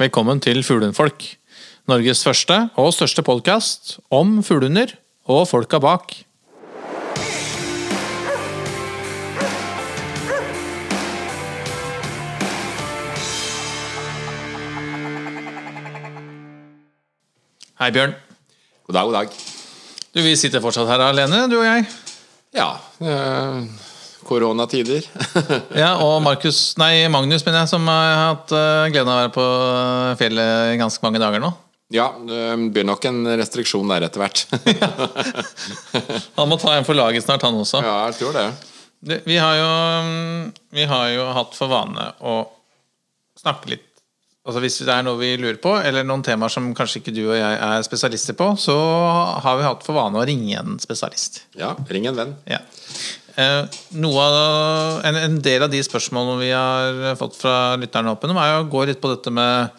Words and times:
Velkommen 0.00 0.38
til 0.40 0.62
Fuglehundfolk. 0.64 1.26
Norges 1.90 2.22
første 2.24 2.54
og 2.80 2.86
største 2.96 3.20
podkast 3.20 3.98
om 4.08 4.38
fuglehunder 4.40 4.94
og 5.28 5.42
folka 5.50 5.76
bak. 5.76 6.14
Hei, 17.76 17.90
Bjørn. 17.92 18.16
God 18.88 18.96
dag, 18.96 19.04
god 19.04 19.12
dag. 19.12 19.28
Du, 20.14 20.22
Vi 20.24 20.32
sitter 20.36 20.64
fortsatt 20.64 20.88
her 20.88 21.04
alene, 21.10 21.44
du 21.52 21.58
og 21.60 21.68
jeg. 21.68 21.84
Ja, 22.56 22.72
eh, 23.04 23.89
koronatider. 24.30 25.04
Ja, 25.82 25.96
Og 26.02 26.20
Markus, 26.24 26.60
nei, 26.80 27.08
Magnus 27.12 27.44
mener 27.46 27.64
jeg, 27.64 27.72
som 27.74 27.84
har 27.90 28.14
hatt 28.30 28.54
eh, 28.54 28.86
gleden 28.94 29.10
av 29.10 29.18
å 29.18 29.20
være 29.24 29.34
på 29.34 29.48
fjellet 30.22 30.76
i 30.76 30.78
ganske 30.80 31.04
mange 31.06 31.20
dager 31.22 31.42
nå. 31.42 31.50
ja, 31.90 32.06
det 32.22 32.40
blir 32.70 32.86
nok 32.86 33.04
en 33.10 33.24
restriksjon 33.40 33.90
der 33.90 34.06
etter 34.06 34.22
hvert. 34.22 34.44
Han 36.38 36.50
må 36.50 36.58
ta 36.62 36.76
en 36.78 36.86
for 36.86 36.94
laget 36.98 37.26
snart, 37.26 37.42
han 37.42 37.58
også. 37.58 37.82
ja, 37.82 37.96
jeg 38.10 38.20
tror 38.20 38.36
det. 38.38 38.46
Det, 39.00 39.16
vi, 39.26 39.36
har 39.40 39.54
jo, 39.56 39.68
mm, 40.06 40.50
vi 40.76 40.84
har 40.90 41.06
jo 41.14 41.22
hatt 41.34 41.54
for 41.56 41.72
vane 41.72 42.10
å 42.20 42.42
snakke 43.40 43.72
litt 43.72 43.86
Altså 44.48 44.60
Hvis 44.64 44.78
det 44.88 44.92
er 44.94 45.04
noe 45.04 45.18
vi 45.20 45.34
lurer 45.36 45.58
på, 45.60 45.74
eller 45.84 46.04
noen 46.08 46.22
temaer 46.24 46.50
som 46.50 46.70
kanskje 46.74 47.02
ikke 47.02 47.12
du 47.12 47.20
og 47.26 47.34
jeg 47.36 47.56
er 47.60 47.82
spesialister 47.84 48.34
på, 48.38 48.46
så 48.58 48.72
har 49.44 49.58
vi 49.60 49.66
hatt 49.66 49.84
for 49.84 49.98
vane 49.98 50.16
å 50.16 50.24
ringe 50.26 50.56
en 50.56 50.78
spesialist. 50.80 51.42
Ja, 51.60 51.74
ring 51.92 52.08
en 52.08 52.16
venn. 52.16 52.32
Ja. 52.48 52.62
Eh, 53.40 53.80
noe 54.02 54.24
av, 54.24 55.00
en, 55.06 55.16
en 55.16 55.36
del 55.40 55.64
av 55.64 55.70
de 55.72 55.80
spørsmålene 55.84 56.40
vi 56.42 56.50
har 56.52 57.18
fått 57.20 57.38
fra 57.40 57.56
lytterne 57.80 58.12
opp 58.12 58.26
er 58.26 58.56
å 58.58 58.68
gå 58.68 58.84
litt 58.88 59.00
på 59.00 59.12
dette 59.12 59.32
med 59.32 59.70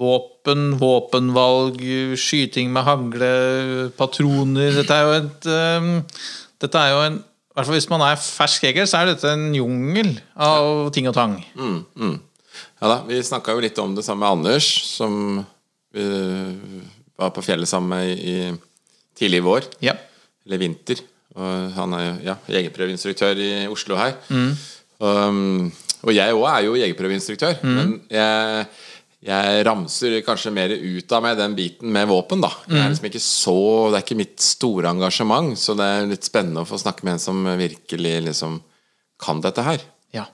våpen, 0.00 0.78
våpenvalg, 0.80 1.82
skyting 2.18 2.72
med 2.72 2.86
hagle, 2.86 3.32
patroner 3.98 4.78
Dette 4.80 4.96
er 4.96 5.04
jo 5.04 5.18
et 5.18 5.50
eh, 5.52 5.90
Dette 6.60 6.80
er 6.80 6.94
jo 6.94 7.02
en 7.08 7.20
i 7.50 7.58
hvert 7.58 7.66
fall 7.66 7.76
Hvis 7.76 7.90
man 7.90 8.04
er 8.06 8.20
fersk 8.22 8.64
jeger, 8.68 8.86
så 8.86 9.00
er 9.00 9.10
dette 9.10 9.30
en 9.34 9.48
jungel 9.52 10.12
av 10.38 10.92
ting 10.94 11.08
og 11.10 11.16
tang. 11.16 11.32
Mm, 11.58 11.80
mm. 11.98 12.12
Ja 12.80 12.92
da, 12.92 12.98
Vi 13.08 13.18
snakka 13.26 13.56
jo 13.56 13.64
litt 13.64 13.78
om 13.82 13.96
det 13.96 14.04
sammen 14.06 14.22
med 14.22 14.38
Anders, 14.38 14.68
som 14.86 15.40
vi 15.90 16.04
var 17.18 17.32
på 17.34 17.42
fjellet 17.42 17.68
sammen 17.68 17.90
med 17.90 18.22
i 18.22 18.36
tidlig 19.18 19.42
i 19.42 19.44
vår. 19.48 19.66
Ja. 19.82 19.96
Eller 20.46 20.62
vinter. 20.62 21.02
Og 21.38 21.74
han 21.76 21.94
er 21.94 22.04
jo 22.04 22.12
ja, 22.26 22.36
jegerprøveinstruktør 22.50 23.40
i 23.42 23.50
Oslo 23.70 23.98
her. 24.00 24.16
Um, 25.00 25.68
og 26.04 26.14
jeg 26.16 26.36
òg 26.36 26.46
er 26.48 26.64
jo 26.66 26.78
jegerprøveinstruktør, 26.80 27.60
men 27.64 27.92
jeg, 28.12 28.64
jeg 29.28 29.60
ramser 29.68 30.16
kanskje 30.26 30.52
mer 30.56 30.72
ut 30.72 31.14
av 31.16 31.22
meg 31.24 31.38
den 31.38 31.54
biten 31.58 31.92
med 31.92 32.08
våpen, 32.10 32.42
da. 32.44 32.50
Mm. 32.66 32.76
er 32.80 32.88
liksom 32.88 33.08
ikke 33.10 33.22
så 33.22 33.60
Det 33.90 34.00
er 34.00 34.04
ikke 34.06 34.20
mitt 34.22 34.44
store 34.44 34.92
engasjement, 34.94 35.54
så 35.60 35.76
det 35.78 35.86
er 35.86 36.10
litt 36.10 36.26
spennende 36.26 36.64
å 36.64 36.68
få 36.68 36.80
snakke 36.80 37.06
med 37.06 37.18
en 37.18 37.24
som 37.28 37.48
virkelig 37.60 38.16
liksom 38.30 38.60
kan 39.20 39.42
dette 39.44 39.64
her. 39.64 39.88
ja. 40.16 40.26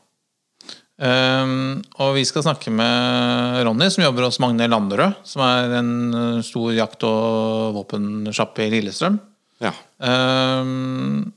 Um, 0.96 1.82
og 2.00 2.14
vi 2.16 2.22
skal 2.24 2.46
snakke 2.46 2.70
med 2.72 3.58
Ronny, 3.66 3.90
som 3.92 4.06
jobber 4.06 4.24
hos 4.30 4.38
Magne 4.40 4.68
Landerød, 4.70 5.18
som 5.28 5.42
er 5.44 5.74
en 5.76 5.90
eh, 6.16 6.44
stor 6.46 6.70
jakt- 6.72 7.04
og 7.04 7.74
våpensjappe 7.76 8.64
i 8.64 8.70
Lillestrøm. 8.72 9.18
Ja. 9.62 9.72
Um, 9.98 11.32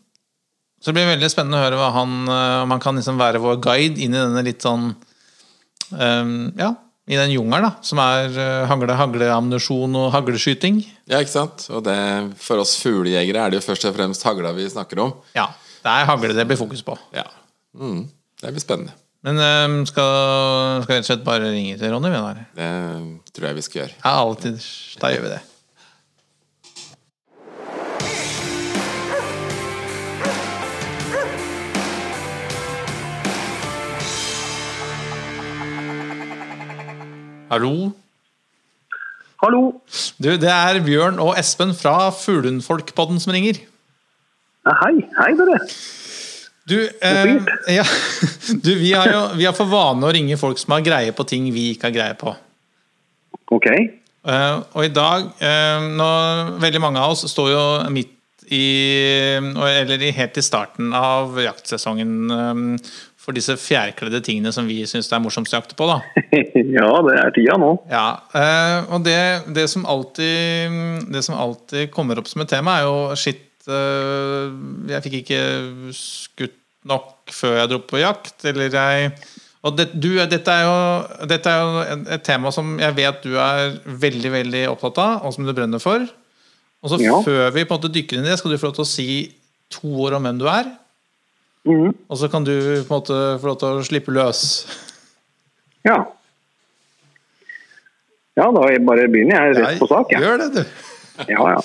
så 0.79 0.91
det 0.91 0.99
blir 0.99 1.09
veldig 1.11 1.29
spennende 1.31 1.59
å 1.59 1.63
høre 1.65 1.79
hva 1.79 1.89
han, 1.91 2.13
eh, 2.31 2.57
om 2.63 2.71
han 2.71 2.83
kan 2.83 2.95
liksom 2.95 3.19
være 3.19 3.41
vår 3.43 3.57
guide 3.63 3.99
inn 3.99 4.13
i 4.15 4.21
denne 4.21 4.43
litt 4.47 4.63
sånn 4.63 4.93
um, 5.91 6.35
Ja, 6.55 6.69
i 7.09 7.17
den 7.17 7.33
jungelen, 7.33 7.65
da. 7.67 7.71
Som 7.83 7.99
er 8.03 8.29
eh, 8.31 8.67
hagle, 8.69 8.95
hagleammunisjon 8.95 9.97
og 9.97 10.11
hagleskyting. 10.13 10.79
ja, 11.09 11.19
ikke 11.19 11.33
sant? 11.33 11.65
Og 11.73 11.83
det, 11.87 11.97
for 12.39 12.61
oss 12.63 12.77
fuglejegere 12.79 13.43
er 13.43 13.51
det 13.51 13.59
jo 13.59 13.65
først 13.65 13.89
og 13.89 13.97
fremst 13.97 14.23
hagla 14.27 14.53
vi 14.55 14.69
snakker 14.71 15.03
om. 15.03 15.13
Ja, 15.35 15.49
det 15.83 15.97
er 15.97 16.07
hagle 16.07 16.31
det 16.37 16.47
blir 16.47 16.59
fokus 16.59 16.85
på. 16.85 16.95
Ja. 17.15 17.25
Mm, 17.75 18.05
det 18.43 18.55
blir 18.55 18.63
spennende. 18.63 18.95
Men 19.27 19.35
um, 19.35 19.79
skal, 19.89 20.83
skal 20.85 20.93
vi 20.93 20.99
rett 20.99 21.07
og 21.07 21.09
slett 21.09 21.25
bare 21.27 21.49
ringe 21.51 21.75
til 21.81 21.91
Ronny? 21.91 22.13
vi? 22.13 22.45
Det 22.55 23.33
tror 23.35 23.49
jeg 23.49 23.57
vi 23.57 23.65
skal 23.67 23.81
gjøre. 23.81 23.97
Ja, 23.99 24.13
alltid. 24.21 24.61
Da 25.01 25.11
gjør 25.11 25.25
vi 25.25 25.33
det. 25.33 25.41
Hallo? 37.49 37.89
Hallo. 39.41 39.61
Du, 40.21 40.27
det 40.37 40.51
er 40.53 40.77
Bjørn 40.85 41.15
og 41.23 41.31
Espen 41.39 41.71
fra 41.73 42.11
Fuglundfolkpodden 42.13 43.17
som 43.23 43.33
ringer. 43.33 43.57
Hei. 44.69 44.91
Hei, 45.17 45.31
dere. 45.39 45.57
Du, 46.69 46.75
eh, 46.77 47.31
ja, 47.73 47.85
du 48.65 48.69
vi, 48.77 48.91
har 48.93 49.09
jo, 49.09 49.23
vi 49.39 49.47
har 49.49 49.57
for 49.57 49.71
vane 49.71 50.05
å 50.05 50.13
ringe 50.13 50.37
folk 50.37 50.61
som 50.61 50.75
har 50.75 50.85
greie 50.85 51.15
på 51.17 51.25
ting 51.25 51.47
vi 51.55 51.71
ikke 51.71 51.89
har 51.89 51.95
greie 51.95 52.19
på. 52.21 52.35
Ok. 53.49 53.67
Eh, 53.73 54.55
og 54.77 54.85
i 54.85 54.93
dag 54.93 55.25
eh, 55.41 55.89
nå, 55.89 56.09
Veldig 56.61 56.81
mange 56.83 57.01
av 57.01 57.15
oss 57.15 57.25
står 57.31 57.53
jo 57.55 57.65
midt 57.95 58.13
i 58.51 58.65
Eller 59.39 60.03
helt 60.17 60.37
i 60.37 60.43
starten 60.43 60.91
av 60.93 61.37
jaktsesongen 61.39 62.35
eh, 62.35 62.91
for 63.19 63.35
disse 63.35 63.53
fjærkledde 63.59 64.21
tingene 64.25 64.51
som 64.55 64.65
vi 64.69 64.77
syns 64.87 65.09
det 65.11 65.17
er 65.17 65.21
morsomst 65.25 65.53
å 65.53 65.59
jakte 65.59 65.75
på. 65.77 65.85
da 65.89 65.97
ja, 66.79 66.89
det 67.05 67.17
er 67.19 67.33
tida 67.35 67.57
nå. 67.59 67.73
Ja, 67.91 68.05
eh, 68.33 68.87
og 68.95 69.03
det, 69.05 69.17
det, 69.57 69.65
som 69.69 69.83
alltid, 69.85 70.79
det 71.13 71.23
som 71.27 71.35
alltid 71.35 71.91
kommer 71.91 72.21
opp 72.21 72.29
som 72.31 72.41
et 72.45 72.49
tema, 72.53 72.77
er 72.79 72.87
jo 72.87 72.95
shit 73.19 73.67
eh, 73.67 74.47
Jeg 74.93 75.03
fikk 75.05 75.17
ikke 75.23 75.41
skutt 75.95 76.55
nok 76.89 77.33
før 77.35 77.57
jeg 77.59 77.69
dro 77.73 77.81
på 77.85 77.99
jakt, 78.01 78.37
eller 78.47 78.71
jeg 78.71 79.11
og 79.67 79.73
det, 79.75 79.89
du, 79.99 80.13
dette, 80.31 80.53
er 80.55 80.61
jo, 80.63 80.75
dette 81.27 81.51
er 81.51 81.57
jo 81.59 81.79
et- 81.83 82.05
et 82.15 82.21
tema 82.23 82.47
som 82.55 82.77
jeg 82.79 82.95
vet 82.95 83.17
du 83.25 83.33
er 83.35 83.73
veldig 83.85 84.29
veldig 84.31 84.61
opptatt 84.71 85.01
av, 85.03 85.25
og 85.27 85.33
som 85.35 85.43
du 85.43 85.51
brenner 85.51 85.81
for. 85.83 86.05
Og 86.79 86.93
så 86.93 86.95
Ja. 87.03 87.17
Før 87.25 87.51
vi 87.51 87.65
på 87.67 87.75
en 87.75 87.81
måte 87.81 87.91
dykker 87.91 88.15
inn 88.21 88.23
i 88.23 88.29
det, 88.31 88.37
skal 88.39 88.51
du 88.53 88.57
få 88.57 88.69
lov 88.69 88.77
til 88.77 88.85
å 88.85 88.87
si 88.87 89.07
to 89.69 89.91
ord 90.05 90.15
om 90.15 90.23
hvem 90.23 90.39
du 90.39 90.47
er. 90.47 90.69
Mhm. 91.67 91.91
Og 92.09 92.17
så 92.17 92.29
kan 92.31 92.45
du 92.47 92.53
på 92.87 92.93
en 92.93 93.01
måte 93.01 93.17
få 93.41 93.51
lov 93.51 93.57
til 93.59 93.79
å 93.81 93.87
slippe 93.87 94.13
løs. 94.15 94.41
Ja. 95.87 96.05
Ja, 98.39 98.47
da 98.55 98.63
bare 98.87 99.09
begynner 99.11 99.49
jeg 99.49 99.59
rett 99.59 99.81
på 99.81 99.89
sak. 99.89 100.13
Ja, 100.13 100.21
Gjør 100.23 100.39
det, 100.43 100.49
du. 100.55 100.61
ja. 101.33 101.43
ja. 101.51 101.59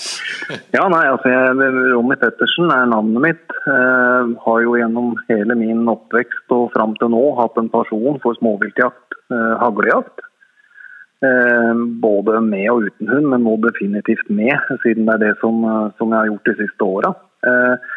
ja 0.75 0.85
nei, 0.91 1.05
altså, 1.07 1.31
jeg, 1.31 1.73
Ronny 1.93 2.17
Pettersen 2.19 2.73
er 2.75 2.91
navnet 2.91 3.23
mitt. 3.23 3.57
Eh, 3.71 4.35
har 4.47 4.63
jo 4.65 4.75
gjennom 4.81 5.15
hele 5.31 5.57
min 5.61 5.87
oppvekst 5.91 6.55
og 6.57 6.73
fram 6.75 6.97
til 6.99 7.13
nå 7.15 7.23
hatt 7.39 7.61
en 7.61 7.71
pasjon 7.73 8.19
for 8.25 8.37
småviltjakt, 8.41 9.19
eh, 9.31 9.53
haglejakt. 9.63 10.27
Eh, 11.25 11.75
både 12.03 12.41
med 12.45 12.67
og 12.73 12.89
uten 12.89 13.13
hund, 13.13 13.31
men 13.31 13.47
nå 13.47 13.55
definitivt 13.63 14.27
med, 14.29 14.59
siden 14.83 15.07
det 15.07 15.15
er 15.15 15.23
det 15.29 15.35
som, 15.41 15.63
eh, 15.65 15.93
som 15.99 16.11
jeg 16.11 16.19
har 16.19 16.33
gjort 16.33 16.51
de 16.51 16.57
siste 16.59 16.89
åra. 16.91 17.15
Eh, 17.47 17.93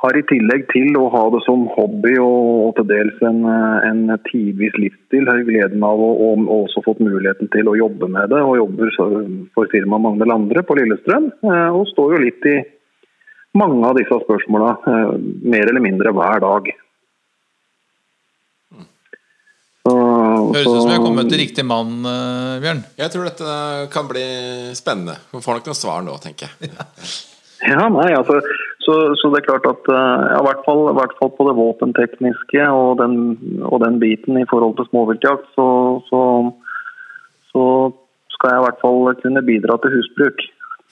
har 0.00 0.16
i 0.16 0.22
tillegg 0.30 0.64
til 0.72 0.94
å 0.96 1.08
ha 1.12 1.22
det 1.34 1.42
som 1.44 1.66
hobby 1.74 2.14
og, 2.22 2.72
til 2.78 2.86
dels 2.88 3.18
en, 3.26 3.42
eh, 3.44 3.88
en 3.90 4.02
tidvis 4.30 4.76
livsstil, 4.80 5.28
har 5.28 5.42
gleden 5.44 5.82
av 5.84 6.00
å 6.00 6.10
og, 6.30 6.44
og 6.46 6.52
også 6.64 6.84
fått 6.86 7.02
muligheten 7.04 7.50
til 7.52 7.68
å 7.68 7.76
jobbe 7.76 8.08
med 8.08 8.32
det. 8.32 8.40
Og 8.40 8.56
jobber 8.62 8.92
for 8.96 9.72
firmaet 9.72 10.06
Magne 10.06 10.28
Landre 10.28 10.64
på 10.64 10.76
Lillestrøm. 10.78 11.28
eh, 11.44 11.68
Og 11.76 11.88
står 11.92 12.16
jo 12.16 12.22
litt 12.24 12.48
i 12.48 12.60
mange 13.60 13.82
av 13.84 13.98
disse 13.98 14.22
spørsmåla 14.24 14.70
eh, 14.88 15.12
mer 15.52 15.68
eller 15.68 15.84
mindre 15.84 16.14
hver 16.16 16.40
dag. 16.46 16.72
Så, 19.80 19.92
Høres 19.96 20.64
ut 20.64 20.80
som 20.80 20.88
vi 20.88 20.96
har 20.96 21.04
kommet 21.04 21.28
til 21.32 21.40
riktig 21.40 21.64
mann, 21.64 21.92
Bjørn. 22.60 22.82
Jeg 23.00 23.12
tror 23.12 23.28
dette 23.28 23.52
kan 23.92 24.08
bli 24.08 24.24
spennende. 24.76 25.16
Vi 25.32 25.40
får 25.44 25.60
nok 25.60 25.70
noen 25.70 25.78
svar 25.78 26.04
nå, 26.04 26.16
tenker 26.24 26.52
jeg. 26.52 26.72
Ja, 27.68 27.88
nei, 27.92 28.10
altså, 28.16 28.40
så, 28.84 28.94
så 29.18 29.28
det 29.32 29.40
er 29.40 29.48
klart 29.48 29.66
at 29.68 29.90
eh, 29.92 30.22
ja, 30.32 30.38
i, 30.40 30.44
hvert 30.46 30.62
fall, 30.64 30.86
i 30.88 30.96
hvert 30.96 31.12
fall 31.18 31.32
på 31.36 31.46
det 31.48 31.56
våpentekniske 31.58 32.68
og 32.72 33.00
den, 33.02 33.16
og 33.68 33.82
den 33.84 33.98
biten 34.00 34.38
i 34.40 34.46
forhold 34.48 34.78
til 34.78 34.88
småviltjakt, 34.88 35.50
så, 35.56 35.66
så, 36.08 36.22
så 37.52 37.64
skal 38.32 38.54
jeg 38.54 38.62
i 38.62 38.64
hvert 38.64 38.80
fall 38.80 39.12
kunne 39.20 39.44
bidra 39.44 39.76
til 39.82 39.92
husbruk, 39.98 40.44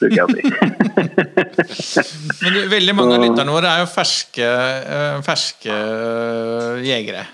bruker 0.02 0.20
jeg 0.20 0.26
å 0.26 0.36
si. 0.36 0.42
Men 2.44 2.58
veldig 2.74 2.96
mange 2.98 3.16
av 3.16 3.24
lytterne 3.24 3.54
våre 3.56 3.72
er 3.72 3.84
jo 3.86 3.90
ferske, 3.94 4.48
eh, 4.98 5.18
ferske 5.26 5.74
eh, 5.74 6.86
jegere. 6.88 7.26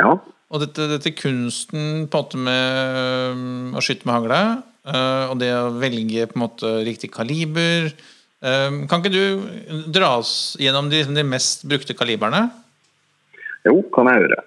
ja. 0.00 0.18
Og 0.50 0.58
dette, 0.58 0.88
dette 0.90 1.12
kunsten 1.14 2.08
på 2.10 2.18
en 2.18 2.24
måte 2.24 2.38
med 2.42 3.76
å 3.78 3.82
skyte 3.84 4.08
med 4.08 4.16
hagle, 4.16 4.38
eh, 4.82 5.28
og 5.30 5.36
det 5.38 5.52
å 5.54 5.68
velge 5.78 6.24
på 6.26 6.40
en 6.40 6.42
måte 6.42 6.72
riktig 6.88 7.12
kaliber 7.14 7.92
Kan 8.40 9.02
ikke 9.02 9.12
du 9.12 9.90
dra 9.92 10.14
oss 10.16 10.56
gjennom 10.56 10.88
de, 10.88 11.02
de 11.04 11.24
mest 11.28 11.66
brukte 11.68 11.92
kaliberne? 11.92 12.46
Jo, 13.68 13.82
kan 13.92 14.08
jeg 14.08 14.24
gjøre. 14.24 14.40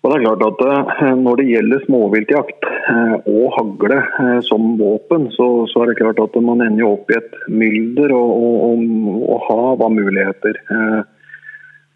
Og 0.00 0.08
det 0.08 0.16
er 0.16 0.24
klart 0.24 0.44
at 0.46 0.62
eh, 0.64 1.14
Når 1.20 1.40
det 1.40 1.48
gjelder 1.50 1.84
småviltjakt 1.84 2.68
eh, 2.70 3.16
og 3.28 3.46
hagle 3.56 4.00
eh, 4.00 4.38
som 4.46 4.74
våpen, 4.80 5.28
så, 5.36 5.48
så, 5.68 5.82
er 5.82 5.90
det 5.90 6.00
klart 6.00 6.22
at 6.24 6.38
man 6.44 6.64
ender 6.64 6.88
opp 6.88 7.10
i 7.12 7.18
et 7.18 7.36
mylder 7.52 8.14
og, 8.16 8.32
og, 8.40 8.84
og 9.28 9.48
hav 9.48 9.84
av 9.86 9.96
muligheter. 9.96 10.60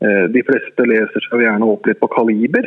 De 0.05 0.41
fleste 0.45 0.85
leser 0.85 1.23
seg 1.25 1.41
gjerne 1.41 1.65
opp 1.71 1.87
litt 1.89 1.97
på 2.03 2.11
kaliber, 2.13 2.67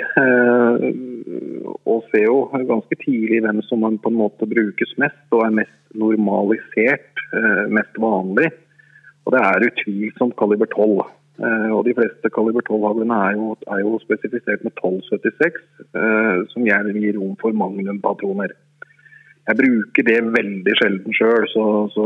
og 1.88 2.06
ser 2.12 2.28
jo 2.28 2.48
ganske 2.54 2.98
tidlig 3.04 3.42
hvem 3.44 3.60
som 3.68 3.82
man 3.84 4.00
på 4.00 4.12
en 4.12 4.20
måte 4.20 4.48
brukes 4.50 4.94
mest 5.02 5.36
og 5.36 5.44
er 5.46 5.56
mest 5.62 5.76
normalisert, 5.98 7.24
mest 7.74 8.00
vanlig. 8.00 8.52
Og 9.28 9.34
det 9.36 9.42
er 9.44 9.66
utvilsomt 9.68 10.38
kaliber 10.40 10.70
12. 10.72 11.02
Eh, 11.38 11.72
og 11.76 11.84
De 11.86 11.94
fleste 11.98 12.32
kaliber 12.34 12.64
12-haglene 12.66 13.18
er, 13.30 13.42
er, 13.74 13.82
jo 13.84 14.00
spesifisert 14.02 14.64
med 14.66 14.74
1276, 14.74 15.60
eh, 16.00 16.38
som 16.54 16.66
gjerne 16.66 16.96
gir 16.98 17.20
rom 17.20 17.36
for 17.42 17.54
magnumpatroner. 17.54 18.56
Jeg 19.48 19.60
bruker 19.62 20.04
det 20.04 20.18
veldig 20.36 20.74
sjelden 20.76 21.14
sjøl, 21.16 21.46
så, 21.54 21.66
så, 21.94 22.06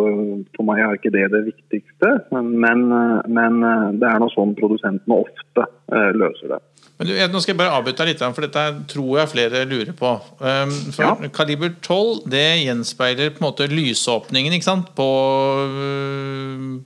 for 0.54 0.68
meg 0.68 0.82
er 0.82 0.98
ikke 0.98 1.14
det 1.16 1.24
det 1.34 1.46
viktigste. 1.48 2.12
Men, 2.36 2.84
men, 3.26 3.56
det 3.98 4.10
er 4.12 4.20
nå 4.22 4.28
sånn 4.30 4.54
produsentene 4.60 5.18
ofte 5.24 5.66
løser 6.14 6.54
det. 6.54 6.60
Men 7.02 7.10
du, 7.10 7.16
Nå 7.34 7.40
skal 7.42 7.56
jeg 7.56 7.58
bare 7.58 7.74
avbryte 7.80 8.06
litt, 8.06 8.20
for 8.22 8.46
dette 8.46 8.64
tror 8.92 9.16
jeg 9.18 9.32
flere 9.32 9.64
lurer 9.66 9.96
på. 9.98 10.12
Um, 10.38 10.74
for 10.94 11.08
ja. 11.08 11.30
Kaliber 11.34 11.74
12 11.82 12.28
det 12.30 12.46
gjenspeiler 12.62 13.32
på 13.34 13.42
en 13.42 13.48
måte 13.48 13.66
lysåpningen 13.72 14.54
ikke 14.54 14.68
sant? 14.68 14.92
på, 14.94 15.08
uh, 15.66 16.78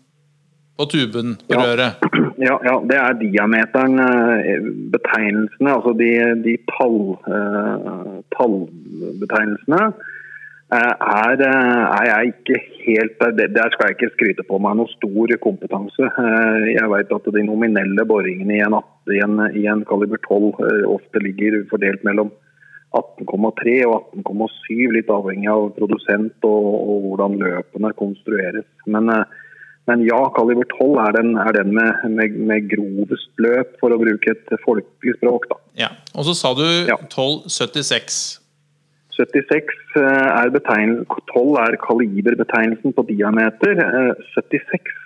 på 0.79 0.87
tuben 0.93 1.35
på 1.43 1.57
ja. 1.59 1.65
røret. 1.67 2.07
Ja, 2.39 2.55
ja, 2.63 2.77
det 2.87 2.95
er 2.99 3.19
diameteren, 3.19 3.99
eh, 4.03 4.65
betegnelsene, 4.91 5.71
altså 5.71 5.93
de, 5.99 6.09
de 6.43 6.55
tall, 6.71 6.97
uh, 7.27 8.17
tallbetegnelsene. 8.35 9.81
Uh, 10.73 10.95
er, 10.97 11.41
er, 11.45 12.05
jeg 12.09 12.31
ikke 12.31 12.59
helt 12.87 13.19
der, 13.21 13.51
der 13.53 13.69
skal 13.69 13.85
jeg 13.85 13.95
ikke 13.95 14.13
skryte 14.15 14.45
på 14.49 14.57
meg 14.63 14.79
noe 14.79 14.89
stor 14.95 15.33
kompetanse. 15.43 16.09
Jeg 16.71 16.89
vet 16.89 17.13
at 17.17 17.29
de 17.35 17.43
nominelle 17.45 18.07
boringene 18.09 18.57
i 18.57 18.63
en, 18.65 18.79
i 19.13 19.21
en, 19.21 19.43
i 19.53 19.67
en 19.69 19.85
kaliber 19.85 20.21
12 20.25 20.89
ofte 20.89 21.21
ligger 21.21 21.61
fordelt 21.69 22.01
mellom 22.07 22.33
18,3 22.95 23.77
og 23.85 24.11
18,7, 24.23 24.91
litt 24.95 25.09
avhengig 25.11 25.51
av 25.51 25.69
produsent 25.77 26.47
og, 26.47 26.69
og 26.73 27.09
hvordan 27.09 27.37
løpene 27.43 27.93
konstrueres. 27.99 28.67
Men 28.89 29.11
men 29.85 30.01
ja, 30.01 30.17
kaliber 30.33 30.65
12 30.79 30.97
er 30.97 31.11
den, 31.13 31.35
er 31.37 31.51
den 31.53 31.73
med, 31.77 32.05
med, 32.09 32.37
med, 32.49 32.69
grovest 32.71 33.29
løp, 33.41 33.75
for 33.81 33.93
å 33.93 33.99
bruke 34.01 34.33
et 34.33 34.55
folkelig 34.63 35.13
språk. 35.19 35.45
Da. 35.51 35.59
Ja. 35.85 35.91
Og 36.17 36.25
så 36.25 36.33
sa 36.37 36.55
du 36.57 36.65
ja. 36.65 36.97
1276. 37.05 38.23
76 39.15 39.73
eh, 39.95 40.03
er 40.03 40.51
12 40.55 41.57
er 41.61 41.77
kaliberbetegnelsen 41.81 42.95
på 42.95 43.05
diameter. 43.09 43.81
76 44.35 44.73
eh, 44.75 45.05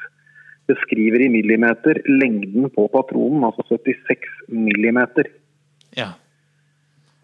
beskriver 0.69 1.25
i 1.25 1.29
millimeter 1.33 2.01
lengden 2.07 2.69
på 2.75 2.87
patronen, 2.93 3.45
altså 3.47 3.65
76 3.69 4.29
millimeter. 4.47 5.29
Ja. 5.97 6.13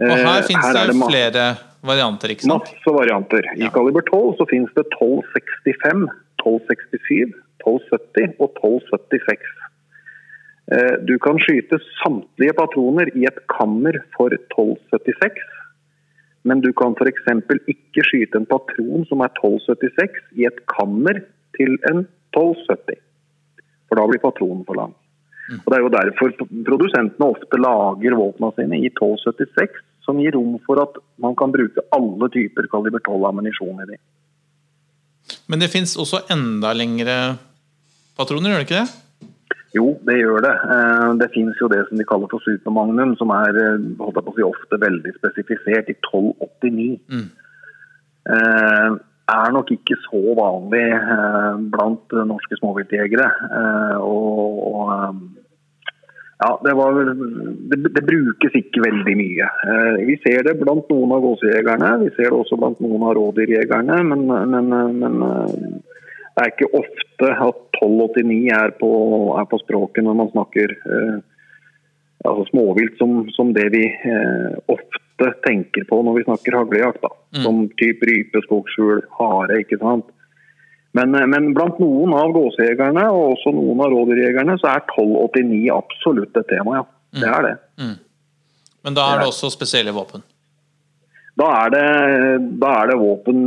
Og 0.02 0.12
her 0.12 0.42
eh, 0.42 0.48
finnes 0.50 0.66
her 0.66 0.92
det, 0.92 0.98
flere 1.02 1.46
varianter, 1.86 2.34
ikke 2.34 2.48
sant? 2.48 2.72
Masse 2.72 2.96
varianter. 2.98 3.50
I 3.56 3.68
ja. 3.68 3.74
kaliber 3.74 4.06
12 4.10 4.40
så 4.40 4.48
finnes 4.50 4.74
det 4.78 4.88
1265, 4.98 6.08
1267, 6.42 7.36
1270 7.62 8.42
og 8.42 8.50
1276. 8.58 9.54
Eh, 10.74 10.96
du 11.08 11.16
kan 11.22 11.38
skyte 11.46 11.80
samtlige 12.02 12.56
patroner 12.58 13.12
i 13.14 13.28
et 13.30 13.38
kammer 13.54 14.00
for 14.18 14.34
1276. 14.34 15.38
Men 16.46 16.62
du 16.62 16.70
kan 16.78 16.94
f.eks. 16.94 17.26
ikke 17.72 18.04
skyte 18.06 18.38
en 18.38 18.50
patron 18.50 19.06
som 19.10 19.24
er 19.26 19.34
1276 19.34 20.22
i 20.38 20.46
et 20.46 20.62
kammer 20.70 21.24
til 21.58 21.78
en 21.90 22.06
1270. 22.36 23.02
For 23.90 23.98
da 23.98 24.06
blir 24.10 24.22
patronen 24.22 24.62
for 24.68 24.78
lang. 24.78 24.94
Mm. 25.50 25.62
Og 25.62 25.68
Det 25.70 25.78
er 25.78 25.84
jo 25.84 25.94
derfor 25.94 26.36
produsentene 26.70 27.30
ofte 27.34 27.62
lager 27.62 28.18
våpnene 28.18 28.58
sine 28.58 28.82
i 28.82 28.92
1276, 28.92 29.82
som 30.06 30.22
gir 30.22 30.38
rom 30.38 30.58
for 30.66 30.82
at 30.82 31.00
man 31.22 31.38
kan 31.38 31.54
bruke 31.54 31.82
alle 31.98 32.30
typer 32.34 32.70
kaliber 32.70 33.02
12 33.02 33.26
ammunisjon 33.30 33.82
i 33.82 33.90
dem. 33.94 34.02
Men 35.50 35.62
det 35.62 35.72
fins 35.74 35.96
også 35.98 36.28
enda 36.34 36.74
lengre 36.78 37.18
patroner, 38.18 38.54
gjør 38.54 38.62
det 38.62 38.68
ikke 38.68 38.84
det? 38.84 39.05
Jo, 39.74 39.88
det 40.08 40.20
gjør 40.20 40.44
det. 40.46 40.54
Eh, 40.76 41.10
det 41.20 41.32
fins 41.34 41.60
jo 41.62 41.70
det 41.72 41.82
som 41.88 42.00
de 42.00 42.08
kaller 42.08 42.32
for 42.32 42.44
supermagnum, 42.46 43.16
som 43.20 43.34
er 43.36 43.58
eh, 43.60 43.88
holdt 44.00 44.20
jeg 44.20 44.28
på 44.28 44.34
å 44.34 44.38
si, 44.38 44.46
ofte 44.48 44.80
veldig 44.84 45.16
spesifisert 45.18 45.92
i 45.92 45.98
1289. 45.98 46.88
Mm. 47.12 47.28
Eh, 48.36 48.98
er 49.36 49.56
nok 49.56 49.72
ikke 49.74 49.98
så 50.04 50.22
vanlig 50.38 50.84
blant 51.74 52.14
norske 52.30 52.60
småviltjegere. 52.60 53.26
Og, 54.06 54.60
og 54.70 54.92
ja, 56.44 56.52
det, 56.62 56.76
var, 56.78 57.00
det, 57.10 57.80
det, 57.88 58.04
brukes 58.06 58.60
ikke 58.60 58.84
veldig 58.86 59.16
mye. 59.18 59.48
Vi 60.06 60.20
ser 60.22 60.46
det 60.46 60.60
blant 60.62 60.94
noen 60.94 61.16
av 61.18 61.26
gåsejegerne, 61.26 61.90
vi 62.04 62.12
ser 62.14 62.30
det 62.30 62.38
også 62.38 62.60
blant 62.62 62.86
noen 62.86 63.08
av 63.10 63.16
rådyrjegerne. 63.18 63.98
Men, 64.14 64.28
men, 64.30 64.78
men 65.02 65.82
det 66.36 66.44
er 66.44 66.52
ikke 66.52 66.74
ofte 66.76 67.30
at 67.32 67.62
1289 67.80 68.50
er 68.52 68.74
på, 68.80 68.92
er 69.40 69.48
på 69.48 69.60
språket 69.62 70.04
når 70.04 70.18
man 70.20 70.32
snakker 70.34 70.74
eh, 70.76 71.18
altså 72.28 72.44
småvilt 72.50 72.98
som, 73.00 73.22
som, 73.36 73.54
det 73.56 73.70
vi 73.72 73.86
eh, 73.88 74.58
ofte 74.72 75.30
tenker 75.46 75.88
på 75.88 76.02
når 76.04 76.20
vi 76.20 76.26
snakker 76.28 76.58
haglejakt. 76.60 77.08
Mm. 77.36 77.44
Som 77.46 77.62
type 77.80 78.08
rype, 78.10 78.44
skogsfugl, 78.48 79.06
hare. 79.20 79.62
ikke 79.64 79.80
sant? 79.80 80.12
Men, 80.96 81.16
eh, 81.16 81.28
men, 81.32 81.54
blant 81.56 81.80
noen 81.80 82.12
av 82.20 82.36
gåsejegerne 82.36 83.08
og 83.14 83.38
også 83.38 83.56
noen 83.56 83.86
av 83.86 83.96
rådyrjegerne 83.96 84.60
så 84.60 84.74
er 84.74 84.84
1289 84.84 85.66
absolutt 85.76 86.44
et 86.44 86.52
tema. 86.52 86.82
ja. 86.82 86.86
Mm. 87.16 87.22
Det 87.22 87.32
er 87.32 87.46
det. 87.48 87.58
Mm. 87.80 87.98
Men 88.84 88.98
da 88.98 89.04
er 89.08 89.22
det 89.24 89.32
også 89.32 89.48
spesielle 89.54 89.96
våpen? 89.96 90.24
Da 91.36 91.48
er 91.66 91.72
det, 91.74 91.88
da 92.62 92.70
er 92.80 92.92
det 92.92 92.96
våpen 93.02 93.40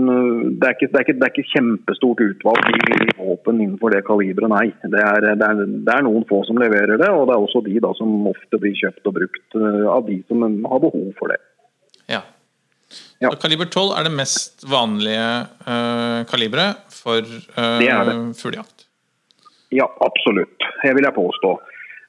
det 0.61 0.67
er, 0.67 0.75
ikke, 0.75 0.89
det, 0.93 0.99
er 0.99 1.05
ikke, 1.07 1.15
det 1.17 1.25
er, 1.25 1.33
ikke, 1.33 1.53
kjempestort 1.55 2.21
utvalg 2.21 2.67
i 2.69 3.15
våpen 3.17 3.63
innenfor 3.63 3.95
det 3.95 4.03
kaliberet, 4.05 4.53
nei. 4.53 4.67
Det 4.83 5.01
er, 5.01 5.29
det 5.41 5.47
er, 5.47 5.63
det, 5.87 5.95
noen 6.05 6.27
få 6.29 6.43
som 6.45 6.61
leverer 6.61 7.01
det, 7.01 7.09
og 7.09 7.31
det 7.31 7.37
er 7.37 7.47
også 7.47 7.63
de 7.65 7.79
da, 7.81 7.95
som 7.97 8.29
ofte 8.29 8.61
blir 8.61 8.77
kjøpt 8.77 9.09
og 9.09 9.17
brukt 9.17 9.57
eh, 9.57 9.87
av 9.89 10.05
de 10.09 10.19
som 10.29 10.45
har 10.45 10.83
behov 10.85 11.09
for 11.17 11.33
det. 11.33 11.41
Ja. 12.13 12.21
ja. 13.25 13.33
Kaliber 13.41 13.71
12 13.73 13.97
er 13.97 14.09
det 14.11 14.13
mest 14.21 14.69
vanlige 14.69 15.25
uh, 15.65 16.21
kaliberet 16.29 16.85
for 16.93 17.25
uh, 17.25 18.21
fuglejakt? 18.37 18.85
Ja, 19.73 19.89
absolutt. 20.05 20.61
Det 20.83 20.93
vil 20.97 21.09
jeg 21.09 21.17
påstå. 21.17 21.57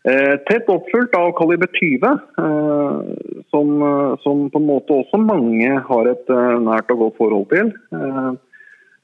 Eh, 0.10 0.36
tett 0.48 0.70
oppfulgt 0.70 1.16
av 1.16 1.32
kaliber 1.38 1.68
20, 1.80 2.20
eh, 2.38 3.02
som, 3.50 3.82
eh, 3.82 4.14
som, 4.24 4.50
på 4.50 4.60
en 4.60 4.66
måte 4.66 4.96
også 4.96 5.20
mange 5.22 5.70
har 5.90 6.10
et 6.10 6.32
nært 6.64 6.94
og 6.94 7.02
godt 7.04 7.18
forhold 7.20 7.50
til. 7.54 7.74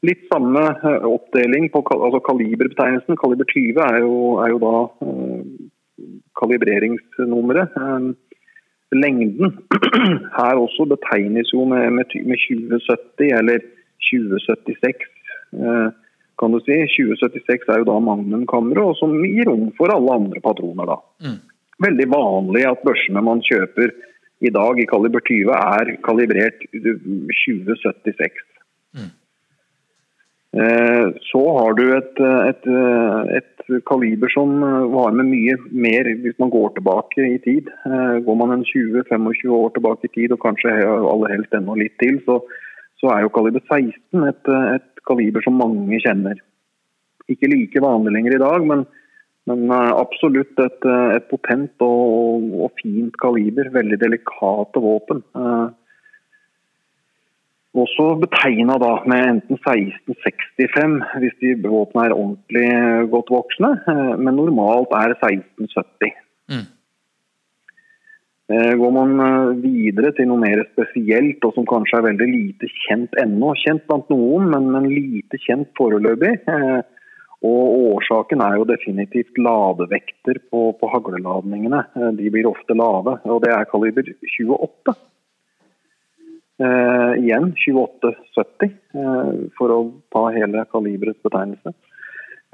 Litt 0.05 0.23
samme 0.29 0.61
oppdeling 1.09 1.67
på 1.73 1.81
altså 1.93 2.21
kaliberbetegnelsen. 2.25 3.17
Kaliber 3.17 3.47
20 3.51 3.81
er 3.81 3.99
jo, 4.05 4.15
er 4.43 4.53
jo 4.53 4.59
da 4.61 4.73
kalibreringsnummeret. 6.39 7.73
Lengden 8.93 9.57
her 10.37 10.61
også 10.61 10.85
betegnes 10.93 11.49
jo 11.53 11.65
med, 11.65 11.89
med 11.97 12.05
2070 12.13 13.33
eller 13.39 13.65
2076 14.11 15.09
kan 16.39 16.55
du 16.55 16.59
si. 16.63 16.77
2076 16.95 17.69
er 17.69 17.81
jo 17.81 17.89
da 17.89 17.99
Magnum-kammeret, 18.03 18.99
som 18.99 19.13
gir 19.23 19.47
rom 19.49 19.69
for 19.77 19.93
alle 19.93 20.19
andre 20.19 20.41
patroner. 20.43 20.91
da. 20.91 20.97
Mm. 21.25 21.39
Veldig 21.85 22.07
vanlig 22.11 22.65
at 22.69 22.83
børsene 22.87 23.23
man 23.23 23.43
kjøper 23.43 23.91
i 24.45 24.51
dag 24.51 24.79
i 24.79 24.87
kaliber 24.87 25.23
20 25.27 25.51
er 25.55 25.93
kalibrert 26.05 26.65
2076. 26.71 28.43
Mm. 28.95 29.11
Eh, 30.55 31.07
så 31.31 31.41
har 31.57 31.75
du 31.75 31.83
et, 31.97 32.19
et, 32.51 32.67
et, 33.39 33.51
kaliber 33.89 34.29
som 34.29 34.59
var 34.93 35.15
med 35.17 35.25
mye 35.31 35.55
mer 35.73 36.07
hvis 36.21 36.37
man 36.39 36.51
går 36.53 36.75
tilbake 36.75 37.25
i 37.27 37.39
tid. 37.43 37.71
Eh, 37.87 38.19
går 38.27 38.37
man 38.39 38.53
en 38.53 38.67
20-25 38.67 39.49
år 39.57 39.73
tilbake 39.75 40.07
i 40.07 40.13
tid, 40.13 40.35
og 40.35 40.43
kanskje 40.43 40.75
aller 40.85 41.33
helst 41.33 41.55
enda 41.57 41.75
litt 41.79 41.97
til, 42.03 42.21
så, 42.27 42.39
så 43.05 43.13
er 43.13 43.25
jo 43.25 43.33
kaliber 43.33 43.61
16 43.69 44.25
et, 44.25 44.51
et 44.73 45.05
kaliber 45.05 45.45
som 45.45 45.59
mange 45.61 46.01
kjenner. 46.01 46.41
Ikke 47.29 47.49
like 47.51 47.81
vanlig 47.81 48.15
lenger 48.15 48.37
i 48.37 48.41
dag, 48.41 48.65
men, 48.65 48.83
men 49.49 49.65
eh, 49.69 49.93
absolutt 49.93 50.57
et, 50.61 50.85
eh, 50.89 51.15
et 51.19 51.27
potent 51.29 51.85
og, 51.85 52.49
og, 52.65 52.69
fint 52.81 53.13
kaliber. 53.21 53.69
Veldig 53.73 53.99
delikate 54.01 54.81
våpen. 54.81 55.21
Eh, 55.37 55.65
også 57.75 58.07
betegna 58.21 58.77
med 59.05 59.21
enten 59.29 59.59
1665 59.59 60.93
hvis 61.21 61.35
de 61.43 61.57
våpnene 61.67 62.05
er 62.07 62.15
ordentlig 62.15 62.69
godt 63.11 63.33
voksne, 63.35 63.73
men 64.15 64.39
normalt 64.39 64.95
er 64.95 65.11
1670. 65.17 66.15
Mm. 66.47 66.69
Eh, 68.45 68.73
Går 68.77 68.91
man 68.93 69.15
eh, 69.25 69.53
videre 69.63 70.11
til 70.13 70.29
noe 70.29 70.41
mer 70.41 70.61
spesielt, 70.69 71.41
og 71.47 71.55
som 71.55 71.65
kanskje 71.69 71.97
er 71.97 72.07
veldig 72.11 72.27
lite 72.29 72.69
kjent 72.83 73.15
ennå, 73.21 73.55
kjent 73.63 73.87
blant 73.89 74.11
noen, 74.13 74.51
men, 74.51 74.69
men 74.75 74.85
lite 74.91 75.39
kjent 75.41 75.71
foreløpig, 75.79 76.35
eh, 76.53 76.83
og 77.45 77.73
årsaken 77.95 78.41
er 78.41 78.59
jo 78.59 78.69
definitivt 78.69 79.37
ladevekter 79.41 80.39
på, 80.49 80.61
på 80.79 80.87
hagleladningene. 80.93 81.81
De 82.17 82.29
blir 82.33 82.47
ofte 82.49 82.73
lave, 82.77 83.19
og 83.21 83.43
det 83.43 83.51
er 83.53 83.67
kaliber 83.69 84.07
28. 84.23 84.95
Eh, 86.55 87.13
igjen 87.19 87.49
2870, 87.59 88.71
eh, 88.95 89.31
for 89.57 89.73
å 89.75 89.79
ta 90.13 90.29
hele 90.31 90.63
kaliberets 90.71 91.19
betegnelse. 91.25 91.73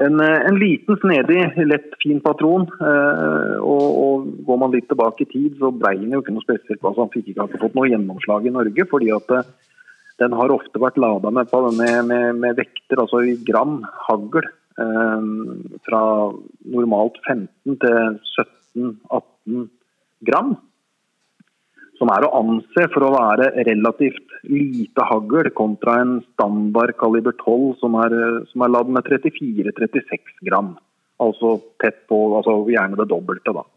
En, 0.02 0.20
eh, 0.20 0.46
en 0.48 0.58
liten, 0.58 0.98
snedig, 0.98 1.42
lett, 1.68 1.96
fin 2.04 2.22
patron. 2.24 2.68
Eh, 2.82 3.58
og, 3.62 3.84
og 4.04 4.30
Går 4.48 4.62
man 4.62 4.74
litt 4.74 4.88
tilbake 4.90 5.26
i 5.26 5.30
tid, 5.30 5.58
så 5.60 5.72
ble 5.76 5.94
han 5.98 6.16
jo 6.16 6.22
ikke 6.24 6.34
noe 6.36 6.46
spesielt. 6.46 6.82
Altså, 6.82 7.04
han 7.04 7.14
fikk 7.14 7.34
ikke 7.34 7.62
fått 7.62 7.78
noe 7.78 7.92
gjennomslag 7.92 8.48
i 8.48 8.56
Norge, 8.56 8.88
fordi 8.90 9.12
at 9.16 9.36
eh, 9.38 9.52
den 10.22 10.34
har 10.38 10.54
ofte 10.54 10.82
vært 10.82 11.00
lada 11.02 11.32
med, 11.34 11.54
med, 11.78 11.94
med, 12.10 12.42
med 12.42 12.58
vekter, 12.60 13.02
altså 13.04 13.24
i 13.26 13.38
gram 13.48 13.82
hagl. 14.08 14.50
Eh, 14.82 15.30
fra 15.86 16.02
normalt 16.74 17.18
15 17.28 17.78
til 17.84 18.20
17-18 18.80 19.66
gram. 20.30 20.56
Som 22.02 22.10
er 22.10 22.26
å 22.26 22.34
anse 22.40 22.88
for 22.96 23.06
å 23.06 23.14
være 23.14 23.52
relativt 23.68 24.32
lite 24.50 25.06
hagl 25.06 25.52
kontra 25.54 26.00
en 26.02 26.16
standard 26.32 26.96
kaliber 26.98 27.36
12 27.38 27.76
som 27.78 27.94
er, 28.02 28.16
eh, 28.18 28.40
som 28.50 28.66
er 28.66 28.74
ladd 28.74 28.90
med 28.90 29.06
34-36 29.06 30.34
gram. 30.50 30.74
Altså 31.22 31.60
tett 31.78 32.08
på, 32.10 32.18
altså 32.40 32.64
gjerne 32.74 32.98
det 32.98 33.12
dobbelte, 33.12 33.54
da. 33.54 33.68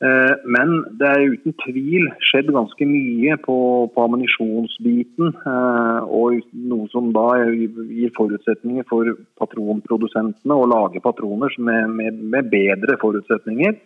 Eh, 0.00 0.34
Men 0.48 0.70
det 0.98 1.08
er 1.12 1.26
uten 1.36 1.54
tvil 1.60 2.08
skjedd 2.24 2.50
ganske 2.56 2.86
mye 2.88 3.36
på, 3.44 3.56
på 3.94 4.06
ammunisjonsbiten. 4.08 5.30
eh, 5.46 6.00
Og 6.10 6.40
noe 6.56 6.88
som 6.90 7.12
da 7.12 7.28
gir 7.54 8.10
forutsetninger 8.16 8.88
for 8.90 9.14
patronprodusentene 9.38 10.56
å 10.56 10.66
lage 10.66 11.04
patroner 11.04 11.54
med, 11.58 11.90
med, 11.90 12.18
med 12.34 12.50
bedre 12.50 12.98
forutsetninger. 12.98 13.78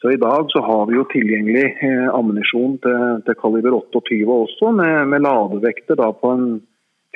Så 0.00 0.10
i 0.10 0.16
dag 0.16 0.46
så 0.48 0.62
har 0.64 0.86
vi 0.88 0.96
jo 0.96 1.04
tilgjengelig 1.12 1.66
eh, 1.84 2.06
ammunisjon 2.08 2.78
til, 2.84 3.00
til 3.26 3.36
kaliber 3.42 3.76
28 3.76 4.24
også, 4.32 4.72
med, 4.72 5.10
med 5.12 5.24
ladevekter 5.26 5.98
da 6.00 6.08
på 6.16 6.32
en 6.32 6.46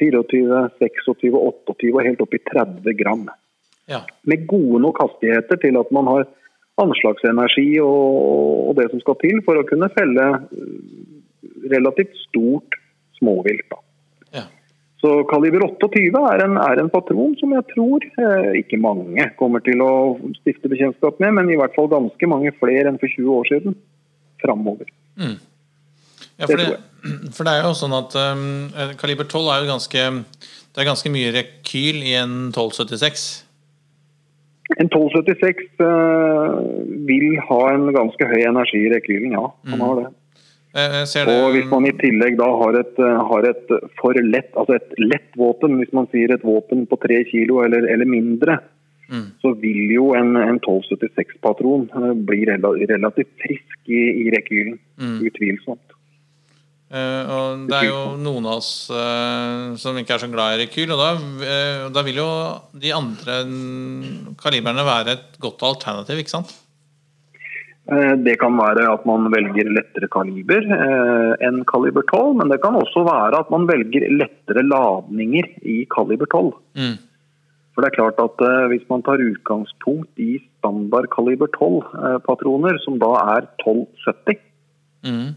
24, 0.01 0.61
26, 0.83 1.33
28 1.33 1.93
og 1.95 2.03
helt 2.05 2.21
opp 2.25 2.37
i 2.37 2.43
30 2.53 3.01
gram 3.01 3.27
Ja. 3.85 3.99
med 4.25 4.47
gode 4.49 4.79
nok 4.81 4.97
hastigheter 5.03 5.59
til 5.61 5.77
at 5.77 5.91
man 5.93 6.07
har 6.09 6.23
anslagsenergi 6.81 7.67
og, 7.85 8.71
og 8.71 8.79
det 8.79 8.87
som 8.91 9.03
skal 9.03 9.19
til 9.21 9.43
for 9.45 9.61
å 9.61 9.67
kunne 9.69 9.91
felle 9.93 10.25
eh, 10.41 10.79
relativt 11.73 12.17
stort 12.23 12.79
småvilt. 13.19 13.67
Da. 13.69 13.84
Så 15.05 15.11
kaliber 15.29 15.67
28 15.67 16.21
er 16.31 16.43
en, 16.47 16.55
er 16.57 16.81
en 16.81 16.89
patron 16.89 17.35
som 17.37 17.51
jeg 17.53 17.67
tror 17.75 18.05
eh, 18.25 18.55
ikke 18.63 18.81
mange 18.81 19.27
kommer 19.37 19.61
til 19.67 19.83
å 19.85 19.91
stifte 20.39 20.71
bekjentskap 20.73 21.19
med, 21.21 21.35
men 21.37 21.51
i 21.53 21.59
hvert 21.61 21.77
fall 21.77 21.91
ganske 21.93 22.29
mange 22.31 22.55
flere 22.57 22.89
enn 22.89 22.97
for 23.03 23.13
20 23.13 23.35
år 23.35 23.51
siden 23.51 23.77
framover. 24.41 24.89
Ja, 25.21 26.49
for 26.49 26.57
Det 26.57 26.71
for 27.37 27.45
det 27.45 27.53
er 27.53 27.67
jo 27.67 27.75
sånn 27.77 27.93
at 27.93 28.17
um, 28.17 28.45
kaliber 28.97 29.29
12 29.29 29.49
er 29.53 29.59
jo 29.61 29.73
ganske 29.75 30.05
Det 30.25 30.81
er 30.81 30.89
ganske 30.89 31.11
mye 31.13 31.35
rekyl 31.37 32.01
i 32.01 32.15
en 32.17 32.37
1276. 32.49 33.27
En 34.81 34.89
1276 34.89 35.67
uh, 35.85 36.57
vil 37.05 37.37
ha 37.45 37.61
en 37.75 37.91
ganske 37.93 38.31
høy 38.33 38.41
energi 38.49 38.87
i 38.87 38.93
rekylen, 38.95 39.37
ja. 39.37 39.51
Han 39.69 39.85
har 39.85 40.01
det. 40.01 40.09
Og 40.75 41.55
hvis 41.55 41.69
man 41.71 41.87
i 41.87 41.95
tillegg 42.01 42.39
da 42.41 42.49
har 42.61 42.79
et, 42.81 42.97
eh, 42.99 43.19
har 43.31 43.47
et 43.47 43.75
for 44.01 44.19
lett, 44.19 44.51
altså 44.59 44.75
et 44.81 44.95
lett 44.99 45.37
våpen, 45.39 45.79
hvis 45.79 45.93
man 45.95 46.09
sier 46.11 46.35
et 46.35 46.43
våpen 46.43 46.87
på 46.91 46.99
tre 47.05 47.21
kilo 47.31 47.63
eller, 47.63 47.87
eller 47.87 48.11
mindre, 48.11 48.59
så 49.43 49.53
vil 49.61 49.93
jo 49.93 50.09
en, 50.17 50.33
en 50.41 50.59
1276-patron 50.59 51.85
eh, 51.93 52.13
bli 52.27 52.41
relativt 52.49 53.31
frisk 53.43 53.93
i, 53.93 54.01
i 54.25 54.31
rekylen. 54.35 54.81
Utvilsomt. 55.29 55.95
Uh, 56.95 57.23
og 57.27 57.63
det 57.67 57.79
er 57.79 57.89
jo 57.89 58.01
noen 58.23 58.45
av 58.47 58.61
oss 58.61 58.87
uh, 58.93 59.73
som 59.81 59.97
ikke 59.99 60.15
er 60.15 60.21
så 60.23 60.29
glad 60.31 60.55
i 60.55 60.61
rekyl, 60.63 60.93
og 60.95 61.01
da, 61.01 61.09
uh, 61.17 61.87
da 61.91 62.05
vil 62.07 62.21
jo 62.21 62.27
de 62.79 62.93
andre 62.95 63.39
mm, 63.49 64.37
kaliberne 64.39 64.85
være 64.87 65.17
et 65.17 65.41
godt 65.43 65.65
alternativ, 65.67 66.21
ikke 66.23 66.37
sant? 66.37 66.53
Eh, 67.93 68.15
Det 68.25 68.39
kan 68.41 68.57
være 68.57 68.87
at 68.93 69.03
man 69.05 69.27
velger 69.33 69.69
lettere 69.69 70.09
kaliber 70.09 70.65
eh, 70.65 71.33
enn 71.45 71.65
kaliber 71.69 72.03
12, 72.09 72.37
men 72.41 72.49
det 72.49 72.63
kan 72.63 72.79
også 72.81 73.05
være 73.05 73.43
at 73.45 73.51
man 73.53 73.67
velger 73.69 74.07
lettere 74.09 74.63
ladninger 74.65 75.51
i 75.63 75.85
kaliber 75.93 76.27
12. 76.33 76.55
Mm. 76.81 76.97
For 77.75 77.83
det 77.83 77.91
er 77.91 77.97
klart 77.99 78.21
at 78.23 78.41
eh, 78.47 78.67
Hvis 78.71 78.89
man 78.89 79.03
tar 79.03 79.21
utgangspunkt 79.21 80.17
i 80.17 80.39
standard 80.59 81.11
kaliber 81.13 81.51
12-patroner, 81.59 82.79
som 82.85 82.99
da 82.99 83.13
er 83.37 83.49
1270, 83.61 84.41
Mm. 85.05 85.35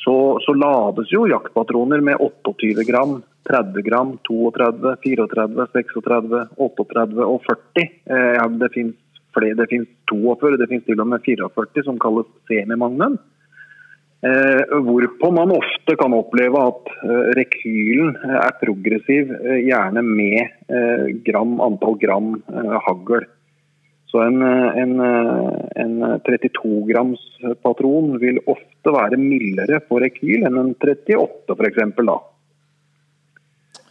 så, 0.00 0.12
så 0.40 0.52
lades 0.56 1.10
jo 1.12 1.26
jaktpatroner 1.28 2.00
med 2.00 2.16
28 2.16 2.84
gram, 2.88 3.18
30 3.44 3.82
gram, 3.84 4.14
32, 4.24 4.94
34, 5.04 5.66
36, 5.74 6.40
38 6.56 7.26
og 7.26 7.42
40. 7.44 7.84
Eh, 8.08 8.32
ja, 8.38 8.46
det 8.48 8.70
finnes 8.72 8.96
flere, 9.36 9.58
det 9.60 9.68
finnes 9.70 9.88
42, 10.10 10.56
det 10.60 10.68
finnes 10.70 10.86
til 10.88 11.02
og 11.04 11.10
med 11.12 11.24
44 11.26 11.86
som 11.86 12.00
kalles 12.02 12.28
semimagnum. 12.50 13.18
Eh, 14.24 14.76
hvorpå 14.80 15.28
man 15.30 15.52
ofte 15.52 15.94
kan 16.00 16.14
oppleve 16.16 16.60
at 16.70 16.92
eh, 17.04 17.26
rekylen 17.36 18.14
eh, 18.16 18.38
er 18.40 18.54
progressiv, 18.62 19.32
eh, 19.36 19.58
gjerne 19.68 20.02
med 20.06 20.40
eh, 20.72 21.10
gram, 21.26 21.58
antall 21.60 21.98
gram 22.00 22.30
eh, 22.48 22.76
hagl. 22.86 23.26
Så 24.08 24.22
en, 24.22 24.40
en, 24.40 24.92
en 25.82 25.94
32 26.24 26.86
grams 26.88 27.20
patron 27.66 28.14
vil 28.22 28.38
ofte 28.48 28.92
være 28.94 29.18
mildere 29.20 29.82
på 29.84 29.98
rekyl 30.00 30.46
enn 30.46 30.60
en 30.62 30.70
38 30.78 31.56
f.eks. 31.58 31.80
da. 32.06 32.16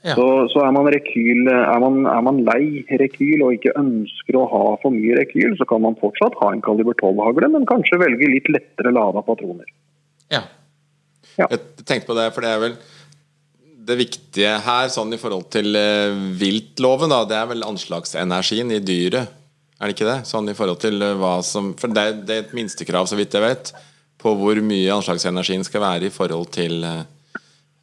Ja. 0.06 0.14
Så, 0.14 0.26
så 0.54 0.62
er, 0.62 0.74
man 0.76 0.86
rekyl, 0.94 1.48
er, 1.50 1.80
man, 1.82 2.04
er 2.06 2.26
man 2.26 2.44
lei 2.46 2.84
rekyl 3.02 3.42
og 3.42 3.56
ikke 3.56 3.74
ønsker 3.80 4.38
å 4.38 4.44
ha 4.52 4.66
for 4.84 4.94
mye 4.94 5.16
rekyl, 5.18 5.56
så 5.58 5.66
kan 5.70 5.82
man 5.82 5.98
fortsatt 5.98 6.38
ha 6.44 6.52
en 6.54 6.62
kaliber 6.66 6.94
12-hagle, 7.00 7.50
men 7.56 7.66
kanskje 7.70 7.98
velge 8.04 8.30
litt 8.30 8.52
lettere 8.54 8.94
lada 8.94 9.24
patroner. 9.26 9.66
Ja. 10.30 10.44
Jeg 11.40 11.58
tenkte 11.82 12.12
på 12.12 12.18
det, 12.18 12.30
for 12.36 12.46
det 12.46 12.52
er 12.54 12.62
vel 12.62 12.78
det 13.86 13.98
viktige 14.00 14.54
her, 14.66 14.92
sånn 14.94 15.14
i 15.14 15.20
forhold 15.22 15.50
til 15.54 15.76
eh, 15.78 16.14
viltloven, 16.40 17.12
da, 17.12 17.24
det 17.30 17.38
er 17.38 17.50
vel 17.52 17.66
anslagsenergien 17.66 18.72
i 18.74 18.82
dyret. 18.86 19.34
Er 19.76 19.90
det 19.90 19.98
ikke 19.98 20.08
det? 20.08 20.22
Sånn 20.30 20.48
i 20.50 20.56
forhold 20.58 20.80
til 20.82 21.02
eh, 21.04 21.18
hva 21.20 21.36
som 21.46 21.74
For 21.78 21.92
det 21.92 22.06
er, 22.06 22.16
det 22.26 22.36
er 22.36 22.46
et 22.46 22.56
minstekrav, 22.58 23.10
så 23.10 23.18
vidt 23.20 23.36
jeg 23.36 23.46
vet, 23.46 23.74
på 24.22 24.34
hvor 24.40 24.62
mye 24.66 24.96
anslagsenergien 24.96 25.66
skal 25.68 25.84
være 25.84 26.10
i 26.10 26.14
forhold 26.14 26.50
til 26.56 26.86
eh, 26.88 27.04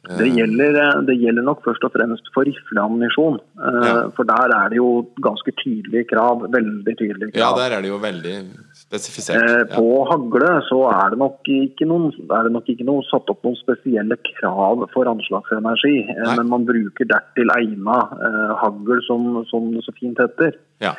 Det 0.03 0.25
gjelder, 0.35 0.75
eh, 0.83 1.01
det 1.07 1.13
gjelder 1.15 1.43
nok 1.47 1.61
først 1.63 1.83
og 1.87 1.93
fremst 1.93 2.25
for 2.35 2.43
rifleammunisjon. 2.43 3.37
eh, 3.55 3.85
Ja. 3.87 4.09
For 4.17 4.23
der 4.27 4.51
er 4.51 4.69
det 4.69 4.75
jo 4.77 5.07
ganske 5.23 5.51
tydelige 5.63 6.09
krav. 6.11 6.41
Veldig 6.51 6.93
tydelige 6.99 7.31
krav. 7.31 7.39
Ja, 7.39 7.51
der 7.55 7.77
er 7.77 7.81
det 7.81 7.87
jo 7.87 7.99
veldig 8.03 8.35
spesifisert. 8.75 9.39
Eh, 9.43 9.63
Ja. 9.69 9.77
På 9.79 10.03
hagle 10.09 10.59
så 10.67 10.79
er 10.91 11.09
det, 11.11 11.19
nok 11.19 11.39
ikke 11.47 11.87
noen, 11.87 12.11
er 12.29 12.43
det 12.43 12.51
nok 12.51 12.67
ikke 12.67 12.83
noe 12.85 13.01
satt 13.09 13.29
opp 13.29 13.43
noen 13.43 13.55
spesielle 13.55 14.17
krav 14.35 14.89
for 14.91 15.05
anslagsenergi. 15.05 16.09
eh, 16.09 16.23
Nei. 16.25 16.35
Men 16.35 16.49
man 16.49 16.65
bruker 16.65 17.05
dertil 17.07 17.47
egna 17.55 17.97
eh, 18.11 18.55
hagl, 18.59 18.99
som, 19.07 19.45
som 19.49 19.71
det 19.71 19.85
så 19.85 19.93
fint 19.97 20.17
heter. 20.19 20.51
Ja. 20.81 20.95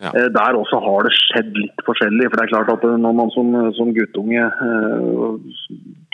Ja. 0.00 0.12
Eh, 0.14 0.28
Der 0.34 0.58
også 0.58 0.78
har 0.82 1.06
det 1.06 1.14
skjedd 1.16 1.56
litt 1.58 1.82
forskjellig. 1.86 2.28
for 2.28 2.38
det 2.38 2.44
er 2.44 2.52
klart 2.52 2.72
at 2.76 2.84
eh, 2.86 2.98
Når 3.04 3.16
man 3.18 3.32
som, 3.34 3.54
som 3.74 3.94
guttunge 3.96 4.44
eh, 4.44 5.56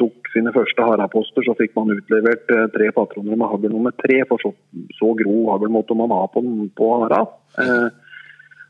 tok 0.01 0.31
sine 0.33 0.53
første 0.55 0.87
haraposter, 0.89 1.45
så 1.47 1.57
fikk 1.59 1.77
man 1.77 1.93
utlevert 1.97 2.51
eh, 2.51 2.67
tre 2.75 2.91
patroner 2.97 3.37
med 3.37 3.51
hagl 3.51 3.75
nummer 3.75 3.95
tre. 4.01 4.23
For 4.31 4.41
så, 4.43 4.55
så 4.99 5.13
grov 5.19 5.53
hagl 5.53 5.73
måtte 5.73 5.97
man 5.99 6.15
ha 6.15 6.25
på, 6.33 6.43
på 6.77 6.91
hara. 7.05 7.25
Eh, 7.61 7.87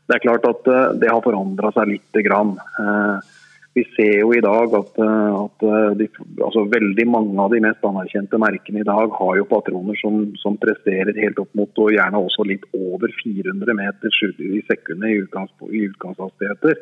det 0.05 0.17
er 0.19 0.25
klart 0.27 0.45
at 0.45 0.67
eh, 0.69 0.91
det 1.01 1.09
har 1.09 1.23
forandra 1.25 1.71
seg 1.73 1.95
lite 1.95 2.25
grann. 2.25 2.55
Eh, 2.81 3.33
Vi 3.75 3.83
ser 3.91 4.21
jo 4.21 4.29
i 4.31 4.43
dag 4.43 4.75
at, 4.77 4.99
eh, 5.03 5.31
at 5.35 5.65
eh, 5.67 5.95
de, 5.99 6.07
altså 6.39 6.63
veldig 6.71 7.05
mange 7.11 7.35
av 7.43 7.51
de 7.51 7.59
mest 7.63 7.83
anerkjente 7.83 8.39
merkene 8.39 8.81
i 8.81 8.87
dag 8.87 9.11
har 9.17 9.33
jo 9.39 9.47
patroner 9.51 9.99
som, 9.99 10.21
som 10.39 10.55
presterer 10.61 11.17
helt 11.19 11.41
opp 11.43 11.51
mot 11.59 11.83
og 11.83 11.91
gjerne 11.91 12.21
også 12.23 12.47
litt 12.47 12.63
over 12.71 13.11
400 13.19 13.75
meter 13.75 14.15
i 14.39 14.63
sekundet 14.69 15.11
i, 15.11 15.19
utgangs, 15.25 15.51
i 15.67 15.83
utgangshastigheter. 15.89 16.79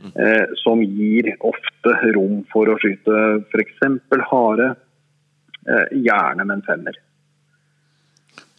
Eh, 0.00 0.46
som 0.56 0.80
gir 0.80 1.28
ofte 1.44 1.92
rom 2.16 2.40
for 2.52 2.70
å 2.72 2.78
skyte 2.80 3.16
f.eks. 3.52 3.82
hare, 4.30 4.70
eh, 5.68 5.98
gjerne 6.00 6.46
med 6.46 6.56
en 6.56 6.64
femmer. 6.64 6.96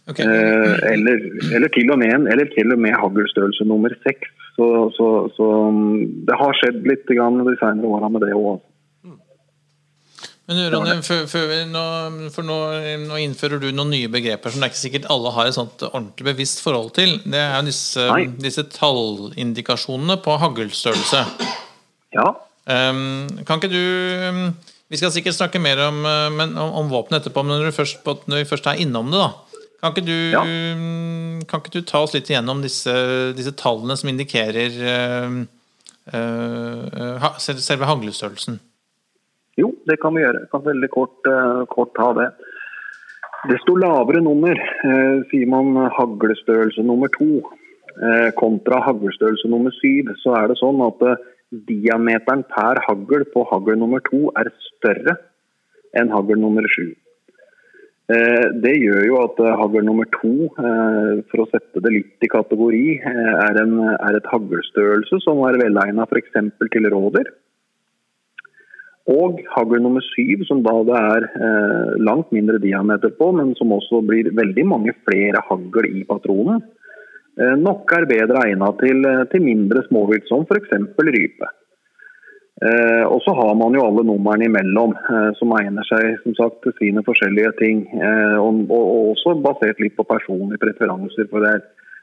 Okay. 0.06 0.26
Eh, 0.26 0.76
eller, 0.92 1.26
eller, 1.50 1.68
til 1.74 1.90
og 1.94 1.98
med 1.98 2.30
eller 2.30 2.46
til 2.54 2.74
og 2.74 2.78
med 2.82 2.94
haglstørrelse 2.98 3.66
nummer 3.66 3.94
seks. 4.06 4.30
Så, 4.56 4.66
så, 4.96 5.06
så 5.36 5.48
mm, 5.72 6.26
det 6.28 6.36
har 6.36 6.58
skjedd 6.58 6.84
litt 6.88 7.08
grann 7.08 7.40
de 7.40 7.56
senere 7.56 7.88
åra 7.88 8.10
med 8.12 8.24
det 8.26 8.34
òg. 8.36 8.60
Men 10.50 10.58
Ronny, 10.72 10.96
for, 11.06 11.28
for, 11.30 11.52
nå, 11.70 11.82
for 12.34 12.44
nå, 12.44 12.56
nå, 13.06 13.18
innfører 13.22 13.62
du 13.62 13.68
noen 13.70 13.92
nye 13.94 14.10
begreper 14.12 14.50
som 14.50 14.60
det 14.60 14.68
er 14.68 14.72
ikke 14.72 14.80
sikkert 14.80 15.06
alle 15.14 15.30
har 15.36 15.48
et 15.48 15.56
sånt 15.56 15.84
ordentlig 15.86 16.26
bevisst 16.32 16.60
forhold 16.64 16.90
til. 16.98 17.14
Det 17.22 17.38
er 17.38 17.54
jo 17.54 17.68
disse, 17.70 18.06
disse 18.42 18.64
tallindikasjonene 18.74 20.18
på 20.24 20.34
haglstørrelse. 20.42 21.22
Ja. 22.16 22.26
Um, 22.66 23.30
kan 23.46 23.58
ikke 23.58 23.72
du 23.72 23.80
um, 24.28 24.42
Vi 24.92 24.98
skal 25.00 25.10
sikkert 25.10 25.34
snakke 25.34 25.58
mer 25.62 25.80
om, 25.88 26.02
men, 26.36 26.52
om, 26.60 26.74
om 26.82 26.90
våpen 26.92 27.16
etterpå, 27.16 27.46
men 27.46 27.62
når, 27.62 27.72
først, 27.72 28.02
når, 28.04 28.42
vi 28.42 28.50
først 28.50 28.68
er 28.68 28.82
innom 28.82 29.08
det, 29.14 29.22
da. 29.22 29.30
Kan 29.82 29.96
ikke, 29.96 30.04
du, 30.06 30.18
ja. 30.30 30.40
um, 30.46 31.40
kan 31.50 31.58
ikke 31.58 31.72
du 31.74 31.82
ta 31.82 32.04
oss 32.04 32.12
litt 32.14 32.28
igjennom 32.30 32.60
disse, 32.62 32.92
disse 33.34 33.50
tallene 33.58 33.96
som 33.98 34.12
indikerer 34.12 34.76
uh, 34.78 35.40
uh, 36.14 37.26
selve 37.42 37.88
haglestørrelsen? 37.90 38.60
Jo, 39.58 39.72
det 39.90 39.98
kan 39.98 40.14
vi 40.14 40.22
gjøre. 40.22 40.44
Jeg 40.44 40.52
kan 40.54 40.62
veldig 40.68 40.90
kort, 40.94 41.18
uh, 41.26 41.64
kort 41.74 41.90
ta 41.98 42.12
det. 42.20 42.28
Desto 43.50 43.74
lavere 43.74 44.22
nummer 44.22 44.54
uh, 44.54 45.18
sier 45.32 45.50
man 45.50 45.74
haglestørrelse 45.98 46.86
nummer 46.86 47.10
to. 47.18 47.42
Uh, 47.98 48.30
kontra 48.38 48.78
haglestørrelse 48.86 49.50
nummer 49.50 49.74
syv, 49.82 50.14
så 50.22 50.38
er 50.38 50.46
det 50.48 50.62
sånn 50.62 50.78
at 50.86 51.02
diameteren 51.68 52.46
per 52.54 52.78
hagl 52.86 53.26
på 53.34 53.42
hagl 53.50 53.74
nummer 53.82 54.00
to 54.06 54.30
er 54.38 54.54
større 54.70 55.18
enn 55.98 56.14
hagl 56.14 56.38
nummer 56.38 56.64
sju. 56.70 56.92
Det 58.62 58.72
gjør 58.76 59.04
jo 59.06 59.18
at 59.22 59.38
hagl 59.60 59.84
nummer 59.86 60.08
to, 60.14 60.48
for 60.56 61.42
å 61.42 61.46
sette 61.50 61.80
det 61.84 61.92
litt 61.94 62.26
i 62.26 62.30
kategori, 62.32 62.84
er, 63.04 63.60
en, 63.62 63.78
er 63.94 64.18
et 64.18 64.28
haglstørrelse 64.32 65.20
som 65.24 65.40
er 65.46 65.60
velegna 65.60 66.04
f.eks. 66.08 66.34
til 66.72 66.90
rådyr. 66.92 67.30
Og 69.10 69.40
hagl 69.50 69.80
nummer 69.82 70.04
syv, 70.12 70.44
som 70.46 70.60
da 70.62 70.74
det 70.86 70.98
er 70.98 71.24
eh, 71.26 71.94
langt 71.98 72.30
mindre 72.30 72.60
diameter 72.62 73.10
på, 73.18 73.32
men 73.34 73.50
som 73.58 73.74
også 73.74 73.98
blir 74.06 74.30
veldig 74.30 74.64
mange 74.70 74.94
flere 75.02 75.42
hagl 75.48 75.88
i 75.88 76.04
patronen, 76.06 76.62
eh, 77.34 77.56
nok 77.58 77.90
er 77.96 78.06
bedre 78.06 78.44
egnet 78.46 78.78
til, 78.78 79.02
eh, 79.08 79.24
til 79.32 79.42
mindre 79.42 79.82
småvilt, 79.88 80.30
som 80.30 80.46
f.eks. 80.46 80.70
rype. 81.02 81.50
Eh, 82.60 83.04
og 83.08 83.22
så 83.24 83.32
har 83.34 83.54
man 83.58 83.74
jo 83.74 83.84
alle 83.86 84.04
numrene 84.06 84.46
imellom, 84.46 84.92
eh, 84.92 85.30
som 85.38 85.54
egner 85.56 85.86
seg 85.88 86.18
som 86.22 86.36
sagt, 86.36 86.60
til 86.62 86.74
sine 86.78 87.02
forskjellige 87.06 87.54
ting. 87.58 87.86
Eh, 87.96 88.36
og, 88.36 88.66
og, 88.68 89.14
også 89.14 89.38
basert 89.42 89.80
litt 89.80 89.96
på 89.96 90.06
personlige 90.06 90.60
preferanser. 90.66 91.30
for 91.32 91.46
det. 91.46 91.62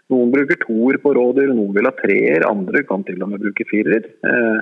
Noen 0.09 0.33
bruker 0.33 0.57
toer 0.63 0.97
på 1.03 1.13
rådyr, 1.13 1.53
noen 1.53 1.73
vil 1.75 1.85
ha 1.85 1.93
treer, 1.93 2.47
andre 2.49 2.81
kan 2.89 3.05
til 3.05 3.21
og 3.21 3.29
med 3.29 3.43
bruke 3.45 3.65
firer. 3.69 4.09
Eh, 4.25 4.59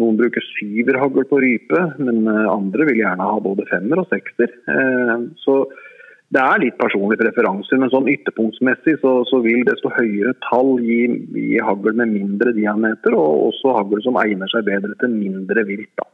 noen 0.00 0.16
bruker 0.16 0.44
syverhagl 0.56 1.26
på 1.28 1.40
rype, 1.44 1.82
men 2.00 2.24
eh, 2.24 2.48
andre 2.48 2.88
vil 2.88 3.02
gjerne 3.02 3.28
ha 3.28 3.40
både 3.44 3.68
femmer 3.68 4.00
og 4.00 4.08
sekser. 4.08 4.48
Eh, 4.48 5.26
så 5.44 5.58
det 6.32 6.40
er 6.40 6.62
litt 6.62 6.78
personlige 6.80 7.20
preferanser, 7.26 7.76
men 7.80 7.90
sånn 7.92 8.08
ytterpunktsmessig 8.08 8.96
så, 9.02 9.12
så 9.28 9.42
vil 9.44 9.66
desto 9.68 9.90
høyere 9.92 10.32
tall 10.46 10.78
gi, 10.80 11.02
gi 11.36 11.60
hagl 11.60 11.92
med 11.98 12.14
mindre 12.14 12.54
diameter, 12.56 13.16
og 13.18 13.50
også 13.50 13.74
hagl 13.76 14.00
som 14.04 14.16
egner 14.22 14.48
seg 14.52 14.64
bedre 14.68 14.96
til 15.02 15.12
mindre 15.12 15.64
vilt. 15.68 15.90
Da. 16.00 16.06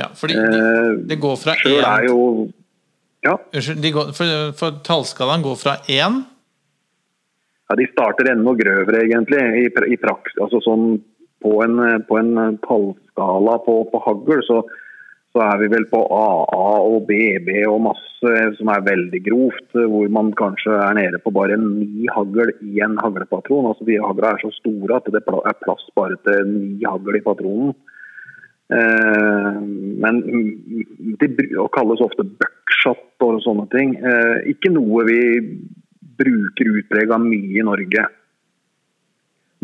Ja, 0.00 0.08
fordi 0.16 0.38
eh, 0.40 0.94
det 1.10 1.20
går 1.22 1.36
fra 1.38 1.56
én 1.60 2.46
ja. 3.24 3.34
for, 3.36 4.32
for 4.58 4.80
tallskalaen 4.84 5.44
går 5.44 5.60
fra 5.60 5.76
én 5.92 6.22
Ja, 7.64 7.76
de 7.80 7.86
starter 7.92 8.28
enda 8.32 8.52
grøvere, 8.56 9.04
egentlig, 9.04 9.44
i, 9.60 9.68
i 9.92 10.00
praksis. 10.00 10.40
Altså 10.40 10.60
sånn 10.64 10.98
på 11.44 11.58
en, 11.64 11.78
på 12.08 12.16
en 12.16 12.56
tallskala 12.64 13.58
på, 13.66 13.76
på 13.92 14.00
hagl, 14.08 14.40
så, 14.48 14.62
så, 15.34 15.42
er 15.42 15.56
vi 15.58 15.68
vel 15.72 15.84
på 15.90 15.98
AA 16.14 16.66
og 16.86 17.08
BB 17.08 17.48
og 17.66 17.80
masse 17.88 18.34
som 18.54 18.68
er 18.70 18.84
veldig 18.86 19.20
grovt. 19.24 19.66
Hvor 19.74 20.12
man 20.14 20.30
kanskje 20.38 20.76
er 20.78 20.94
nede 20.94 21.18
på 21.18 21.32
bare 21.34 21.58
ni 21.58 22.06
hagl 22.14 22.52
i 22.62 22.78
en 22.86 22.94
haglepatron. 23.02 23.66
Altså 23.72 23.86
De 23.88 23.98
hagla 23.98 24.30
er 24.30 24.44
så 24.44 24.52
store 24.60 25.00
at 25.00 25.10
det 25.10 25.24
er 25.24 25.58
plass 25.64 25.88
bare 25.98 26.20
til 26.22 26.46
ni 26.52 26.86
hagl 26.86 27.18
i 27.18 27.24
patronen. 27.26 27.74
Eh, 28.78 29.58
men 30.04 30.22
det 31.20 31.30
kalles 31.74 32.06
ofte 32.06 32.24
buckshot 32.24 33.26
og 33.26 33.42
sånne 33.42 33.66
ting. 33.74 33.96
Eh, 33.98 34.52
ikke 34.54 34.70
noe 34.72 35.02
vi 35.10 35.20
bruker 36.14 36.76
utprega 36.78 37.18
mye 37.18 37.58
i 37.58 37.66
Norge. 37.66 38.06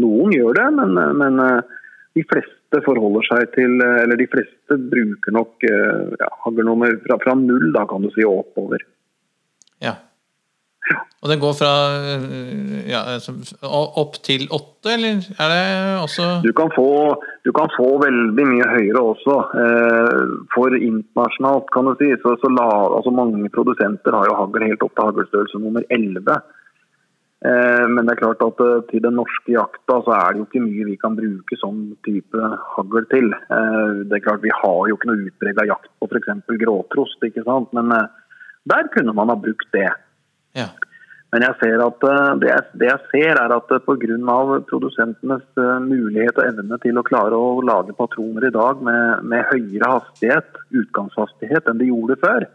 Noen 0.02 0.34
gjør 0.34 0.58
det, 0.58 0.70
men, 0.80 0.98
men, 1.20 1.44
eh, 1.46 1.78
de 2.18 2.26
fleste 2.26 2.59
forholder 2.84 3.26
seg 3.26 3.48
til 3.56 3.80
Eller 3.82 4.18
de 4.20 4.28
fleste 4.30 4.78
bruker 4.92 5.34
nok 5.34 5.66
eh, 5.66 6.14
ja, 6.20 6.28
haglnummer 6.44 6.94
fra, 7.06 7.18
fra, 7.22 7.34
null, 7.38 7.72
da 7.74 7.86
kan 7.90 8.04
du 8.04 8.10
si, 8.14 8.22
og 8.26 8.44
oppover. 8.44 8.84
Ja. 9.82 9.96
ja. 10.90 11.00
Og 11.22 11.32
det 11.32 11.40
går 11.42 11.56
fra 11.58 11.72
eh, 12.14 12.76
ja, 12.92 13.02
opp 13.66 14.20
til 14.26 14.46
åtte, 14.54 14.94
eller 14.94 15.18
er 15.18 15.52
det 15.54 15.64
også 16.04 16.28
du 16.46 16.52
kan, 16.56 16.70
få, 16.76 16.86
du 17.44 17.50
kan 17.56 17.72
få 17.74 17.88
veldig 18.04 18.46
mye 18.52 18.70
høyere 18.76 19.02
også. 19.14 19.36
For 20.54 20.78
internasjonalt, 20.78 21.68
kan 21.74 21.90
du 21.90 21.96
si, 21.98 22.12
så, 22.22 22.36
så 22.40 22.54
la, 22.54 22.70
altså 23.00 23.12
mange 23.14 23.50
produsenter 23.52 24.16
har 24.16 24.30
jo 24.30 24.38
hagl 24.44 24.70
helt 24.70 24.86
opp 24.86 24.94
til 24.94 25.10
haglstørrelse 25.10 25.62
nummer 25.66 25.84
11. 25.90 26.40
Eh, 27.40 27.86
men 27.88 28.04
det 28.04 28.12
er 28.12 28.20
klart 28.20 28.42
at 28.44 28.58
eh, 28.60 28.82
til 28.90 29.00
den 29.00 29.16
norske 29.16 29.54
jakta 29.54 29.96
så 30.04 30.12
er 30.12 30.34
det 30.34 30.42
jo 30.42 30.46
ikke 30.48 30.60
mye 30.60 30.88
vi 30.90 30.96
kan 31.00 31.16
bruke 31.16 31.56
sånn 31.56 31.86
type 32.04 32.50
hagl 32.74 33.06
til. 33.12 33.32
Eh, 33.32 34.02
det 34.10 34.18
er 34.18 34.26
klart 34.26 34.44
Vi 34.44 34.52
har 34.52 34.82
jo 34.90 34.98
ikke 34.98 35.08
noe 35.08 35.24
utprega 35.30 35.64
jakt 35.70 35.88
på 35.96 36.10
f.eks. 36.10 36.44
gråtrost, 36.60 37.24
ikke 37.24 37.46
sant? 37.48 37.72
men 37.72 37.94
der 38.68 38.92
kunne 38.92 39.16
man 39.16 39.32
ha 39.32 39.38
brukt 39.40 39.72
det. 39.72 39.88
Ja. 40.58 40.68
Men 41.32 41.46
jeg 41.46 41.56
ser 41.62 41.80
at 41.80 42.04
det 42.42 42.48
jeg, 42.50 42.62
det 42.82 42.88
jeg 42.90 43.08
ser 43.08 43.38
er 43.38 43.52
at 43.54 43.72
pga. 43.86 44.38
produsentenes 44.68 45.44
mulighet 45.86 46.36
og 46.36 46.44
evne 46.44 46.78
til 46.82 46.98
å 46.98 47.06
klare 47.06 47.38
å 47.38 47.62
lage 47.64 47.94
patroner 47.96 48.48
i 48.48 48.52
dag 48.52 48.82
med, 48.82 49.22
med 49.22 49.46
høyere 49.48 49.92
hastighet, 49.94 50.58
utgangshastighet, 50.74 51.70
enn 51.70 51.80
de 51.80 51.88
gjorde 51.88 52.18
før, 52.20 52.48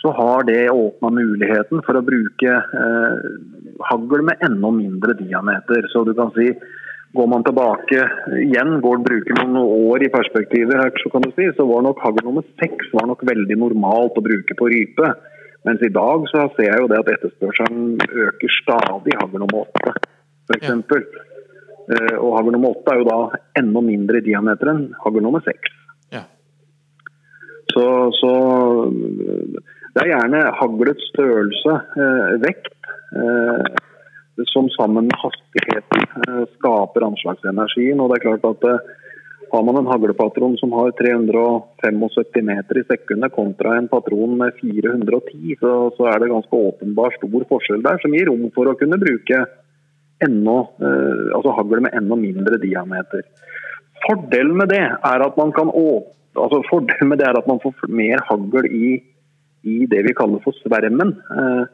så 0.00 0.12
har 0.12 0.44
det 0.48 0.70
åpna 0.70 1.10
muligheten 1.10 1.82
for 1.86 1.98
å 1.98 2.04
bruke 2.04 2.56
eh, 2.80 3.28
hagl 3.90 4.24
med 4.28 4.42
enda 4.44 4.72
mindre 4.74 5.16
diameter. 5.18 5.88
Så 5.92 6.04
du 6.04 6.14
kan 6.16 6.34
si 6.36 6.52
Går 7.16 7.28
man 7.32 7.44
tilbake 7.46 8.02
igjen, 8.42 8.74
går 8.84 8.98
bruker 9.00 9.38
noen 9.38 9.54
år 9.88 10.02
i 10.04 10.08
perspektivet, 10.12 10.74
her, 10.76 10.90
så 11.00 11.08
kan 11.08 11.22
du 11.24 11.30
si, 11.32 11.46
så 11.56 11.64
var 11.64 11.84
nok 11.86 12.02
hagl 12.02 12.18
nummer 12.26 12.44
seks 12.60 12.90
var 12.92 13.06
nok 13.08 13.22
veldig 13.24 13.56
normalt 13.56 14.18
å 14.20 14.24
bruke 14.26 14.56
på 14.58 14.68
rype. 14.68 15.12
Mens 15.64 15.84
i 15.86 15.92
dag 15.94 16.26
så 16.28 16.44
ser 16.58 16.68
jeg 16.68 16.82
jo 16.82 16.90
det 16.92 16.98
at 17.00 17.08
etterspørselen 17.14 17.94
øker 18.26 18.52
stadig 18.58 19.16
hagl 19.22 19.40
nummer 19.40 19.64
åtte, 19.64 19.94
f.eks. 20.50 20.68
Ja. 20.68 21.22
Eh, 21.86 22.16
og 22.18 22.36
hagl 22.36 22.52
nummer 22.52 22.74
åtte 22.74 22.92
er 22.92 23.00
jo 23.00 23.08
da 23.08 23.18
enda 23.62 23.84
mindre 23.88 24.20
i 24.20 24.26
diameter 24.26 24.74
enn 24.74 24.84
hagl 25.06 25.24
nummer 25.24 25.46
seks. 25.46 25.72
Ja. 26.12 26.26
Så, 27.72 27.86
så 28.18 28.34
det 29.96 30.02
er 30.04 30.10
gjerne 30.12 30.40
haglets 30.58 31.06
størrelse, 31.08 31.74
eh, 31.96 32.32
vekt, 32.42 32.74
eh, 33.16 33.68
som 34.52 34.68
sammen 34.74 35.06
med 35.08 35.16
hastigheten 35.22 36.02
eh, 36.26 36.42
skaper 36.58 37.06
anslagsenergien. 37.06 38.02
Og 38.04 38.12
det 38.12 38.18
er 38.18 38.26
klart 38.28 38.48
at 38.52 38.94
Har 39.52 39.62
man 39.62 39.76
en 39.78 39.86
haglepatron 39.86 40.56
som 40.58 40.72
har 40.74 40.90
375 40.98 42.42
meter 42.42 42.80
i 42.80 42.82
sekundet 42.82 43.30
kontra 43.30 43.76
en 43.78 43.86
patron 43.86 44.34
med 44.36 44.52
410, 44.58 45.54
så, 45.60 45.70
så 45.94 46.08
er 46.10 46.18
det 46.18 46.32
ganske 46.32 46.50
åpenbar 46.50 47.14
stor 47.14 47.44
forskjell 47.52 47.84
der, 47.84 48.00
som 48.02 48.10
gir 48.10 48.26
rom 48.26 48.50
for 48.50 48.66
å 48.66 48.74
kunne 48.74 48.98
bruke 48.98 49.38
enda, 50.26 50.56
altså 51.30 51.54
hagle 51.60 51.84
med 51.86 51.94
enda 51.94 52.18
mindre 52.18 52.58
diameter. 52.58 53.22
Fordelen 54.02 54.58
med 54.58 54.74
det 54.74 54.82
er 54.82 55.26
at 55.28 55.38
man 55.38 55.54
kan 55.54 55.70
altså 55.70 56.82
det 56.90 57.22
er 57.28 57.38
at 57.38 57.46
man 57.46 57.62
får 57.62 57.86
mer 57.86 58.26
hagl 58.26 58.66
i 58.66 58.96
i 59.66 59.86
det 59.90 60.02
vi 60.06 60.14
kaller 60.16 60.42
for 60.44 60.56
svermen. 60.62 61.14
Eh, 61.40 61.64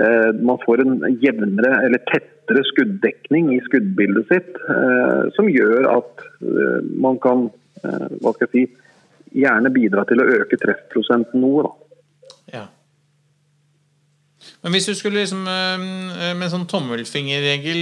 eh, 0.00 0.30
man 0.40 0.60
får 0.64 0.84
en 0.84 0.94
jevnere 1.22 1.72
eller 1.86 2.04
tettere 2.10 2.64
skuddekning 2.68 3.52
i 3.56 3.62
skuddbildet 3.68 4.28
sitt, 4.30 4.60
eh, 4.68 5.24
som 5.36 5.50
gjør 5.50 5.88
at 5.96 6.28
man 6.98 7.20
kan 7.22 7.50
hva 7.82 8.30
skal 8.36 8.46
jeg 8.46 8.52
si, 8.52 8.60
gjerne 9.42 9.70
bidra 9.74 10.04
til 10.06 10.20
å 10.22 10.26
øke 10.36 10.58
treffprosenten 10.60 11.40
noe. 11.42 11.72
Men 14.62 14.74
hvis 14.74 14.86
du 14.86 14.92
skulle 14.94 15.22
liksom 15.22 15.42
med 15.42 16.44
en 16.44 16.52
sånn 16.52 16.68
tommelfingerregel 16.70 17.80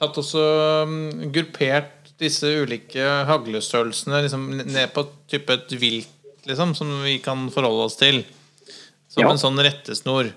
tatt 0.00 0.18
også 0.22 0.42
gruppert 1.34 2.10
disse 2.18 2.50
ulike 2.64 3.06
haglestørrelsene 3.28 4.24
liksom 4.24 4.48
ned 4.56 4.94
på 4.96 5.06
type 5.30 5.54
et 5.54 5.76
vilt 5.78 6.15
liksom, 6.48 6.74
som 6.74 6.90
vi 7.04 7.18
kan 7.22 7.46
forholde 7.52 7.86
oss 7.90 7.98
til. 8.00 8.24
Som 9.10 9.24
ja. 9.24 9.32
en 9.32 9.40
sånn 9.40 9.58
rettesnor. 9.62 10.32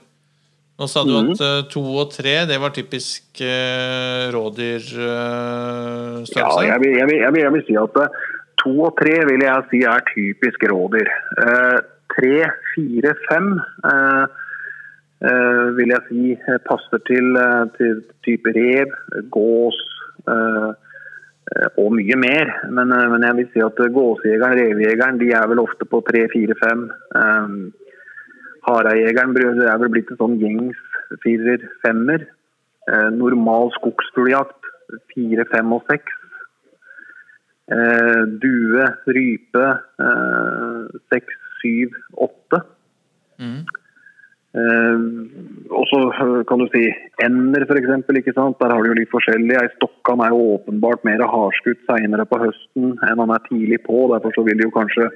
Nå 0.79 0.87
sa 0.87 1.01
du 1.03 1.11
at 1.17 1.41
uh, 1.43 1.65
to 1.67 1.81
og 1.83 2.13
tre 2.13 2.45
det 2.47 2.55
var 2.61 2.71
typisk 2.71 3.41
uh, 3.43 4.31
rådyrstørrelse? 4.31 6.39
ja, 6.39 6.47
jeg 6.69 6.79
vil, 6.85 6.93
jeg, 6.95 7.07
vil, 7.09 7.17
jeg, 7.19 7.31
vil, 7.35 7.41
jeg 7.43 7.53
vil, 7.57 7.63
si 7.67 7.75
at 7.81 7.99
uh, 7.99 8.07
to 8.63 8.71
og 8.87 8.93
tre 8.99 9.15
vil 9.27 9.41
jeg 9.43 9.65
si 9.71 9.79
er 9.83 9.99
typisk 10.13 10.59
rådyr. 10.71 11.09
tre, 12.15 12.35
fire, 12.73 13.11
fem 13.29 13.47
vil 15.77 15.89
jeg 15.93 16.01
si 16.07 16.23
passer 16.67 16.99
til, 17.07 17.27
til 17.77 17.93
type 18.27 18.49
rev, 18.55 18.89
gås 19.31 19.77
og 21.81 21.93
mye 21.97 22.17
mer. 22.19 22.51
Men, 22.69 22.93
men, 22.93 23.25
jeg 23.25 23.37
vil 23.37 23.47
si 23.53 23.63
at 23.65 23.79
gåsejegeren, 23.95 24.57
revejegeren, 24.59 25.21
de 25.21 25.31
er 25.33 25.47
vel 25.49 25.63
ofte 25.63 25.87
på 25.89 26.01
tre, 26.07 26.25
fire, 26.33 26.57
fem. 26.61 26.83
Harejegeren 28.67 29.33
er 29.65 29.79
vel 29.81 29.93
blitt 29.93 30.11
en 30.13 30.19
sånn 30.21 30.37
gjengs 30.41 30.79
firer-femmer. 31.23 32.27
Eh, 32.89 33.09
normal 33.13 33.69
skogsfugljakt 33.77 34.69
fire, 35.13 35.45
fem 35.51 35.73
og 35.75 35.85
seks. 35.89 36.15
Eh, 37.69 38.23
due, 38.41 38.87
rype 39.13 39.65
eh, 40.05 40.87
seks, 41.13 41.35
syv, 41.61 41.97
åtte. 42.27 42.63
Eh, 44.49 45.01
og 45.69 45.85
så 45.91 45.99
eh, 46.09 46.35
kan 46.49 46.61
du 46.61 46.65
si 46.73 46.87
ender, 47.21 47.65
f.eks. 47.67 47.89
Der 48.33 48.73
har 48.73 48.81
du 48.81 48.89
jo 48.89 48.97
litt 48.97 49.11
forskjellig. 49.13 49.55
Ei 49.59 49.71
stokkan 49.75 50.23
er 50.25 50.33
jo 50.33 50.55
åpenbart 50.55 51.05
mer 51.07 51.21
hardskutt 51.21 51.83
seinere 51.89 52.25
på 52.29 52.41
høsten 52.41 52.95
enn 53.05 53.23
han 53.23 53.35
er 53.35 53.43
tidlig 53.49 53.83
på. 53.85 54.07
Derfor 54.13 54.33
så 54.35 54.45
vil 54.47 54.65
jo 54.65 54.73
kanskje 54.73 55.11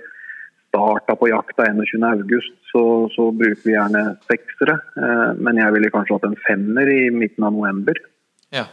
starta 0.73 1.15
på 1.17 1.29
jakta 1.29 1.67
21.8, 1.69 2.39
så, 2.71 2.83
så 3.13 3.27
bruker 3.29 3.61
vi 3.65 3.75
gjerne 3.75 4.05
seksere. 4.29 4.79
Eh, 4.97 5.27
men 5.41 5.61
jeg 5.61 5.75
ville 5.77 5.91
kanskje 5.93 6.17
hatt 6.17 6.29
en 6.29 6.39
femmer 6.47 6.89
i 6.89 7.03
midten 7.13 7.45
av 7.49 7.57
november. 7.57 7.99
Ja. 8.53 8.67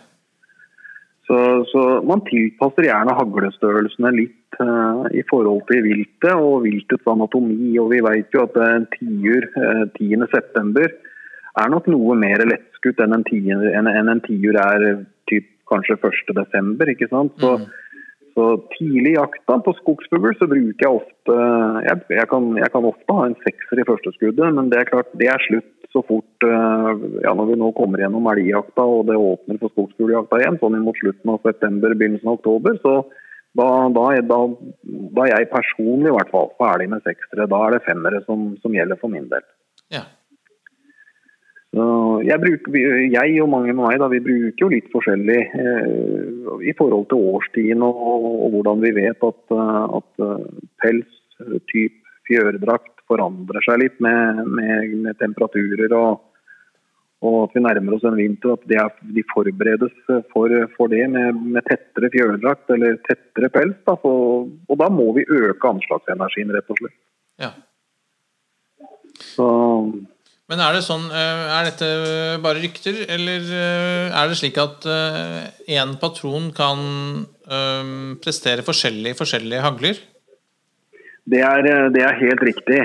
Så, 1.30 1.64
så, 1.70 1.80
man 2.02 2.24
tilpasser 2.26 2.88
gjerne 2.88 3.14
haglestørrelsene 3.14 4.10
litt 4.16 4.56
uh, 4.58 5.04
i 5.14 5.22
forhold 5.28 5.60
til 5.68 5.84
viltet 5.84 6.32
og 6.34 6.64
viltets 6.64 7.06
anatomi. 7.06 7.76
Og 7.78 7.92
vi 7.92 8.00
vet 8.02 8.34
jo 8.34 8.48
at 8.48 8.58
en 8.64 8.88
tiur 8.96 9.46
uh, 9.54 9.84
10.9 9.94 10.88
er 11.60 11.70
nok 11.70 11.86
noe 11.92 12.16
mer 12.18 12.42
lettskutt 12.50 12.98
enn 13.04 13.14
en 13.14 13.26
tiur, 13.28 13.62
enn 13.62 14.10
en 14.10 14.24
tiur 14.26 14.58
er 14.58 14.88
typ, 15.30 15.46
kanskje 15.70 16.00
1.12. 16.02 16.90
ikke 16.96 17.10
sant? 17.12 17.38
Så, 17.38 17.54
mm. 17.62 17.89
Så 18.40 18.46
tidlig 18.72 19.10
i 19.12 19.18
jakta 19.18 19.58
på 19.64 19.72
skogsfugl 19.82 20.32
så 20.38 20.46
bruker 20.48 20.86
jeg 20.86 21.00
ofte 21.02 21.34
jeg, 21.84 21.96
jeg, 22.16 22.26
kan, 22.30 22.46
jeg, 22.56 22.72
kan, 22.72 22.86
ofte 22.88 23.16
ha 23.18 23.26
en 23.28 23.36
sekser 23.44 23.82
i 23.82 23.84
første 23.84 24.12
skuddet, 24.14 24.54
men 24.56 24.70
det 24.72 24.78
er 24.80 24.88
klart 24.88 25.10
det 25.20 25.28
er 25.28 25.44
slutt 25.44 25.68
så 25.92 26.00
fort 26.06 26.46
eh, 26.46 26.90
ja, 27.26 27.34
når 27.36 27.50
vi 27.50 27.58
nå 27.60 27.72
kommer 27.76 28.00
gjennom 28.00 28.28
elgjakta 28.30 28.86
og 28.86 29.10
det 29.10 29.18
åpner 29.18 29.58
for 29.60 29.74
skogsfugljakta 29.74 30.38
igjen, 30.40 30.56
sånn 30.62 30.78
mot 30.86 30.96
slutten 31.02 31.34
av 31.34 31.42
september, 31.44 31.96
begynnelsen 31.98 32.30
av 32.30 32.38
oktober. 32.38 32.78
så 32.80 32.94
da, 33.58 33.66
da, 33.90 34.04
da, 34.30 34.38
da 35.18 35.26
er 35.26 35.32
jeg 35.34 35.50
personlig 35.50 36.12
i 36.12 36.14
hvert 36.14 36.30
fall 36.30 36.52
ferdig 36.60 36.86
med 36.92 37.02
seksere. 37.02 37.48
Da 37.50 37.58
er 37.66 37.74
det 37.74 37.80
femmere 37.82 38.20
som, 38.22 38.52
som 38.62 38.76
gjelder 38.76 39.00
for 39.00 39.10
min 39.10 39.26
del. 39.32 39.42
Ja. 39.90 40.04
Jeg, 41.70 42.38
bruker, 42.42 42.76
jeg, 43.14 43.34
og 43.44 43.50
mange 43.52 43.70
med 43.70 43.84
meg 43.84 44.00
da, 44.02 44.08
vi 44.10 44.18
bruker 44.24 44.64
jo 44.64 44.70
litt 44.72 44.88
forskjellig 44.90 45.38
eh, 45.54 46.64
i 46.66 46.72
forhold 46.74 47.06
til 47.12 47.28
årstiden 47.30 47.84
og, 47.86 48.00
og, 48.26 48.48
hvordan 48.56 48.82
vi 48.82 48.90
vet 48.96 49.22
at, 49.28 49.38
eh, 49.54 49.84
at 50.00 50.24
eh, 50.26 50.48
pels, 50.82 51.20
typ 51.70 51.94
fjørdrakt, 52.26 52.96
forandrer 53.10 53.62
seg 53.66 53.80
litt 53.84 54.02
med, 54.02 54.42
med, 54.50 54.98
med 55.06 55.18
temperaturer 55.22 55.94
og, 55.94 56.20
og, 57.22 57.38
at 57.44 57.56
vi 57.56 57.62
nærmer 57.64 57.96
oss 57.96 58.04
en 58.06 58.18
vinter. 58.18 58.58
At 58.58 58.74
er, 58.74 58.92
de 59.14 59.24
forberedes 59.30 59.94
for, 60.34 60.52
for 60.74 60.92
det 60.92 61.06
med, 61.14 61.38
med, 61.38 61.62
tettere 61.70 62.10
fjørdrakt 62.12 62.70
eller 62.74 62.98
tettere 63.06 63.50
pels. 63.54 63.78
Da, 63.86 63.94
for, 64.02 64.46
og 64.50 64.82
da 64.82 64.90
må 64.90 65.10
vi 65.16 65.26
øke 65.26 65.70
anslagsenergien, 65.70 66.50
rett 66.54 66.70
og 66.74 66.82
slett. 66.82 66.98
Ja. 67.40 67.54
Så 69.20 69.48
men 70.50 70.58
er 70.58 70.74
det 70.74 70.82
sånn, 70.82 71.04
eh, 71.14 71.42
er 71.54 71.68
dette 71.68 71.88
bare 72.42 72.58
rykter, 72.58 73.04
eller 73.14 73.44
eh, 73.54 74.06
er 74.10 74.30
det 74.30 74.38
slik 74.40 74.56
at 74.58 74.86
én 74.90 75.92
eh, 75.92 75.98
patron 76.02 76.50
kan 76.54 76.80
prestere 78.22 78.62
forskjellige 78.62 79.18
forskjellige 79.18 79.62
hagler? 79.64 79.96
Det 81.30 81.40
er, 81.42 81.66
det 81.90 82.02
er, 82.02 82.14
helt 82.20 82.42
riktig. 82.46 82.78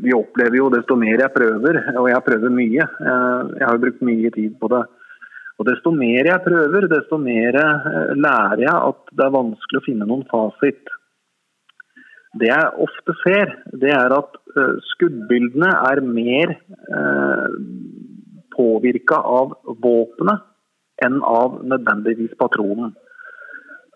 Vi 0.00 0.14
opplever 0.16 0.56
jo 0.56 0.70
desto 0.72 0.96
mer 0.96 1.20
jeg 1.20 1.32
prøver, 1.34 1.78
og 2.00 2.08
jeg 2.08 2.24
prøver 2.24 2.54
mye. 2.56 2.86
Jeg 2.88 3.66
har 3.68 3.82
brukt 3.82 4.00
mye 4.08 4.32
tid 4.32 4.56
på 4.60 4.70
det. 4.72 4.80
Og 5.60 5.68
Desto 5.68 5.92
mer 5.92 6.30
jeg 6.30 6.44
prøver, 6.46 6.88
desto 6.88 7.20
mer 7.20 7.58
lærer 8.16 8.64
jeg 8.64 8.72
at 8.72 9.12
det 9.12 9.26
er 9.26 9.36
vanskelig 9.36 9.82
å 9.82 9.84
finne 9.84 10.08
noen 10.08 10.24
fasit. 10.32 10.96
Det 12.40 12.48
jeg 12.48 12.68
ofte 12.80 13.14
ser, 13.20 13.52
det 13.82 13.92
er 13.92 14.14
at 14.16 14.38
uh, 14.56 14.76
skuddbildene 14.94 15.68
er 15.90 16.00
mer 16.06 16.54
eh, 16.56 17.56
påvirka 18.56 19.18
av 19.20 19.52
våpenet 19.84 20.48
enn 21.04 21.18
av 21.26 21.60
nødvendigvis 21.68 22.32
patronen. 22.40 22.94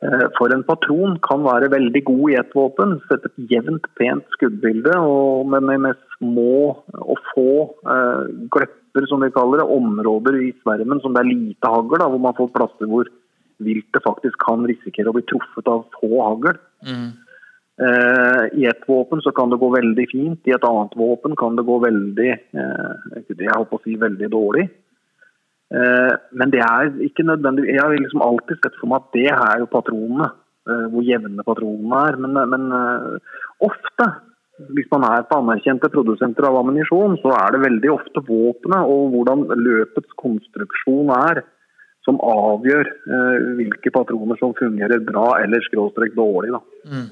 Uh, 0.05 0.27
for 0.37 0.53
en 0.53 0.67
patron 0.69 1.17
kan 1.25 1.47
være 1.47 1.73
veldig 1.73 2.03
god 2.11 2.25
i 2.35 2.37
ett 2.43 2.53
våpen, 2.57 2.99
sette 3.09 3.33
et 3.33 3.55
jevnt, 3.55 3.89
pent 3.97 4.29
skuddbilde, 4.37 4.99
og 5.01 5.49
med, 5.55 5.73
med, 5.87 6.03
små 6.17 6.73
og 6.97 7.19
få 7.35 7.51
eh, 7.93 8.23
glepper, 8.53 9.05
som 9.11 9.21
vi 9.21 9.29
kaller 9.35 9.61
det, 9.61 9.67
områder 9.69 10.39
i 10.41 10.55
svermen 10.63 11.03
som 11.03 11.13
det 11.13 11.21
er 11.21 11.29
lite 11.29 11.73
hagl, 11.73 12.01
hvor 12.01 12.23
man 12.25 12.37
får 12.39 12.49
plasser 12.55 12.89
hvor 12.89 13.11
viltet 13.65 14.05
faktisk 14.05 14.41
kan 14.45 14.65
risikere 14.69 15.13
å 15.13 15.17
bli 15.17 15.25
truffet 15.29 15.69
av 15.69 15.85
få 15.99 16.23
hagl. 16.25 16.57
Mm. 16.89 17.11
Eh, 17.77 18.59
I 18.59 18.67
ett 18.67 18.89
våpen 18.89 19.21
så 19.21 19.31
kan 19.31 19.51
det 19.51 19.57
gå 19.57 19.69
veldig 19.69 20.07
fint, 20.11 20.41
i 20.49 20.55
et 20.57 20.65
annet 20.65 20.97
våpen 20.97 21.37
kan 21.37 21.59
det 21.59 21.65
gå 21.69 21.77
veldig 21.83 22.31
eh, 22.33 23.25
jeg 23.29 23.53
håper 23.53 23.77
å 23.77 23.83
si 23.85 23.99
veldig 24.01 24.31
dårlig. 24.33 24.65
Eh, 25.77 26.13
men 26.41 26.55
det 26.55 26.63
er 26.65 26.89
ikke 27.05 27.27
nødvendig 27.27 27.67
Jeg 27.69 27.83
har 27.83 27.93
liksom 27.99 28.23
alltid 28.25 28.63
sett 28.63 28.79
for 28.81 28.89
meg 28.89 29.03
at 29.03 29.19
det 29.19 29.29
er 29.35 29.63
jo 29.63 29.73
patronene. 29.73 30.33
Hvor 30.67 31.05
jevne 31.07 31.45
patronene 31.47 31.99
er. 32.09 32.17
Men, 32.19 32.33
men 32.51 32.63
ofte, 33.63 34.07
hvis 34.75 34.89
man 34.91 35.05
er 35.07 35.21
på 35.29 35.37
anerkjente 35.39 35.87
produsenter 35.93 36.49
av 36.49 36.57
ammunisjon, 36.59 37.15
så 37.23 37.31
er 37.37 37.55
det 37.55 37.61
veldig 37.63 37.93
ofte 37.93 38.23
våpenet 38.27 38.91
og 38.91 39.13
hvordan 39.13 39.45
løpets 39.61 40.17
konstruksjon 40.19 41.13
er 41.21 41.45
som 42.03 42.19
avgjør 42.19 42.91
hvilke 43.61 43.95
patroner 43.95 44.43
som 44.43 44.57
fungerer 44.59 45.07
bra 45.07 45.29
eller 45.45 45.63
skråstrekt 45.69 46.19
dårlig. 46.19 46.51
Da. 46.57 46.91
Mm. 46.91 47.07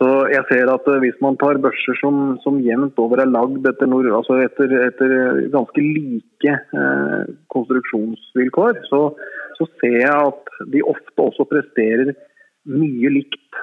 Så 0.00 0.08
jeg 0.32 0.40
ser 0.48 0.70
at 0.72 0.86
eh, 0.88 1.02
Hvis 1.04 1.18
man 1.24 1.36
tar 1.40 1.60
børser 1.60 1.98
som, 2.00 2.38
som 2.44 2.62
jevnt 2.64 2.96
over 3.02 3.20
er 3.20 3.28
lagd 3.28 3.66
etter, 3.68 3.92
altså 4.16 4.38
etter, 4.46 4.72
etter, 4.86 5.12
ganske 5.52 5.84
like 5.84 6.54
eh, 6.80 7.28
konstruksjonsvilkår, 7.52 8.80
så, 8.88 9.02
så, 9.58 9.68
ser 9.82 9.98
jeg 10.00 10.16
at 10.30 10.56
de 10.72 10.80
ofte 10.94 11.26
også 11.26 11.44
presterer 11.52 12.14
mye 12.70 13.12
likt 13.12 13.60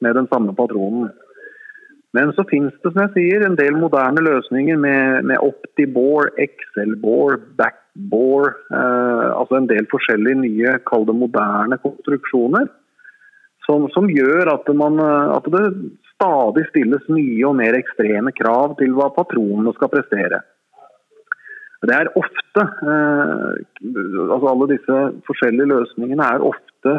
med 0.00 0.16
den 0.16 0.28
samme 0.32 0.56
patronen. 0.56 1.12
Men 2.16 2.32
så 2.32 2.46
finnes 2.48 2.72
det 2.80 2.94
som 2.94 3.02
jeg 3.02 3.12
sier, 3.12 3.44
en 3.44 3.58
del 3.58 3.76
moderne 3.76 4.22
løsninger 4.24 4.78
med, 4.80 5.28
med 5.28 5.42
OptiBore, 5.44 6.32
XL-bore, 6.40 7.36
backbore. 7.60 8.54
Eh, 8.72 9.28
altså 9.28 9.60
en 9.60 9.68
del 9.68 9.92
forskjellige 9.92 10.40
nye, 10.40 10.78
kall 10.88 11.04
det 11.04 11.20
moderne 11.20 11.76
konstruksjoner 11.84 12.72
som, 13.66 13.88
som 13.94 14.10
gjør 14.10 14.50
at, 14.54 14.68
man, 14.78 15.00
at, 15.34 15.48
det 15.52 15.64
stadig 16.14 16.66
stilles 16.70 17.08
nye 17.12 17.42
og 17.48 17.56
mer 17.58 17.76
ekstreme 17.78 18.32
krav 18.36 18.76
til 18.80 18.94
hva 18.96 19.10
patronene 19.14 19.74
skal 19.76 19.92
prestere. 19.92 20.40
Det 21.86 21.92
er 21.92 22.08
ofte 22.16 22.62
eh, 22.62 23.50
altså 24.32 24.48
Alle 24.48 24.68
disse 24.70 25.00
forskjellige 25.28 25.68
løsningene 25.70 26.30
er 26.34 26.46
ofte 26.46 26.94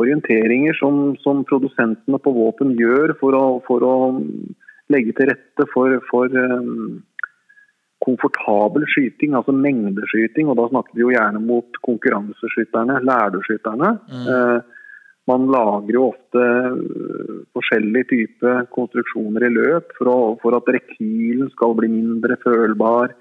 orienteringer 0.00 0.76
som, 0.78 1.14
som 1.22 1.44
produsentene 1.48 2.18
på 2.22 2.32
våpen 2.36 2.72
gjør 2.78 3.14
for 3.20 3.36
å, 3.36 3.44
for 3.68 3.84
å 3.84 3.96
legge 4.92 5.14
til 5.16 5.30
rette 5.30 5.66
for, 5.72 5.94
for 6.10 6.32
um, 6.32 7.02
komfortabel 8.04 8.84
skyting, 8.92 9.34
altså 9.34 9.54
mengdeskyting. 9.56 10.50
Og 10.50 10.58
da 10.60 10.68
snakker 10.70 10.96
vi 10.96 11.04
jo 11.04 11.12
gjerne 11.14 11.42
mot 11.42 11.80
konkurranseskytterne, 11.86 13.00
lærdeskytterne. 13.08 13.92
Mm. 14.12 14.26
Eh, 14.34 14.75
man 15.30 15.46
lager 15.50 15.94
jo 15.96 16.08
ofte 16.12 16.42
øh, 16.42 17.38
forskjellige 17.56 18.08
typer 18.12 18.66
konstruksjoner 18.74 19.46
i 19.46 19.52
løp 19.52 19.94
for, 19.98 20.10
å, 20.10 20.18
for, 20.42 20.58
at 20.58 20.68
rekylen 20.76 21.50
skal 21.54 21.74
bli 21.78 21.90
mindre 21.90 22.38
følbar. 22.44 23.14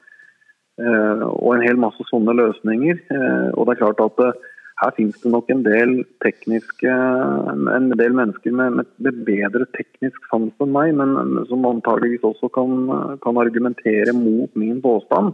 Øh, 0.81 1.23
og 1.31 1.55
en 1.55 1.65
hel 1.65 1.79
masse 1.81 2.05
sånne 2.11 2.35
løsninger. 2.37 2.99
Øh, 3.09 3.49
og 3.55 3.65
det 3.65 3.75
er 3.75 3.81
klart 3.81 4.03
at 4.05 4.43
her 4.83 4.91
finnes 4.97 5.17
det 5.23 5.31
nok 5.31 5.49
en 5.49 5.63
del 5.63 5.91
tekniske 6.19 6.91
en 6.91 7.85
del 7.95 8.15
mennesker 8.17 8.51
med, 8.51 8.81
med 8.99 9.21
bedre 9.27 9.65
teknisk 9.77 10.25
sans 10.27 10.51
enn 10.61 10.73
meg, 10.75 10.91
men 10.99 11.45
som 11.47 11.63
antageligvis 11.69 12.25
også 12.27 12.51
kan, 12.57 12.89
kan 13.23 13.39
argumentere 13.39 14.11
mot 14.17 14.51
min 14.59 14.81
påstand. 14.83 15.31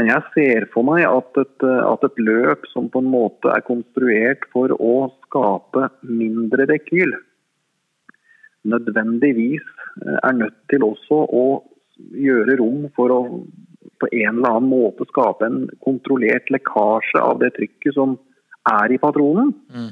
Men 0.00 0.08
jeg 0.08 0.28
ser 0.32 0.66
for 0.72 0.86
meg 0.88 1.04
at 1.04 1.36
et, 1.42 1.64
at 1.64 2.06
et 2.08 2.22
løp 2.24 2.64
som 2.70 2.88
på 2.92 3.02
en 3.02 3.10
måte 3.12 3.50
er 3.52 3.64
konstruert 3.66 4.46
for 4.54 4.72
å 4.72 4.94
skape 5.26 5.90
mindre 6.08 6.64
rekyl, 6.70 7.12
nødvendigvis 8.72 9.66
eh, 10.06 10.18
er 10.22 10.38
nødt 10.38 10.58
til 10.72 10.86
også 10.86 11.20
å 11.28 11.44
gjøre 12.16 12.56
rom 12.62 12.88
for 12.96 13.12
å 13.12 13.20
på 14.02 14.08
en 14.10 14.38
eller 14.38 14.56
annen 14.56 14.70
måte 14.70 15.06
skape 15.06 15.46
en 15.46 15.60
kontrollert 15.84 16.48
lekkasje 16.50 17.20
av 17.22 17.38
det 17.38 17.52
trykket 17.54 17.94
som 17.94 18.16
er 18.66 18.94
i 18.94 18.98
patronen. 18.98 19.52
Mm. 19.70 19.90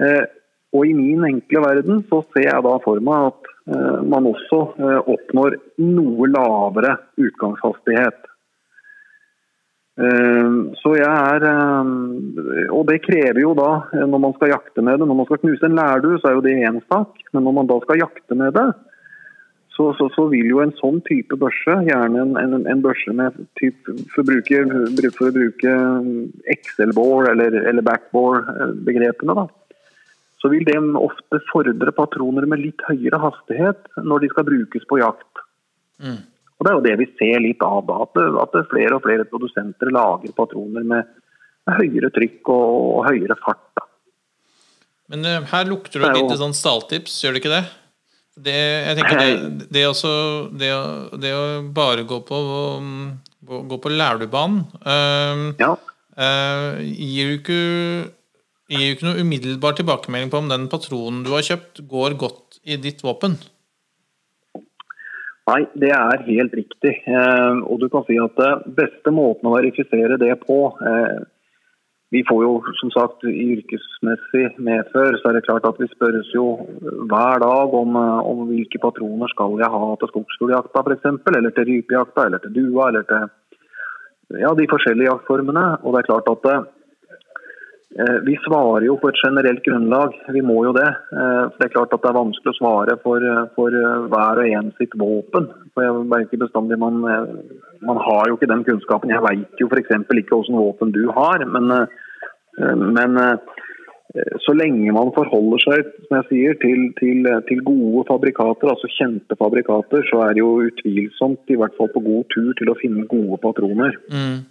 Eh, 0.00 0.24
og 0.72 0.88
i 0.88 0.94
min 0.96 1.24
enkle 1.28 1.60
verden 1.66 2.00
så 2.08 2.22
ser 2.32 2.48
jeg 2.48 2.64
da 2.64 2.76
for 2.84 3.02
meg 3.04 3.28
at 3.28 3.50
eh, 3.74 3.98
man 4.08 4.28
også 4.30 4.60
eh, 4.80 5.10
oppnår 5.14 5.58
noe 5.84 6.28
lavere 6.32 6.96
utgangshastighet. 7.20 8.31
Eh, 9.92 10.52
så 10.80 10.94
jeg 10.96 11.04
er 11.04 11.44
eh, 11.44 12.70
Og 12.72 12.86
det 12.88 13.02
krever 13.04 13.42
jo 13.42 13.50
da, 13.52 13.82
eh, 13.92 14.06
når 14.08 14.22
man 14.24 14.32
skal 14.38 14.54
jakte 14.54 14.80
med 14.80 14.96
det 14.96 15.04
Når 15.04 15.18
man 15.18 15.26
skal 15.28 15.42
knuse 15.42 15.68
en 15.68 15.76
lærdu, 15.76 16.14
så 16.16 16.30
er 16.30 16.38
jo 16.38 16.44
det 16.46 16.54
én 16.64 16.80
sak. 16.88 17.20
Men 17.34 17.44
når 17.44 17.56
man 17.58 17.68
da 17.68 17.76
skal 17.82 18.00
jakte 18.00 18.38
med 18.38 18.56
det, 18.56 18.70
så, 19.72 19.90
så, 19.96 20.08
så, 20.12 20.26
vil 20.28 20.48
jo 20.48 20.60
en 20.60 20.72
sånn 20.76 21.00
type 21.04 21.36
børse, 21.40 21.76
gjerne 21.88 22.24
en, 22.24 22.32
en, 22.36 22.66
en 22.68 22.82
børse 22.84 23.12
med 23.16 23.36
typ, 23.60 23.78
for, 24.12 24.20
å 24.20 24.26
bruke, 24.28 24.58
for 25.16 25.30
å 25.30 25.32
bruke 25.32 25.76
Excel-bore 26.52 27.32
eller, 27.32 27.56
eller 27.70 27.86
backbore-begrepene, 27.86 29.36
da, 29.38 29.46
så 30.44 30.50
vil 30.52 30.66
det 30.68 30.76
ofte 31.00 31.40
fordre 31.48 31.94
patroner 31.96 32.44
med 32.50 32.60
litt 32.66 32.84
høyere 32.84 33.20
hastighet 33.22 33.88
når 34.04 34.26
de 34.26 34.30
skal 34.34 34.48
brukes 34.50 34.84
på 34.90 35.00
jakt. 35.00 35.42
Mm. 36.04 36.20
Og 36.62 36.66
Det 36.66 36.70
er 36.70 36.76
jo 36.78 36.84
det 36.86 36.98
vi 37.00 37.08
ser 37.18 37.40
litt 37.42 37.62
av 37.66 37.80
da, 37.88 37.96
at, 38.04 38.18
at 38.38 38.52
flere 38.70 38.94
og 38.94 39.02
flere 39.02 39.26
produsenter 39.26 39.88
lager 39.90 40.30
patroner 40.36 40.84
med, 40.86 41.08
med 41.66 41.80
høyere 41.80 42.12
trykk 42.14 42.50
og, 42.54 42.66
og, 42.92 43.00
høyere 43.08 43.34
fart. 43.40 43.64
da. 43.74 43.88
Men 45.10 45.26
uh, 45.26 45.48
her 45.50 45.66
lukter 45.66 45.98
det, 45.98 46.12
det 46.12 46.20
litt 46.20 46.30
jo... 46.30 46.38
sånn 46.44 46.54
stalltips, 46.54 47.16
gjør 47.24 47.34
det 47.34 47.42
ikke 47.42 47.54
det? 47.56 47.64
Det, 48.46 48.54
jeg 48.54 48.98
tenker 49.00 49.18
det, 49.18 49.66
det, 49.74 49.82
også, 49.90 50.12
det, 50.54 50.70
det, 51.24 51.34
å 51.34 51.42
bare 51.74 52.06
gå 52.08 52.20
på, 52.30 52.38
gå 53.74 53.78
på 53.82 53.92
Lærdubanen 53.92 54.62
uh, 54.86 55.50
ja. 55.58 55.74
uh, 55.74 56.78
gir 56.78 57.34
jo 57.34 57.40
ikke 57.42 57.58
gir 58.70 58.86
jo 58.86 58.94
ikke 58.94 59.08
noe 59.10 59.26
umiddelbar 59.26 59.74
tilbakemelding 59.76 60.30
på 60.32 60.40
om 60.40 60.48
den 60.54 60.70
patronen 60.70 61.26
du 61.26 61.34
har 61.34 61.42
kjøpt, 61.44 61.82
går 61.90 62.16
godt 62.22 62.62
i 62.62 62.78
ditt 62.80 63.02
våpen. 63.02 63.36
Nei, 65.50 65.62
det 65.74 65.90
er 65.90 66.26
helt 66.28 66.52
riktig. 66.54 66.94
Uh, 67.08 67.64
og 67.66 67.80
du 67.82 67.88
kan 67.90 68.04
si 68.06 68.18
at 68.22 68.38
beste 68.76 69.10
måten 69.14 69.48
å 69.50 69.56
verifisere 69.56 70.20
det 70.22 70.36
på 70.46 70.60
vi 72.12 72.20
får 72.28 72.42
jo 72.44 72.56
som 72.76 72.90
sagt 72.92 73.24
yrkesmessig 73.24 74.58
medfør, 74.60 75.16
så 75.16 75.30
er 75.30 75.38
det 75.38 75.46
klart 75.46 75.64
at 75.64 75.78
vi 75.80 75.88
spørres 75.88 76.28
jo 76.34 76.44
hver 77.08 77.40
dag 77.40 77.76
om, 77.78 77.96
om 77.96 78.42
hvilke 78.50 78.80
patroner 78.82 79.32
skal 79.32 79.56
jeg 79.62 79.72
ha 79.72 79.86
til 79.96 80.10
skogsfugljakta 80.10 80.82
f.eks., 80.82 81.06
eller 81.32 81.54
til 81.56 81.70
rypejakta, 81.70 82.26
eller 82.28 82.42
til 82.44 82.52
dua, 82.58 82.90
eller 82.90 83.06
til 83.08 84.42
ja, 84.42 84.52
de 84.58 84.68
forskjellige 84.68 85.08
jaktformene. 85.08 85.64
Og 85.82 85.94
det 85.94 86.02
er 86.02 86.10
klart 86.10 86.28
at 86.34 86.50
eh, 86.52 86.68
vi 88.24 88.34
svarer 88.44 88.86
jo 88.86 88.94
på 89.00 89.10
et 89.10 89.18
generelt 89.20 89.60
grunnlag, 89.66 90.14
vi 90.32 90.40
må 90.40 90.62
jo 90.64 90.72
det. 90.76 90.88
Eh, 90.88 91.42
for 91.50 91.58
Det 91.58 91.66
er 91.66 91.74
klart 91.74 91.92
at 91.92 92.04
det 92.04 92.10
er 92.10 92.20
vanskelig 92.20 92.54
å 92.54 92.58
svare 92.60 92.96
for, 93.02 93.26
for 93.56 93.76
hver 94.12 94.40
og 94.44 94.54
en 94.60 94.70
sitt 94.78 94.96
våpen. 94.96 95.50
For 95.74 95.84
jeg 95.84 96.06
vet 96.14 96.24
ikke 96.28 96.44
bestandig 96.46 96.80
man, 96.80 97.02
man 97.84 98.00
har 98.06 98.30
jo 98.30 98.38
ikke 98.38 98.48
den 98.52 98.64
kunnskapen. 98.68 99.12
Jeg 99.12 99.24
veit 99.26 99.60
jo 99.60 99.68
f.eks. 99.68 99.92
ikke 99.92 100.16
hvilken 100.16 100.62
våpen 100.62 100.96
du 100.96 101.04
har. 101.12 101.44
men 101.44 101.70
eh, 101.76 102.00
Eh, 102.60 102.76
men 102.76 103.16
eh, 103.16 103.38
så 104.44 104.52
lenge 104.52 104.92
man 104.92 105.12
forholder 105.16 105.62
seg 105.64 105.86
som 106.04 106.18
jeg 106.18 106.28
sier, 106.28 106.56
til, 106.60 106.80
til, 106.98 107.28
til, 107.48 107.62
gode 107.64 108.04
fabrikater, 108.10 108.68
altså 108.68 108.90
kjente 108.92 109.38
fabrikater, 109.40 110.04
så 110.10 110.26
er 110.26 110.36
det 110.36 110.42
jo 110.42 110.66
utvilsomt 110.68 111.52
i 111.52 111.56
hvert 111.60 111.76
fall 111.78 111.88
på 111.94 112.04
god 112.04 112.26
tur 112.34 112.50
til 112.58 112.72
å 112.72 112.76
finne 112.80 113.08
gode 113.08 113.40
patroner. 113.44 113.96
Mm. 114.12 114.42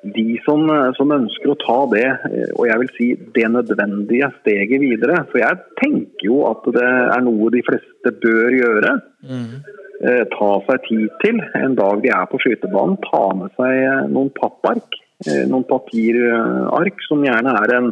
De 0.00 0.24
som, 0.46 0.62
som, 0.96 1.10
ønsker 1.12 1.52
å 1.52 1.58
ta 1.60 1.78
det, 1.92 2.06
og 2.54 2.64
jeg 2.64 2.80
vil 2.80 2.90
si 2.94 3.08
det 3.36 3.50
nødvendige 3.52 4.30
steget 4.38 4.80
videre 4.80 5.18
For 5.28 5.42
jeg 5.42 5.58
tenker 5.76 6.24
jo 6.24 6.38
at 6.48 6.64
det 6.72 6.86
er 6.86 7.20
noe 7.26 7.50
de 7.52 7.60
fleste 7.66 8.14
bør 8.22 8.56
gjøre. 8.56 8.94
Mm. 9.28 9.60
Eh, 10.00 10.22
ta 10.32 10.50
seg 10.70 10.88
tid 10.88 11.20
til 11.20 11.44
en 11.60 11.76
dag 11.76 12.00
de 12.00 12.14
er 12.16 12.32
på 12.32 12.40
skytebanen. 12.40 12.96
Ta 13.04 13.26
med 13.36 13.52
seg 13.60 14.08
noen 14.14 14.32
pappark 14.40 15.00
Eh, 15.28 15.42
noen 15.50 15.66
papirark 15.68 17.02
som 17.04 17.20
gjerne 17.26 17.52
er 17.60 17.74
en 17.76 17.90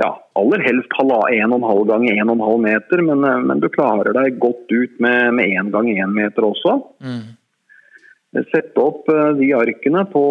ja, 0.00 0.10
aller 0.36 0.60
helst 0.64 0.92
1,5 0.92 1.86
ganger 1.88 2.18
1,5 2.24 2.64
meter, 2.64 3.02
men, 3.04 3.24
eh, 3.24 3.40
men, 3.48 3.60
du 3.60 3.68
klarer 3.72 4.12
deg 4.16 4.36
godt 4.40 4.68
ut 4.68 5.00
med, 5.00 5.32
med 5.38 5.56
1 5.56 5.72
ganger 5.72 6.02
1 6.04 6.12
meter 6.16 6.48
også. 6.50 6.76
Mm. 7.00 7.22
Sette 8.30 8.78
opp 8.78 9.08
eh, 9.10 9.32
de 9.40 9.48
arkene 9.58 10.04
på 10.12 10.22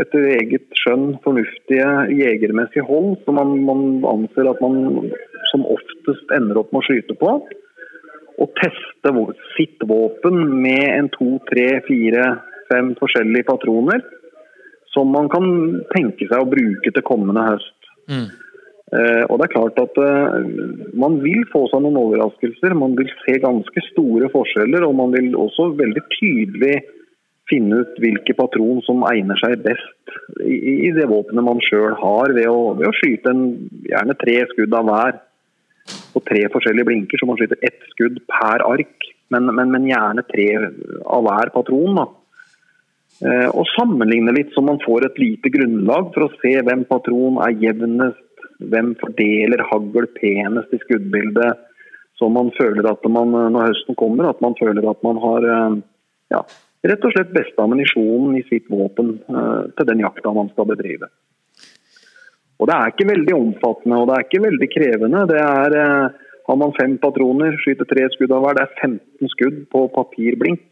etter 0.00 0.28
eget 0.38 0.70
skjønn 0.78 1.18
fornuftige 1.24 1.88
jegermessige 2.16 2.86
hold, 2.88 3.18
som 3.26 3.36
man, 3.36 3.58
man, 3.66 3.82
anser 4.08 4.48
at 4.48 4.62
man 4.64 5.10
som 5.50 5.66
oftest 5.68 6.32
ender 6.32 6.62
opp 6.62 6.72
med 6.72 6.80
å 6.80 6.86
skyte 6.88 7.16
på. 7.20 7.34
Og 8.38 8.54
teste 8.56 9.12
sitt 9.56 9.84
våpen 9.90 10.40
med 10.62 10.86
en 10.94 11.10
to, 11.12 11.34
tre, 11.50 11.82
fire, 11.88 12.24
fem 12.72 12.94
forskjellige 13.00 13.48
patroner 13.50 14.04
som 14.94 15.10
man 15.12 15.28
kan 15.32 15.44
tenke 15.92 16.28
seg 16.30 16.40
å 16.40 16.48
bruke 16.48 16.92
til 16.94 17.04
kommende 17.06 17.44
høst. 17.50 17.90
Mm. 18.08 18.28
Eh, 18.88 19.24
og 19.28 19.36
det 19.36 19.48
er 19.48 19.52
klart 19.52 19.78
at 19.82 19.98
eh, 20.00 20.36
Man 20.96 21.18
vil 21.20 21.42
få 21.52 21.66
seg 21.68 21.82
noen 21.84 21.98
overraskelser. 22.00 22.72
Man 22.78 22.94
vil 22.96 23.10
se 23.20 23.36
ganske 23.42 23.82
store 23.90 24.30
forskjeller, 24.32 24.86
og 24.86 24.96
man 24.96 25.12
vil 25.12 25.34
også 25.36 25.74
veldig 25.76 26.04
tydelig 26.14 26.78
finne 27.48 27.82
ut 27.82 28.00
hvilke 28.00 28.36
patron 28.36 28.80
som 28.84 29.04
egner 29.08 29.38
seg 29.40 29.62
best 29.64 30.12
i, 30.44 30.90
det 30.92 31.06
våpenet 31.08 31.46
man 31.46 31.62
sjøl 31.64 31.94
har, 31.96 32.34
ved 32.36 32.44
å, 32.50 32.74
ved 32.76 32.90
å 32.90 32.96
skyte 32.96 33.32
en, 33.32 33.46
gjerne 33.88 34.16
tre 34.20 34.34
skudd 34.50 34.76
av 34.76 34.84
hver 34.84 35.16
på 36.12 36.20
tre 36.28 36.42
forskjellige 36.52 36.84
blinker, 36.90 37.20
så 37.20 37.28
man 37.28 37.38
skyter 37.40 37.60
ett 37.64 37.80
skudd 37.94 38.20
per 38.28 38.64
ark. 38.66 39.08
Men, 39.32 39.48
men, 39.56 39.72
men 39.72 39.88
gjerne 39.88 40.24
tre 40.28 40.46
av 40.58 41.24
hver 41.24 41.52
patron. 41.56 41.96
da. 42.00 42.06
Eh, 43.18 43.48
og 43.50 43.66
sammenligne 43.72 44.32
litt, 44.36 44.52
så 44.54 44.62
man 44.64 44.80
får 44.84 45.08
et 45.08 45.20
lite 45.20 45.52
grunnlag 45.52 46.12
for 46.14 46.28
å 46.28 46.32
se 46.38 46.54
hvem 46.64 46.84
patron 46.88 47.40
er 47.44 47.56
jevnest, 47.64 48.27
hvem 48.58 48.94
fordeler 49.00 49.62
hagl 49.70 50.06
penest 50.18 50.74
i 50.74 50.80
skuddbildet. 50.82 51.64
Så 52.18 52.28
man 52.34 52.50
føler 52.56 52.86
at 52.90 53.04
man, 53.06 53.30
når 53.30 53.70
høsten 53.70 53.94
kommer, 53.98 54.26
at 54.30 54.40
man 54.42 54.56
føler 54.58 54.82
at 54.90 55.02
man 55.06 55.20
har 55.22 55.44
eh, 55.46 55.76
ja, 56.34 56.40
rett 56.90 57.04
og 57.06 57.14
slett 57.14 57.34
beste 57.34 57.62
ammunisjonen 57.62 58.38
i 58.40 58.44
sitt 58.48 58.66
våpen 58.70 59.16
uh, 59.30 59.70
til 59.78 59.86
den 59.88 60.02
jakta 60.02 60.32
man 60.34 60.50
skal 60.50 60.66
bedrive. 60.72 61.10
Og 62.58 62.66
Det 62.66 62.74
er 62.74 62.90
ikke 62.90 63.06
veldig 63.06 63.36
omfattende 63.36 64.00
og 64.00 64.08
det 64.08 64.16
er 64.16 64.26
ikke 64.26 64.46
veldig 64.48 64.68
krevende. 64.72 65.20
Det 65.30 65.38
er, 65.44 65.78
uh, 65.78 66.26
Har 66.48 66.56
man 66.56 66.74
fem 66.80 66.96
patroner, 66.98 67.54
skyter 67.60 67.84
tre 67.84 68.06
skudd 68.14 68.32
av 68.32 68.40
hver, 68.40 68.56
det 68.56 68.62
er 68.64 68.76
15 68.88 69.32
skudd 69.34 69.58
på 69.68 69.82
papirblink. 69.92 70.64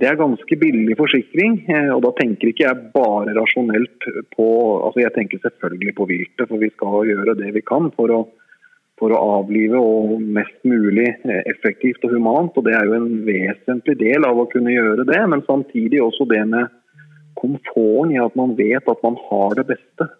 Det 0.00 0.08
er 0.08 0.18
ganske 0.18 0.56
billig 0.58 0.96
forsikring, 0.98 1.58
eh, 1.70 1.90
og 1.94 2.00
da 2.04 2.10
tenker 2.18 2.50
ikke 2.50 2.64
jeg 2.66 2.86
bare 2.94 3.34
rasjonelt 3.36 4.06
på 4.34 4.46
altså 4.86 5.02
Jeg 5.04 5.14
tenker 5.14 5.42
selvfølgelig 5.42 5.94
på 5.98 6.06
viltet, 6.10 6.48
for 6.48 6.58
vi 6.62 6.70
skal 6.72 7.04
gjøre 7.10 7.36
det 7.38 7.52
vi 7.54 7.62
kan 7.66 7.90
for 7.94 8.10
å, 8.10 8.20
for 8.98 9.14
å 9.14 9.20
avlive 9.38 9.78
og 9.78 10.16
mest 10.22 10.56
mulig 10.66 11.10
eh, 11.12 11.42
effektivt 11.52 12.02
og 12.06 12.16
humant. 12.16 12.56
og 12.56 12.66
Det 12.66 12.74
er 12.74 12.88
jo 12.88 12.96
en 12.98 13.22
vesentlig 13.28 13.98
del 14.02 14.26
av 14.26 14.40
å 14.40 14.48
kunne 14.50 14.74
gjøre 14.74 15.06
det, 15.10 15.20
men 15.30 15.46
samtidig 15.46 16.02
også 16.02 16.26
det 16.32 16.42
med 16.50 16.72
komforten 17.38 18.14
i 18.14 18.20
at 18.22 18.34
man 18.38 18.56
vet 18.58 18.90
at 18.90 19.06
man 19.06 19.18
har 19.28 19.58
det 19.60 19.68
beste. 19.74 20.10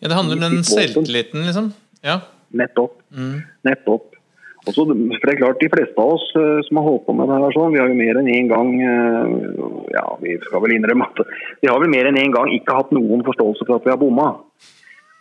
Ja, 0.00 0.08
Det 0.08 0.18
handler 0.18 0.40
om 0.40 0.46
den 0.48 0.66
selvtilliten, 0.66 1.46
liksom? 1.46 1.72
Ja. 2.02 2.20
Nettopp. 2.54 3.00
Mm. 3.14 3.42
Nettopp. 3.66 4.13
Også, 4.64 4.84
for 4.88 5.28
det 5.28 5.32
er 5.34 5.40
klart 5.42 5.60
De 5.60 5.68
fleste 5.72 6.00
av 6.00 6.14
oss 6.14 6.24
uh, 6.38 6.60
som 6.64 6.80
har 6.80 6.86
holdt 6.88 7.04
på 7.08 7.16
med 7.16 7.28
det 7.28 7.40
her, 7.42 7.56
sånn, 7.56 7.74
vi 7.74 7.82
har 7.82 7.90
jo 7.90 7.98
mer 7.98 8.20
enn 8.20 8.30
én 8.32 8.38
en 8.44 8.52
gang 8.52 8.70
uh, 8.80 9.82
ja, 9.92 10.04
vi 10.22 10.38
skal 10.46 10.64
vel 10.64 10.76
innrømme 10.78 11.10
at 11.10 11.20
vi 11.60 11.68
har 11.68 11.82
vel 11.82 11.92
mer 11.92 12.08
enn 12.08 12.20
én 12.20 12.30
en 12.30 12.38
gang 12.38 12.52
ikke 12.54 12.78
hatt 12.78 12.94
noen 12.96 13.24
forståelse 13.26 13.66
for 13.66 13.76
at 13.76 13.86
vi 13.86 13.92
har 13.92 14.00
bomma. 14.00 14.30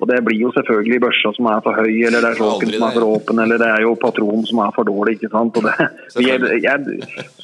Og 0.02 0.10
Det 0.10 0.20
blir 0.26 0.40
jo 0.42 0.50
selvfølgelig 0.52 1.00
børsa 1.00 1.32
som 1.36 1.48
er 1.48 1.62
for 1.64 1.80
høy, 1.80 1.94
eller 2.08 2.24
det 2.24 2.32
er 2.34 2.40
slåken 2.40 2.72
som 2.74 2.86
er 2.88 2.96
for 2.98 3.06
åpen, 3.08 3.40
eller 3.40 3.62
det 3.62 3.70
er 3.72 3.84
jo 3.86 3.94
patronen 4.02 4.44
som 4.50 4.60
er 4.66 4.74
for 4.76 4.90
dårlig. 4.90 5.16
ikke 5.16 5.32
sant? 5.32 5.60
Og 5.60 5.68
det, 5.68 5.88
jeg, 6.28 6.42
jeg, 6.66 6.98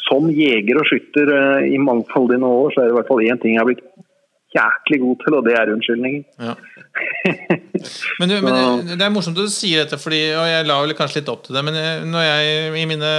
som 0.10 0.28
jeger 0.34 0.82
og 0.82 0.90
skytter 0.90 1.32
uh, 1.32 1.62
i 1.64 1.80
mangfoldige 1.80 2.44
år, 2.44 2.74
så 2.74 2.82
er 2.82 2.90
det 2.90 2.96
i 2.96 2.98
hvert 3.00 3.12
fall 3.12 3.24
én 3.28 3.40
ting 3.40 3.56
jeg 3.56 3.64
har 3.64 3.70
blitt 3.70 3.86
jæklig 4.56 5.00
god 5.04 5.24
til, 5.24 5.36
og 5.38 5.46
det 5.46 5.56
er 5.58 5.72
unnskyldningen. 5.74 6.24
Ja. 6.42 6.56
Men, 8.20 8.28
du, 8.28 8.36
men 8.44 8.88
Det 8.90 9.06
er 9.06 9.12
morsomt 9.14 9.38
at 9.40 9.48
du 9.48 9.54
sier 9.54 9.86
dette, 9.86 9.96
fordi, 10.02 10.20
og 10.36 10.44
jeg 10.50 10.66
la 10.68 10.76
vel 10.82 10.96
kanskje 10.98 11.22
litt 11.22 11.30
opp 11.32 11.46
til 11.46 11.56
det. 11.56 11.62
Men 11.64 11.78
når 12.12 12.26
jeg 12.26 12.82
i 12.82 12.86
mine 12.90 13.12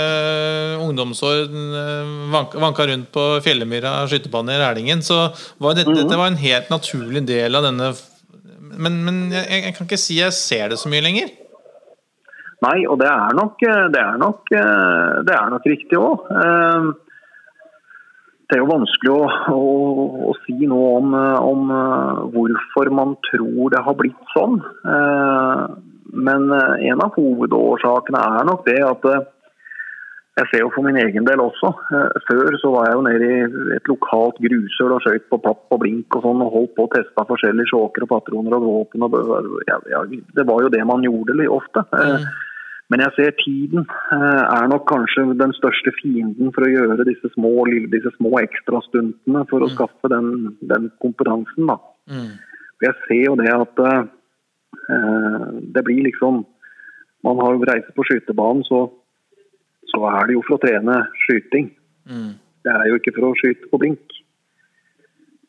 ungdomsår 0.84 1.46
vanka, 2.34 2.60
vanka 2.60 2.86
rundt 2.90 3.08
på 3.14 3.24
Fjellemyra 3.44 3.94
skytebane 4.10 4.58
i 4.58 4.60
Rælingen, 4.60 5.04
så 5.06 5.30
var 5.62 5.78
dette, 5.78 5.94
mm. 5.94 6.00
dette 6.02 6.18
var 6.20 6.32
en 6.32 6.40
helt 6.42 6.68
naturlig 6.72 7.24
del 7.30 7.56
av 7.56 7.70
denne 7.70 7.92
Men, 8.70 9.00
men 9.06 9.22
jeg, 9.32 9.46
jeg, 9.48 9.76
kan 9.76 9.88
ikke 9.88 10.00
si 10.02 10.18
jeg 10.20 10.36
ser 10.36 10.74
det 10.74 10.80
så 10.82 10.92
mye 10.92 11.06
lenger. 11.06 11.32
Nei, 12.66 12.78
og 12.84 13.00
det 13.00 13.08
er 13.08 13.38
nok, 13.38 13.64
det 13.64 14.02
er 14.02 14.20
nok, 14.20 14.50
det 14.50 15.38
er 15.38 15.54
nok 15.54 15.70
riktig 15.72 15.98
òg 15.98 16.28
det 18.50 18.56
er 18.58 18.64
jo 18.64 18.70
vanskelig 18.72 19.12
å, 19.14 19.26
å, 19.54 20.06
å 20.30 20.32
si 20.42 20.56
noe 20.66 20.94
om, 20.98 21.12
om, 21.14 21.68
eh, 21.70 22.22
hvorfor 22.34 22.90
man 22.94 23.14
tror 23.28 23.70
det 23.70 23.82
har 23.86 23.98
blitt 23.98 24.32
sånn. 24.34 24.58
Eh, 24.60 25.66
men 26.10 26.48
eh, 26.56 26.88
en 26.90 27.04
av 27.04 27.14
hovedårsakene 27.14 28.24
er 28.40 28.48
nok 28.48 28.66
det 28.66 28.80
at 28.82 29.06
jeg 30.40 30.48
ser 30.50 30.62
jo 30.64 30.72
for 30.74 30.86
min 30.86 30.98
egen 30.98 31.26
del 31.26 31.42
også. 31.42 31.70
Før 32.26 32.58
så 32.62 32.74
var 32.74 32.88
jeg 32.88 32.96
jo 32.96 33.06
nede 33.06 33.30
i 33.30 33.64
et 33.76 33.88
lokalt 33.90 34.38
grusøl 34.42 34.94
og 34.96 35.02
skøyt 35.04 35.26
på 35.30 35.38
papp 35.46 35.74
og 35.74 35.82
blink 35.82 36.16
og 36.16 36.24
sånn, 36.24 36.42
og 36.42 36.54
holdt 36.54 36.76
på 36.78 36.86
å 36.86 36.92
teste 36.94 37.26
forskjellige 37.30 37.70
sjåker 37.70 38.06
og 38.06 38.12
patroner 38.14 38.56
og 38.56 38.66
våpen. 38.66 39.04
Og, 39.04 39.58
ja, 39.68 39.78
ja, 39.92 40.04
det 40.08 40.46
var 40.48 40.64
jo 40.64 40.72
det 40.72 40.82
man 40.88 41.04
gjorde 41.04 41.50
ofte. 41.50 41.84
Mm. 41.92 42.30
Men 42.90 43.04
jeg 43.04 43.14
ser 43.16 43.36
tiden 43.38 43.84
eh, 43.86 44.44
er 44.50 44.70
nok 44.70 44.88
kanskje 44.90 45.28
den 45.38 45.52
største 45.54 45.92
fienden 46.00 46.50
for 46.54 46.66
å 46.66 46.70
gjøre 46.72 47.06
disse 47.06 47.30
små, 47.36 47.52
disse 47.92 48.10
små 48.16 48.32
ekstrastuntene 48.42 49.44
for 49.50 49.62
å 49.62 49.68
mm. 49.70 49.74
skaffe 49.76 50.10
den, 50.10 50.30
den 50.72 50.88
kompetansen. 51.02 51.70
Da. 51.70 51.78
Mm. 52.10 52.32
Jeg 52.82 52.96
ser 53.04 53.22
jo 53.28 53.36
det 53.38 53.52
at 53.54 53.84
eh, 53.86 54.00
det 55.74 55.84
blir 55.86 56.08
liksom 56.10 56.46
Man 57.20 57.36
har 57.36 57.58
reist 57.68 57.90
på 57.92 58.00
skytebanen, 58.08 58.62
så, 58.64 58.78
så, 59.92 59.98
er 60.08 60.22
det 60.24 60.38
jo 60.38 60.40
for 60.46 60.56
å 60.56 60.62
trene 60.62 60.94
skyting. 61.26 61.66
Mm. 62.08 62.30
Det 62.64 62.72
er 62.72 62.86
jo 62.88 62.96
ikke 62.96 63.12
for 63.12 63.26
å 63.28 63.34
skyte 63.36 63.68
på 63.68 63.80
blink. 63.82 64.14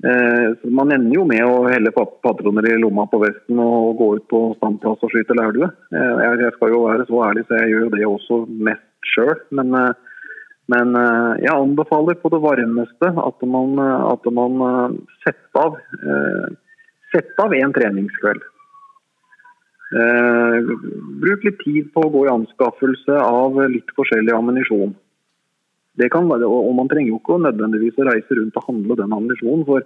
Eh, 0.04 0.54
så 0.62 0.70
Man 0.70 0.92
ender 0.92 1.14
jo 1.14 1.26
med 1.30 1.44
å 1.46 1.68
helle 1.70 1.92
patroner 1.94 2.66
i 2.72 2.78
lomma 2.82 3.06
på 3.10 3.20
vesten 3.22 3.60
og 3.62 4.00
gå 4.00 4.08
ut 4.18 4.24
på 4.34 4.40
standplass 4.58 5.04
og 5.06 5.12
skyte 5.14 5.38
lærdue. 5.38 5.70
Eh, 5.94 6.22
jeg 6.42 6.54
skal 6.56 6.74
jo 6.74 6.86
være 6.88 7.06
så 7.10 7.20
ærlig 7.28 7.44
så 7.46 7.60
jeg 7.60 7.74
gjør 7.74 7.84
jo 7.86 7.92
det 7.94 8.08
også 8.08 8.40
mest 8.70 9.12
sjøl. 9.14 9.36
Men, 9.60 9.76
eh, 9.78 9.92
men, 10.72 10.96
jeg 11.42 11.52
anbefaler 11.52 12.16
på 12.22 12.32
det 12.32 12.40
varmeste 12.42 13.12
at 13.12 13.46
man, 13.54 13.80
at 13.82 14.28
man 14.32 15.02
setter 15.26 15.60
av 15.60 15.76
setter 17.12 17.44
av 17.44 17.54
en 17.58 17.74
treningskveld. 17.76 18.46
Bruk 21.20 21.44
litt 21.44 21.60
tid 21.66 21.90
på 21.92 22.06
å 22.06 22.12
gå 22.14 22.22
i 22.24 22.32
anskaffelse 22.32 23.18
av 23.20 23.60
litt 23.74 23.92
forskjellig 23.98 24.32
ammunisjon. 24.38 24.96
Det 26.00 26.12
kan 26.12 26.30
være, 26.30 26.48
og 26.48 26.76
Man 26.76 26.90
trenger 26.90 27.12
jo 27.12 27.20
ikke 27.20 27.42
nødvendigvis 27.44 28.00
å 28.00 28.08
reise 28.08 28.38
rundt 28.38 28.58
og 28.60 28.68
handle 28.70 28.96
den 29.02 29.16
ammunisjonen. 29.18 29.66
for 29.66 29.80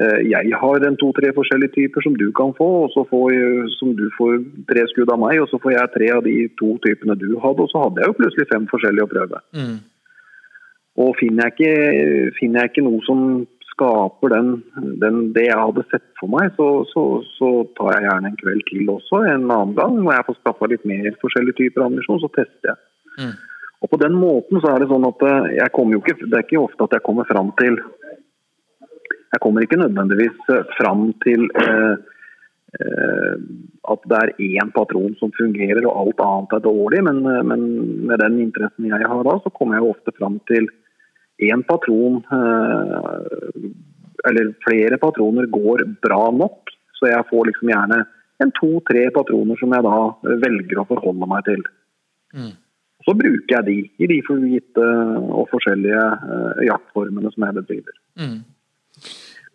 eh, 0.00 0.20
jeg 0.30 0.54
har 0.62 0.86
en 0.86 0.96
to-tre 1.02 1.32
forskjellige 1.34 1.74
typer 1.78 2.00
som 2.06 2.14
du 2.16 2.28
kan 2.32 2.54
få, 2.58 2.68
og 2.84 2.90
så 2.94 3.04
får 3.10 3.26
jeg, 3.34 3.70
som 3.78 3.94
du 3.96 4.06
får 4.18 4.38
tre 4.70 4.86
skudd 4.92 5.10
av 5.10 5.18
meg. 5.18 5.40
Og 5.42 5.48
så 5.50 5.58
får 5.62 5.72
jeg 5.72 5.94
tre 5.96 6.10
av 6.16 6.22
de 6.24 6.36
to 6.60 6.76
typene 6.86 7.18
du 7.18 7.30
hadde, 7.42 7.66
og 7.66 7.70
så 7.72 7.84
hadde 7.84 8.00
jeg 8.00 8.12
jo 8.12 8.18
plutselig 8.20 8.50
fem 8.52 8.68
forskjellige 8.70 9.08
å 9.08 9.14
prøve. 9.14 9.42
Mm. 9.54 9.78
Og 11.00 11.16
finner 11.20 11.48
jeg, 11.48 11.52
ikke, 11.56 12.36
finner 12.38 12.62
jeg, 12.62 12.70
ikke, 12.70 12.86
noe 12.86 13.02
som 13.06 13.20
skaper 13.70 14.32
den, 14.34 14.48
den, 15.02 15.20
det 15.34 15.46
jeg 15.46 15.58
hadde 15.58 15.84
sett 15.88 16.06
for 16.20 16.28
meg, 16.32 16.50
så, 16.58 16.66
så, 16.92 17.04
så, 17.38 17.50
tar 17.78 17.94
jeg 17.96 18.08
gjerne 18.08 18.32
en 18.32 18.40
kveld 18.42 18.64
til 18.68 18.90
også, 18.92 19.22
en 19.24 19.46
annen 19.46 19.76
gang. 19.78 19.94
Når 20.02 20.16
jeg 20.16 20.26
får 20.26 20.40
skaffa 20.40 20.68
litt 20.72 20.84
mer 20.90 21.14
forskjellige 21.22 21.58
typer 21.62 21.86
ammunisjon, 21.86 22.20
så 22.24 22.30
tester 22.36 22.72
jeg. 22.72 22.82
Mm. 23.20 23.38
Og 23.80 23.90
På 23.90 23.96
den 23.96 24.16
måten 24.20 24.60
så 24.60 24.74
er 24.74 24.82
det 24.82 24.90
sånn 24.90 25.08
at 25.08 25.24
eh, 25.24 25.50
jeg 25.56 25.72
kommer 25.76 25.96
jo 25.96 26.02
ikke, 26.04 26.18
det 26.26 26.36
er 26.36 26.46
ikke 26.46 26.62
ofte 26.62 26.86
at 26.86 26.96
jeg 26.98 27.06
kommer 27.06 27.28
fram 27.28 27.52
til 27.60 27.80
Jeg 29.30 29.40
kommer 29.40 29.64
ikke 29.64 29.80
nødvendigvis 29.80 30.50
eh, 30.52 30.66
fram 30.76 31.06
til 31.24 31.46
eh, 31.62 31.94
eh, 32.76 33.34
at 33.94 34.04
det 34.12 34.18
er 34.20 34.34
én 34.50 34.72
patron 34.74 35.14
som 35.20 35.32
fungerer 35.36 35.86
og 35.88 35.96
alt 36.02 36.24
annet 36.26 36.56
er 36.58 36.64
dårlig, 36.66 37.00
men, 37.06 37.22
eh, 37.24 37.42
men, 37.46 37.64
med 38.10 38.20
den 38.20 38.40
interessen 38.44 38.90
jeg 38.90 39.08
har 39.12 39.24
da, 39.24 39.38
så 39.40 39.54
kommer 39.54 39.78
jeg 39.78 39.86
jo 39.86 39.94
ofte 39.94 40.16
fram 40.18 40.40
til 40.50 40.68
én 41.40 41.64
patron 41.64 42.20
eh, 42.36 43.70
eller 44.28 44.52
flere 44.66 44.98
patroner 45.00 45.46
går 45.48 45.86
bra 46.04 46.26
nok. 46.36 46.68
Så 46.98 47.08
jeg 47.08 47.28
får 47.30 47.46
liksom 47.48 47.70
gjerne 47.72 48.02
en 48.44 48.50
to-tre 48.58 49.06
patroner 49.14 49.56
som 49.56 49.72
jeg 49.72 49.86
da 49.86 50.34
velger 50.42 50.82
å 50.82 50.88
forholde 50.90 51.28
meg 51.30 51.46
til. 51.48 51.62
Mm. 52.36 52.52
Så 53.06 53.14
bruker 53.16 53.54
jeg 53.56 53.66
de 53.66 53.76
i 54.04 54.08
de 54.10 54.20
gitte 54.20 54.86
og 55.32 55.48
forskjellige 55.52 56.00
uh, 56.00 56.60
jaktformene 56.66 57.32
som 57.32 57.46
jeg 57.46 57.56
bedriver. 57.60 57.94
Mm. 58.20 58.40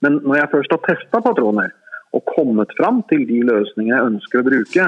Men 0.03 0.17
når 0.23 0.39
jeg 0.39 0.51
først 0.53 0.73
har 0.73 0.81
testa 0.87 1.21
patroner 1.21 1.69
og 2.15 2.25
kommet 2.31 2.73
fram 2.79 3.03
til 3.11 3.25
de 3.29 3.43
løsningene 3.45 3.97
jeg 3.97 4.09
ønsker 4.09 4.41
å 4.41 4.47
bruke, 4.49 4.87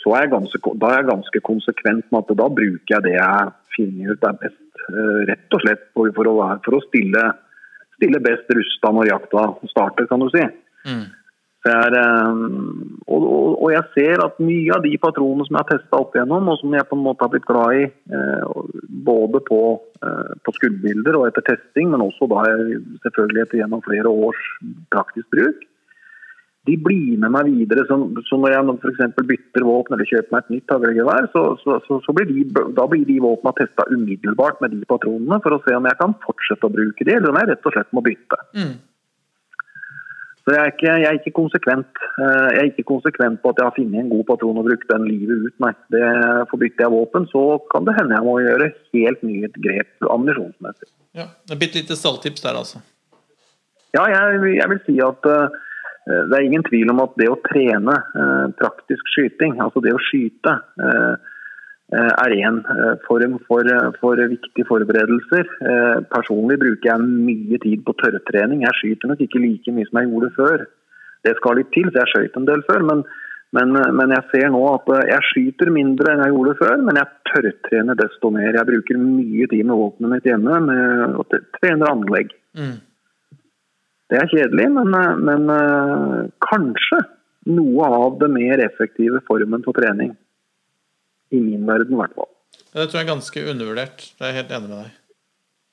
så 0.00 0.14
er 0.16 0.24
jeg 0.24 0.32
ganske, 0.32 0.74
da 0.80 0.90
er 0.90 1.02
jeg 1.02 1.10
ganske 1.10 1.42
konsekvent 1.44 2.08
med 2.08 2.22
at 2.22 2.34
da 2.40 2.48
bruker 2.48 2.94
jeg 2.94 3.04
det 3.04 3.14
jeg 3.18 3.52
finner 3.76 4.14
ut 4.14 4.26
er 4.26 4.42
best. 4.46 4.66
Uh, 4.88 5.20
rett 5.28 5.56
og 5.56 5.64
slett 5.66 5.86
for, 5.92 6.12
for, 6.16 6.30
å, 6.30 6.50
for 6.64 6.78
å, 6.78 6.84
stille, 6.88 7.24
stille 7.98 8.22
best 8.24 8.48
rusta 8.56 8.92
når 8.96 9.12
jakta 9.12 9.46
starter, 9.74 10.08
kan 10.08 10.24
du 10.24 10.30
si. 10.32 10.46
Mm. 10.88 11.04
Er, 11.68 11.92
um, 12.24 13.00
og, 13.04 13.24
og, 13.60 13.66
jeg 13.74 13.84
ser 13.92 14.22
at 14.24 14.38
mye 14.40 14.72
av 14.72 14.80
de 14.80 14.94
patronene 15.02 15.44
som 15.44 15.58
jeg 15.58 15.60
har 15.60 15.68
testa 15.68 15.98
opp 16.00 16.14
igjennom, 16.16 16.48
og 16.48 16.56
som 16.56 16.72
jeg 16.72 16.88
på 16.88 16.96
en 16.96 17.04
måte 17.04 17.26
har 17.26 17.32
blitt 17.34 17.48
glad 17.50 17.76
i, 17.76 17.82
uh, 18.14 18.62
både 19.04 19.42
på, 19.44 19.60
uh, 20.00 20.30
på, 20.40 20.54
skuddbilder 20.56 21.18
og 21.18 21.26
etter 21.28 21.44
testing, 21.50 21.92
men 21.92 22.06
også 22.06 22.30
da 22.32 22.46
selvfølgelig 23.04 23.44
etter 23.44 23.60
gjennom 23.60 23.84
flere 23.84 24.08
års 24.08 24.40
praktisk 24.94 25.28
bruk, 25.36 25.60
de 26.68 26.76
blir 26.80 27.20
med 27.20 27.32
meg 27.36 27.52
videre. 27.52 27.84
Så, 27.88 27.96
så 28.28 28.40
når 28.40 28.56
jeg 28.56 28.74
f.eks. 28.80 29.14
bytter 29.20 29.64
våpen 29.68 29.96
eller 29.96 30.08
kjøper 30.08 30.32
meg 30.32 30.44
et 30.44 30.52
nytt 30.56 30.74
haglgevær, 30.74 31.28
så, 31.34 31.46
så, 31.60 31.80
så, 31.92 32.16
blir 32.16 32.28
de, 32.28 32.44
da 32.76 32.88
blir 32.88 33.04
de 33.08 33.20
våpnene 33.20 33.56
testa 33.60 33.84
umiddelbart 33.92 34.60
med 34.64 34.76
de 34.76 34.88
patronene 34.88 35.40
for 35.44 35.56
å 35.56 35.64
se 35.66 35.76
om 35.76 35.88
jeg 35.88 36.00
kan 36.00 36.16
fortsette 36.24 36.68
å 36.68 36.72
bruke 36.72 37.04
de, 37.04 37.16
eller 37.16 37.32
om 37.32 37.40
jeg 37.40 37.52
rett 37.52 37.68
og 37.68 37.76
slett 37.76 37.96
må 37.96 38.04
bytte. 38.08 38.40
Mm. 38.56 38.78
Så 40.40 40.54
jeg 40.54 40.60
er, 40.60 40.70
ikke, 40.72 40.92
jeg 41.02 41.08
er, 41.08 41.16
ikke, 41.18 41.34
konsekvent. 41.36 41.98
Eh, 42.16 42.46
jeg 42.54 42.60
er 42.60 42.68
ikke 42.70 42.86
konsekvent 42.88 43.42
på 43.42 43.52
at 43.52 43.58
jeg 43.60 43.68
har 43.68 43.76
funnet 43.76 44.00
en 44.00 44.12
god 44.12 44.24
patron 44.30 44.60
og 44.60 44.68
brukt 44.68 44.86
den 44.88 45.08
livet 45.08 45.46
ut. 45.46 45.56
Nei, 45.64 45.72
det 45.92 46.04
Forbytter 46.52 46.86
jeg 46.86 46.94
våpen, 46.94 47.26
så 47.32 47.42
kan 47.72 47.88
det 47.88 47.96
hende 47.98 48.16
jeg 48.16 48.26
må 48.26 48.36
gjøre 48.40 48.70
helt 48.96 49.26
nye 49.28 49.50
grep 49.66 50.08
ammunisjonsmessig. 50.16 50.88
Ja, 51.18 51.28
et 51.50 51.58
bitte 51.60 51.82
lite 51.82 51.98
stalltips 51.98 52.46
der, 52.46 52.56
altså? 52.62 52.80
Ja, 53.96 54.06
jeg, 54.08 54.40
jeg 54.56 54.70
vil 54.70 54.80
si 54.86 54.96
at 55.02 55.28
uh, 55.28 55.50
det 56.30 56.38
er 56.38 56.46
ingen 56.46 56.64
tvil 56.64 56.92
om 56.92 57.02
at 57.04 57.16
det 57.20 57.28
å 57.28 57.40
trene 57.44 57.96
uh, 58.14 58.46
praktisk 58.60 59.12
skyting, 59.12 59.58
altså 59.60 59.82
det 59.84 59.92
å 59.92 60.02
skyte, 60.08 60.54
uh, 60.80 61.29
er 61.98 62.34
én 62.36 62.58
eh, 62.62 62.98
form 63.06 63.38
for, 63.46 63.66
eh, 63.66 63.90
for, 64.00 64.16
viktige 64.16 64.66
forberedelser. 64.68 65.46
Personlig 66.12 66.58
bruker 66.60 66.90
jeg 66.92 67.00
mye 67.06 67.58
tid 67.58 67.82
på 67.86 67.96
tørrtrening. 67.98 68.62
Jeg 68.62 68.78
skyter 68.78 69.10
nok 69.10 69.24
ikke 69.24 69.42
like 69.42 69.74
mye 69.74 69.88
som 69.88 69.98
jeg 69.98 70.10
gjorde 70.10 70.30
før. 70.36 70.66
Det 71.26 71.34
skal 71.36 71.58
litt 71.58 71.72
til, 71.74 71.90
så 71.90 72.00
jeg 72.00 72.12
skøyt 72.12 72.38
en 72.38 72.46
del 72.46 72.62
før. 72.68 72.86
Men, 72.86 73.02
men, 73.56 73.74
men, 73.98 74.14
jeg 74.14 74.28
ser 74.30 74.52
nå 74.54 74.62
at 74.70 74.92
jeg 75.10 75.26
skyter 75.32 75.72
mindre 75.74 76.14
enn 76.14 76.22
jeg 76.24 76.34
gjorde 76.36 76.54
før, 76.62 76.76
men 76.86 77.00
jeg 77.00 77.10
tørrtrener 77.32 77.98
desto 77.98 78.30
mer. 78.30 78.54
Jeg 78.54 78.70
bruker 78.70 79.02
mye 79.02 79.50
tid 79.50 79.66
med 79.66 79.82
våpenet 79.82 80.14
mitt 80.14 80.30
hjemme 80.30 80.62
med 80.70 81.18
trener 81.18 81.50
trene 81.58 81.90
anlegg. 81.90 82.34
Mm. 82.54 82.78
Det 84.10 84.18
er 84.18 84.30
kjedelig, 84.30 84.70
men, 84.74 84.94
men 85.26 85.52
kanskje 86.42 87.04
noe 87.50 87.86
av 87.86 88.18
det 88.22 88.30
mer 88.30 88.62
effektive 88.62 89.22
formen 89.26 89.62
for 89.66 89.74
trening. 89.74 90.14
I 91.30 91.40
min 91.40 91.66
verden, 91.66 91.94
i 91.94 92.00
hvert 92.00 92.14
fall. 92.18 92.30
Det 92.70 92.86
tror 92.86 93.00
jeg 93.00 93.06
er 93.06 93.10
ganske 93.14 93.48
undervurdert. 93.52 94.06
Det 94.14 94.24
er 94.24 94.32
jeg 94.32 94.42
helt 94.42 94.54
enig 94.56 94.70
med 94.70 94.78
deg. 94.78 94.94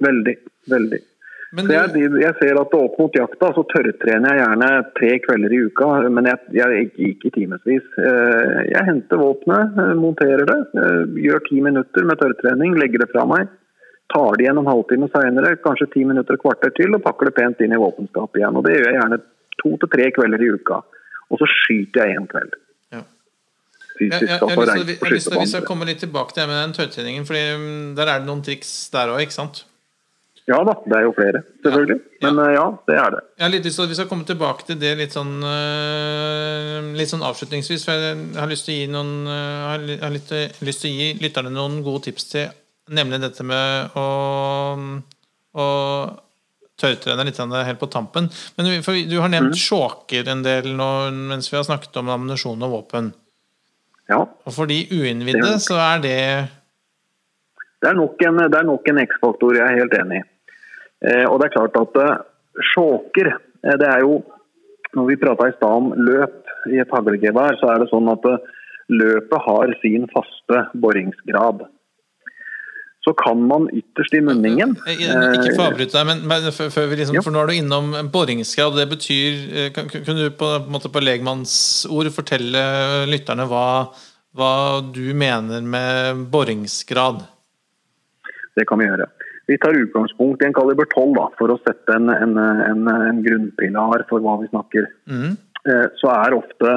Veldig. 0.08 0.36
Veldig. 0.74 1.00
Du... 1.48 1.62
Jeg, 1.72 2.08
jeg, 2.20 2.34
ser 2.42 2.58
at 2.60 2.74
opp 2.76 2.98
mot 3.00 3.14
jakta 3.16 3.50
så 3.56 3.64
tørrtrener 3.72 4.34
jeg 4.36 4.42
gjerne 4.42 4.68
tre 4.98 5.12
kvelder 5.24 5.54
i 5.56 5.60
uka, 5.70 5.88
men 6.12 6.28
jeg, 6.28 6.42
jeg 6.58 6.90
ikke 7.12 7.32
timevis. 7.38 7.86
Eh, 8.04 8.58
jeg 8.74 8.84
henter 8.90 9.22
våpenet, 9.22 9.80
eh, 9.80 9.94
monterer 9.96 10.44
det, 10.50 10.58
eh, 10.82 11.16
gjør 11.24 11.46
ti 11.48 11.62
minutter 11.64 12.10
med 12.10 12.20
tørrtrening, 12.20 12.76
legger 12.82 13.06
det 13.06 13.10
fra 13.14 13.24
meg. 13.32 13.48
Tar 14.12 14.36
det 14.36 14.44
igjen 14.44 14.60
en 14.60 14.68
halvtime 14.68 15.08
seinere, 15.14 15.56
kanskje 15.64 15.90
ti 15.96 16.04
minutter 16.08 16.36
og 16.36 16.44
kvarter 16.44 16.76
til, 16.76 16.98
og 16.98 17.06
pakker 17.08 17.32
det 17.32 17.38
pent 17.40 17.64
inn 17.64 17.76
i 17.76 17.80
våpenskapet 17.80 18.42
igjen. 18.42 18.60
Og 18.60 18.68
Det 18.68 18.76
gjør 18.76 18.90
jeg 18.92 19.00
gjerne 19.00 19.24
to 19.64 19.74
til 19.78 19.94
tre 19.96 20.12
kvelder 20.20 20.44
i 20.44 20.54
uka. 20.60 20.84
Og 21.32 21.40
så 21.40 21.48
skyter 21.48 22.04
jeg 22.04 22.20
én 22.20 22.28
kveld 22.32 22.60
fysisk 24.00 24.24
jeg, 24.24 24.30
jeg, 24.30 24.60
jeg, 24.60 25.00
jeg, 25.02 25.40
Vi 25.42 25.50
skal 25.52 25.66
komme 25.68 25.88
litt 25.90 26.04
tilbake 26.04 26.36
til 26.36 26.44
det 26.44 26.52
med 26.52 26.62
den 26.62 26.78
tørrtreningen. 26.78 27.26
Fordi 27.28 27.44
mm, 27.64 27.90
der 27.98 28.14
er 28.14 28.22
det 28.22 28.30
noen 28.30 28.46
triks 28.46 28.76
der 28.94 29.14
òg, 29.14 29.24
ikke 29.26 29.38
sant? 29.38 29.66
Ja 30.48 30.62
da, 30.64 30.78
det 30.88 30.96
er 30.96 31.02
jo 31.04 31.10
flere, 31.12 31.42
selvfølgelig. 31.66 31.98
Ja. 32.22 32.30
Men 32.30 32.38
eh, 32.46 32.54
ja, 32.56 32.68
det 32.88 32.96
er 32.96 33.10
det. 33.18 33.24
Jeg 33.36 33.44
har 33.44 33.52
litt 33.52 33.66
lyst 33.68 33.80
til 33.82 33.84
at 33.84 33.92
Vi 33.92 33.98
skal 33.98 34.08
komme 34.08 34.28
tilbake 34.30 34.64
til 34.70 34.78
det 34.80 34.94
litt 34.96 35.16
sånn, 35.16 35.34
øh, 35.44 36.94
litt 36.96 37.12
sånn 37.12 37.26
avslutningsvis. 37.28 37.84
For 37.84 38.06
jeg 38.06 38.22
har 38.38 38.48
lyst 38.48 38.70
til 38.70 38.78
å 38.78 38.80
gi 38.80 38.94
noen 38.94 39.12
øh, 39.28 39.98
har 40.06 40.16
litt, 40.16 40.32
lyst 40.64 40.86
til 40.86 40.94
å 40.94 41.02
gi 41.02 41.10
lytterne 41.20 41.52
noen 41.52 41.82
gode 41.84 42.08
tips 42.08 42.32
til 42.32 42.48
nemlig 42.96 43.20
dette 43.20 43.44
med 43.44 43.98
å, 44.00 44.08
å 45.60 45.68
tørrtrene 46.80 47.26
litt 47.28 47.40
helt 47.42 47.82
på 47.82 47.92
tampen. 47.92 48.30
Men 48.56 48.84
for 48.86 48.96
du 48.96 49.18
har 49.20 49.32
nevnt 49.34 49.60
sjåker 49.60 50.30
en 50.32 50.46
del 50.46 50.72
nå 50.78 50.92
mens 51.12 51.52
vi 51.52 51.58
har 51.60 51.68
snakket 51.68 52.00
om 52.00 52.14
ammunisjon 52.14 52.64
og 52.64 52.76
våpen. 52.78 53.12
Ja, 54.08 54.24
Og 54.24 54.54
for 54.56 54.70
de 54.70 54.86
uinnvidde 54.92 55.58
så 55.60 55.76
er 55.84 56.02
det 56.04 56.20
Det 57.82 57.90
er 57.90 57.98
nok 57.98 58.22
en, 58.24 58.40
er 58.40 58.60
en 58.64 59.04
X-faktor, 59.04 59.56
jeg 59.56 59.66
er 59.68 59.80
helt 59.82 59.94
enig 59.94 60.22
i. 60.22 60.28
Eh, 61.08 61.26
og 61.30 61.40
det 61.40 61.48
er 61.48 61.56
klart 61.58 61.76
at 61.78 62.00
eh, 62.02 62.22
sjåker 62.74 63.28
eh, 63.36 63.76
Det 63.78 63.86
er 63.86 64.00
jo 64.02 64.24
Når 64.96 65.10
vi 65.12 65.20
prata 65.22 65.50
i 65.50 65.54
stad 65.58 65.70
om 65.70 65.92
løp 65.94 66.44
i 66.74 66.80
et 66.82 66.92
haglgevær, 66.92 67.60
så 67.60 67.70
er 67.70 67.84
det 67.84 67.90
sånn 67.92 68.08
at 68.10 68.24
eh, 68.26 68.46
løpet 68.90 69.44
har 69.44 69.74
sin 69.82 70.08
faste 70.12 70.62
boringsgrad. 70.80 71.62
Så 73.08 73.14
kan 73.16 73.40
man 73.48 73.70
ytterst 73.72 74.18
i 74.18 74.20
munningen 74.20 74.74
Eh, 74.84 75.00
Ikke 75.00 75.54
for 75.54 75.62
å 75.62 75.68
eh, 75.68 75.70
avbryte 75.72 75.96
deg, 75.96 76.08
men, 76.10 76.26
men 76.28 76.50
for, 76.52 76.74
for, 76.74 76.92
liksom, 77.00 77.22
for 77.24 77.32
nå 77.32 77.46
er 77.46 77.54
du 77.54 77.56
innom 77.56 77.94
boringsgrad. 78.12 78.76
Det 78.76 78.88
betyr 78.92 79.38
eh, 79.48 79.70
kan, 79.76 79.88
Kunne 79.94 80.28
du 80.28 80.36
på, 80.36 80.50
på, 80.68 80.92
på 80.92 81.04
legmannsord 81.06 82.12
fortelle 82.12 82.66
lytterne 83.08 83.48
hva, 83.48 83.64
hva 84.36 84.52
du 84.92 85.06
mener 85.16 85.64
med 85.64 86.28
boringsgrad? 86.34 87.24
Det 88.60 88.68
kan 88.68 88.82
vi 88.84 88.90
gjøre. 88.90 89.08
Vi 89.48 89.56
tar 89.64 89.80
utgangspunkt 89.80 90.44
i 90.44 90.50
en 90.50 90.56
kaliber 90.58 90.90
12 90.92 91.16
da, 91.16 91.30
for 91.40 91.54
å 91.54 91.60
sette 91.64 91.96
en, 91.96 92.12
en, 92.12 92.36
en, 92.42 92.88
en 92.92 93.24
grunnpilar 93.24 94.04
for 94.10 94.20
hva 94.26 94.36
vi 94.42 94.52
snakker. 94.52 94.90
Eh, 95.08 95.86
Så 96.02 96.12
er 96.12 96.36
ofte 96.36 96.76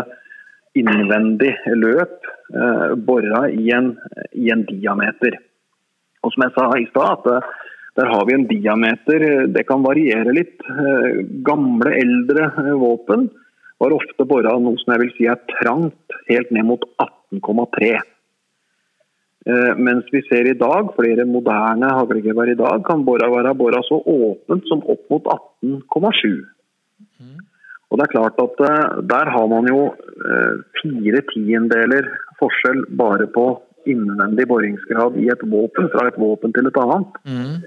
innvendig 0.79 1.57
løp 1.75 2.29
eh, 2.55 2.93
bora 2.95 3.49
i 3.51 3.73
en, 3.75 3.97
i 4.39 4.53
en 4.55 4.63
diameter. 4.69 5.41
Og 6.25 6.33
som 6.35 6.45
jeg 6.45 6.55
sa 6.57 6.69
i 6.77 6.89
stad, 6.91 7.19
at 7.19 7.31
eh, 7.33 7.51
der 7.99 8.07
har 8.13 8.27
vi 8.27 8.35
en 8.35 8.47
diameter. 8.47 9.23
eh, 9.23 9.47
Det 9.47 9.67
kan 9.67 9.83
variere 9.83 10.33
litt. 10.35 10.61
Eh, 10.69 11.25
Gamle, 11.45 11.95
eldre 11.97 12.51
våpen 12.79 13.31
var 13.81 13.97
ofte 13.97 14.27
bora 14.29 14.59
noe 14.59 14.77
som 14.79 14.95
jeg 14.95 15.01
vil 15.01 15.13
si 15.17 15.27
er 15.27 15.41
trangt, 15.57 16.17
helt 16.29 16.51
ned 16.51 16.65
mot 16.69 16.85
18,3. 17.01 18.01
Eh, 19.47 19.75
Mens 19.77 20.05
vi 20.13 20.21
ser 20.29 20.47
i 20.47 20.59
dag, 20.59 20.93
flere 20.97 21.25
moderne 21.25 21.89
haglgevær 21.97 22.53
i 22.53 22.59
dag, 22.61 22.85
kan 22.85 23.05
bora 23.05 23.31
være 23.33 23.57
bora 23.57 23.81
så 23.89 24.03
åpent 24.05 24.69
som 24.69 24.85
opp 24.85 25.09
mot 25.11 25.25
18,7. 25.25 26.45
Og 27.91 27.99
det 27.99 28.05
er 28.07 28.13
klart 28.13 28.37
at 28.39 28.61
Der 29.09 29.31
har 29.35 29.47
man 29.49 29.67
jo 29.67 29.97
fire 30.79 31.23
tiendeler 31.33 32.07
forskjell 32.39 32.85
bare 32.97 33.27
på 33.27 33.61
innvendig 33.89 34.47
boringsgrad 34.51 35.19
i 35.21 35.29
et 35.33 35.45
våpen, 35.53 35.91
fra 35.95 36.09
et 36.09 36.19
våpen 36.21 36.53
til 36.57 36.69
et 36.69 36.81
annet. 36.83 37.21
Mm. 37.25 37.61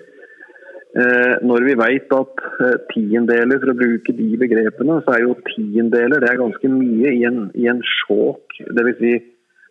Eh, 0.93 1.35
når 1.41 1.63
vi 1.65 1.75
vet 1.79 2.11
at 2.13 2.41
eh, 2.61 2.75
tiendeler, 2.91 3.57
for 3.61 3.73
å 3.73 3.77
bruke 3.79 4.13
de 4.13 4.27
begrepene, 4.37 4.99
så 5.05 5.15
er 5.15 5.23
jo 5.23 5.37
tiendeler 5.47 6.21
det 6.21 6.29
er 6.29 6.41
ganske 6.43 6.69
mye 6.69 7.13
i 7.17 7.23
en, 7.29 7.47
i 7.57 7.69
en 7.71 7.81
sjåk. 7.81 8.59
Dvs. 8.69 8.99
Si 8.99 9.13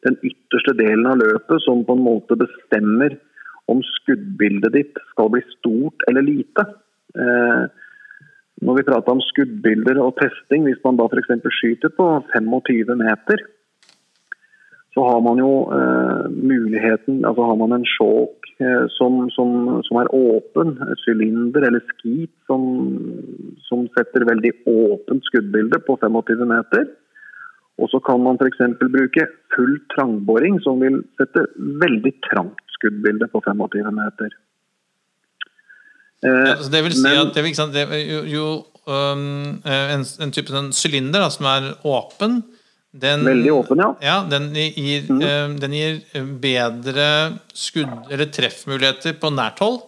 den 0.03 0.19
ytterste 0.27 0.75
delen 0.81 1.07
av 1.07 1.21
løpet 1.21 1.63
som 1.63 1.85
på 1.87 1.95
en 1.95 2.03
måte 2.03 2.35
bestemmer 2.41 3.15
om 3.71 3.79
skuddbildet 3.87 4.75
ditt 4.75 4.99
skal 5.13 5.31
bli 5.31 5.45
stort 5.53 6.03
eller 6.11 6.27
lite. 6.27 6.67
Eh, 7.15 7.63
når 8.63 8.79
vi 8.79 8.87
prater 8.87 9.15
om 9.15 9.23
skuddbilder 9.31 9.99
og 10.03 10.17
testing, 10.19 10.67
hvis 10.67 10.83
man 10.83 10.99
da 10.99 11.07
f.eks. 11.07 11.31
skyter 11.61 11.95
på 11.95 12.09
25 12.35 12.99
meter, 12.99 13.47
så 14.95 15.05
har 15.09 15.21
man 15.25 15.39
jo 15.41 15.51
eh, 15.73 16.25
muligheten 16.31 17.23
Altså 17.25 17.43
har 17.49 17.57
man 17.57 17.73
en 17.79 17.85
sjåk 17.89 18.51
eh, 18.61 18.85
som, 18.99 19.23
som, 19.33 19.55
som 19.87 20.01
er 20.03 20.11
åpen, 20.15 20.75
et 20.93 21.01
sylinder 21.05 21.65
eller 21.69 21.81
skit 21.95 22.33
som, 22.51 22.67
som 23.69 23.87
setter 23.97 24.27
veldig 24.29 24.53
åpent 24.69 25.25
skuddbilde 25.31 25.81
på 25.87 25.97
25 26.03 26.45
meter. 26.51 26.91
Og 27.81 27.89
så 27.89 27.99
kan 28.05 28.21
man 28.21 28.37
f.eks. 28.37 28.61
bruke 28.83 29.25
full 29.57 29.79
trangboring, 29.95 30.59
som 30.61 30.79
vil 30.85 31.01
sette 31.19 31.47
veldig 31.81 32.13
trangt 32.29 32.61
skuddbilde 32.77 33.31
på 33.33 33.41
25 33.49 33.89
meter. 33.97 34.35
Eh, 36.23 36.49
Ja, 36.53 36.55
det 36.71 36.83
vil 36.85 36.93
si 36.95 37.03
men- 37.03 37.19
at 37.27 37.35
det, 37.35 37.43
vil- 37.45 37.57
sant, 37.57 37.73
det, 37.75 37.87
jo, 38.13 38.21
jo 38.37 38.45
um, 38.87 39.57
en, 39.65 40.05
en 40.21 40.31
type 40.37 40.53
sånn 40.53 40.69
sylinder 40.77 41.29
som 41.33 41.49
er 41.51 41.73
åpen 41.89 42.43
den, 42.93 43.25
Veldig 43.25 43.53
åpen, 43.53 43.79
ja. 43.81 43.95
Ja, 44.05 44.17
den 44.29 44.51
gir, 44.55 45.07
eh, 45.09 45.49
den 45.57 45.73
gir 45.73 46.01
bedre 46.43 47.39
skudd- 47.57 48.11
eller 48.13 48.27
treffmuligheter 48.27 49.17
på 49.21 49.31
nært 49.33 49.59
hold. 49.65 49.81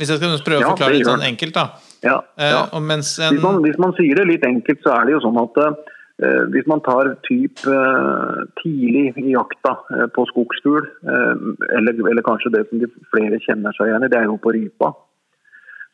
Hvis 0.00 0.10
jeg 0.10 0.18
skal 0.18 0.38
prøve 0.42 0.64
å 0.64 0.72
forklare 0.72 0.92
det 0.96 0.98
litt 0.98 1.06
sånn 1.06 1.22
enkelt, 1.22 1.54
da. 1.54 1.68
ja, 2.02 2.18
Eh, 2.38 2.50
ja. 2.50 2.80
mens 2.80 3.18
en, 3.20 3.34
Hvis 3.36 3.42
man, 3.42 3.62
hvis 3.62 3.78
man 3.78 3.92
sier 3.94 4.14
det 4.16 4.26
litt 4.26 4.44
enkelt, 4.44 4.82
så 4.82 4.96
er 4.96 5.04
det 5.06 5.12
jo 5.12 5.20
sånn 5.20 5.38
at 5.38 5.56
uh, 5.58 6.46
hvis 6.52 6.66
man 6.66 6.80
tar 6.84 7.14
typ 7.24 7.62
eh, 7.64 8.40
tidlig 8.60 9.16
i 9.16 9.30
jakta 9.32 9.70
eh, 9.96 10.06
på 10.12 10.26
skogsfugl, 10.28 10.84
eh, 11.08 11.44
eller, 11.78 11.96
eller 12.10 12.22
kanskje 12.26 12.52
det 12.52 12.66
som 12.68 12.78
de 12.82 12.88
flere 13.08 13.38
kjenner 13.40 13.72
seg 13.72 13.88
igjen 13.88 14.04
i, 14.04 14.08
det 14.12 14.18
er 14.18 14.26
jo 14.28 14.36
på 14.36 14.52
rypa, 14.52 14.90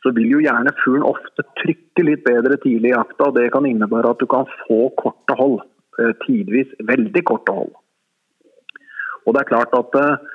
så 0.02 0.10
vil 0.16 0.32
jo 0.34 0.40
gjerne 0.42 0.72
fuglen 0.82 1.06
ofte 1.06 1.44
trykke 1.62 2.02
litt 2.08 2.24
bedre 2.26 2.58
tidlig 2.62 2.90
i 2.90 2.96
jakta. 2.96 3.28
og 3.28 3.34
Det 3.38 3.52
kan 3.54 3.66
innebære 3.66 4.10
at 4.16 4.18
du 4.18 4.26
kan 4.26 4.46
få 4.66 4.88
korte 4.98 5.34
hold, 5.38 5.60
eh, 5.62 5.66
tidvis 6.26 6.72
veldig 6.88 7.22
korte 7.24 7.54
hold. 7.56 7.74
Og 9.26 9.34
det 9.34 9.42
er 9.42 9.48
klart 9.50 9.72
at 9.74 9.96
eh, 10.00 10.26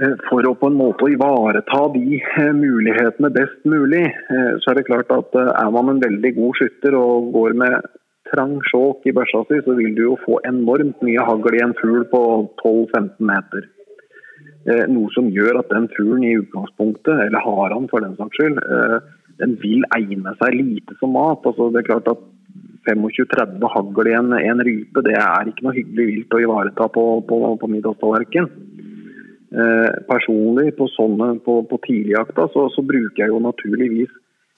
Eh, 0.00 0.14
For 0.28 0.46
å 0.48 0.54
på 0.56 0.70
en 0.70 0.78
måte 0.78 1.10
ivareta 1.12 1.82
de 1.92 2.16
eh, 2.16 2.52
mulighetene 2.56 3.28
best 3.34 3.66
mulig, 3.68 4.06
eh, 4.08 4.54
så 4.62 4.72
er 4.72 4.78
det 4.78 4.86
klart 4.88 5.12
at 5.12 5.36
eh, 5.36 5.50
er 5.52 5.74
man 5.74 5.92
en 5.92 6.00
veldig 6.00 6.32
god 6.38 6.56
skytter 6.56 6.96
og 6.96 7.28
går 7.34 7.58
med 7.60 7.90
trang 8.32 8.56
sjåk 8.70 9.04
i 9.04 9.12
børsa 9.12 9.42
si, 9.50 9.60
så 9.66 9.76
vil 9.76 9.92
du 9.98 10.06
jo 10.06 10.16
få 10.24 10.38
enormt 10.48 11.04
mye 11.04 11.26
hagl 11.28 11.58
i 11.58 11.60
en 11.60 11.76
fugl 11.76 12.06
på 12.08 12.22
12-15 12.64 13.20
meter. 13.28 13.68
Eh, 14.64 14.86
Noe 14.88 15.12
som 15.12 15.28
gjør 15.34 15.60
at 15.60 15.68
den 15.74 15.90
fuglen 15.92 16.24
i 16.24 16.38
utgangspunktet, 16.40 17.26
eller 17.26 17.44
haren 17.44 17.90
for 17.92 18.00
den 18.00 18.16
saks 18.16 18.40
skyld, 18.40 18.62
eh, 18.64 18.98
den 19.44 19.58
vil 19.60 19.84
egne 19.92 20.32
seg 20.40 20.56
lite 20.56 20.96
som 21.02 21.12
mat. 21.18 21.44
Altså, 21.44 21.68
det 21.68 21.82
er 21.82 21.90
klart 21.90 22.08
at 22.14 22.24
25-30 22.88 23.68
hagl 23.74 24.10
i 24.10 24.16
en, 24.18 24.32
en 24.38 24.62
rype, 24.66 25.04
det 25.06 25.14
er 25.18 25.50
ikke 25.50 25.66
noe 25.66 25.76
hyggelig 25.76 26.06
vilt 26.08 26.34
å 26.34 26.42
ivareta 26.42 26.88
på, 26.94 27.04
på, 27.28 27.38
på 27.60 27.70
middagstallerken. 27.70 28.48
Eh, 29.52 29.90
personlig 30.08 30.72
på, 30.78 30.88
sånne, 30.94 31.34
på, 31.44 31.60
på 31.68 31.78
tidligjakta 31.86 32.48
så, 32.54 32.66
så 32.72 32.84
bruker 32.88 33.24
jeg 33.24 33.34
jo 33.34 33.42
naturligvis 33.44 34.12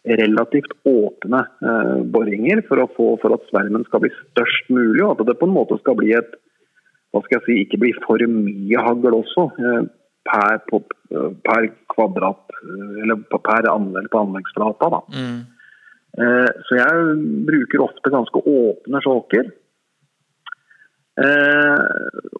relativt 0.05 0.75
åpne 0.87 1.41
eh, 1.65 2.01
boringer 2.15 2.63
for, 2.69 2.85
få, 2.97 3.09
for 3.23 3.35
at 3.37 3.47
svermen 3.51 3.87
skal 3.89 4.05
bli 4.05 4.13
størst 4.21 4.71
mulig, 4.71 5.03
og 5.03 5.17
at 5.17 5.27
det 5.31 5.39
på 5.41 5.49
en 5.49 5.57
måte 5.57 5.81
skal 5.81 5.99
bli 5.99 6.13
et 6.17 6.37
hva 7.15 7.23
skal 7.23 7.39
jeg 7.39 7.47
si, 7.47 7.57
ikke 7.63 7.79
bli 7.79 7.93
for 8.03 8.23
mye 8.27 8.81
hagl 8.83 9.15
også 9.21 9.47
eh, 9.63 9.83
per, 10.27 10.63
eh, 11.15 11.29
per 11.47 11.69
kvadrat, 11.95 12.57
eh, 12.59 13.03
eller 13.05 13.21
per 13.31 13.69
anlegg 13.71 14.09
på 14.11 14.23
anleggsflata. 14.25 14.91
da. 14.97 15.01
mm, 15.15 15.39
Så 16.15 16.77
jeg 16.79 17.15
bruker 17.49 17.83
ofte 17.83 18.13
ganske 18.13 18.39
åpne 18.39 19.01
sjåker. 19.03 19.49
Eh, 21.15 21.83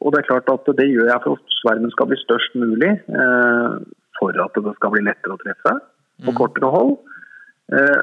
og 0.03 0.11
det 0.11 0.21
er 0.21 0.29
klart 0.29 0.51
at 0.51 0.71
det 0.79 0.87
gjør 0.91 1.11
jeg 1.13 1.23
for 1.23 1.39
at 1.39 1.59
svermen 1.61 1.93
skal 1.95 2.09
bli 2.11 2.19
størst 2.23 2.57
mulig. 2.59 2.93
eh, 3.07 3.75
For 4.19 4.31
at 4.45 4.55
det 4.55 4.75
skal 4.79 4.95
bli 4.95 5.03
lettere 5.07 5.35
å 5.35 5.43
treffe 5.43 5.75
på 6.25 6.35
kortere 6.39 6.71
hold. 6.71 6.97
Eh, 7.75 8.03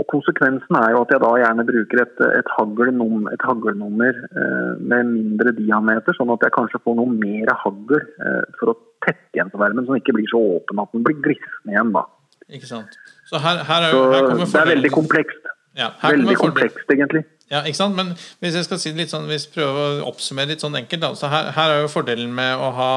og 0.00 0.06
konsekvensen 0.08 0.78
er 0.78 0.94
jo 0.94 1.02
at 1.04 1.10
jeg 1.12 1.20
da 1.22 1.32
gjerne 1.42 1.66
bruker 1.68 2.00
et, 2.00 2.22
et, 2.38 2.52
haglnum, 2.56 3.26
et 3.28 3.42
haglnummer 3.44 4.22
eh, 4.24 4.72
med 4.80 5.10
mindre 5.10 5.52
diameter, 5.58 6.16
sånn 6.16 6.32
at 6.32 6.46
jeg 6.46 6.54
kanskje 6.56 6.80
får 6.82 6.96
noe 6.96 7.12
mer 7.12 7.52
hagl 7.60 7.98
eh, 8.00 8.46
for 8.58 8.72
å 8.72 8.78
tette 9.04 9.36
igjen 9.36 9.52
svermen, 9.52 9.84
så 9.84 9.92
den 9.92 10.00
ikke 10.00 10.16
blir 10.16 10.30
så 10.32 10.40
åpen 10.56 10.80
at 10.80 10.96
den 10.96 11.04
blir 11.06 11.20
glissende 11.20 11.76
igjen. 11.76 11.92
da. 11.92 12.06
ikke 12.48 12.70
sant? 12.70 12.96
Så 13.32 13.40
her, 13.40 13.62
her, 13.64 13.86
er, 13.88 13.90
Så 13.90 14.00
her 14.12 14.52
det 14.52 14.60
er 14.60 14.70
veldig 14.74 14.90
komplekst. 14.92 15.46
Ja, 15.78 15.88
Veldig 16.02 16.36
komplekst, 16.36 16.90
egentlig. 16.92 17.22
Ja, 17.52 17.62
ikke 17.64 17.78
sant? 17.78 17.96
Men 17.96 18.12
hvis 18.40 18.56
jeg 18.58 18.66
skal 18.66 18.80
si 18.80 18.90
det 18.92 19.04
litt 19.04 19.12
sånn, 19.12 19.28
hvis 19.28 19.46
jeg 19.46 19.54
prøver 19.54 20.02
å 20.02 20.10
oppsummere 20.10 20.52
litt 20.52 20.64
sånn 20.64 20.76
enkelt, 20.76 21.00
da, 21.00 21.12
så 21.16 21.30
her, 21.32 21.48
her 21.56 21.72
er 21.74 21.80
jo 21.84 21.92
fordelen 21.92 22.32
med 22.36 22.60
å 22.60 22.68
ha 22.76 22.90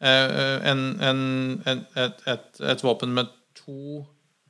eh, 0.00 0.56
en, 0.72 0.82
en, 1.04 1.20
en, 1.68 1.82
et, 2.00 2.24
et, 2.32 2.48
et 2.72 2.84
våpen 2.84 3.12
med 3.16 3.28
to 3.60 4.06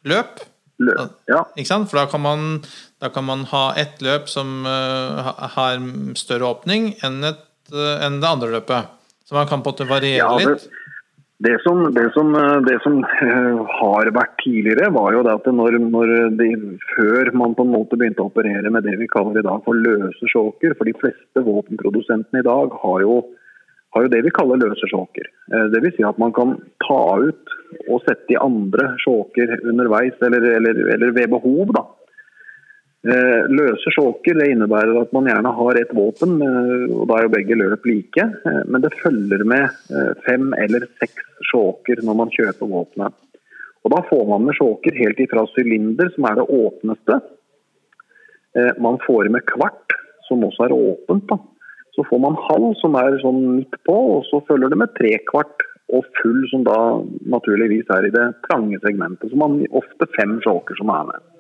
løp. 0.07 0.43
løp 0.79 1.11
Ja, 1.31 1.43
Ikke 1.57 1.71
sant? 1.71 1.91
For 1.91 1.99
da 2.01 2.07
kan 2.11 2.23
man, 2.23 2.47
da 3.03 3.11
kan 3.15 3.27
man 3.27 3.43
ha 3.51 3.65
ett 3.79 4.03
løp 4.07 4.31
som 4.31 4.63
uh, 4.67 5.35
har 5.59 5.83
større 6.19 6.53
åpning 6.53 6.93
enn, 7.07 7.19
et, 7.27 7.43
uh, 7.75 7.97
enn 8.07 8.21
det 8.23 8.31
andre 8.31 8.53
løpet. 8.59 8.95
Så 9.27 9.35
man 9.37 9.51
kan 9.51 9.63
på 9.67 9.75
en 9.75 9.75
måte 9.75 9.91
variere 9.91 10.23
Ja, 10.23 10.35
det- 10.39 10.55
litt. 10.55 10.69
Det 11.39 11.55
som, 11.63 11.95
det, 11.95 12.11
som, 12.15 12.33
det 12.67 12.79
som, 12.83 12.97
har 13.81 14.09
vært 14.11 14.33
tidligere, 14.43 14.89
var 14.91 15.15
jo 15.15 15.21
det 15.23 15.35
at 15.39 15.45
når, 15.55 15.77
når 15.87 16.13
de, 16.35 16.49
før 16.97 17.31
man 17.39 17.55
på 17.55 17.63
en 17.63 17.71
måte 17.77 17.99
begynte 17.99 18.25
å 18.25 18.31
operere 18.33 18.73
med 18.75 18.83
det 18.83 18.97
vi 18.99 19.07
kaller 19.13 19.39
i 19.39 19.45
dag 19.47 19.63
for 19.63 19.79
løse 19.79 20.31
sjåker 20.33 20.75
For 20.75 20.89
de 20.89 20.97
fleste 20.99 21.45
våpenprodusentene 21.47 22.43
i 22.43 22.49
dag 22.49 22.75
har 22.83 23.05
jo, 23.05 23.21
har 23.95 24.07
jo 24.07 24.11
det 24.17 24.25
vi 24.27 24.35
kaller 24.35 24.59
løse 24.65 24.91
sjåker. 24.91 25.31
Dvs. 25.77 25.95
Si 25.95 26.09
at 26.11 26.19
man 26.19 26.35
kan 26.35 26.57
ta 26.83 27.03
ut 27.23 27.55
og 27.87 28.03
sette 28.03 28.35
i 28.35 28.41
andre 28.43 28.97
sjåker 29.05 29.61
underveis, 29.63 30.19
eller, 30.19 30.43
eller, 30.59 30.83
eller 30.97 31.15
ved 31.21 31.31
behov. 31.37 31.71
da. 31.79 31.87
Eh, 33.07 33.45
løse 33.55 33.93
sjåker 33.95 34.35
det 34.41 34.49
innebærer 34.51 34.97
at 34.99 35.13
man 35.15 35.29
gjerne 35.31 35.53
har 35.55 35.79
ett 35.79 35.93
våpen, 35.95 36.33
eh, 36.43 36.87
og 36.91 37.05
da 37.07 37.19
er 37.19 37.29
jo 37.29 37.35
begge 37.37 37.59
løp 37.61 37.87
like. 37.87 38.25
Eh, 38.27 38.63
men 38.67 38.83
det 38.83 38.97
følger 38.99 39.45
med 39.47 39.71
fem 40.27 40.51
eller 40.59 40.89
seks 40.99 41.23
sjåker 41.53 42.03
når 42.03 42.19
man 42.19 42.33
kjøper 42.35 42.67
våpenet. 42.67 43.15
Og 43.87 43.95
Da 43.95 44.03
får 44.11 44.25
man 44.29 44.45
med 44.45 44.59
sjåker 44.59 44.99
helt 44.99 45.21
ifra 45.23 45.47
sylinder, 45.55 46.11
som 46.15 46.25
er 46.27 46.35
det 46.35 46.51
åpneste. 46.51 47.21
Man 48.83 48.99
får 49.07 49.31
med 49.31 49.47
kvart, 49.47 49.95
som 50.29 50.43
også 50.43 50.67
er 50.67 50.75
åpent. 50.75 51.27
da. 51.29 51.39
Så 51.95 52.05
får 52.05 52.19
man 52.19 52.37
halv, 52.51 52.75
som 52.83 52.97
er 52.97 53.17
sånn 53.23 53.57
midt 53.57 53.79
på, 53.87 53.97
og 54.19 54.25
så 54.27 54.43
følger 54.49 54.69
det 54.69 54.79
med 54.79 54.93
trekvart 54.99 55.63
og 55.95 56.05
full, 56.21 56.43
som 56.51 56.65
da 56.65 57.01
naturligvis 57.25 57.89
er 57.89 58.09
i 58.09 58.11
det 58.11 58.27
trange 58.51 58.79
segmentet. 58.83 59.31
Så 59.31 59.37
man 59.37 59.65
ofte 59.71 60.11
fem 60.19 60.41
sjåker 60.43 60.77
som 60.77 60.91
er 60.91 61.05
med. 61.15 61.38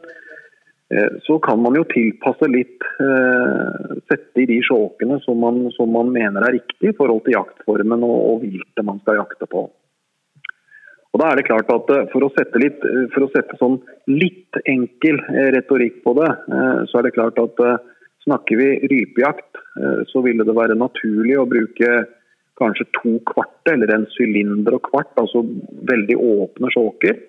Eh, 0.95 1.18
så 1.22 1.39
kan 1.39 1.61
man 1.62 1.76
jo 1.76 1.84
tilpasse 1.84 2.49
litt, 2.49 2.84
eh, 3.01 3.97
sette 4.09 4.41
i 4.41 4.47
de 4.49 4.57
sjåkene 4.64 5.20
som 5.20 5.45
som 5.76 5.93
man 5.93 6.12
mener 6.12 6.41
er 6.41 6.57
riktig 6.57 6.89
i 6.89 6.97
forhold 6.97 7.24
til 7.24 7.36
jaktformen 7.36 8.03
og, 8.03 8.16
og 8.30 8.41
viltet 8.47 8.84
man 8.84 9.01
skal 9.01 9.20
jakte 9.20 9.47
på. 9.47 9.68
Og 11.12 11.20
da 11.20 11.28
er 11.28 11.36
det 11.36 11.49
klart 11.49 11.68
at 11.72 11.91
eh, 11.93 12.09
For 12.12 12.24
å 12.24 12.32
sette, 12.32 12.57
litt, 12.59 12.80
for 13.12 13.26
å 13.26 13.30
sette 13.36 13.61
sånn 13.61 13.80
litt 14.09 14.57
enkel 14.64 15.20
retorikk 15.53 16.03
på 16.05 16.16
det, 16.16 16.30
så 16.89 16.99
er 16.99 17.03
det 17.05 17.16
klart 17.16 17.39
at 17.39 17.61
snakker 18.24 18.57
vi 18.57 18.68
rypejakt, 18.89 19.61
så 20.09 20.20
ville 20.24 20.45
det 20.45 20.57
være 20.57 20.76
naturlig 20.76 21.36
å 21.39 21.49
bruke 21.49 22.07
kanskje 22.61 22.89
to 22.97 23.18
kvarte 23.28 23.72
eller 23.72 23.93
en 23.95 24.07
sylinder 24.16 24.76
og 24.76 24.89
kvart, 24.89 25.12
altså 25.20 25.45
veldig 25.89 26.16
åpne 26.16 26.72
sjåker. 26.74 27.20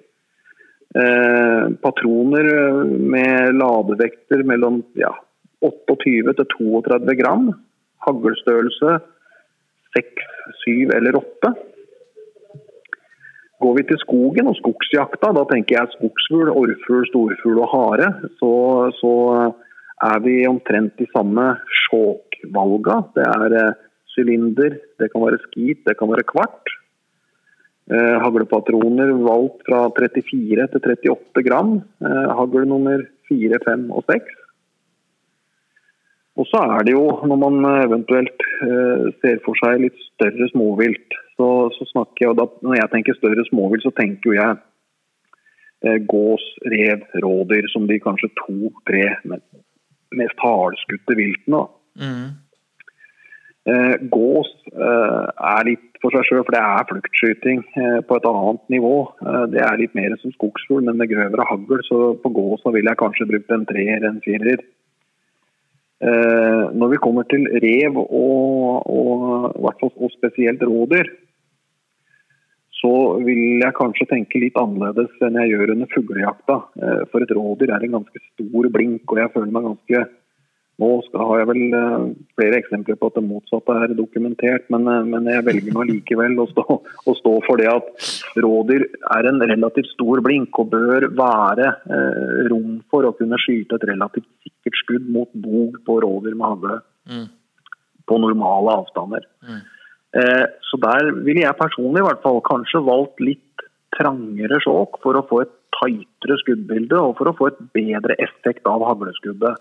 Eh, 0.95 1.69
patroner 1.85 2.47
eh, 2.49 2.83
med 3.13 3.55
ladevekter 3.61 4.41
mellom 4.43 4.81
ja, 4.97 5.11
28 5.61 6.33
til 6.39 6.47
32 6.55 7.15
gram. 7.19 7.51
Haglstørrelse 8.07 8.95
6, 9.93 10.23
7 10.65 10.95
eller 10.97 11.19
8. 11.19 11.53
Går 13.59 13.75
vi 13.75 13.83
til 13.89 13.99
skogen 14.01 14.49
og 14.49 14.55
skogsjakta, 14.57 15.33
da 15.35 15.43
tenker 15.49 15.75
jeg 15.75 15.93
skogsfugl, 15.97 16.49
orrfugl, 16.55 17.05
storfugl 17.09 17.59
og 17.65 17.73
hare, 17.73 18.07
så, 18.39 18.53
så, 19.01 19.13
er 19.99 20.21
vi 20.23 20.45
omtrent 20.47 20.93
de 20.95 21.05
samme 21.11 21.43
sjåkvalga. 21.83 23.01
Det 23.17 23.25
er 23.27 23.55
eh, 23.61 23.79
sylinder, 24.15 24.77
det 24.97 25.09
kan 25.11 25.25
være 25.27 25.41
skit, 25.49 25.83
det 25.85 25.97
kan 25.99 26.09
være 26.09 26.23
kvart. 26.29 26.78
Eh, 27.89 28.15
haglepatroner 28.21 29.15
valgt 29.25 29.63
fra 29.65 29.87
34 29.97 30.67
til 30.73 30.83
38 31.09 31.43
gram. 31.47 31.79
Eh, 32.05 32.27
hagl 32.37 32.67
nummer 32.69 33.01
4, 33.31 33.57
5 33.65 33.87
og 33.89 34.03
6. 34.11 34.35
Og 36.37 36.45
så 36.47 36.61
er 36.75 36.85
det 36.85 36.93
jo, 36.93 37.07
når 37.25 37.39
man 37.41 37.65
eventuelt 37.81 38.45
eh, 38.61 39.09
ser 39.23 39.41
for 39.45 39.57
seg 39.59 39.81
litt 39.81 39.97
større 40.05 40.47
småvilt, 40.53 41.17
så, 41.33 41.47
så 41.73 41.87
snakker 41.89 42.25
jeg, 42.27 42.33
og 42.33 42.37
da, 42.37 42.45
Når 42.67 42.77
jeg 42.77 42.91
tenker 42.93 43.17
større 43.17 43.45
småvilt, 43.49 43.87
så 43.87 43.93
tenker 43.97 44.29
jo 44.29 44.37
jeg 44.37 44.59
eh, 45.87 45.97
gås, 46.13 46.45
rev, 46.69 47.07
rådyr 47.25 47.71
som 47.73 47.89
de 47.89 47.97
kanskje 48.03 48.29
to-tre 48.43 49.03
mest 50.13 50.45
hardskutte 50.45 51.17
viltene. 51.17 51.65
Mm. 51.97 52.29
Eh, 53.69 53.95
gås 54.09 54.49
eh, 54.71 55.25
er 55.51 55.67
litt 55.67 55.99
for 56.01 56.15
seg 56.15 56.25
sjøl, 56.25 56.41
for 56.47 56.55
det 56.55 56.61
er 56.63 56.87
fluktskyting 56.89 57.61
eh, 57.77 57.99
på 58.07 58.17
et 58.17 58.27
annet 58.29 58.61
nivå. 58.71 58.95
Det 59.51 59.61
er 59.61 59.79
litt 59.81 59.95
mer 59.97 60.15
som 60.21 60.33
skogsfugl, 60.33 60.85
men 60.87 60.97
med 60.97 61.11
grøvere 61.11 61.45
hagl, 61.49 61.81
så 61.85 62.13
på 62.23 62.31
gås 62.33 62.63
ville 62.65 62.79
vil 62.79 62.89
jeg 62.89 63.01
kanskje 63.01 63.27
brukt 63.29 63.53
en 63.53 63.65
treer, 63.69 64.05
en 64.07 64.21
firer. 64.25 64.63
Når 65.99 66.91
vi 66.93 66.97
kommer 67.03 67.25
til 67.27 67.43
rev 67.59 67.97
og, 67.99 68.85
og, 68.87 69.49
og 69.59 70.13
spesielt 70.13 70.61
rådyr, 70.63 71.09
så 72.79 72.91
vil 73.25 73.59
jeg 73.59 73.75
kanskje 73.75 74.07
tenke 74.07 74.39
litt 74.39 74.55
annerledes 74.61 75.11
enn 75.27 75.41
jeg 75.41 75.51
gjør 75.51 75.73
under 75.73 75.91
fuglejakta. 75.91 76.57
For 77.11 77.25
et 77.25 77.33
rådyr 77.35 77.73
er 77.75 77.83
en 77.83 77.97
ganske 77.97 78.23
stor 78.29 78.69
blink, 78.71 79.03
og 79.11 79.19
jeg 79.19 79.33
føler 79.35 79.51
meg 79.51 79.67
ganske 79.67 80.05
nå 80.79 80.89
har 81.19 81.41
jeg 81.41 81.47
vel 81.49 81.75
eh, 81.75 82.03
flere 82.39 82.59
eksempler 82.61 82.97
på 82.99 83.09
at 83.09 83.17
det 83.19 83.23
motsatte 83.25 83.75
er 83.83 83.95
dokumentert, 83.97 84.67
men, 84.73 84.87
eh, 84.87 85.07
men 85.11 85.27
jeg 85.31 85.45
velger 85.47 85.75
nå 85.75 85.85
likevel 85.89 86.37
å 86.39 86.47
stå, 86.51 86.65
å 86.79 87.15
stå, 87.17 87.33
for 87.47 87.61
det 87.61 87.67
at 87.71 88.07
rådyr 88.39 88.85
er 89.17 89.29
en 89.29 89.43
relativt 89.51 89.91
stor 89.93 90.23
blink 90.25 90.61
og 90.61 90.71
bør 90.71 91.09
være 91.19 91.67
eh, 91.67 92.45
rom 92.51 92.79
for 92.91 93.07
å 93.07 93.15
kunne 93.19 93.39
skyte 93.43 93.79
et 93.79 93.89
relativt 93.91 94.29
sikkert 94.45 94.79
skudd 94.83 95.11
mot 95.11 95.29
bog 95.33 95.81
på 95.85 95.99
rådyr 96.05 96.39
med 96.39 96.47
hagle. 96.47 96.79
Mm. 97.09 97.27
På 98.09 98.17
normale 98.17 98.79
avstander. 98.79 99.27
Mm. 99.45 99.61
Eh, 100.19 100.45
så 100.65 100.79
der 100.81 101.11
ville 101.21 101.43
jeg 101.43 101.59
personlig 101.59 102.01
i 102.01 102.07
hvert 102.07 102.23
fall 102.23 102.39
kanskje 102.47 102.81
valgt 102.87 103.21
litt 103.21 103.65
trangere 103.93 104.57
sjåk 104.63 105.01
for 105.03 105.17
å 105.17 105.25
få 105.29 105.43
et 105.43 105.55
tightere 105.79 106.37
skuddbilde 106.41 106.97
og 106.97 107.17
for 107.19 107.29
å 107.29 107.35
få 107.37 107.49
et 107.51 107.59
bedre 107.75 108.15
effekt 108.23 108.67
av 108.69 108.85
hagleskuddet. 108.87 109.59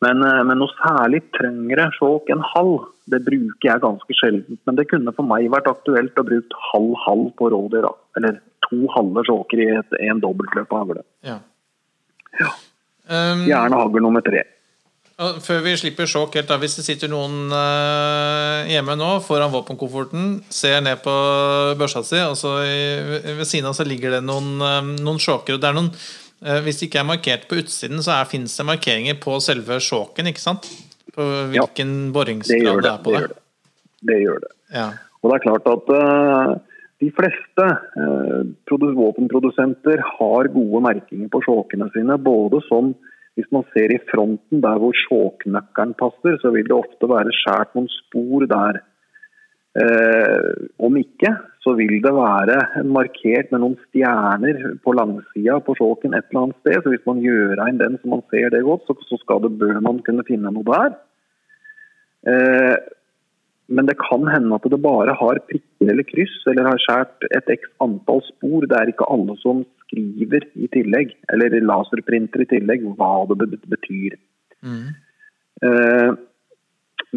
Men, 0.00 0.22
eh, 0.24 0.42
men, 0.48 0.60
noe 0.60 0.72
særlig 0.78 1.22
trengere 1.36 1.90
sjåk 1.98 2.30
enn 2.32 2.44
halv, 2.54 2.86
det 3.12 3.20
bruker 3.26 3.68
jeg 3.68 3.82
ganske 3.82 4.16
sjelden. 4.16 4.60
Men 4.68 4.78
det 4.78 4.88
kunne 4.88 5.12
for 5.16 5.28
meg 5.28 5.50
vært 5.52 5.68
aktuelt 5.68 6.16
å 6.16 6.26
bruke 6.26 6.62
halv-halv 6.70 7.26
på 7.36 7.50
rådyr. 7.52 7.88
Eller 8.16 8.38
to 8.68 8.86
halve 8.94 9.26
sjåker 9.28 9.60
i 9.60 9.68
et, 9.76 9.98
en 10.08 10.22
dobbeltløp 10.22 10.72
av 10.72 10.86
hagle. 10.86 11.04
Ja. 11.26 11.36
ja. 12.38 12.54
Um, 13.10 13.44
Gjerne 13.48 13.82
hagl 13.82 14.00
nummer 14.00 14.24
tre. 14.24 14.46
Før 15.20 15.58
vi 15.60 15.74
slipper 15.76 16.08
sjåk 16.08 16.38
helt 16.38 16.48
av, 16.54 16.62
hvis 16.62 16.78
det 16.78 16.86
sitter 16.86 17.10
noen 17.12 17.50
uh, 17.52 18.64
hjemme 18.70 18.94
nå 18.96 19.10
foran 19.20 19.52
våpenkofferten, 19.52 20.38
ser 20.48 20.78
ned 20.80 21.02
på 21.04 21.12
børsa 21.76 22.00
si, 22.08 22.22
og 22.24 22.38
så 22.40 22.54
i, 22.64 22.78
ved 23.36 23.44
siden 23.44 23.68
av 23.68 23.76
så 23.76 23.84
ligger 23.84 24.16
det 24.16 24.22
noen, 24.24 24.54
um, 24.64 24.94
noen 24.96 25.20
sjåker. 25.20 25.58
og 25.58 25.60
det 25.60 25.68
er 25.68 25.76
noen 25.76 25.92
Eh, 25.92 26.29
hvis 26.40 26.80
det 26.80 26.88
ikke 26.88 27.02
er 27.02 27.08
markert 27.08 27.42
på 27.50 27.58
utsiden, 27.60 28.00
så 28.00 28.16
fins 28.28 28.54
det 28.56 28.64
markeringer 28.64 29.18
på 29.20 29.34
selve 29.44 29.76
sjåken, 29.84 30.30
ikke 30.30 30.40
sant? 30.40 30.70
På 31.12 31.26
hvilken 31.52 31.92
ja, 32.06 32.12
boringsgrad 32.14 32.80
det, 32.80 32.86
det, 32.86 32.92
er 32.92 33.04
på 33.04 33.12
det. 33.12 33.20
Det 33.20 33.20
gjør 33.20 33.28
det. 33.34 33.40
det, 34.08 34.18
gjør 34.24 34.42
det. 34.46 34.52
Ja. 34.72 34.88
Og 35.20 35.30
det 35.30 35.36
er 35.36 35.44
klart 35.44 35.68
at 35.68 35.92
uh, 35.92 36.52
de 37.04 37.10
fleste 37.16 37.66
uh, 38.00 38.96
våpenprodusenter 39.02 40.02
har 40.16 40.52
gode 40.54 40.82
merkinger 40.86 41.28
på 41.32 41.42
sjåkene 41.44 41.90
sine. 41.94 42.16
Både 42.24 42.62
som 42.68 42.94
hvis 43.38 43.50
man 43.54 43.64
ser 43.74 43.92
i 43.94 44.00
fronten 44.10 44.62
der 44.64 44.80
hvor 44.80 44.96
sjåknøkkelen 45.06 45.94
passer, 46.00 46.38
så 46.42 46.52
vil 46.54 46.66
det 46.68 46.76
ofte 46.76 47.08
være 47.08 47.34
skåret 47.36 47.76
noen 47.76 47.90
spor 47.94 48.46
der. 48.50 48.80
Uh, 49.80 50.66
om 50.82 50.96
ikke, 50.98 51.36
så 51.60 51.74
vil 51.76 51.98
det 52.00 52.12
være 52.16 52.84
markert 52.88 53.50
med 53.52 53.60
noen 53.60 53.76
stjerner 53.88 54.62
på 54.84 54.94
langsida 54.96 55.58
på 55.64 55.74
sjåken 55.76 56.16
et 56.16 56.24
eller 56.30 56.46
annet 56.46 56.60
sted. 56.62 56.78
Så 56.80 56.92
hvis 56.94 57.04
man 57.08 57.20
gjør 57.20 57.60
inn 57.66 57.80
den 57.80 57.98
så 58.00 58.12
man 58.14 58.24
ser 58.32 58.48
det 58.54 58.62
godt, 58.64 58.86
så, 58.88 58.96
så 59.08 59.18
skal 59.20 59.44
det, 59.44 59.52
bør 59.60 59.82
man 59.84 60.00
kunne 60.06 60.24
finne 60.28 60.52
noe 60.54 60.64
der. 60.70 60.96
Eh, 62.32 62.76
men 63.70 63.86
det 63.86 63.98
kan 64.00 64.24
hende 64.26 64.56
at 64.56 64.64
det 64.72 64.80
bare 64.82 65.12
har 65.20 65.42
prikker 65.50 65.92
eller 65.92 66.06
kryss, 66.08 66.32
eller 66.50 66.72
har 66.72 66.80
skåret 66.82 67.28
et 67.28 67.52
x 67.58 67.68
antall 67.84 68.24
spor. 68.30 68.64
Det 68.66 68.78
er 68.78 68.90
ikke 68.90 69.10
alle 69.12 69.36
som 69.44 69.62
skriver 69.84 70.48
i 70.56 70.66
tillegg, 70.72 71.12
eller 71.30 71.60
laserprinter 71.60 72.42
i 72.42 72.48
tillegg, 72.56 72.88
hva 72.98 73.12
det 73.30 73.60
betyr. 73.68 74.16
Mm. 74.64 74.88
Eh, 75.68 76.10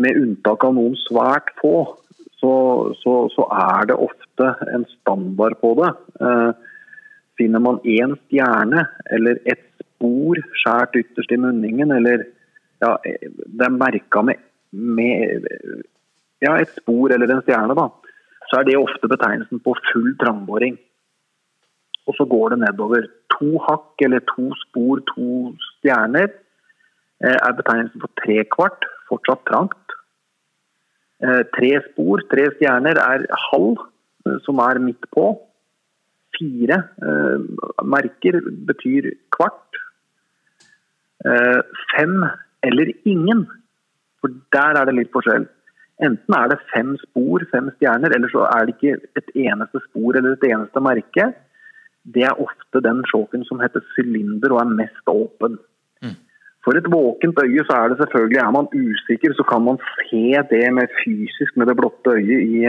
med 0.03 0.19
unntak 0.19 0.63
av 0.67 0.75
noen 0.77 0.95
svært 1.07 1.51
få, 1.61 1.75
så, 2.43 2.53
så, 2.99 3.11
så, 3.31 3.47
er 3.55 3.85
det 3.87 3.95
ofte 3.95 4.49
en 4.75 4.83
standard 4.99 5.55
på 5.61 5.69
det. 5.79 5.91
Eh, 6.19 6.51
finner 7.39 7.63
man 7.63 7.79
én 7.87 8.17
stjerne 8.25 8.83
eller 9.15 9.39
ett 9.47 9.69
spor 9.79 10.41
skjært 10.59 10.97
ytterst 10.99 11.31
i 11.31 11.39
munningen, 11.39 11.93
eller 11.95 12.25
ja, 12.83 12.97
det 12.99 13.67
er 13.67 13.77
merka 13.77 14.25
med, 14.27 14.41
med, 14.75 15.47
ja, 16.43 16.57
et 16.57 16.73
spor 16.75 17.15
eller 17.15 17.31
en 17.31 17.43
stjerne, 17.47 17.77
da, 17.79 17.87
så 18.49 18.59
er 18.59 18.67
det 18.67 18.79
ofte 18.81 19.07
betegnelsen 19.07 19.63
på 19.63 19.75
full 19.91 20.11
trangboring. 20.19 20.75
Og 22.03 22.17
så 22.17 22.27
går 22.27 22.51
det 22.51 22.63
nedover. 22.65 23.07
To 23.37 23.55
hakk 23.63 24.03
eller 24.03 24.19
to 24.33 24.49
spor, 24.65 24.99
to 25.13 25.53
stjerner, 25.69 26.27
eh, 27.23 27.37
er 27.39 27.55
betegnelsen 27.55 28.03
på 28.03 28.11
trekvart, 28.19 28.83
fortsatt 29.07 29.47
trangt. 29.47 29.82
Eh, 31.23 31.43
tre 31.55 31.71
spor, 31.87 32.23
tre 32.31 32.49
stjerner, 32.57 32.99
er 32.99 33.25
halv. 33.49 33.77
eh, 34.27 34.39
som 34.45 34.59
er 34.59 34.79
midt 34.79 35.03
på. 35.15 35.25
Fire 36.37 36.77
eh, 37.07 37.39
merker 37.83 38.39
betyr 38.67 39.11
kvart. 39.35 39.79
Eh, 41.25 41.61
fem 41.95 42.23
eller 42.63 42.91
ingen. 43.05 43.45
For 44.19 44.31
der 44.55 44.79
er 44.79 44.85
det 44.85 44.95
litt 44.95 45.11
forskjell. 45.11 45.47
Enten 46.03 46.35
er 46.35 46.47
det 46.51 46.63
fem 46.73 46.95
spor, 47.03 47.43
fem 47.51 47.69
stjerner, 47.75 48.15
eller 48.15 48.31
så 48.31 48.47
er 48.49 48.65
det 48.65 48.75
ikke 48.75 48.95
et 49.19 49.29
eneste 49.35 49.79
spor 49.89 50.17
eller 50.17 50.33
et 50.35 50.47
eneste 50.49 50.81
merke. 50.81 51.27
Det 52.15 52.23
er 52.27 52.41
ofte 52.41 52.81
den 52.83 53.03
sjåken 53.11 53.45
som 53.47 53.61
heter 53.63 53.83
sylinder 53.93 54.55
og 54.55 54.63
er 54.63 54.73
mest 54.81 55.11
åpen. 55.11 55.59
For 56.63 56.79
et 56.79 56.87
våkent 56.87 57.39
øye 57.43 57.63
så 57.67 57.75
er 57.75 57.91
det 57.91 57.99
selvfølgelig, 57.99 58.39
er 58.39 58.51
man 58.55 58.69
usikker, 58.71 59.35
så 59.35 59.43
kan 59.51 59.65
man 59.67 59.79
se 59.99 60.23
det 60.51 60.63
med 60.77 60.93
fysisk 61.01 61.57
med 61.59 61.67
det 61.67 61.75
blotte 61.79 62.15
øyet 62.15 62.39
i, 62.39 62.63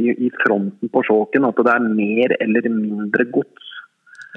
i, 0.00 0.04
i 0.26 0.30
fronten 0.40 0.88
på 0.88 1.02
sjåken, 1.04 1.44
at 1.50 1.60
det 1.66 1.74
er 1.74 1.88
mer 2.02 2.36
eller 2.40 2.68
mindre 2.72 3.28
gods. 3.36 3.72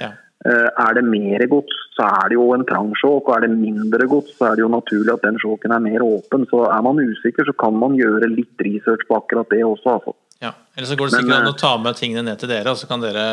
Ja. 0.02 0.12
Eh, 0.46 0.70
Er 0.86 0.94
det 0.94 1.04
mer 1.08 1.48
gods, 1.50 1.80
så 1.96 2.06
er 2.20 2.30
det 2.30 2.36
jo 2.38 2.52
en 2.54 2.68
trangsjåk, 2.68 3.30
og 3.30 3.34
er 3.36 3.48
det 3.48 3.58
mindre 3.58 4.08
gods, 4.12 4.36
så 4.38 4.52
er 4.52 4.60
det 4.60 4.66
jo 4.66 4.72
naturlig 4.76 5.14
at 5.16 5.24
den 5.26 5.40
sjåken 5.42 5.74
er 5.74 5.86
mer 5.88 6.04
åpen. 6.06 6.46
Så 6.52 6.66
er 6.68 6.82
man 6.86 7.00
usikker, 7.02 7.48
så 7.48 7.56
kan 7.64 7.80
man 7.80 7.96
gjøre 7.98 8.30
litt 8.36 8.66
research 8.68 9.08
på 9.08 9.18
akkurat 9.18 9.50
det 9.56 9.64
også. 9.66 9.98
Altså. 9.98 10.14
Ja. 10.44 10.52
Eller 10.76 10.88
så 10.92 11.00
går 11.00 11.10
det 11.10 11.18
Men, 11.18 11.24
sikkert 11.26 11.40
an 11.40 11.48
eh, 11.48 11.56
å 11.56 11.62
ta 11.64 11.78
med 11.82 11.98
tingene 11.98 12.28
ned 12.28 12.44
til 12.44 12.52
dere, 12.52 12.76
og 12.76 12.78
så 12.78 12.92
kan 12.92 13.02
dere 13.02 13.26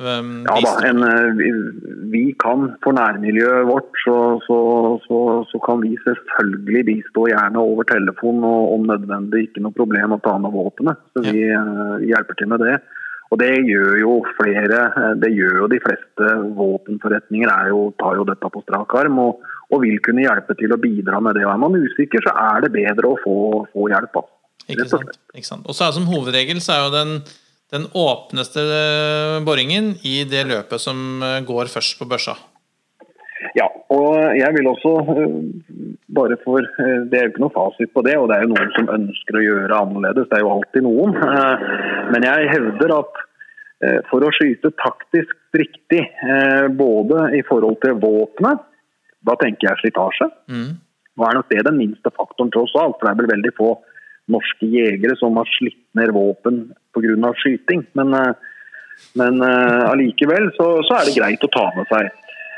um, 0.00 0.32
Ja 0.46 0.56
da, 0.64 0.72
en, 0.88 1.02
eh, 1.06 1.30
vi, 1.38 1.52
vi 2.12 2.24
kan 2.42 2.68
for 2.84 2.96
nærmiljøet 2.96 3.68
vårt, 3.68 3.92
så, 4.04 4.16
så, 4.46 4.58
så, 5.06 5.20
så 5.50 5.62
kan 5.64 5.80
vi 5.84 5.94
selvfølgelig 6.04 6.84
bistå 6.90 7.28
gjerne 7.32 7.62
over 7.62 7.88
telefon 7.88 8.44
og 8.46 8.76
om 8.76 8.86
nødvendig 8.90 9.48
ikke 9.48 9.64
noe 9.64 9.76
problem 9.76 10.16
å 10.16 10.22
ta 10.24 10.36
med 10.42 10.54
våpenet. 10.56 11.00
Så 11.16 11.24
vi 11.28 11.48
ja. 11.48 11.64
hjelper 12.12 12.38
til 12.40 12.52
med 12.52 12.64
det. 12.66 12.76
Og 13.34 13.40
det 13.40 13.52
gjør 13.66 13.96
jo 13.98 14.12
flere, 14.36 14.82
eh, 14.92 15.14
det 15.22 15.32
gjør 15.34 15.62
jo 15.62 15.70
de 15.72 15.80
fleste 15.82 16.32
våpenforretninger 16.58 17.50
er 17.50 17.72
jo, 17.72 17.80
tar 18.00 18.20
jo 18.20 18.26
dette 18.28 18.50
på 18.52 18.62
strak 18.62 18.94
arm 19.00 19.18
og, 19.22 19.42
og 19.72 19.82
vil 19.82 19.98
kunne 20.04 20.26
hjelpe 20.26 20.54
til 20.58 20.74
å 20.74 20.80
bidra 20.80 21.20
med 21.24 21.38
det. 21.38 21.46
Og 21.46 21.54
er 21.54 21.64
man 21.64 21.78
usikker, 21.80 22.22
så 22.22 22.34
er 22.52 22.66
det 22.66 22.74
bedre 22.76 23.10
å 23.10 23.18
få, 23.24 23.38
få 23.72 23.88
hjelp. 23.92 24.22
Ikke 24.70 24.86
sant? 24.90 25.18
Ikke 25.34 25.48
sant? 25.48 25.66
Og 25.66 25.74
så 25.78 25.88
er 25.88 25.96
som 25.96 26.06
hovedregel 26.10 26.62
så 26.62 26.76
er 26.76 26.86
jo 26.86 26.94
den, 26.94 27.18
den 27.70 27.86
åpneste 27.94 28.60
eh, 28.60 29.44
boringen 29.44 29.94
i 30.06 30.20
det 30.30 30.44
løpet 30.46 30.82
som 30.82 31.22
eh, 31.22 31.40
går 31.46 31.72
først 31.72 31.98
på 31.98 32.06
børsa. 32.10 32.36
Ja, 33.56 33.66
og 33.92 34.14
jeg 34.38 34.54
vil 34.56 34.68
også, 34.70 34.92
eh, 35.12 35.34
bare 36.16 36.38
for 36.44 36.62
Det 36.62 37.18
er 37.18 37.26
jo 37.26 37.32
ikke 37.32 37.44
noe 37.44 37.56
fasit 37.56 37.92
på 37.94 38.04
det, 38.06 38.16
og 38.20 38.28
det 38.30 38.36
er 38.36 38.46
jo 38.46 38.52
noen 38.54 38.72
som 38.76 38.92
ønsker 38.94 39.38
å 39.38 39.44
gjøre 39.46 39.80
annerledes. 39.82 40.28
Det 40.30 40.38
er 40.38 40.44
jo 40.44 40.54
alltid 40.54 40.86
noen. 40.86 41.16
Men 42.14 42.28
jeg 42.28 42.52
hevder 42.54 42.98
at 43.00 43.22
for 44.08 44.24
å 44.24 44.30
skyte 44.32 44.70
taktisk 44.80 45.34
riktig, 45.52 46.00
både 46.78 47.26
i 47.36 47.42
forhold 47.44 47.76
til 47.82 47.98
våpenet, 48.00 48.62
da 49.28 49.34
tenker 49.36 49.68
jeg 49.68 49.82
slitasje. 49.82 50.30
Mm. 50.48 50.78
Nå 51.16 51.26
er 51.26 51.36
nok 51.36 51.52
det 51.52 51.66
den 51.66 51.76
minste 51.76 52.12
faktoren 52.16 52.54
tross 52.54 52.72
alt, 52.80 52.96
for 52.96 53.04
det 53.04 53.12
er 53.12 53.20
vel 53.20 53.34
veldig 53.34 53.52
få 53.58 53.74
norske 54.32 54.68
jegere 54.70 55.16
som 55.20 55.36
har 55.38 55.48
slitt 55.56 55.82
ned 55.98 56.12
våpen 56.14 56.68
pga. 56.94 57.32
skyting. 57.42 57.86
Men, 57.92 58.14
eh, 58.14 58.34
men 59.14 59.42
eh, 59.42 59.90
allikevel 59.90 60.50
så, 60.56 60.82
så 60.86 61.00
er 61.00 61.08
det 61.08 61.18
greit 61.18 61.44
å 61.44 61.52
ta 61.52 61.70
med 61.76 61.86
seg. 61.92 62.10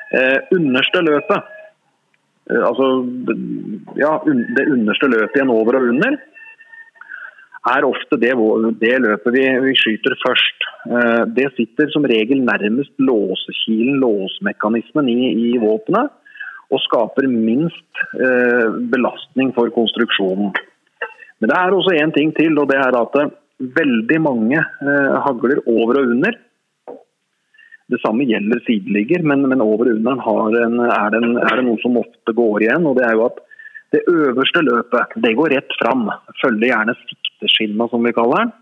Eh, 0.08 0.38
underste 0.56 1.02
løpet, 1.04 1.48
eh, 2.50 2.62
altså 2.64 2.86
ja, 4.00 4.14
det 4.56 4.64
underste 4.72 5.10
løpet 5.10 5.36
igjen 5.36 5.52
over 5.52 5.76
og 5.76 5.88
under, 5.90 6.16
er 7.68 7.84
ofte 7.84 8.16
det, 8.16 8.30
det 8.80 8.94
løpet 9.04 9.34
vi, 9.34 9.42
vi 9.66 9.74
skyter 9.76 10.16
først. 10.22 10.68
Eh, 10.88 11.24
det 11.36 11.50
sitter 11.58 11.92
som 11.92 12.06
regel 12.08 12.40
nærmest 12.46 12.94
låsekilen, 12.96 14.00
låsmekanismen 14.00 15.12
i, 15.12 15.20
i 15.50 15.58
våpenet, 15.60 16.14
og 16.68 16.82
skaper 16.84 17.24
minst 17.32 18.00
belastning 18.92 19.54
for 19.56 19.70
konstruksjonen. 19.72 20.50
Men 21.39 21.51
det 21.51 21.59
er 21.59 21.74
også 21.74 21.95
en 21.99 22.14
ting 22.14 22.32
til, 22.36 22.59
og 22.59 22.68
det 22.70 22.78
er 22.82 22.97
at 22.99 23.18
veldig 23.59 24.20
mange 24.22 24.59
eh, 24.59 25.16
hagler 25.24 25.62
over 25.66 26.01
og 26.01 26.14
under. 26.14 26.39
Det 27.89 28.01
samme 28.03 28.26
gjelder 28.28 28.61
sideligger, 28.66 29.22
men, 29.24 29.47
men 29.49 29.64
over 29.64 29.89
og 29.89 29.97
under 29.97 30.18
en, 30.66 30.80
er, 30.84 31.07
det 31.14 31.22
en, 31.24 31.39
er 31.41 31.55
det 31.57 31.66
noe 31.66 31.80
som 31.82 31.97
ofte 32.01 32.34
går 32.36 32.66
igjen. 32.66 32.86
og 32.86 32.99
Det 32.99 33.07
er 33.07 33.16
jo 33.16 33.26
at 33.30 33.41
det 33.95 34.05
øverste 34.12 34.61
løpet 34.66 35.16
det 35.24 35.34
går 35.39 35.55
rett 35.57 35.76
fram. 35.80 36.09
Følger 36.43 36.72
gjerne 36.72 36.97
sikteskinna, 37.01 37.89
som 37.89 38.05
vi 38.05 38.12
kaller 38.16 38.45
den. 38.45 38.55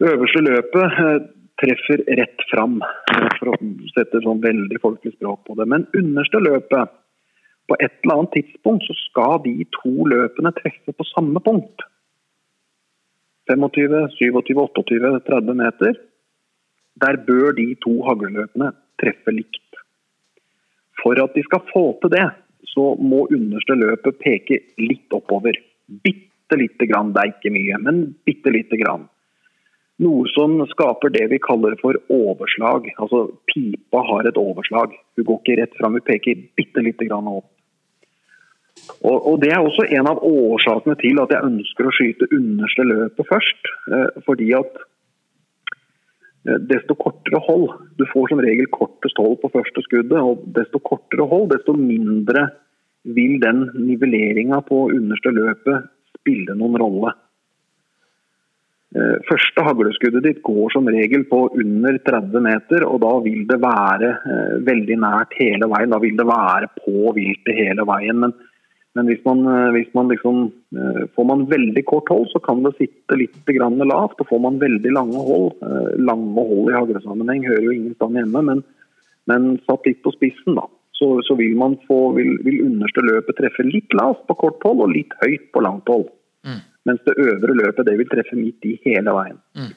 Det 0.00 0.14
Øverste 0.14 0.40
løpet 0.46 1.00
eh, 1.04 1.18
treffer 1.60 2.04
rett 2.20 2.46
fram, 2.52 2.78
eh, 2.80 3.26
for 3.40 3.52
å 3.52 3.58
sette 3.96 4.22
sånn 4.24 4.40
veldig 4.44 4.78
folkelig 4.80 5.16
språk 5.16 5.42
på 5.48 5.58
det. 5.58 5.66
Men 5.68 5.88
underste 5.98 6.40
løpet, 6.40 6.94
på 7.70 7.78
et 7.78 7.92
eller 8.02 8.16
annet 8.18 8.34
tidspunkt, 8.34 8.84
så 8.88 8.96
skal 8.98 9.38
de 9.46 9.54
to 9.78 9.92
løpene 10.10 10.50
treffe 10.58 10.90
på 10.90 11.06
samme 11.12 11.38
punkt. 11.46 11.86
25, 13.50 14.08
27, 14.18 14.58
28, 14.58 15.20
30 15.26 15.58
meter. 15.62 15.98
Der 17.02 17.18
bør 17.26 17.54
de 17.56 17.68
to 17.84 17.94
hagleløpene 18.06 18.72
treffe 19.02 19.34
likt. 19.34 19.78
For 21.02 21.18
at 21.22 21.34
de 21.34 21.46
skal 21.46 21.62
få 21.70 21.84
til 22.02 22.12
det, 22.16 22.26
så 22.74 22.92
må 22.98 23.24
underste 23.30 23.78
løpet 23.78 24.18
peke 24.22 24.60
litt 24.82 25.14
oppover. 25.16 25.56
Bitte 26.04 26.58
lite 26.58 26.90
grann, 26.90 27.14
det 27.14 27.22
er 27.22 27.32
ikke 27.32 27.54
mye, 27.54 27.78
men 27.86 28.02
bitte 28.26 28.52
lite 28.52 28.78
grann. 28.82 29.06
Noe 30.00 30.28
som 30.32 30.56
skaper 30.70 31.12
det 31.12 31.26
vi 31.28 31.38
kaller 31.44 31.74
for 31.80 31.96
overslag. 32.12 32.88
Altså 32.96 33.26
pipa 33.50 34.00
har 34.10 34.28
et 34.28 34.38
overslag. 34.40 34.94
Hun 35.16 35.26
går 35.28 35.40
ikke 35.42 35.56
rett 35.60 35.80
fram, 35.80 35.96
hun 35.98 36.06
peker 36.06 36.44
bitte 36.56 36.84
lite 36.84 37.08
grann 37.08 37.28
opp. 37.28 37.50
Og, 39.02 39.16
og 39.28 39.40
Det 39.42 39.50
er 39.52 39.60
også 39.62 39.86
en 39.88 40.08
av 40.10 40.22
årsakene 40.26 40.96
til 41.00 41.20
at 41.22 41.34
jeg 41.34 41.46
ønsker 41.48 41.88
å 41.88 41.94
skyte 41.96 42.30
underste 42.36 42.86
løpet 42.86 43.28
først. 43.28 43.70
Eh, 43.92 44.08
fordi 44.26 44.50
at 44.58 44.82
eh, 46.46 46.58
desto 46.72 46.96
kortere 46.98 47.40
hold 47.46 47.70
Du 47.98 48.06
får 48.10 48.32
som 48.32 48.42
regel 48.44 48.68
kortest 48.74 49.20
hold 49.20 49.38
på 49.42 49.52
første 49.54 49.84
skuddet. 49.86 50.18
og 50.18 50.44
Desto 50.58 50.82
kortere 50.82 51.28
hold, 51.30 51.50
desto 51.54 51.76
mindre 51.76 52.50
vil 53.04 53.38
den 53.40 53.64
nivelleringa 53.78 54.60
på 54.68 54.90
underste 54.92 55.32
løpet 55.32 55.88
spille 56.18 56.52
noen 56.58 56.76
rolle. 56.82 57.14
Eh, 58.96 59.16
Første 59.30 59.64
hagleskuddet 59.64 60.26
ditt 60.26 60.44
går 60.44 60.74
som 60.74 60.88
regel 60.92 61.24
på 61.30 61.46
under 61.62 61.96
30 62.04 62.44
meter, 62.44 62.84
og 62.84 63.00
da 63.06 63.14
vil 63.24 63.46
det 63.48 63.60
være 63.62 64.12
veldig 64.66 65.00
nært 65.00 65.36
hele 65.40 65.70
veien. 65.72 65.94
Da 65.94 66.00
vil 66.02 66.16
det 66.18 66.28
være 66.28 66.68
på 66.76 67.14
viltet 67.16 67.56
hele 67.56 67.88
veien. 67.88 68.20
Men, 68.26 68.36
men 68.98 69.06
hvis 69.06 69.22
man, 69.24 69.44
eh, 69.46 69.68
hvis 69.76 69.92
man 69.94 70.08
liksom 70.10 70.38
eh, 70.74 71.02
Får 71.14 71.26
man 71.28 71.46
veldig 71.50 71.84
kort 71.86 72.10
hold, 72.10 72.26
så 72.32 72.40
kan 72.42 72.62
det 72.64 72.74
sitte 72.78 73.18
litt 73.18 73.46
grann 73.46 73.78
lavt. 73.78 74.18
Og 74.18 74.28
får 74.30 74.42
man 74.42 74.58
veldig 74.62 74.92
lange 74.96 75.22
hold, 75.28 75.52
eh, 75.62 75.92
lange 76.02 76.34
hold 76.34 76.70
i 76.70 76.76
haglesammenheng 76.76 77.46
hører 77.46 77.68
jo 77.68 77.76
ingen 77.76 77.94
stand 77.94 78.18
hjemme, 78.18 78.42
men, 78.48 78.64
men 79.30 79.50
satt 79.68 79.86
litt 79.86 80.02
på 80.02 80.14
spissen, 80.16 80.58
da. 80.58 80.66
Så, 81.00 81.12
så 81.24 81.36
vil, 81.38 81.54
man 81.56 81.78
få, 81.88 82.10
vil, 82.16 82.34
vil 82.44 82.64
underste 82.66 83.04
løpet 83.06 83.38
treffe 83.38 83.64
litt 83.64 83.94
lavt 83.96 84.26
på 84.28 84.36
kort 84.42 84.66
hold 84.66 84.82
og 84.84 84.92
litt 84.92 85.14
høyt 85.22 85.46
på 85.54 85.62
langt 85.64 85.88
hold. 85.88 86.10
Mens 86.88 87.00
det 87.06 87.14
øvre 87.20 87.54
løpet 87.56 87.86
det 87.88 87.94
vil 88.00 88.08
treffe 88.10 88.36
midt 88.36 88.66
i 88.68 88.74
hele 88.84 89.14
veien. 89.16 89.38
Eh, 89.56 89.70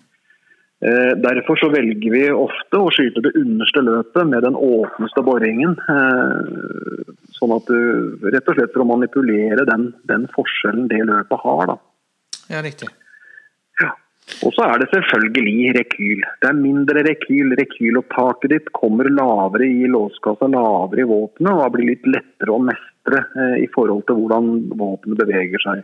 derfor 1.24 1.56
så 1.56 1.70
velger 1.72 2.12
vi 2.12 2.24
ofte 2.32 2.80
å 2.80 2.90
skyte 2.92 3.22
det 3.24 3.32
underste 3.40 3.84
løpet 3.86 4.28
med 4.28 4.44
den 4.44 4.58
åpneste 4.58 5.24
boringen. 5.24 5.78
Eh, 5.80 7.14
sånn 7.38 7.54
at 7.56 7.70
du 7.70 8.28
rett 8.34 8.50
og 8.50 8.58
slett 8.58 8.74
for 8.74 8.84
å 8.84 8.90
manipulere 8.90 9.64
den, 9.70 9.92
den 10.10 10.28
forskjellen 10.36 10.90
det 10.92 11.04
løpet 11.08 11.46
har. 11.46 11.64
da. 11.72 11.78
Ja, 12.52 12.64
riktig. 12.66 12.90
Ja. 13.82 13.94
Og 14.44 14.54
så 14.56 14.68
er 14.68 14.80
det 14.80 14.90
selvfølgelig 14.92 15.74
rekyl. 15.78 16.22
Det 16.42 16.50
er 16.50 16.60
mindre 16.60 17.04
rekyl. 17.08 17.56
Rekylopptaket 17.60 18.56
ditt 18.56 18.70
kommer 18.76 19.08
lavere 19.12 19.68
i 19.68 19.90
låskassa, 19.92 20.52
lavere 20.52 21.04
i 21.04 21.10
våpenet, 21.10 21.52
og 21.54 21.64
det 21.64 21.74
blir 21.78 21.92
litt 21.94 22.08
lettere 22.12 22.56
å 22.56 22.64
mestre 22.64 23.24
eh, 23.40 23.58
i 23.64 23.72
forhold 23.76 24.06
til 24.08 24.20
hvordan 24.20 24.54
våpenet 24.80 25.24
beveger 25.24 25.64
seg. 25.64 25.84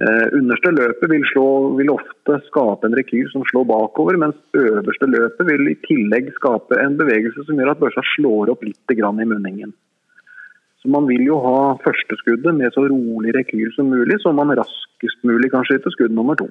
Eh, 0.00 0.26
underste 0.32 0.70
løpet 0.72 1.10
vil, 1.12 1.24
slå, 1.28 1.46
vil 1.76 1.90
ofte 1.92 2.38
skape 2.46 2.88
en 2.88 2.94
rekyl 2.96 3.26
som 3.34 3.42
slår 3.50 3.66
bakover, 3.68 4.16
mens 4.22 4.38
øverste 4.56 5.08
løpet 5.12 5.44
vil 5.50 5.68
i 5.68 5.76
tillegg 5.84 6.30
skape 6.38 6.78
en 6.80 6.96
bevegelse 6.96 7.44
som 7.44 7.60
gjør 7.60 7.74
at 7.74 7.82
børsa 7.82 8.04
slår 8.14 8.54
opp 8.54 8.64
litt 8.64 8.94
i 8.96 8.96
munningen. 9.04 9.74
Så 10.80 10.88
Man 10.88 11.04
vil 11.04 11.26
jo 11.28 11.36
ha 11.44 11.76
førsteskuddet 11.84 12.56
med 12.56 12.72
så 12.72 12.86
rolig 12.88 13.34
rekyl 13.36 13.68
som 13.76 13.92
mulig, 13.92 14.16
så 14.22 14.32
man 14.32 14.56
raskest 14.56 15.20
mulig 15.28 15.52
kan 15.52 15.68
skyte 15.68 15.92
skudd 15.92 16.16
nummer 16.16 16.38
to. 16.40 16.48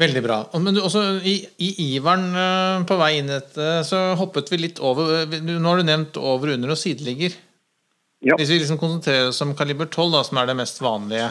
Veldig 0.00 0.22
bra. 0.24 0.38
Men 0.60 0.80
også 0.80 1.02
i, 1.24 1.42
i 1.60 1.68
iveren 1.92 2.32
eh, 2.32 2.86
på 2.88 2.96
vei 2.96 3.18
inn 3.18 3.28
i 3.28 3.36
dette, 3.36 3.84
så 3.84 4.16
hoppet 4.16 4.48
vi 4.52 4.62
litt 4.64 4.80
over 4.80 5.28
Nå 5.44 5.60
har 5.60 5.80
du 5.80 5.88
nevnt 5.88 6.16
over, 6.20 6.56
under 6.56 6.72
og 6.72 6.80
sideligger. 6.80 7.36
Ja. 8.26 8.38
Hvis 8.40 8.50
vi 8.50 8.58
liksom 8.58 8.80
konsentrerer 8.80 9.30
oss 9.30 9.42
om 9.44 9.54
kaliber 9.58 9.86
12, 9.86 10.08
da, 10.16 10.22
som 10.26 10.40
er 10.40 10.48
det 10.50 10.58
mest 10.58 10.82
vanlige 10.82 11.30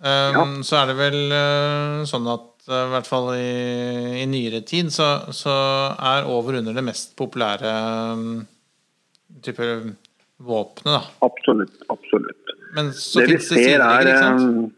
Um, 0.00 0.32
ja. 0.32 0.44
Så 0.64 0.78
er 0.80 0.86
det 0.88 0.96
vel 0.96 1.18
uh, 1.28 2.06
sånn 2.08 2.24
at 2.32 2.70
uh, 2.70 2.86
i 2.86 2.92
hvert 2.94 3.08
fall 3.08 3.26
i, 3.34 4.22
i 4.22 4.24
nyere 4.32 4.62
tid 4.64 4.88
så, 4.94 5.10
så, 5.36 5.52
er 5.92 6.28
over 6.32 6.56
under 6.62 6.72
det 6.72 6.84
mest 6.86 7.12
populære 7.20 7.72
um, 8.16 8.38
type 9.44 9.66
våpenet, 10.40 10.94
da. 10.94 11.02
Absolutt. 11.28 11.76
Absolutt. 11.92 12.54
Men 12.72 12.94
så 12.96 13.20
det 13.20 13.34
fins 13.34 13.50
det 13.50 13.60
sideligger, 13.60 14.08
ikke 14.08 14.22
sant? 14.24 14.46
Um, 14.48 14.70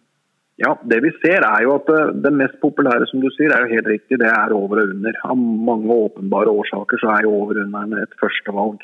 ja, 0.63 0.75
det 0.91 0.99
vi 1.07 1.13
ser 1.23 1.47
er 1.47 1.63
jo 1.69 1.77
at 1.79 1.87
det, 1.87 2.03
det, 2.27 2.35
mest 2.43 2.59
populære, 2.63 3.07
som 3.11 3.23
du 3.23 3.31
sier, 3.37 3.55
er 3.55 3.63
jo 3.63 3.77
helt 3.79 3.93
riktig. 3.95 4.19
Det 4.21 4.29
er 4.29 4.55
over 4.59 4.83
og 4.83 4.91
under. 4.97 5.23
Av 5.31 5.39
mange 5.39 6.01
åpenbare 6.09 6.51
årsaker 6.51 6.99
så 6.99 7.15
er 7.15 7.29
jo 7.29 7.37
over 7.45 7.63
og 7.63 7.71
under 7.71 8.03
et 8.03 8.19
førstevalg. 8.19 8.83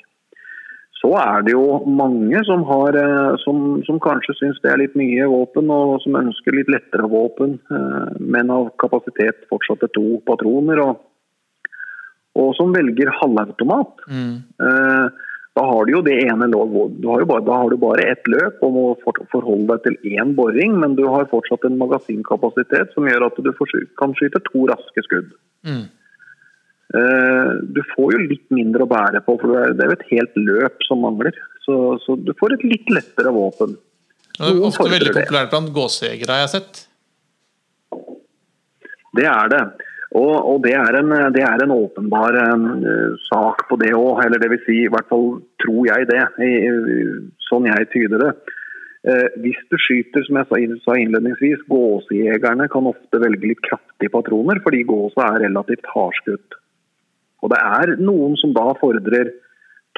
Så 0.99 1.12
er 1.14 1.44
det 1.46 1.55
jo 1.55 1.82
mange 1.86 2.40
som, 2.46 2.64
har, 2.66 2.96
eh, 2.99 3.36
som, 3.44 3.78
som 3.86 4.01
kanskje 4.03 4.34
syns 4.38 4.59
det 4.64 4.72
er 4.72 4.80
litt 4.82 4.96
mye 4.99 5.28
våpen, 5.30 5.70
og 5.70 6.01
som 6.03 6.18
ønsker 6.18 6.57
litt 6.57 6.72
lettere 6.74 7.07
våpen, 7.11 7.59
eh, 7.70 8.16
men 8.18 8.51
av 8.51 8.72
kapasitet 8.82 9.46
fortsatt 9.53 9.84
til 9.84 9.94
to 9.94 10.07
patroner. 10.26 10.82
Og, 10.82 10.99
og 12.38 12.51
som 12.59 12.74
velger 12.74 13.12
halvautomat. 13.20 14.07
Mm. 14.11 14.34
Eh, 14.66 15.24
da 15.59 15.64
har 15.66 15.86
du 15.86 15.92
jo 15.96 16.03
det 16.07 16.16
ene 16.22 16.46
du 16.53 16.59
har 16.59 17.24
bare, 17.26 17.42
Da 17.46 17.55
har 17.62 17.70
du 17.70 17.76
bare 17.82 18.05
ett 18.12 18.28
løp 18.30 18.61
og 18.62 18.74
må 18.74 18.84
forholde 19.32 19.66
deg 19.72 19.86
til 19.86 20.18
én 20.18 20.34
boring, 20.38 20.76
men 20.78 20.94
du 20.99 21.07
har 21.11 21.30
fortsatt 21.30 21.66
en 21.66 21.78
magasinkapasitet 21.80 22.94
som 22.94 23.09
gjør 23.11 23.26
at 23.26 23.40
du 23.42 23.51
kan 23.99 24.14
skyte 24.18 24.42
to 24.51 24.66
raske 24.70 25.03
skudd. 25.07 25.32
Mm. 25.66 25.86
Eh, 26.95 27.51
du 27.62 27.82
får 27.95 28.14
jo 28.14 28.20
litt 28.30 28.47
mindre 28.55 28.86
å 28.86 28.91
bære 28.91 29.20
på, 29.26 29.36
for 29.43 29.72
det 29.76 29.84
er 29.84 29.91
jo 29.91 29.99
et 29.99 30.07
helt 30.12 30.39
løp 30.41 30.86
som 30.86 31.03
mangler. 31.05 31.36
Så, 31.66 31.99
så 32.05 32.16
du 32.16 32.32
får 32.39 32.57
et 32.57 32.64
litt 32.64 32.89
lettere 32.93 33.32
våpen. 33.34 33.76
Det 34.39 34.47
er 34.47 34.62
ofte 34.64 34.89
veldig 34.89 35.12
populært 35.12 35.53
blant 35.53 35.72
gåsejegere, 35.74 36.36
har 36.36 36.47
jeg 36.47 36.55
sett. 36.55 36.84
Det 39.18 39.26
er 39.28 39.53
det. 39.53 39.62
Og, 40.16 40.32
og 40.32 40.62
det, 40.64 40.72
er 40.78 40.97
en, 41.03 41.11
det, 41.34 41.43
er 41.45 41.61
en, 41.61 41.74
åpenbar 41.74 42.36
uh, 42.39 43.16
sak 43.26 43.66
på 43.68 43.76
det 43.82 43.91
òg. 43.97 44.22
Eller 44.24 44.41
det 44.41 44.49
vil 44.55 44.62
si, 44.64 44.76
i 44.86 44.93
hvert 44.93 45.09
fall 45.11 45.43
tror 45.61 45.91
jeg 45.91 46.09
det. 46.09 46.22
I, 46.41 46.53
sånn 47.51 47.68
jeg 47.68 47.91
tyder 47.93 48.24
det. 48.24 48.30
Uh, 49.05 49.26
hvis 49.45 49.59
du 49.68 49.76
skyter, 49.76 50.24
som 50.24 50.41
jeg 50.41 50.49
sa, 50.49 50.62
sa 50.86 50.97
innledningsvis, 50.97 51.66
gåsejegerne 51.68 52.70
kan 52.72 52.89
ofte 52.89 53.20
velge 53.20 53.53
litt 53.53 53.61
kraftige 53.66 54.14
patroner, 54.14 54.62
fordi 54.64 54.86
gåsa 54.89 55.34
er 55.34 55.45
relativt 55.45 55.93
hardskutt. 55.93 56.57
Og 57.43 57.53
det 57.53 57.61
er 57.62 57.95
noen 58.03 58.34
som 58.41 58.55
da 58.57 58.66
fordrer 58.80 59.32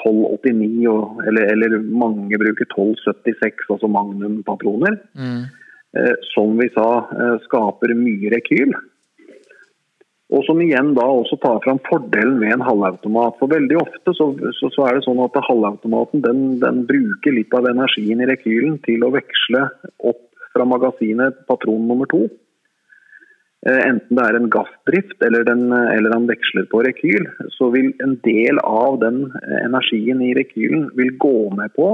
1289, 0.00 0.86
og, 0.92 1.20
eller, 1.28 1.50
eller, 1.54 1.80
mange 1.80 2.38
bruker 2.40 2.68
1276, 2.68 3.66
altså 3.74 3.90
magnumpatroner. 3.90 4.96
Mm. 5.18 5.42
Eh, 5.98 6.14
som 6.30 6.54
vi 6.60 6.68
sa, 6.74 6.88
skaper 7.48 7.96
mye 7.98 8.32
rekyl. 8.36 8.76
Og 10.30 10.44
som 10.46 10.60
igjen 10.62 10.92
da 10.94 11.04
også 11.10 11.40
tar 11.42 11.58
fram 11.64 11.80
fordelen 11.88 12.36
med 12.38 12.54
en 12.54 12.62
halvautomat. 12.62 13.34
For 13.40 13.50
veldig 13.50 13.78
ofte 13.80 14.14
så, 14.14 14.28
så, 14.58 14.70
så 14.70 14.86
er 14.86 14.96
det 14.96 15.06
sånn 15.06 15.22
at 15.24 15.38
halvautomaten 15.48 16.22
den, 16.22 16.44
den, 16.62 16.84
bruker 16.86 17.34
litt 17.34 17.54
av 17.56 17.66
energien 17.70 18.22
i 18.22 18.28
rekylen 18.30 18.78
til 18.86 19.02
å 19.02 19.10
veksle 19.16 19.64
opp 20.12 20.22
fra 20.54 20.66
magasinet 20.66 21.42
patron 21.50 21.82
nummer 21.90 22.06
to. 22.10 22.28
Eh, 23.68 23.80
enten 23.84 24.16
det 24.16 24.24
er 24.24 24.36
en 24.38 24.48
gassdrift 24.48 25.24
eller, 25.26 25.44
den, 25.44 25.66
eller 25.72 26.14
han 26.14 26.28
veksler 26.30 26.64
på 26.72 26.80
rekyl, 26.86 27.26
så 27.52 27.68
vil 27.74 27.90
en 28.00 28.14
del 28.24 28.60
av 28.64 28.96
den 29.02 29.26
energien 29.60 30.22
i 30.24 30.32
rekylen 30.38 30.86
vil 30.96 31.12
gå 31.20 31.50
med 31.58 31.74
på 31.76 31.90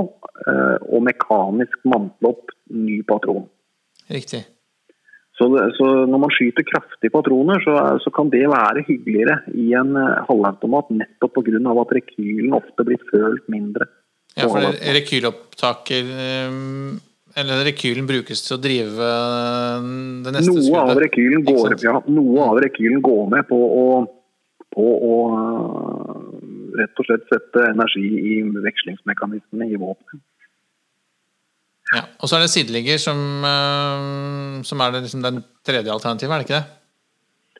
eh, 0.46 0.76
å 0.78 1.00
mekanisk 1.02 1.80
mantle 1.90 2.30
opp 2.30 2.54
ny 2.70 3.00
patron. 3.08 3.48
Riktig. 4.06 4.44
Så, 5.36 5.50
så, 5.76 5.88
når 6.08 6.20
man 6.22 6.32
skyter 6.32 6.64
kraftige 6.64 7.12
patroner, 7.12 7.58
så, 7.60 7.74
så, 8.00 8.12
kan 8.14 8.30
det 8.32 8.46
være 8.48 8.86
hyggeligere 8.86 9.42
i 9.58 9.66
en 9.76 9.90
halvautomat 10.30 10.94
nettopp 11.02 11.42
pga. 11.42 11.74
at 11.82 11.92
rekylen 11.98 12.54
ofte 12.56 12.86
blir 12.86 13.02
følt 13.10 13.44
mindre. 13.52 13.90
Ja, 14.36 14.46
for 14.48 14.64
rekylopptaker 14.96 16.08
Eller 17.36 17.66
rekylen 17.68 18.06
brukes 18.08 18.40
til 18.46 18.56
å 18.56 18.60
drive 18.62 19.08
eh, 19.12 19.88
det 20.24 20.32
neste 20.32 20.52
noe 20.52 20.62
skuddet? 20.64 20.92
Av 20.94 21.00
rekylen 21.02 21.42
går, 21.44 21.74
ja, 21.84 21.98
noe 22.08 22.46
av 22.46 22.60
rekylen 22.64 23.02
går 23.04 23.26
med 23.34 23.44
på 23.50 23.58
å, 23.60 23.88
på 24.72 24.86
å 25.10 25.18
uh, 25.34 26.22
rett 26.80 27.02
og 27.02 27.08
slett 27.08 27.26
sette 27.28 27.66
energi 27.74 28.06
i 28.06 28.38
vekslingsmekanismene 28.64 29.68
i 29.68 29.80
våpenet. 29.80 30.22
Ja. 31.92 32.02
Og 32.18 32.26
så 32.26 32.38
er 32.38 32.46
det 32.46 32.54
sideligger 32.54 32.98
som, 33.04 33.20
uh, 33.44 34.64
som 34.66 34.80
er 34.82 34.96
det, 34.96 35.04
liksom 35.04 35.24
den 35.26 35.42
tredje 35.66 35.92
alternativet, 35.92 36.32
er 36.32 36.40
det 36.40 36.48
ikke 36.48 36.62
det? 36.62 36.80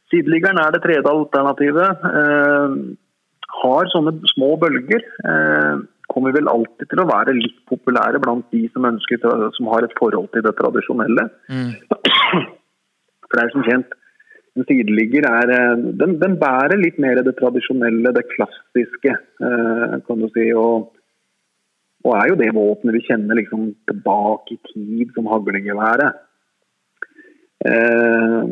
Sideliggeren 0.06 0.62
er 0.62 0.72
det 0.72 0.80
tredje 0.86 1.12
alternativet. 1.12 2.06
Uh, 2.06 2.96
har 3.60 3.92
sånne 3.92 4.16
små 4.32 4.54
bølger. 4.62 5.04
Uh, 5.20 5.84
kommer 6.16 6.32
vel 6.32 6.48
alltid 6.48 6.88
til 6.88 7.02
å 7.02 7.08
være 7.10 7.36
litt 7.36 7.60
populære 7.68 8.22
blant 8.24 8.48
de 8.54 8.64
som 8.72 8.88
ønsker 8.88 9.20
som 9.58 9.70
har 9.74 9.84
et 9.84 9.94
forhold 10.00 10.30
til 10.32 10.46
det 10.46 10.54
tradisjonelle. 10.56 11.28
Mm. 11.52 11.72
For 13.26 13.36
det 13.36 13.44
er 13.44 13.54
som 13.54 13.66
kjent 13.66 13.96
en 14.56 14.64
sideligger 14.64 15.26
er, 15.28 15.50
den, 16.00 16.14
den, 16.16 16.38
bærer 16.40 16.80
litt 16.80 16.96
mer 17.02 17.18
det 17.20 17.34
tradisjonelle, 17.36 18.14
det 18.16 18.22
klassiske, 18.30 19.12
kan 19.36 20.22
du 20.22 20.30
si. 20.32 20.46
og 20.56 20.94
og 22.06 22.14
er 22.14 22.30
jo 22.30 22.38
det 22.38 22.52
våpenet 22.54 22.94
vi 22.94 23.06
kjenner 23.08 23.38
liksom 23.38 23.70
tilbake 23.90 24.54
i 24.54 24.60
tid 24.70 25.10
som 25.16 25.26
haglegeværet. 25.30 26.20
Eh, 27.66 28.44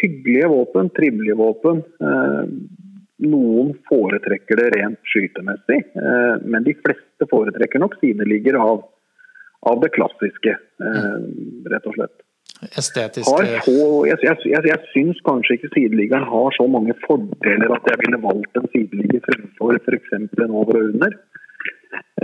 hyggelige 0.00 0.48
våpen, 0.50 0.90
trivelige 0.96 1.38
våpen. 1.38 1.84
Eh, 2.02 2.42
noen 3.24 3.72
foretrekker 3.88 4.60
det 4.60 4.68
rent 4.76 5.10
skytemessig, 5.10 5.80
eh, 5.98 6.36
men 6.44 6.66
de 6.66 6.74
fleste 6.78 7.28
foretrekker 7.30 7.82
nok 7.82 7.98
sideligger 8.02 8.58
av, 8.62 8.84
av 9.66 9.82
det 9.82 9.90
klassiske, 9.96 10.54
eh, 10.54 11.20
rett 11.72 11.88
og 11.90 11.98
slett. 11.98 12.16
Estetiske 12.58 13.44
Jeg, 13.46 14.18
jeg, 14.24 14.36
jeg, 14.50 14.62
jeg 14.66 14.78
syns 14.90 15.18
kanskje 15.26 15.58
ikke 15.58 15.70
sideliggeren 15.76 16.26
har 16.26 16.54
så 16.56 16.66
mange 16.70 16.96
fordeler 17.04 17.74
at 17.76 17.86
jeg 17.86 18.00
ville 18.02 18.18
valgt 18.24 18.58
en 18.58 18.70
sideligger 18.72 19.22
fremfor 19.28 19.78
f.eks. 19.78 20.14
en 20.16 20.56
over 20.58 20.80
og 20.80 20.88
under. 20.88 21.14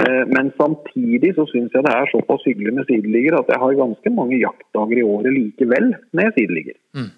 Eh, 0.01 0.25
men 0.35 0.51
samtidig 0.59 1.35
så 1.37 1.47
syns 1.53 1.75
jeg 1.75 1.87
det 1.87 1.93
er 1.95 2.11
såpass 2.11 2.43
hyggelig 2.49 2.75
med 2.79 2.89
sideligger 2.89 3.39
at 3.39 3.53
jeg 3.53 3.63
har 3.63 3.79
ganske 3.79 4.15
mange 4.17 4.41
jaktdager 4.41 5.01
i 5.01 5.07
året 5.07 5.37
likevel 5.37 5.93
med 6.19 6.33
sideligger. 6.39 6.79
Mm. 6.99 7.13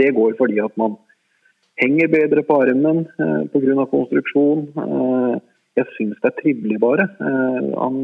Det 0.00 0.10
går 0.18 0.34
fordi 0.40 0.58
at 0.64 0.74
man 0.80 0.98
henger 1.82 2.10
bedre 2.12 2.44
på 2.46 2.58
armen 2.62 3.04
eh, 3.20 3.40
pga. 3.52 3.86
konstruksjon. 3.92 4.66
Eh, 4.84 5.38
jeg 5.78 5.86
syns 5.94 6.18
det 6.18 6.30
er 6.30 6.36
trivelig, 6.40 6.78
bare. 6.82 7.06
Eh, 7.22 7.66
han, 7.78 7.98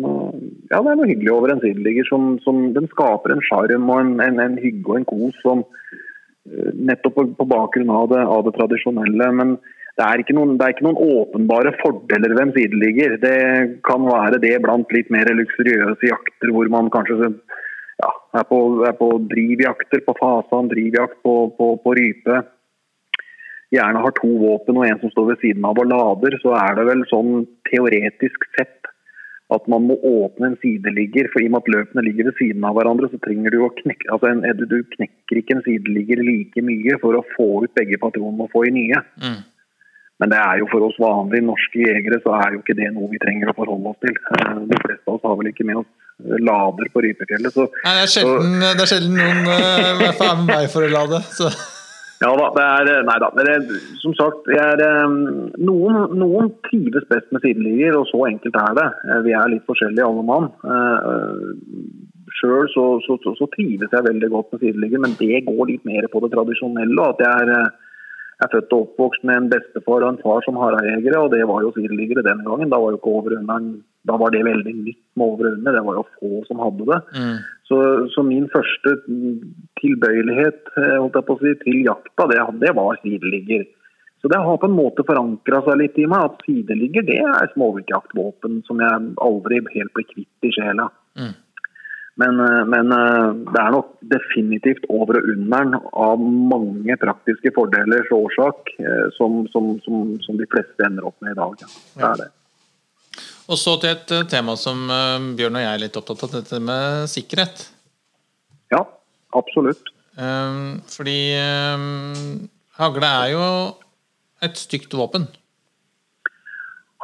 ja, 0.71 0.79
det 0.79 0.91
er 0.93 0.99
noe 1.01 1.11
hyggelig 1.11 1.33
over 1.35 1.55
en 1.55 1.63
sideligger. 1.65 2.09
Som, 2.11 2.35
som, 2.47 2.67
den 2.77 2.91
skaper 2.93 3.35
en 3.35 3.45
sjarm 3.49 3.89
og 3.91 4.03
en, 4.03 4.17
en, 4.23 4.43
en, 4.43 4.59
hygge 4.63 4.91
og 4.91 5.01
en 5.01 5.09
kos 5.11 5.41
som 5.43 5.65
eh, 5.67 6.71
nettopp 6.91 7.19
på, 7.19 7.27
på 7.41 7.49
bakgrunn 7.51 7.91
av 7.95 8.11
det, 8.15 8.23
av 8.37 8.45
det 8.47 8.55
tradisjonelle. 8.59 9.33
men 9.41 9.57
det 9.95 10.03
er, 10.03 10.23
noen, 10.35 10.57
det 10.59 10.65
er, 10.67 10.73
ikke 10.75 10.89
noen, 10.89 11.21
åpenbare 11.21 11.71
fordeler 11.79 12.33
ved 12.35 12.41
en 12.43 12.55
sideligger. 12.57 13.13
Det 13.23 13.37
kan 13.87 14.03
være 14.09 14.41
det 14.43 14.57
blant 14.65 14.91
litt 14.95 15.13
mer 15.15 15.29
luksuriøse 15.39 16.09
jakter 16.09 16.51
hvor 16.51 16.71
man 16.73 16.91
kanskje 16.91 17.29
ja, 18.03 18.11
er, 18.35 18.43
på, 18.49 18.59
er 18.89 18.97
på 18.99 19.13
drivjakter 19.31 20.03
på 20.03 20.17
fasan, 20.19 20.71
drivjakt 20.73 21.21
på, 21.23 21.37
på, 21.55 21.69
på, 21.85 21.95
rype. 21.95 22.41
Gjerne 23.75 24.03
har 24.05 24.15
to 24.17 24.31
våpen 24.41 24.79
og 24.79 24.87
en 24.87 25.01
som 25.03 25.13
står 25.13 25.33
ved 25.33 25.45
siden 25.45 25.65
av 25.67 25.81
og 25.81 25.89
lader. 25.91 26.39
Så 26.43 26.55
er 26.59 26.77
det 26.79 26.89
vel 26.91 27.07
sånn 27.11 27.47
teoretisk 27.71 28.47
sett 28.55 28.91
at 29.53 29.67
man 29.69 29.85
må 29.89 29.97
åpne 30.09 30.53
en 30.53 30.61
sideligger. 30.63 31.29
For 31.33 31.43
i 31.43 31.49
og 31.49 31.55
med 31.55 31.65
at 31.65 31.73
løpene 31.75 32.05
ligger 32.07 32.31
ved 32.31 32.39
siden 32.41 32.65
av 32.67 32.79
hverandre, 32.79 33.11
så 33.13 33.21
trenger 33.25 33.55
du 33.55 33.65
å 33.65 33.73
knekke 33.83 34.13
altså 34.15 34.31
en, 34.31 34.45
Du 34.63 34.79
knekker 34.97 35.41
ikke 35.41 35.59
en 35.59 35.67
sideligger 35.67 36.23
like 36.25 36.65
mye 36.65 37.01
for 37.03 37.19
å 37.19 37.27
få 37.35 37.49
ut 37.67 37.75
begge 37.77 38.01
patronene 38.03 38.47
og 38.47 38.55
få 38.55 38.65
i 38.69 38.73
nye. 38.75 39.03
Mm. 39.21 39.43
Men 40.23 40.31
det 40.31 40.39
er 40.39 40.61
jo 40.61 40.71
for 40.71 40.87
oss 40.87 40.97
vanlige 41.03 41.45
norske 41.45 41.81
jegere 41.83 42.21
så 42.23 42.37
er 42.39 42.55
jo 42.55 42.63
ikke 42.63 42.77
det 42.79 42.93
noe 42.95 43.11
vi 43.11 43.21
trenger 43.23 43.51
å 43.51 43.57
forholde 43.59 43.91
oss 43.91 44.03
til. 44.05 44.15
Eh, 44.15 44.61
de 44.71 44.79
fleste 44.85 45.09
av 45.09 45.17
oss 45.17 45.25
har 45.27 45.39
vel 45.41 45.51
ikke 45.51 45.67
med 45.67 45.83
oss 45.83 45.91
lader 46.47 46.91
på 46.95 47.03
Rypefjellet. 47.03 47.53
Så, 47.53 47.67
Nei, 47.83 47.95
det, 47.99 48.05
er 48.07 48.13
sjelden, 48.13 48.53
så, 48.63 48.69
det 48.79 48.85
er 48.85 48.93
sjelden 48.93 49.17
noen 49.19 49.49
uh, 49.51 49.89
i 49.91 49.97
hvert 49.99 50.21
fall 50.21 50.31
er 50.31 50.39
med 50.39 50.53
meg 50.53 50.69
for 50.71 50.87
å 50.87 50.93
lade. 50.93 51.21
Så. 51.35 51.51
Ja 52.25 52.33
da, 52.41 52.49
det 52.57 52.65
er, 52.65 52.91
eh, 52.95 53.05
nei 53.05 53.17
da. 53.21 53.29
Det, 53.37 53.79
som 54.01 54.17
sagt, 54.17 54.49
er, 54.49 54.83
noen, 55.61 56.01
noen, 56.17 56.51
trives 56.71 57.07
best 57.11 57.31
med 57.35 57.45
sideligger, 57.45 58.01
og 58.01 58.09
så 58.09 58.25
enkelt 58.31 58.59
er 58.63 58.77
det. 58.81 58.89
Vi 59.29 59.37
er 59.37 59.53
litt 59.53 59.69
forskjellige 59.69 60.09
alle 60.09 60.25
mann. 60.25 60.51
Sjøl 62.35 62.67
så, 62.73 62.87
så, 63.05 63.19
så, 63.23 63.49
trives 63.53 63.93
jeg 63.93 64.09
veldig 64.09 64.31
godt 64.33 64.55
med 64.55 64.65
sideligger, 64.65 65.05
men 65.05 65.19
det 65.21 65.45
går 65.47 65.67
litt 65.71 65.85
mer 65.89 66.09
på 66.11 66.25
det 66.25 66.33
tradisjonelle. 66.33 67.11
at 67.13 67.27
jeg 67.27 67.49
er 67.55 67.73
er 68.43 68.51
født 68.53 68.73
og 68.75 68.85
oppvokst 68.85 69.25
med 69.29 69.39
en 69.39 69.51
bestefar 69.53 70.05
og 70.05 70.13
en 70.13 70.21
far 70.23 70.45
som 70.45 70.59
harejegere, 70.59 71.21
og 71.23 71.33
det 71.35 71.45
var 71.51 71.63
jo 71.63 71.73
sideliggere 71.77 72.25
den 72.27 72.43
gangen. 72.47 72.71
Da 72.73 72.81
var 72.83 72.95
jo 72.95 73.01
ikke 73.01 73.83
Da 74.05 74.17
var 74.21 74.31
det 74.31 74.45
veldig 74.45 74.75
nytt 74.85 75.05
med 75.17 75.27
over 75.27 75.45
Det 75.57 75.85
var 75.87 75.95
jo 75.95 76.05
få 76.19 76.45
som 76.47 76.59
hadde 76.59 76.85
det. 76.91 77.01
Mm. 77.17 77.39
Så, 77.69 77.77
så 78.13 78.23
min 78.23 78.45
første 78.53 78.99
tilbøyelighet 79.81 80.69
eh, 80.77 81.07
si, 81.41 81.55
til 81.63 81.79
jakta, 81.87 82.27
det, 82.29 82.43
det 82.61 82.75
var 82.77 82.99
sideligger. 83.01 83.65
Så 84.21 84.29
det 84.29 84.41
har 84.41 84.61
på 84.61 84.69
en 84.69 84.77
måte 84.77 85.05
forankra 85.05 85.63
seg 85.65 85.81
litt 85.81 85.97
i 86.01 86.05
meg 86.09 86.29
at 86.29 86.45
sideligger 86.45 87.05
det 87.09 87.23
er 87.25 87.49
småviltjaktvåpen 87.55 88.61
som 88.69 88.85
jeg 88.85 89.09
aldri 89.25 89.63
helt 89.73 89.97
blir 89.97 90.09
kvitt 90.13 90.49
i 90.49 90.53
sjela. 90.57 90.91
Mm. 91.17 91.33
Men, 92.21 92.45
eh, 92.45 92.63
men 92.69 92.95
eh, 92.99 93.33
det 93.49 93.65
er 93.65 93.75
nok 93.79 93.97
definitivt 94.13 94.85
over 94.93 95.23
og 95.23 95.33
under'n 95.33 95.81
av 95.81 96.21
mange 96.21 97.01
praktiske 97.01 97.53
fordelers 97.57 98.13
årsak 98.13 98.77
som, 99.17 99.45
som, 99.57 99.77
som, 99.89 100.17
som 100.21 100.41
de 100.41 100.53
fleste 100.53 100.85
ender 100.85 101.09
opp 101.09 101.17
med 101.25 101.33
i 101.33 101.41
dag. 101.41 101.65
Ja. 101.65 101.77
Det 101.97 102.11
er 102.13 102.27
det. 102.27 102.33
Og 103.45 103.61
så 103.61 103.77
til 103.81 103.93
et 103.93 104.15
eh, 104.17 104.27
tema 104.31 104.57
som 104.57 104.87
eh, 104.89 105.31
Bjørn 105.39 105.59
og 105.61 105.65
jeg 105.65 105.73
er 105.73 105.83
litt 105.85 106.01
opptatt 106.01 106.27
av, 106.27 106.35
dette 106.39 106.61
med 106.65 107.09
sikkerhet. 107.13 107.67
Ja, 108.73 108.83
absolutt. 109.37 109.91
Um, 110.15 110.79
fordi 110.87 111.35
hagle 112.79 113.09
er 113.09 113.33
jo 113.33 113.47
et 114.47 114.61
stygt 114.61 114.95
våpen. 114.95 115.27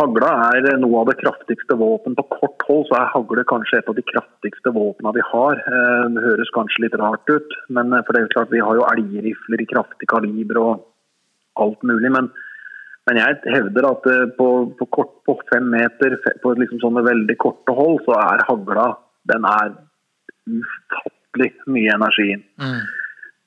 Hagla 0.01 0.30
er 0.57 0.78
noe 0.80 1.03
av 1.03 1.11
det 1.11 1.18
kraftigste 1.20 1.76
våpen. 1.76 2.14
På 2.16 2.24
kort 2.30 2.62
hold 2.68 2.86
så 2.88 2.97
er 2.97 3.11
hagle 3.12 3.45
kanskje 3.49 3.80
et 3.80 3.88
av 3.91 3.97
de 3.99 4.05
kraftigste 4.07 4.72
våpnene 4.72 5.12
vi 5.16 5.24
har. 5.32 5.61
Eh, 5.61 6.05
Det 6.14 6.24
høres 6.24 6.53
kanskje 6.57 6.86
litt 6.86 6.97
rart 6.97 7.28
ut, 7.28 7.57
men 7.68 7.93
eh, 7.93 8.05
for 8.07 8.16
det 8.16 8.22
er 8.22 8.32
klart 8.32 8.55
vi 8.55 8.64
har 8.64 8.78
jo 8.78 8.86
elgrifler 8.88 9.61
i 9.61 9.68
kraftig 9.68 10.09
kaliber 10.09 10.61
og 10.62 10.86
alt 11.61 11.84
mulig. 11.84 12.12
Men, 12.16 12.30
men 13.11 13.18
jeg 13.18 13.40
hevder 13.50 13.88
at 13.88 14.04
eh, 14.06 14.26
på, 14.38 14.48
på 14.78 14.86
kort 14.94 15.16
på 15.26 15.34
fem 15.50 15.66
meter, 15.74 16.14
på 16.42 16.54
liksom 16.54 16.78
sånne 16.78 17.02
veldig 17.02 17.34
korte 17.42 17.74
hold, 17.74 17.98
så 18.06 18.14
er 18.22 18.46
hagla 18.46 18.92
den 19.30 19.46
er 19.50 19.72
ufattelig 20.46 21.50
mye 21.74 21.96
energi. 21.96 22.36
Mm. 22.62 22.80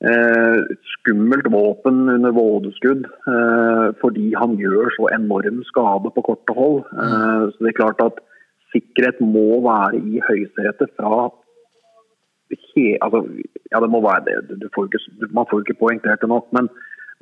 Eh, 0.04 0.58
skummelt 0.98 1.48
våpen 1.48 2.10
under 2.12 2.36
vådeskudd 2.36 3.06
eh, 3.08 3.86
fordi 4.02 4.34
han 4.36 4.58
gjør 4.60 4.92
så 4.98 5.08
enorm 5.16 5.62
skade 5.70 6.12
på 6.12 6.26
korte 6.28 6.56
hold. 6.58 6.84
Eh, 6.92 7.46
så 7.54 7.64
det 7.64 7.72
er 7.72 7.78
klart 7.80 8.04
at 8.04 8.20
sikkerhet 8.76 9.22
må 9.24 9.62
være 9.64 10.02
i 10.04 10.20
høysetet 10.28 10.92
fra 11.00 11.30
he, 12.52 12.98
altså, 13.00 13.24
Ja, 13.72 13.80
det 13.80 13.90
må 13.90 14.04
være 14.04 14.26
det. 14.28 14.60
Du 14.60 14.68
får 14.76 14.92
ikke, 14.92 15.30
man 15.32 15.48
får 15.50 15.64
ikke 15.64 15.80
poengtert 15.80 16.22
det 16.22 16.30
nok, 16.30 16.52
men 16.52 16.68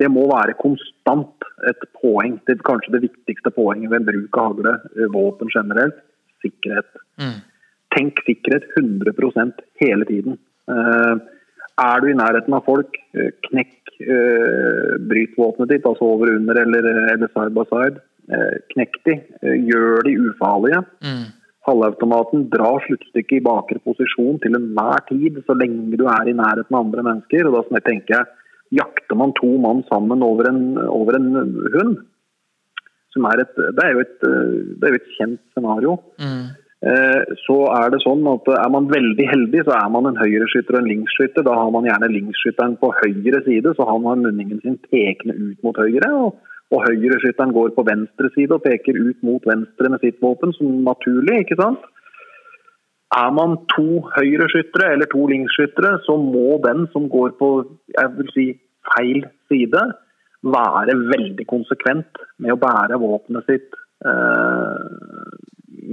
det 0.02 0.10
må 0.10 0.26
være 0.30 0.58
konstant 0.58 1.46
et 1.70 1.84
poeng. 2.00 2.38
Det 2.46 2.56
er 2.56 2.66
kanskje 2.66 2.96
det 2.96 3.04
viktigste 3.06 3.52
poenget 3.54 3.92
ved 3.92 4.08
bruk 4.08 4.38
av 4.38 4.48
hagle, 4.50 4.74
eh, 4.96 5.10
våpen 5.14 5.52
generelt. 5.54 5.98
Sikkerhet 6.42 6.88
Mm. 7.20 7.38
tenk 7.94 8.18
sikkerhet 8.26 8.64
100% 8.74 9.60
hele 9.80 10.04
tiden. 10.04 10.38
Eh, 10.68 11.14
er 11.78 12.00
du 12.00 12.06
i 12.08 12.18
nærheten 12.18 12.54
av 12.54 12.64
folk, 12.64 12.96
eh, 13.14 13.30
knekk 13.48 13.78
brytvåpenet 14.02 15.08
bryt 15.08 15.36
våpenet 15.36 15.68
ditt, 15.68 15.84
altså 15.84 16.02
over, 16.02 16.34
under 16.34 16.54
eller, 16.54 17.12
eller 17.12 17.28
side 17.28 17.54
by 17.54 17.64
side. 17.70 18.00
Knekk 18.72 18.94
de, 19.04 19.14
gjør 19.68 20.02
de 20.02 20.16
ufarlige. 20.18 20.80
Mm. 21.04 21.26
Halvautomaten 21.68 22.48
drar 22.50 22.82
sluttstykket 22.82 23.36
i 23.36 23.44
bakre 23.44 23.78
posisjon 23.84 24.40
til 24.42 24.56
enhver 24.58 25.06
tid, 25.06 25.38
så 25.46 25.54
lenge 25.54 25.96
du 25.96 26.06
er 26.06 26.26
i 26.26 26.34
nærheten 26.34 26.74
av 26.74 26.86
andre 26.86 27.02
mennesker. 27.02 27.46
Og 27.46 27.70
da 27.70 27.78
tenker 27.78 28.16
jeg, 28.16 28.26
jakter 28.72 29.18
man 29.18 29.34
to 29.38 29.50
mann 29.60 29.84
sammen 29.90 30.24
over 30.24 30.48
en, 30.48 30.64
over 30.88 31.18
en 31.18 31.30
hund, 31.76 32.00
som 33.12 33.28
er 33.28 33.44
et, 33.44 33.54
det 33.76 33.84
er 33.84 34.00
et, 34.00 34.18
det 34.22 34.88
er 34.88 34.94
jo 34.94 35.00
et 35.02 35.14
kjent 35.18 35.40
scenario, 35.52 36.00
Mm. 36.18 36.50
Eh, 36.82 37.34
så 37.38 37.56
er 37.70 37.92
det 37.94 38.00
sånn 38.02 38.24
at 38.26 38.48
er 38.56 38.70
man 38.74 38.88
veldig 38.90 39.26
heldig, 39.30 39.60
så 39.68 39.74
er 39.76 39.90
man 39.94 40.08
en 40.08 40.18
høyreskytter 40.18 40.74
og 40.74 40.80
en 40.80 40.88
linksskytter. 40.90 41.44
Da 41.46 41.54
har 41.54 41.68
man 41.70 41.86
gjerne 41.86 42.10
linksskytteren 42.10 42.74
på 42.80 42.90
høyre 42.96 43.42
side, 43.46 43.74
så 43.76 43.86
han 43.86 44.08
har 44.08 44.18
munningen 44.18 44.58
sin 44.64 44.80
pekende 44.90 45.36
ut 45.38 45.62
mot 45.62 45.78
høyre. 45.78 46.10
Og, 46.24 46.40
og 46.74 46.82
høyreskytteren 46.88 47.54
går 47.54 47.76
på 47.76 47.86
venstre 47.86 48.32
side 48.34 48.56
og 48.56 48.66
peker 48.66 48.98
ut 48.98 49.22
mot 49.22 49.46
venstre 49.46 49.92
med 49.94 50.02
sitt 50.02 50.18
våpen, 50.24 50.54
som 50.58 50.82
naturlig, 50.88 51.44
ikke 51.44 51.60
sant? 51.62 51.86
Er 53.12 53.32
man 53.36 53.58
to 53.74 54.00
høyreskyttere 54.14 54.92
eller 54.94 55.08
to 55.12 55.26
linksskyttere, 55.28 55.98
så 56.06 56.16
må 56.16 56.56
den 56.64 56.86
som 56.94 57.10
går 57.12 57.34
på 57.40 57.50
jeg 57.92 58.12
vil 58.16 58.30
si, 58.32 58.46
feil 58.94 59.26
side, 59.52 59.82
være 60.42 60.96
veldig 61.10 61.46
konsekvent 61.50 62.22
med 62.42 62.54
å 62.54 62.60
bære 62.62 62.98
våpenet 63.02 63.46
sitt 63.50 63.76
eh, 64.06 64.88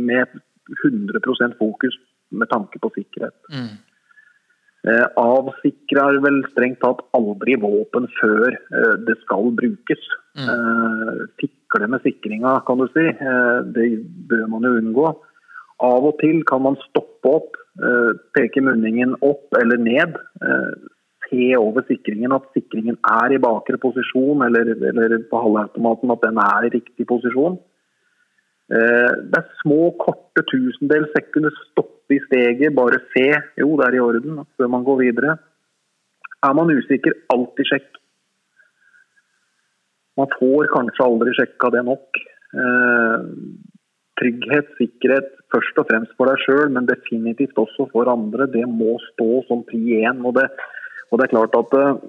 med 0.10 0.40
100% 0.86 1.60
fokus 1.60 2.00
med 2.32 2.50
tanke 2.50 2.82
på 2.82 2.92
sikkerhet. 2.96 3.36
Mm. 3.52 3.78
Eh, 4.90 5.06
avsikrer 5.20 6.22
vel 6.24 6.40
strengt 6.54 6.80
tatt 6.80 7.02
aldri 7.18 7.58
våpen 7.60 8.08
før 8.16 8.48
eh, 8.48 8.96
det 9.06 9.18
skal 9.26 9.52
brukes. 9.60 10.06
Eh, 10.40 11.26
fikle 11.42 11.90
med 11.92 12.06
sikringa, 12.06 12.62
kan 12.68 12.80
du 12.80 12.88
si. 12.94 13.06
Eh, 13.12 13.58
det 13.76 13.90
bør 14.32 14.48
man 14.56 14.70
jo 14.70 14.78
unngå. 14.80 15.12
Av 15.80 16.04
og 16.04 16.18
til 16.20 16.42
kan 16.44 16.64
man 16.66 16.76
stoppe 16.90 17.32
opp, 17.32 17.56
eh, 17.80 18.12
peke 18.36 18.62
munningen 18.64 19.16
opp 19.24 19.56
eller 19.62 19.80
ned. 19.80 20.18
Eh, 20.44 20.74
se 21.30 21.56
over 21.56 21.86
sikringen 21.88 22.34
at 22.36 22.48
sikringen 22.56 22.98
er 23.06 23.32
i 23.32 23.40
bakre 23.40 23.78
posisjon, 23.80 24.42
eller, 24.44 24.74
eller 24.90 25.24
på 25.30 25.44
halvautomaten 25.44 26.12
at 26.12 26.26
den 26.26 26.42
er 26.44 26.68
i 26.68 26.74
riktig 26.74 27.08
posisjon. 27.08 27.60
Eh, 28.70 29.14
Det 29.30 29.40
er 29.40 29.48
små, 29.62 29.96
korte 29.98 30.44
tusendels 30.52 31.14
sekunder 31.16 31.54
stoppe 31.70 32.18
i 32.18 32.20
steget, 32.28 32.76
bare 32.76 33.00
se. 33.16 33.30
Jo, 33.58 33.78
det 33.78 33.88
er 33.88 33.96
i 33.96 34.04
orden, 34.04 34.44
før 34.58 34.68
man 34.68 34.84
går 34.84 35.00
videre. 35.06 35.38
Er 36.44 36.54
man 36.54 36.72
usikker, 36.72 37.14
alltid 37.30 37.66
sjekk. 37.72 37.96
Man 40.18 40.28
får 40.36 40.68
kanskje 40.76 41.06
aldri 41.06 41.34
sjekka 41.38 41.72
det 41.72 41.86
nok. 41.88 42.20
Trygghet, 44.20 44.72
sikkerhet, 44.76 45.39
først 45.54 45.80
og 45.82 45.88
fremst 45.90 46.16
for 46.18 46.30
deg 46.30 46.42
sjøl, 46.44 46.68
men 46.74 46.90
definitivt 46.90 47.58
også 47.60 47.88
for 47.94 48.10
andre. 48.12 48.50
Det 48.52 48.66
må 48.70 48.98
stå 49.12 49.44
som 49.48 49.64
pri 49.68 50.02
én. 50.02 50.22
Og 50.26 50.36
det, 50.38 50.46
og 51.10 51.20
det 51.20 51.26
er 51.26 51.34
klart 51.34 51.56
at 51.58 51.78
eh, 51.80 52.02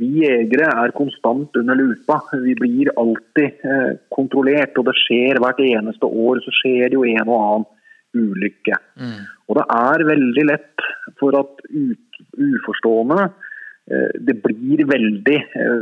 vi 0.00 0.10
jegere 0.24 0.70
er 0.84 0.96
konstant 0.96 1.60
under 1.60 1.78
lupa. 1.78 2.20
Vi 2.46 2.56
blir 2.58 2.92
alltid 3.00 3.66
eh, 3.66 3.92
kontrollert, 4.14 4.78
og 4.78 4.88
det 4.90 4.96
skjer 5.04 5.42
hvert 5.42 5.62
eneste 5.64 6.10
år 6.10 6.42
så 6.44 6.56
skjer 6.62 6.88
det 6.88 6.98
jo 6.98 7.06
en 7.06 7.28
og 7.28 7.44
annen 7.44 7.68
ulykke. 8.10 8.74
Mm. 8.98 9.20
Og 9.46 9.60
det 9.60 9.68
er 9.76 10.08
veldig 10.08 10.48
lett 10.48 10.88
for 11.20 11.36
at 11.38 11.62
uforstående 11.70 13.20
eh, 13.22 14.18
det 14.18 14.40
blir 14.42 14.82
veldig 14.90 15.38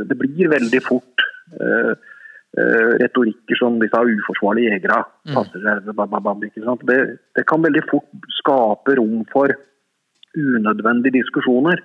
det 0.09 0.17
blir 0.17 0.51
veldig 0.53 0.81
fort 0.85 1.25
retorikker 2.57 3.59
som 3.59 3.77
disse 3.81 3.99
uforsvarlige 3.99 4.73
jegere 4.73 5.03
passer 5.35 5.61
seg 5.61 5.91
bam, 5.93 6.09
bam, 6.09 6.23
bam, 6.25 6.43
ikke 6.47 6.63
sant? 6.65 6.81
Det, 6.89 6.97
det 7.37 7.45
kan 7.47 7.61
veldig 7.61 7.83
fort 7.91 8.29
skape 8.39 8.95
rom 8.97 9.21
for 9.29 9.53
unødvendige 10.37 11.19
diskusjoner. 11.19 11.81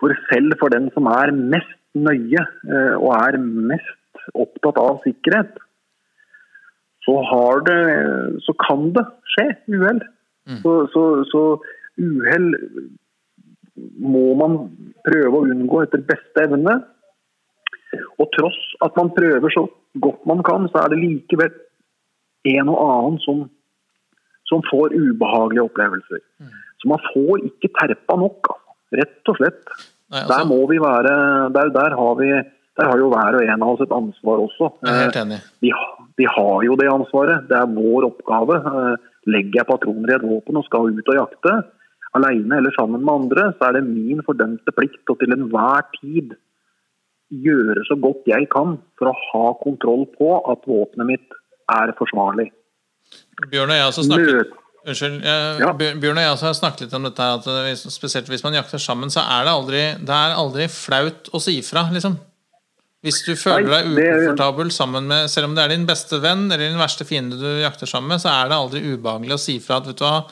For 0.00 0.14
selv 0.30 0.54
for 0.60 0.70
den 0.72 0.90
som 0.94 1.08
er 1.10 1.32
mest 1.34 1.74
nøye 1.96 2.42
eh, 2.42 2.94
og 2.94 3.10
er 3.16 3.38
mest 3.40 4.26
opptatt 4.36 4.78
av 4.80 5.00
sikkerhet, 5.04 5.56
så, 7.06 7.14
har 7.30 7.62
det, 7.66 7.80
så 8.42 8.52
kan 8.66 8.90
det 8.94 9.04
skje 9.34 9.48
uhell. 9.74 10.02
Så, 10.62 10.72
så, 10.92 11.02
så 11.26 11.42
uhell 11.98 12.52
må 14.02 14.28
man 14.38 14.58
prøve 15.06 15.38
å 15.38 15.46
unngå 15.46 15.82
etter 15.84 16.02
beste 16.06 16.44
evne. 16.46 16.76
Og 18.20 18.30
tross 18.36 18.58
at 18.84 18.96
man 18.98 19.12
prøver 19.16 19.52
så 19.54 19.66
godt 20.02 20.26
man 20.28 20.42
kan, 20.46 20.68
så 20.72 20.84
er 20.84 20.92
det 20.92 21.02
likevel 21.02 21.52
en 22.52 22.70
og 22.72 22.80
annen 22.84 23.20
som, 23.24 23.44
som 24.46 24.64
får 24.70 24.94
ubehagelige 24.94 25.64
opplevelser. 25.66 26.22
Så 26.80 26.90
man 26.92 27.02
får 27.12 27.46
ikke 27.48 27.72
terpa 27.80 28.18
nok, 28.20 28.52
altså. 28.52 28.76
rett 29.00 29.32
og 29.32 29.40
slett. 29.40 29.64
Nei, 30.12 30.20
Der 30.20 30.36
altså, 30.38 30.48
må 30.52 30.60
vi 30.70 30.76
være 30.78 31.14
Der, 31.56 31.72
der 31.74 31.96
har 31.98 32.14
vi 32.20 32.28
der 32.76 32.90
har 32.90 32.98
jo 33.00 33.08
hver 33.08 33.38
og 33.38 33.42
en 33.42 33.62
av 33.64 33.70
oss 33.72 33.80
et 33.80 33.92
ansvar 33.96 34.40
også. 34.42 34.66
jeg 34.84 34.92
er 34.92 35.04
helt 35.06 35.16
enig. 35.16 35.38
Vi, 35.64 35.70
vi 36.20 36.26
har 36.28 36.64
jo 36.66 36.74
det 36.76 36.90
ansvaret. 36.92 37.46
Det 37.48 37.56
er 37.56 37.70
vår 37.72 38.04
oppgave. 38.10 38.58
Eh, 38.60 39.06
Legger 39.32 39.62
jeg 39.62 39.68
patroner 39.70 40.12
i 40.12 40.16
et 40.18 40.26
våpen 40.28 40.60
og 40.60 40.66
skal 40.68 40.92
ut 40.94 41.08
og 41.10 41.16
jakte, 41.18 41.54
alene 42.14 42.60
eller 42.60 42.74
sammen 42.76 43.02
med 43.02 43.14
andre, 43.14 43.46
så 43.56 43.68
er 43.68 43.78
det 43.78 43.88
min 43.88 44.22
fordømte 44.26 44.74
plikt 44.76 45.10
å 45.10 45.16
til 45.18 45.34
enhver 45.34 45.82
tid 45.96 46.36
gjøre 47.32 47.82
så 47.88 47.96
godt 47.98 48.28
jeg 48.30 48.46
kan 48.52 48.76
for 48.98 49.10
å 49.10 49.16
ha 49.32 49.48
kontroll 49.62 50.06
på 50.14 50.36
at 50.52 50.62
våpenet 50.68 51.08
mitt 51.08 51.40
er 51.74 51.92
forsvarlig. 51.98 52.50
Bjørn 53.50 53.72
og 53.72 53.76
jeg 53.76 53.84
har 53.84 53.92
også 53.92 54.06
snakket 54.06 54.54
Unnskyld. 54.86 55.16
Jeg, 55.26 55.58
Ja. 55.58 55.72
Bjørn 55.74 56.20
og 56.20 56.22
jeg 56.22 56.30
har 56.30 56.54
snakket 56.54 56.84
litt 56.84 56.92
om 56.94 57.08
dette 57.08 57.24
at 57.26 57.46
spesielt 57.90 58.28
hvis 58.30 58.44
man 58.44 58.54
jakter 58.54 58.78
sammen, 58.78 59.10
så 59.10 59.24
er 59.24 59.42
det 59.42 59.54
aldri, 59.56 59.82
det 59.98 60.14
er 60.14 60.38
aldri 60.38 60.68
flaut 60.70 61.26
å 61.34 61.40
si 61.42 61.56
ifra, 61.58 61.88
liksom. 61.90 62.14
Hvis 63.02 63.18
du 63.26 63.34
føler 63.34 63.66
deg 63.66 63.90
ukomfortabel 63.92 64.70
sammen 64.72 65.04
med 65.06 65.28
Selv 65.30 65.50
om 65.50 65.54
det 65.54 65.62
er 65.62 65.68
din 65.74 65.84
beste 65.86 66.16
venn 66.18 66.46
eller 66.46 66.64
din 66.64 66.80
verste 66.80 67.04
fiende 67.06 67.36
du 67.38 67.60
jakter 67.60 67.86
sammen 67.86 68.14
med, 68.14 68.22
så 68.22 68.30
er 68.32 68.48
det 68.48 68.56
aldri 68.56 68.82
ubehagelig 68.94 69.36
å 69.36 69.42
si 69.42 69.58
ifra 69.58 69.78
at 69.82 69.90
vet 69.90 69.98
du 69.98 70.06
hva, 70.06 70.22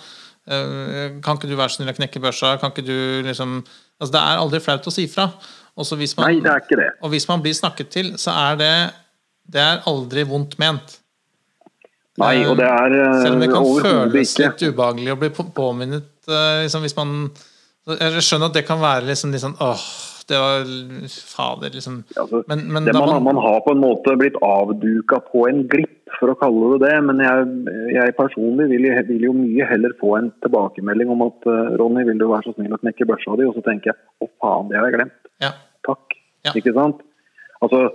Eh, 0.44 1.20
kan 1.24 1.38
ikke 1.38 1.48
du 1.48 1.56
være 1.56 1.72
så 1.72 1.78
snill 1.78 1.88
å 1.88 1.96
knekke 1.96 2.20
børsa? 2.20 2.58
Kan 2.60 2.74
ikke 2.74 2.84
du 2.86 2.96
liksom 3.24 3.62
Altså, 4.02 4.10
det 4.10 4.20
er 4.20 4.40
aldri 4.42 4.58
flaut 4.58 4.86
å 4.90 4.92
si 4.92 5.04
fra. 5.06 5.28
Man, 5.74 6.28
Nei, 6.28 6.34
det 6.44 6.50
er 6.52 6.60
ikke 6.62 6.78
det. 6.78 6.90
Og 7.02 7.10
hvis 7.10 7.26
man 7.26 7.42
blir 7.42 7.54
snakket 7.56 7.88
til, 7.90 8.12
så 8.20 8.30
er 8.30 8.60
det 8.60 8.74
Det 9.44 9.60
er 9.60 9.82
aldri 9.90 10.22
vondt 10.24 10.54
ment. 10.62 11.00
Nei, 12.22 12.44
og 12.46 12.56
det 12.60 12.68
er 12.68 12.94
eh, 12.94 13.20
Selv 13.24 13.34
om 13.36 13.42
det 13.42 13.50
kan 13.50 13.66
føles 13.82 14.34
ikke. 14.36 14.46
litt 14.46 14.62
ubehagelig 14.70 15.14
å 15.14 15.18
bli 15.18 15.30
påminnet 15.34 16.30
eh, 16.30 16.62
liksom, 16.62 16.86
hvis 16.86 16.94
man 16.96 17.14
Jeg 17.90 18.22
skjønner 18.22 18.52
at 18.52 18.58
det 18.60 18.66
kan 18.68 18.78
være 18.82 19.08
liksom, 19.10 19.34
litt 19.34 19.42
sånn 19.42 19.56
åh, 19.58 19.82
det 20.30 20.38
var 20.40 20.70
Fader, 21.10 21.74
liksom. 21.74 21.98
Altså, 22.16 22.44
Men, 22.48 22.62
men 22.72 22.86
man, 22.86 23.10
man, 23.10 23.24
man 23.34 23.40
har 23.44 23.58
på 23.66 23.74
en 23.74 23.82
måte 23.82 24.14
blitt 24.16 24.38
avduka 24.40 25.18
på 25.26 25.42
en 25.50 25.66
glipp, 25.68 25.90
for 26.16 26.32
å 26.32 26.36
kalle 26.38 26.70
det 26.78 26.86
det. 26.86 26.94
Men 27.04 27.20
jeg, 27.20 27.50
jeg 27.96 28.14
personlig 28.16 28.70
vil, 28.70 28.86
vil 29.10 29.26
jo 29.28 29.34
mye 29.36 29.68
heller 29.68 29.92
få 30.00 30.14
en 30.20 30.30
tilbakemelding 30.46 31.12
om 31.12 31.26
at 31.26 31.50
eh, 31.50 31.74
Ronny, 31.80 32.06
vil 32.08 32.22
du 32.22 32.28
være 32.30 32.46
så 32.48 32.54
snill 32.56 32.72
å 32.76 32.80
knekke 32.80 33.08
børsa 33.10 33.36
di? 33.40 33.50
Og 33.50 33.58
så 33.58 33.66
tenker 33.66 33.92
jeg 33.92 34.00
å 34.24 34.30
faen, 34.40 34.70
det 34.70 34.80
har 34.80 34.88
jeg 34.88 34.96
glemt. 35.00 35.20
Ja, 35.42 35.54
Takk. 35.86 36.16
Ja. 36.44 36.52
Ikke 36.56 36.74
sant? 36.76 37.02
Altså, 37.64 37.88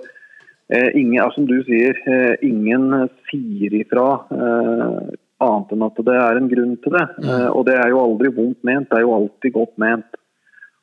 eh, 0.73 0.89
ingen, 0.97 1.31
som 1.35 1.47
du 1.49 1.57
sier, 1.67 1.97
eh, 2.05 2.35
ingen 2.45 3.09
sier 3.29 3.75
ifra 3.81 4.07
eh, 4.33 5.11
annet 5.39 5.73
enn 5.73 5.85
at 5.85 5.99
det 6.05 6.15
er 6.15 6.39
en 6.39 6.49
grunn 6.51 6.77
til 6.83 6.95
det. 6.97 7.05
Eh, 7.23 7.49
og 7.49 7.65
det 7.69 7.77
er 7.79 7.91
jo 7.93 8.01
aldri 8.03 8.33
vondt 8.35 8.63
ment, 8.67 8.89
det 8.89 8.99
er 8.99 9.05
jo 9.05 9.17
alltid 9.17 9.55
godt 9.55 9.75
ment. 9.81 10.17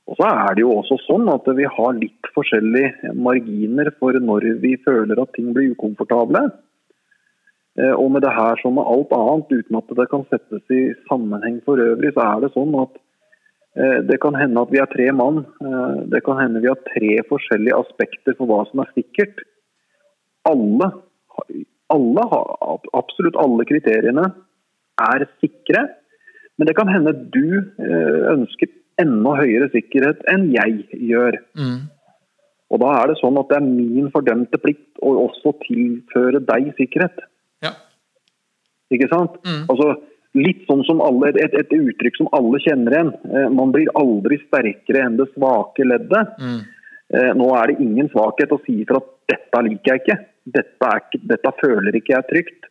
Og 0.07 0.15
så 0.21 0.29
er 0.31 0.55
det 0.55 0.63
jo 0.63 0.77
også 0.79 1.01
sånn 1.03 1.27
at 1.33 1.49
vi 1.59 1.67
har 1.67 1.97
litt 1.99 2.29
forskjellige 2.35 3.11
marginer 3.19 3.91
for 3.99 4.15
når 4.15 4.53
vi 4.63 4.77
føler 4.85 5.19
at 5.19 5.33
ting 5.35 5.51
blir 5.55 5.73
ukomfortable. 5.75 6.45
Og 7.99 8.07
med 8.15 8.23
det 8.23 8.31
her 8.33 8.55
som 8.63 8.79
med 8.79 8.87
alt 8.87 9.11
annet, 9.13 9.51
uten 9.51 9.77
at 9.81 9.91
det 9.99 10.07
kan 10.13 10.23
settes 10.31 10.63
i 10.73 10.85
sammenheng 11.11 11.59
for 11.67 11.83
øvrig, 11.83 12.15
så 12.15 12.23
er 12.23 12.45
det 12.45 12.53
sånn 12.55 12.71
at 12.85 12.95
det 14.09 14.17
kan 14.23 14.37
hende 14.39 14.63
at 14.63 14.71
vi 14.73 14.81
er 14.81 14.89
tre 14.89 15.11
mann. 15.13 15.43
eh, 15.61 15.97
Det 16.13 16.23
kan 16.25 16.39
hende 16.41 16.63
vi 16.63 16.71
har 16.71 16.79
tre 16.89 17.13
forskjellige 17.29 17.77
aspekter 17.77 18.37
for 18.39 18.49
hva 18.49 18.63
som 18.71 18.81
er 18.81 18.89
sikkert. 18.97 19.43
Alle, 20.49 20.91
alle 21.93 22.25
absolutt 22.97 23.37
alle 23.37 23.67
kriteriene 23.69 24.25
er 25.03 25.27
sikre. 25.43 25.83
Men 26.57 26.71
det 26.71 26.77
kan 26.79 26.89
hende 26.89 27.13
du 27.35 27.59
eh, 27.61 28.21
ønsker 28.33 28.71
enda 29.03 29.37
høyere 29.43 29.69
sikkerhet 29.75 30.25
enn 30.33 30.49
jeg 30.55 30.87
gjør. 31.11 31.37
mm, 31.59 31.81
Og 32.73 32.81
da 32.81 32.95
er 32.97 33.11
det 33.11 33.19
sånn 33.21 33.37
at 33.39 33.51
det 33.51 33.59
er 33.59 33.67
min 33.69 34.09
fordømte 34.15 34.59
plikt 34.63 35.03
å 35.05 35.13
også 35.27 35.53
tilføre 35.67 36.41
deg 36.41 36.73
sikkerhet. 36.81 37.19
ja, 37.63 37.75
Ikke 38.91 39.11
sant? 39.13 39.37
Mm. 39.45 39.67
Altså, 39.69 39.99
litt 40.37 40.63
sånn 40.69 40.85
som 40.87 41.01
alle, 41.05 41.33
et, 41.41 41.55
et 41.57 41.73
uttrykk 41.77 42.17
som 42.21 42.29
alle 42.37 42.61
kjenner 42.65 42.95
igjen. 42.97 43.13
Eh, 43.33 43.49
Man 43.57 43.73
blir 43.75 43.89
aldri 43.99 44.39
sterkere 44.47 45.05
enn 45.07 45.17
det 45.21 45.29
svake 45.35 45.87
leddet. 45.89 46.37
mm, 46.41 46.65
Eh, 47.15 47.29
Nå 47.39 47.53
er 47.55 47.71
det 47.71 47.77
ingen 47.85 48.09
svakhet 48.11 48.51
å 48.51 48.59
si 48.65 48.81
for 48.85 48.99
at 48.99 49.05
dette 49.31 49.61
liker 49.63 49.93
jeg 49.93 50.01
ikke. 50.03 50.17
Dette, 50.57 50.89
ikke, 50.99 51.21
dette 51.31 51.53
føler 51.61 51.95
ikke 51.95 52.17
jeg 52.17 52.27
trygt. 52.33 52.67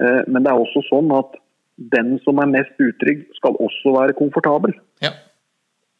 Eh, 0.00 0.22
Men 0.26 0.42
det 0.46 0.52
er 0.52 0.62
også 0.62 0.80
sånn 0.88 1.12
at 1.18 1.36
den 1.92 2.14
som 2.24 2.40
er 2.40 2.48
mest 2.50 2.80
utrygg, 2.80 3.26
skal 3.36 3.54
også 3.60 3.92
være 3.94 4.16
komfortabel. 4.18 4.72
ja. 5.04 5.10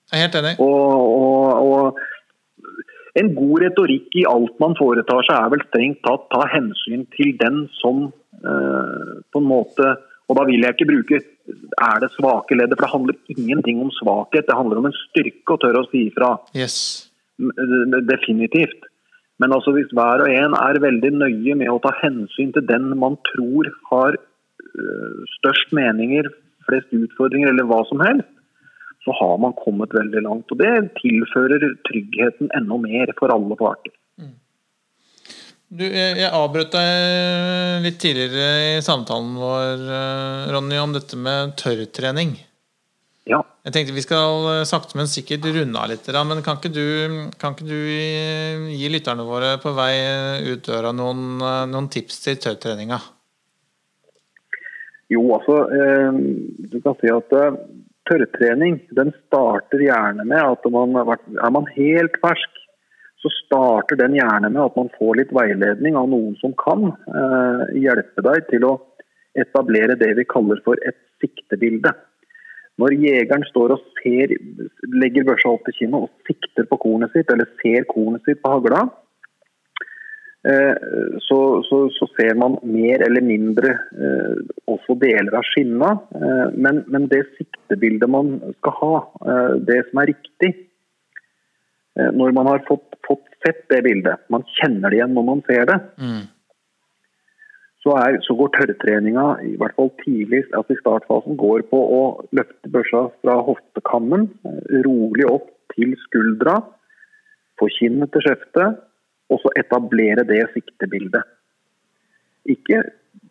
Jeg 0.08 0.16
er 0.16 0.24
helt 0.24 0.36
enig. 0.40 0.54
Og, 0.64 0.96
og, 1.20 1.92
og 1.92 3.20
en 3.20 3.34
god 3.36 3.60
retorikk 3.66 4.14
i 4.16 4.24
alt 4.24 4.54
man 4.62 4.72
foretar 4.78 5.20
seg, 5.26 5.36
er 5.36 5.50
vel 5.52 5.64
strengt 5.68 6.00
tatt 6.06 6.24
ta 6.32 6.46
hensyn 6.48 7.02
til 7.12 7.34
den 7.36 7.66
som 7.82 8.06
eh, 8.40 9.10
på 9.28 9.42
en 9.42 9.48
måte 9.50 9.90
Og 10.28 10.36
da 10.36 10.44
vil 10.48 10.64
jeg 10.64 10.76
ikke 10.76 10.90
bruke 10.90 11.18
er 11.18 12.00
det 12.02 12.10
svake 12.12 12.56
leddet, 12.58 12.76
for 12.76 12.84
det 12.84 12.94
handler 12.94 13.34
ingenting 13.34 13.80
om 13.80 13.92
svakhet. 13.96 14.46
Det 14.48 14.56
handler 14.56 14.82
om 14.82 14.88
en 14.90 14.98
styrke 15.06 15.54
å 15.54 15.60
tørre 15.62 15.84
å 15.84 15.88
si 15.88 16.04
ifra. 16.10 16.34
Yes. 16.56 16.76
Definitivt. 18.10 18.88
Men 19.40 19.54
altså 19.54 19.72
hvis 19.76 19.92
hver 19.94 20.24
og 20.24 20.32
en 20.32 20.56
er 20.58 20.80
veldig 20.82 21.12
nøye 21.14 21.54
med 21.60 21.70
å 21.70 21.78
ta 21.82 21.94
hensyn 22.02 22.50
til 22.54 22.66
den 22.68 22.90
man 22.98 23.16
tror 23.30 23.70
har 23.92 24.18
øh, 24.18 25.20
størst 25.38 25.72
meninger, 25.78 26.28
flest 26.68 26.92
utfordringer 26.92 27.52
eller 27.52 27.68
hva 27.70 27.84
som 27.88 28.02
helst, 28.04 28.28
så 29.06 29.14
har 29.16 29.38
man 29.40 29.56
kommet 29.56 29.94
veldig 29.94 30.24
langt. 30.26 30.52
Og 30.52 30.60
det 30.60 30.98
tilfører 30.98 31.64
tryggheten 31.88 32.50
enda 32.58 32.80
mer 32.82 33.14
for 33.20 33.32
alle 33.32 33.56
parter. 33.56 33.94
Du, 35.68 35.84
jeg, 35.84 36.16
jeg 36.16 36.32
avbrøt 36.32 36.72
deg 36.72 37.82
litt 37.84 37.98
tidligere 38.00 38.78
i 38.78 38.84
samtalen 38.84 39.34
vår, 39.36 39.82
eh, 39.84 40.52
Ronny, 40.54 40.78
om 40.80 40.94
dette 40.96 41.18
med 41.20 41.52
tørrtrening. 41.60 42.38
Ja. 43.28 43.42
Jeg 43.68 43.74
tenkte 43.74 43.96
Vi 43.96 44.04
skal 44.06 44.46
eh, 44.48 44.62
sakte, 44.68 44.96
men 44.96 45.10
sikkert 45.12 45.44
runde 45.52 45.76
av 45.76 45.90
litt. 45.92 46.08
Men 46.08 46.40
kan 46.46 46.56
ikke 46.56 46.72
du, 46.72 47.28
kan 47.36 47.52
ikke 47.52 47.68
du 47.68 47.76
gi, 47.76 48.88
lytterne 48.88 49.26
våre 49.28 49.58
på 49.60 49.74
vei 49.76 49.92
ut 50.48 50.64
døra 50.64 50.94
noen, 50.96 51.36
eh, 51.44 51.64
noen 51.68 51.90
tips 51.92 52.22
til 52.24 52.40
tørrtreninga? 52.40 53.02
Jo, 55.12 55.22
altså, 55.36 55.60
eh, 55.72 56.16
du 56.72 56.80
kan 56.84 56.96
si 57.00 57.12
at 57.12 57.36
eh, 57.36 57.60
tørrtrening 58.08 58.80
den 58.96 59.12
starter 59.26 59.84
gjerne 59.84 60.24
med 60.24 60.40
at 60.40 60.64
man 60.72 60.96
er 60.96 61.52
man 61.52 61.68
helt 61.76 62.16
fersk, 62.24 62.64
så 63.22 63.30
starter 63.34 63.98
den 63.98 64.14
gjerne 64.14 64.50
med 64.52 64.60
at 64.62 64.76
man 64.78 64.90
får 64.98 65.16
litt 65.18 65.32
veiledning 65.34 65.96
av 65.98 66.06
noen 66.10 66.36
som 66.38 66.54
kan 66.60 66.92
eh, 66.92 67.64
hjelpe 67.82 68.22
deg 68.22 68.46
til 68.52 68.68
å 68.68 68.76
etablere 69.38 69.98
det 69.98 70.12
vi 70.18 70.26
kaller 70.28 70.60
for 70.66 70.78
et 70.86 70.98
siktebilde. 71.22 71.92
Når 72.78 72.94
jegeren 72.94 73.42
står 73.48 73.74
og 73.74 73.82
ser, 73.98 74.36
legger 75.02 75.26
børsa 75.26 75.50
opp 75.50 75.66
til 75.66 75.74
kinnet 75.80 76.06
og 76.06 76.30
sikter 76.30 76.68
på 76.70 76.78
kornet 76.84 77.14
sitt, 77.14 77.30
eller 77.34 77.50
ser 77.58 77.88
kornet 77.90 78.22
sitt 78.22 78.38
på 78.44 78.52
hagla, 78.54 78.84
eh, 80.46 80.86
så, 81.26 81.40
så, 81.66 81.80
så 81.98 82.10
ser 82.14 82.38
man 82.38 82.54
mer 82.62 83.02
eller 83.08 83.26
mindre 83.26 83.74
eh, 83.98 84.46
også 84.70 84.94
deler 85.02 85.40
av 85.40 85.50
skinna. 85.50 85.90
Eh, 86.22 86.46
men, 86.54 86.84
men 86.86 87.10
det 87.10 87.24
siktebildet 87.34 88.14
man 88.14 88.36
skal 88.60 88.78
ha, 88.78 88.94
eh, 89.26 89.52
det 89.66 89.82
som 89.90 90.04
er 90.04 90.12
riktig 90.14 90.54
Når 91.98 92.34
man 92.36 92.46
har 92.46 92.64
fått, 92.68 92.94
fått 93.06 93.26
sett 93.44 93.64
det 93.72 93.82
bildet, 93.86 94.20
man 94.30 94.44
kjenner 94.58 94.90
det 94.90 95.00
igjen 95.00 95.14
når 95.16 95.26
man 95.26 95.40
ser 95.48 95.64
det, 95.66 95.78
Mm. 95.98 96.26
så, 97.82 97.94
er, 97.98 98.18
så 98.22 98.34
går 98.38 98.52
tørrtreninga, 98.54 99.26
i 99.42 99.56
hvert 99.58 99.74
fall 99.78 99.90
tidlig 100.04 100.44
altså 100.52 100.74
i 100.76 100.80
startfasen, 100.80 101.38
går 101.40 101.66
på 101.70 101.78
å 101.78 102.02
løfte 102.36 102.70
børsa 102.74 103.04
fra 103.22 103.38
hoftekammen, 103.46 104.28
eh, 104.46 104.82
rolig 104.86 105.26
opp 105.26 105.50
til 105.74 105.96
skuldra, 106.06 106.60
få 107.58 107.70
kinnet 107.78 108.12
til 108.14 108.26
skjeftet, 108.26 108.78
og 109.28 109.42
så 109.42 109.52
etablere 109.60 110.24
det 110.26 110.44
siktebildet. 110.54 111.26
Ikke 112.48 112.82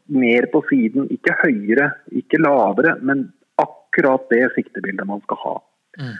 mer 0.07 0.47
på 0.51 0.61
siden, 0.69 1.07
ikke 1.11 1.35
høyere, 1.41 1.91
ikke 2.15 2.39
lavere, 2.39 2.97
men 3.01 3.31
akkurat 3.59 4.27
det 4.29 4.45
siktebildet 4.55 5.07
man 5.09 5.23
skal 5.25 5.39
ha. 5.43 5.55
Mm. 5.97 6.17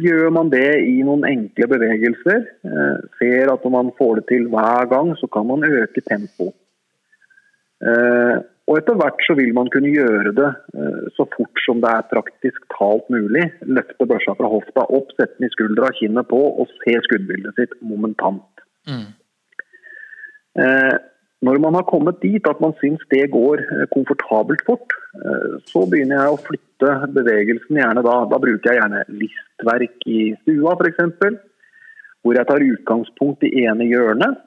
Gjør 0.00 0.30
man 0.32 0.48
det 0.48 0.70
i 0.88 1.02
noen 1.04 1.26
enkle 1.28 1.68
bevegelser. 1.68 2.46
Eh, 2.64 3.02
ser 3.20 3.52
at 3.52 3.64
når 3.66 3.74
man 3.74 3.90
får 3.98 4.20
det 4.20 4.24
til 4.30 4.48
hver 4.52 4.88
gang, 4.88 5.12
så 5.20 5.28
kan 5.28 5.44
man 5.50 5.66
øke 5.68 6.00
tempoet. 6.06 6.56
Eh, 7.82 8.38
og 8.70 8.78
etter 8.78 8.96
hvert 8.96 9.20
så 9.26 9.34
vil 9.36 9.50
man 9.52 9.68
kunne 9.74 9.90
gjøre 9.92 10.32
det 10.38 10.48
eh, 10.78 11.04
så 11.16 11.26
fort 11.34 11.64
som 11.66 11.82
det 11.82 11.90
er 11.92 12.08
praktisk 12.08 12.64
talt 12.72 13.10
mulig. 13.12 13.50
Løfte 13.68 14.08
børsa 14.08 14.36
fra 14.38 14.48
hofta 14.48 14.86
opp, 14.86 15.12
sette 15.18 15.36
den 15.36 15.50
i 15.50 15.52
skuldra, 15.52 15.90
kinnet 15.98 16.30
på 16.30 16.40
og 16.40 16.72
se 16.80 16.96
skuddbildet 17.08 17.58
sitt 17.58 17.76
momentant. 17.84 18.64
Mm. 18.88 19.10
Når 21.42 21.58
man 21.58 21.74
har 21.74 21.86
kommet 21.90 22.20
dit 22.22 22.44
at 22.46 22.60
man 22.62 22.74
syns 22.78 23.02
det 23.10 23.24
går 23.32 23.64
eh, 23.64 23.86
komfortabelt 23.94 24.62
fort, 24.66 24.94
eh, 25.18 25.56
så 25.66 25.82
begynner 25.90 26.20
jeg 26.20 26.34
å 26.34 26.42
flytte 26.46 26.92
bevegelsen 27.16 27.80
gjerne 27.80 28.04
da. 28.06 28.14
Da 28.30 28.38
bruker 28.42 28.70
jeg 28.70 28.78
gjerne 28.78 29.02
listverk 29.22 30.06
i 30.06 30.20
stua 30.44 30.76
f.eks. 30.78 31.02
Hvor 32.22 32.38
jeg 32.38 32.46
tar 32.46 32.66
utgangspunkt 32.68 33.42
i 33.48 33.64
ene 33.64 33.88
hjørnet. 33.90 34.38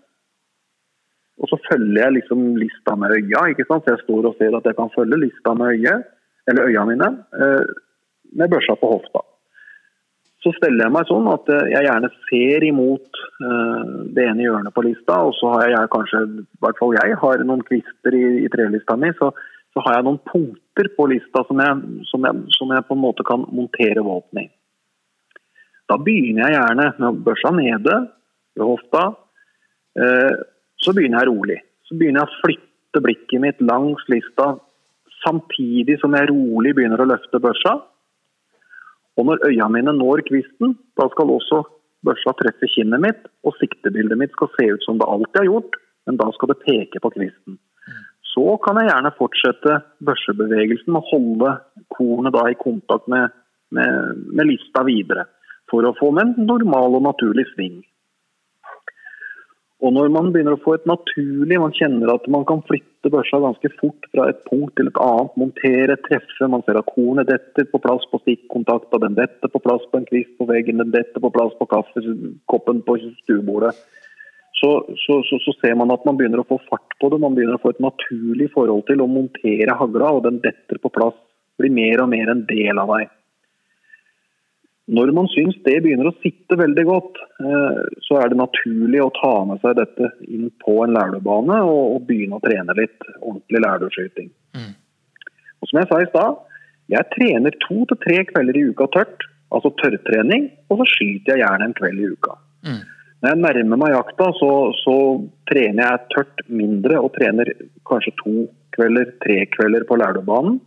Og 1.35 1.51
så 1.51 1.59
følger 1.67 1.99
jeg 1.99 2.15
liksom 2.21 2.43
lista 2.61 2.95
med 2.95 3.11
øya. 3.17 3.49
ikke 3.51 3.67
sant? 3.67 3.83
Så 3.83 3.97
jeg 3.97 4.05
står 4.05 4.29
og 4.31 4.37
ser 4.39 4.55
at 4.55 4.67
jeg 4.69 4.77
kan 4.77 4.93
følge 4.95 5.19
lista 5.25 5.51
med 5.53 5.75
øyet, 5.75 6.11
eller 6.47 6.69
øya 6.71 6.85
mine, 6.87 7.09
eh, 7.35 7.73
med 8.39 8.51
børsa 8.55 8.79
på 8.79 8.95
hofta. 8.95 9.25
Så 10.45 10.51
steller 10.59 10.85
jeg 10.85 10.93
meg 10.93 11.07
sånn 11.09 11.25
at 11.31 11.47
eh, 11.49 11.71
jeg 11.73 11.87
gjerne 11.87 12.09
ser 12.27 12.63
imot 12.67 13.21
eh, 13.41 13.93
det 14.13 14.27
ene 14.29 14.45
hjørnet 14.45 14.75
på 14.75 14.83
lista, 14.85 15.17
og 15.25 15.33
så 15.39 15.55
har 15.55 15.71
jeg 15.71 15.91
kanskje, 15.95 16.21
i 16.29 16.61
hvert 16.61 16.77
fall 16.77 16.93
jeg, 16.93 17.15
har 17.23 17.45
noen 17.49 17.63
kvister 17.65 18.17
i, 18.17 18.25
i 18.45 18.51
trelista 18.53 18.93
mi, 19.01 19.09
så, 19.17 19.31
så 19.73 19.85
har 19.87 19.97
jeg 19.97 20.05
noen 20.05 20.21
punkter 20.29 20.91
på 20.93 21.07
lista 21.09 21.41
som 21.49 21.63
jeg, 21.65 22.03
som 22.11 22.29
jeg, 22.29 22.43
som 22.53 22.75
jeg 22.75 22.85
på 22.85 22.97
en 22.97 23.03
måte 23.07 23.25
kan 23.25 23.47
montere 23.49 24.05
våpenet 24.05 24.45
i. 24.45 24.53
Da 25.89 25.97
begynner 26.01 26.45
jeg 26.45 26.57
gjerne 26.59 26.85
med 27.01 27.17
børsa 27.25 27.51
nede 27.53 27.97
ved 28.57 28.65
hofta. 28.65 29.03
Eh, 29.97 30.37
så 30.81 30.93
begynner 30.93 31.21
jeg 31.23 31.31
rolig. 31.31 31.59
Så 31.89 31.97
begynner 31.97 32.21
jeg 32.23 32.29
å 32.29 32.39
flytte 32.43 33.03
blikket 33.05 33.41
mitt 33.41 33.65
langs 33.65 34.05
lista 34.13 34.53
samtidig 35.25 35.97
som 36.01 36.13
jeg 36.17 36.29
rolig 36.29 36.73
begynner 36.77 37.01
å 37.01 37.09
løfte 37.09 37.41
børsa. 37.41 37.79
Og 39.15 39.27
når 39.27 39.45
øya 39.47 39.67
mine 39.71 39.93
når 39.95 40.25
kvisten, 40.27 40.75
da 40.99 41.07
skal 41.11 41.31
også 41.37 41.61
børsa 42.05 42.33
treffe 42.39 42.67
kinnet 42.73 43.01
mitt, 43.01 43.21
og 43.47 43.55
siktebildet 43.59 44.19
mitt 44.19 44.33
skal 44.35 44.51
se 44.57 44.67
ut 44.73 44.83
som 44.85 44.99
det 44.99 45.07
alltid 45.09 45.41
har 45.41 45.49
gjort, 45.51 45.79
men 46.05 46.19
da 46.21 46.27
skal 46.35 46.51
det 46.51 46.61
peke 46.65 47.01
på 47.01 47.13
kvisten. 47.15 47.57
Så 48.35 48.57
kan 48.65 48.77
jeg 48.81 48.89
gjerne 48.91 49.15
fortsette 49.15 49.79
børsebevegelsen 50.05 50.97
og 50.99 51.07
holde 51.11 51.55
kornet 51.95 52.35
i 52.51 52.57
kontakt 52.59 53.07
med, 53.11 53.31
med, 53.71 54.23
med 54.35 54.49
lista 54.51 54.83
videre, 54.87 55.29
for 55.71 55.87
å 55.87 55.95
få 55.97 56.11
med 56.13 56.27
en 56.35 56.49
normal 56.51 56.99
og 56.99 57.05
naturlig 57.07 57.47
sving. 57.53 57.79
Og 59.85 59.91
når 59.93 60.07
man 60.09 60.31
begynner 60.33 60.55
å 60.55 60.61
få 60.63 60.73
et 60.79 60.87
naturlig, 60.89 61.59
man 61.61 61.73
kjenner 61.77 62.09
at 62.15 62.23
man 62.33 62.45
kan 62.49 62.63
flytte 62.65 63.11
børsa 63.13 63.37
ganske 63.43 63.69
fort 63.77 64.07
fra 64.09 64.23
et 64.31 64.39
punkt 64.47 64.73
til 64.79 64.89
et 64.89 64.97
annet, 65.03 65.35
montere, 65.37 65.97
treffe, 66.07 66.47
man 66.49 66.63
ser 66.65 66.79
at 66.79 66.89
kornet 66.89 67.29
detter 67.29 67.67
på 67.69 67.81
plass 67.83 68.07
på 68.09 68.17
stikkontakta, 68.23 68.97
den 69.03 69.17
detter 69.19 69.51
på 69.53 69.61
plass 69.61 69.85
på 69.91 70.01
en 70.01 70.07
kvist 70.09 70.33
på 70.39 70.47
veggen, 70.49 70.81
den 70.81 70.95
detter 70.95 71.21
på 71.21 71.29
plass 71.35 71.53
på 71.59 71.69
kaffekoppen 71.69 72.81
på 72.87 72.97
stuebordet. 73.19 73.75
Så, 74.55 74.71
så, 75.03 75.19
så, 75.27 75.37
så, 75.43 75.53
ser 75.59 75.75
man 75.77 75.93
at 75.93 76.05
man 76.07 76.17
begynner 76.17 76.41
å 76.41 76.47
få 76.49 76.57
fart 76.65 76.97
på 76.97 77.11
det, 77.11 77.21
man 77.21 77.35
begynner 77.37 77.59
å 77.59 77.61
få 77.61 77.75
et 77.75 77.83
naturlig 77.83 78.49
forhold 78.55 78.87
til 78.89 79.03
å 79.03 79.09
montere 79.11 79.77
hagla, 79.77 80.15
og 80.15 80.25
den 80.25 80.41
detter 80.41 80.81
på 80.81 80.89
plass, 80.97 81.17
blir 81.61 81.75
mer 81.75 82.01
og 82.01 82.09
mer 82.15 82.31
en 82.33 82.41
del 82.49 82.81
av 82.81 82.95
deg. 82.95 83.11
Når 84.85 85.11
man 85.17 85.27
syns 85.33 85.55
det 85.65 85.79
begynner 85.81 86.11
å 86.11 86.17
sitte 86.21 86.57
veldig 86.59 86.83
godt, 86.85 87.21
eh, 87.41 87.77
så 88.05 88.19
er 88.21 88.29
det 88.29 88.37
naturlig 88.37 89.01
å 89.01 89.13
ta 89.17 89.33
med 89.49 89.61
seg 89.63 89.79
dette 89.79 90.11
inn 90.29 90.51
på 90.61 90.75
en 90.83 90.93
lærdebane 90.93 91.57
og, 91.65 92.03
begynne 92.05 92.37
å 92.37 92.43
trene 92.43 92.75
litt 92.77 93.07
ordentlig 93.17 93.63
lærduskyting. 93.65 94.29
Mm. 94.53 94.75
Og 95.57 95.71
som 95.71 95.79
jeg 95.81 95.89
sa 95.89 96.01
i 96.01 96.09
stad, 96.11 96.43
jeg 96.93 97.11
trener 97.15 97.57
to 97.65 97.79
til 97.89 98.01
tre 98.03 98.19
kvelder 98.29 98.59
i 98.59 98.67
uka 98.69 98.85
tørt, 98.93 99.25
altså 99.49 99.73
tørrtrening, 99.81 100.51
og 100.69 100.83
så 100.83 100.87
skyter 100.91 101.33
jeg 101.33 101.41
gjerne 101.41 101.69
en 101.69 101.77
kveld 101.79 102.03
i 102.03 102.11
uka. 102.13 102.37
Mm. 102.67 102.83
Når 103.25 103.31
jeg 103.33 103.41
nærmer 103.41 103.79
meg 103.81 103.95
jakta, 103.95 104.29
så, 104.37 104.51
så, 104.83 104.95
trener 105.49 105.81
jeg 105.81 106.05
tørt 106.13 106.45
mindre 106.45 106.99
og 107.01 107.13
trener 107.15 107.49
kanskje 107.89 108.13
to 108.21 108.45
kvelder, 108.75 109.15
tre 109.23 109.39
kvelder 109.49 109.85
på 109.89 109.97
lærdubanen. 109.97 110.59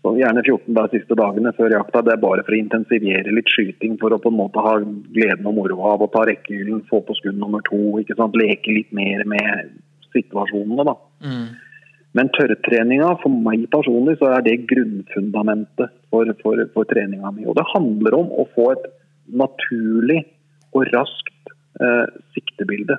Så 0.00 0.14
gjerne 0.16 0.40
14 0.40 0.72
de 0.76 0.84
siste 0.94 1.16
dagene 1.18 1.52
før 1.56 1.74
jakta. 1.74 2.00
Det 2.04 2.14
er 2.14 2.22
bare 2.22 2.44
for 2.46 2.56
å 2.56 2.60
intensivere 2.60 3.34
litt 3.36 3.50
skyting. 3.52 3.98
For 4.00 4.14
å 4.16 4.20
på 4.22 4.32
en 4.32 4.38
måte 4.38 4.62
ha 4.64 4.78
gleden 4.80 5.48
og 5.50 5.58
moroa 5.58 5.94
av 5.94 6.06
å 6.06 6.08
ta 6.12 6.24
rekkehylen, 6.28 6.86
få 6.88 7.02
på 7.04 7.16
skudd 7.18 7.36
nummer 7.40 7.60
to. 7.68 7.98
ikke 8.00 8.16
sant? 8.16 8.38
Leke 8.40 8.72
litt 8.72 8.94
mer 8.96 9.26
med 9.28 9.74
situasjonene, 10.14 10.86
da. 10.88 10.96
Mm. 11.26 11.44
Men 12.16 12.32
tørrtreninga, 12.34 13.12
for 13.22 13.42
meg 13.44 13.68
personlig, 13.70 14.16
så 14.18 14.32
er 14.34 14.46
det 14.46 14.56
grunnfundamentet 14.72 15.92
for, 16.10 16.32
for, 16.40 16.64
for 16.72 16.88
treninga 16.90 17.30
mi. 17.36 17.44
Og 17.46 17.60
det 17.60 17.68
handler 17.74 18.16
om 18.22 18.32
å 18.40 18.48
få 18.56 18.72
et 18.72 18.88
naturlig 19.30 20.24
og 20.74 20.88
raskt 20.94 21.54
eh, 21.78 22.06
siktebilde. 22.34 22.96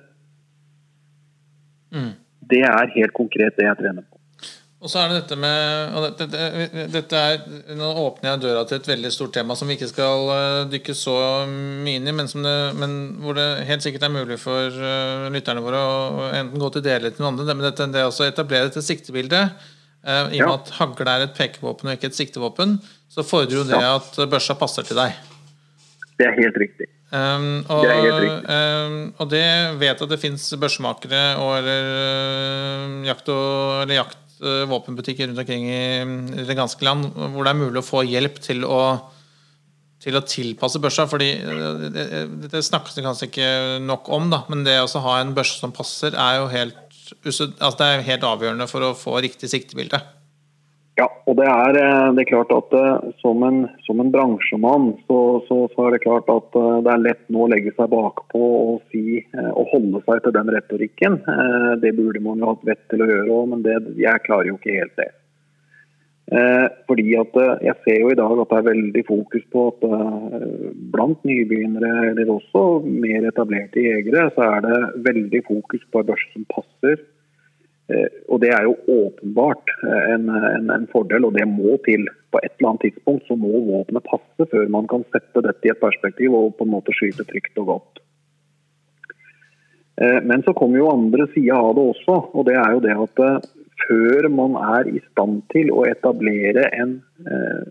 Mm. 1.91 2.13
Det 2.53 2.63
er 2.67 2.95
helt 2.95 3.17
konkret 3.17 3.57
det 3.57 3.67
jeg 3.67 3.79
trener 3.81 4.05
på. 4.05 4.20
Og 4.81 4.89
så 4.89 4.97
er 4.97 5.11
det 5.11 5.17
dette 5.19 5.35
med 5.37 5.97
dette, 6.07 6.25
dette, 6.31 6.85
dette 6.89 7.19
er, 7.21 7.41
Nå 7.77 7.89
åpner 8.01 8.31
jeg 8.31 8.41
døra 8.47 8.63
til 8.65 8.79
et 8.79 8.87
veldig 8.89 9.11
stort 9.13 9.33
tema 9.35 9.53
som 9.57 9.69
vi 9.69 9.75
ikke 9.77 9.91
skal 9.91 10.29
uh, 10.31 10.61
dykke 10.71 10.95
så 10.97 11.13
mye 11.49 11.99
inn 11.99 12.09
i, 12.09 12.13
men, 12.17 12.29
det, 12.31 12.55
men, 12.79 12.95
hvor 13.21 13.37
det 13.37 13.45
helt 13.69 13.85
sikkert 13.85 14.07
er 14.07 14.15
mulig 14.15 14.39
for 14.41 14.73
uh, 14.73 15.27
lytterne 15.33 15.61
våre 15.61 15.81
å 15.85 16.31
enten 16.31 16.61
gå 16.61 16.71
til 16.73 16.85
det 16.87 16.95
eller 16.95 17.13
til 17.13 17.21
noen 17.21 17.37
andre. 17.37 17.53
Men 17.53 17.67
dette, 17.67 17.87
det 17.93 18.07
å 18.07 18.15
etablere 18.25 18.71
dette 18.71 18.81
siktebildet, 18.85 19.67
uh, 20.07 20.31
i 20.33 20.41
og 20.41 20.49
med 20.49 20.55
at 20.55 20.73
hagle 20.79 21.13
er 21.13 21.27
et 21.27 21.37
pekevåpen 21.37 21.91
og 21.91 21.99
ikke 21.99 22.09
et 22.09 22.17
siktevåpen, 22.17 22.79
så 23.11 23.27
fordrer 23.27 23.59
jo 23.61 23.67
det 23.69 23.77
ja. 23.77 23.99
at 23.99 24.17
børsa 24.33 24.57
passer 24.57 24.87
til 24.87 24.97
deg. 24.97 25.13
Det 26.17 26.25
er 26.25 26.33
helt 26.39 26.57
riktig. 26.57 26.89
Um, 27.11 27.61
og, 27.67 27.85
det. 27.85 28.33
Um, 28.47 28.97
og 29.19 29.29
det 29.29 29.45
vet 29.77 30.01
at 30.01 30.09
det 30.09 30.17
fins 30.21 30.47
børsmakere 30.57 31.23
og 31.43 31.57
eller, 31.59 32.99
jakt 33.11 33.29
og, 33.29 33.83
eller 33.83 33.99
jakt 33.99 34.21
Eh, 34.21 34.30
våpenbutikker 34.41 35.29
rundt 35.29 35.41
omkring 35.43 35.67
i 35.69 36.45
det 36.47 36.57
ganske 36.57 36.85
land 36.85 37.11
hvor 37.13 37.45
det 37.45 37.51
er 37.51 37.59
mulig 37.59 37.81
å 37.81 37.85
få 37.85 38.03
hjelp 38.07 38.39
til 38.41 38.65
å, 38.65 38.81
til 40.01 40.17
å 40.17 40.23
tilpasse 40.25 40.81
børsa. 40.81 41.07
fordi 41.09 41.31
eh, 41.37 41.83
det, 41.93 42.07
det, 42.47 42.63
snakkes 42.65 42.97
det 42.97 43.05
kanskje 43.05 43.29
ikke 43.29 43.51
nok 43.85 44.09
om, 44.13 44.31
da, 44.33 44.43
men 44.51 44.65
det 44.67 44.79
å 44.81 45.03
ha 45.05 45.19
en 45.19 45.35
børse 45.37 45.61
som 45.61 45.75
passer, 45.75 46.17
er 46.17 46.39
jo 46.39 46.49
helt, 46.53 46.81
altså 47.21 47.77
det 47.77 47.87
er 47.87 48.09
helt 48.09 48.27
avgjørende 48.27 48.69
for 48.71 48.87
å 48.87 48.95
få 48.97 49.19
riktig 49.23 49.51
siktebilde. 49.51 50.01
Ja, 51.01 51.07
og 51.25 51.37
det 51.39 51.47
er, 51.49 51.77
eh, 51.81 52.09
det 52.13 52.21
er 52.23 52.29
klart 52.29 52.51
at 52.53 52.73
uh, 52.77 53.05
som, 53.23 53.41
en, 53.47 53.63
som 53.87 54.01
en, 54.03 54.11
bransjemann, 54.13 54.91
så, 55.07 55.17
så, 55.47 55.63
så, 55.73 55.87
er 55.87 55.95
det 55.95 56.03
klart 56.03 56.27
at 56.29 56.57
uh, 56.59 56.81
det 56.85 56.91
er 56.93 57.05
lett 57.07 57.23
nå 57.33 57.45
å 57.45 57.49
legge 57.49 57.73
seg 57.73 57.89
bakpå 57.89 58.41
og 58.41 58.83
si 58.91 59.23
og 59.39 59.71
holde 59.71 60.03
seg 60.05 60.21
til 60.21 60.35
den 60.35 60.51
retorikken. 60.53 61.17
det 61.81 61.93
burde 61.97 62.21
man 62.21 62.43
jo 62.43 62.51
hatt 62.51 62.67
vett 62.67 62.83
til 62.91 63.01
å 63.01 63.09
gjøre 63.09 63.33
òg, 63.33 63.49
men 63.53 63.65
det, 63.65 63.79
jeg 63.97 64.23
klarer 64.27 64.51
jo 64.51 64.57
ikke 64.59 64.77
helt 64.77 64.99
det. 64.99 65.09
fordi 66.87 67.15
at 67.19 67.39
Jeg 67.65 67.75
ser 67.85 67.97
jo 68.01 68.11
i 68.11 68.19
dag 68.19 68.41
at 68.43 68.51
det 68.51 68.59
er 68.59 68.67
veldig 68.67 69.03
fokus 69.07 69.47
på 69.53 69.63
at 69.71 69.87
blant 70.93 71.25
nybegynnere, 71.27 72.11
eller 72.11 72.35
også 72.35 72.65
mer 72.85 73.27
etablerte 73.31 73.87
jegere, 73.87 74.29
så 74.35 74.47
er 74.57 74.67
det 74.67 74.79
veldig 75.09 75.43
fokus 75.47 75.83
på 75.91 76.03
en 76.03 76.11
børse 76.11 76.29
som 76.35 76.47
passer 76.53 76.99
Eh, 76.99 77.20
og 78.31 78.41
Det 78.41 78.51
er 78.55 78.63
jo 78.67 78.75
åpenbart 78.87 79.71
eh, 79.83 80.13
en, 80.15 80.29
en, 80.29 80.69
en, 80.75 80.87
fordel, 80.91 81.25
og 81.27 81.35
det 81.37 81.47
må 81.47 81.77
til. 81.87 82.07
På 82.31 82.39
et 82.43 82.53
eller 82.57 82.69
annet 82.69 82.85
tidspunkt 82.87 83.27
så 83.27 83.35
må 83.35 83.51
våpenet 83.67 84.07
passe 84.07 84.47
før 84.51 84.69
man 84.71 84.87
kan 84.91 85.03
sette 85.11 85.43
dette 85.47 85.67
i 85.67 85.73
et 85.73 85.81
perspektiv 85.81 86.37
og 86.37 86.55
på 86.57 86.67
en 86.67 86.75
måte 86.75 86.95
skyte 86.95 87.27
trygt 87.27 87.59
og 87.63 87.73
godt. 87.73 88.03
Eh, 90.01 90.21
men 90.23 90.45
så 90.45 90.55
kommer 90.57 90.79
jo 90.79 90.93
andre 90.93 91.27
sida 91.33 91.59
av 91.59 91.75
det 91.77 91.89
også, 91.95 92.17
og 92.31 92.47
det 92.47 92.55
er 92.61 92.77
jo 92.77 92.85
det 92.85 92.95
at 93.07 93.51
før 93.81 94.29
man 94.29 94.55
er 94.77 94.87
i 94.93 95.01
stand 95.09 95.41
til 95.51 95.71
å 95.73 95.83
etablere 95.89 96.67
en 96.77 96.99
eh, 97.25 97.61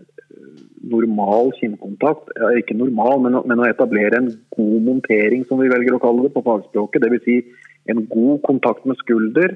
normal 0.91 1.51
kinnkontakt, 1.57 2.31
ikke 2.57 2.77
normal, 2.77 3.21
men, 3.25 3.37
men, 3.47 3.61
å 3.61 3.67
etablere 3.69 4.17
en 4.17 4.31
god 4.57 4.77
montering, 4.85 5.45
som 5.47 5.61
vi 5.61 5.69
velger 5.71 5.95
å 5.95 6.01
kalle 6.01 6.25
det 6.25 6.33
på 6.35 6.43
fagspråket, 6.45 7.05
dvs. 7.05 7.27
Si 7.27 7.91
en 7.91 8.05
god 8.09 8.41
kontakt 8.45 8.85
med 8.89 8.97
skulder, 9.01 9.53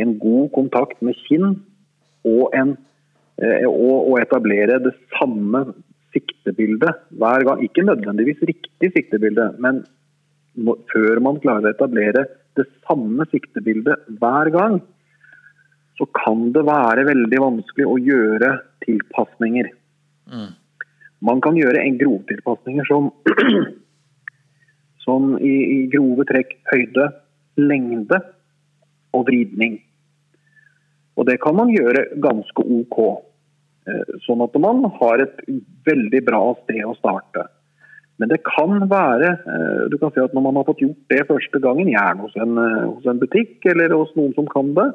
en 0.00 0.16
god 0.18 0.50
kontakt 0.54 1.02
med 1.04 1.18
kinn 1.26 1.58
og, 2.24 2.44
en, 2.56 2.74
eh, 3.42 3.66
og, 3.68 4.10
og 4.10 4.16
etablere 4.22 4.80
det 4.82 4.94
samme 5.14 5.66
siktebildet 6.14 7.04
hver 7.18 7.44
gang. 7.46 7.62
Ikke 7.64 7.84
nødvendigvis 7.86 8.42
riktig 8.46 8.90
siktebilde, 8.94 9.52
men 9.62 9.84
før 10.92 11.20
man 11.22 11.40
klarer 11.42 11.70
å 11.70 11.74
etablere 11.74 12.26
det 12.58 12.66
samme 12.86 13.26
siktebildet 13.32 14.04
hver 14.20 14.50
gang, 14.54 14.78
så 15.98 16.06
kan 16.14 16.50
det 16.54 16.64
være 16.66 17.06
veldig 17.06 17.40
vanskelig 17.42 17.86
å 17.86 17.98
gjøre 18.02 18.50
tilpasninger. 18.86 19.70
Mm. 20.30 20.52
Man 21.24 21.42
kan 21.42 21.58
gjøre 21.58 21.82
en 21.82 21.98
grovtilpasninger 22.00 22.86
som, 22.90 23.10
som 25.04 25.34
i, 25.38 25.54
i 25.76 25.78
grove 25.92 26.26
trekk 26.30 26.56
høyde, 26.72 27.10
lengde 27.60 28.18
og 29.14 29.26
vridning. 29.28 29.78
Og 31.14 31.28
det 31.28 31.38
kan 31.42 31.56
man 31.56 31.70
gjøre 31.72 32.08
ganske 32.22 32.66
OK. 32.78 32.98
Eh, 33.84 34.14
sånn 34.24 34.42
at 34.44 34.54
man 34.60 34.86
har 34.98 35.22
et 35.22 35.42
veldig 35.86 36.22
bra 36.26 36.42
sted 36.62 36.82
å 36.86 36.96
starte. 36.98 37.46
Men 38.22 38.30
det 38.30 38.40
kan 38.46 38.86
være 38.90 39.32
eh, 39.34 39.82
du 39.90 39.98
kan 39.98 40.12
si 40.14 40.22
at 40.22 40.34
når 40.34 40.46
man 40.46 40.60
har 40.60 40.66
fått 40.68 40.84
gjort 40.84 41.12
det 41.12 41.24
første 41.28 41.60
gangen, 41.62 41.90
gjerne 41.92 42.24
hos 42.24 42.38
en, 42.40 42.56
eh, 42.62 42.86
hos 42.88 43.10
en 43.10 43.20
butikk 43.20 43.66
eller 43.70 43.94
hos 43.94 44.14
noen 44.18 44.32
som 44.38 44.48
kan 44.50 44.72
det, 44.78 44.88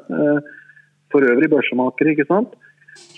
for 1.10 1.26
øvrig 1.26 1.48
børsemakere, 1.50 2.14
ikke 2.14 2.28
sant, 2.28 2.52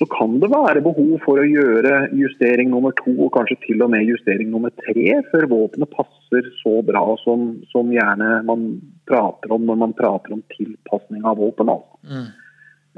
så 0.03 0.07
kan 0.11 0.39
det 0.41 0.51
være 0.51 0.83
behov 0.83 1.13
for 1.23 1.39
å 1.39 1.47
gjøre 1.47 2.09
justering 2.17 2.71
nummer 2.73 2.95
to 2.99 3.13
og 3.27 3.33
kanskje 3.37 3.59
til 3.67 3.85
og 3.85 3.93
med 3.93 4.09
justering 4.09 4.51
nummer 4.51 4.73
tre 4.83 5.19
før 5.31 5.47
våpenet 5.51 5.93
passer 5.95 6.49
så 6.59 6.81
bra 6.87 7.05
som, 7.23 7.53
som, 7.71 7.93
gjerne 7.93 8.41
man 8.49 8.65
prater 9.09 9.53
om 9.55 9.67
når 9.69 9.81
man 9.85 9.95
prater 9.99 10.35
om 10.35 10.43
tilpasning 10.57 11.27
av 11.29 11.39
våpen. 11.39 11.71
Mm. 12.09 12.29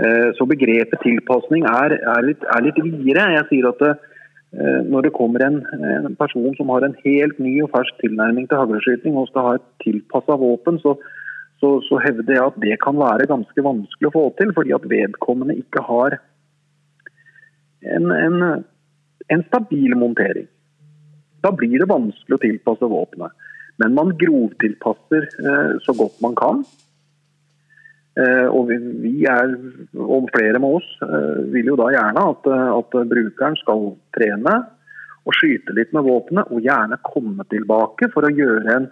Eh, 0.07 0.29
så 0.39 0.47
begrepet 0.49 1.03
tilpasning 1.05 1.67
er, 1.71 1.97
er, 1.99 2.27
litt, 2.27 2.45
er 2.57 2.67
litt 2.67 2.81
videre. 2.83 3.31
Jeg 3.37 3.49
sier 3.51 3.69
at 3.71 3.83
det, 3.83 3.93
eh, 4.57 4.81
når 4.89 5.09
det 5.09 5.17
kommer 5.19 5.45
en, 5.45 5.61
en, 5.77 6.17
person 6.19 6.55
som 6.59 6.73
har 6.75 6.87
en 6.87 6.97
helt 7.05 7.41
ny 7.43 7.57
og 7.67 7.73
fersk 7.75 8.01
tilnærming 8.03 8.49
til 8.51 8.63
hagleskyting 8.63 9.19
og 9.19 9.29
skal 9.31 9.49
ha 9.49 9.57
et 9.59 9.67
tilpassa 9.85 10.39
våpen, 10.41 10.81
så, 10.83 10.97
så, 11.61 11.77
så, 11.89 11.99
hevder 12.07 12.39
jeg 12.39 12.47
at 12.49 12.63
det 12.65 12.79
kan 12.83 12.99
være 13.03 13.29
ganske 13.31 13.67
vanskelig 13.67 14.11
å 14.11 14.17
få 14.17 14.29
til, 14.41 14.55
fordi 14.57 14.75
at 14.79 14.89
vedkommende 14.95 15.59
ikke 15.61 15.85
har 15.91 16.19
en, 17.85 18.11
en, 18.13 18.65
en 19.29 19.45
stabil 19.49 19.95
montering. 19.99 20.49
Da 21.45 21.53
blir 21.53 21.77
det 21.81 21.91
vanskelig 21.91 22.39
å 22.39 22.43
tilpasse 22.43 22.89
våpenet. 22.89 23.35
Men 23.83 23.95
man 23.97 24.15
grovtilpasser 24.19 25.29
eh, 25.45 25.71
så 25.83 25.95
godt 25.99 26.21
man 26.25 26.37
kan. 26.39 26.63
Eh, 28.15 28.47
og 28.47 28.69
vi, 28.71 28.79
vi 29.03 29.15
er, 29.27 29.57
og 29.99 30.31
flere 30.35 30.61
med 30.63 30.79
oss, 30.79 30.87
eh, 31.03 31.43
vil 31.53 31.73
jo 31.73 31.79
da 31.81 31.91
gjerne 31.97 32.27
at, 32.31 32.49
at 32.79 32.99
brukeren 33.11 33.59
skal 33.61 33.89
trene 34.15 34.61
og 35.25 35.35
skyte 35.35 35.75
litt 35.75 35.93
med 35.97 36.05
våpenet, 36.07 36.53
og 36.53 36.63
gjerne 36.63 37.01
komme 37.03 37.47
tilbake 37.51 38.11
for 38.13 38.29
å 38.29 38.33
gjøre 38.35 38.77
en, 38.77 38.91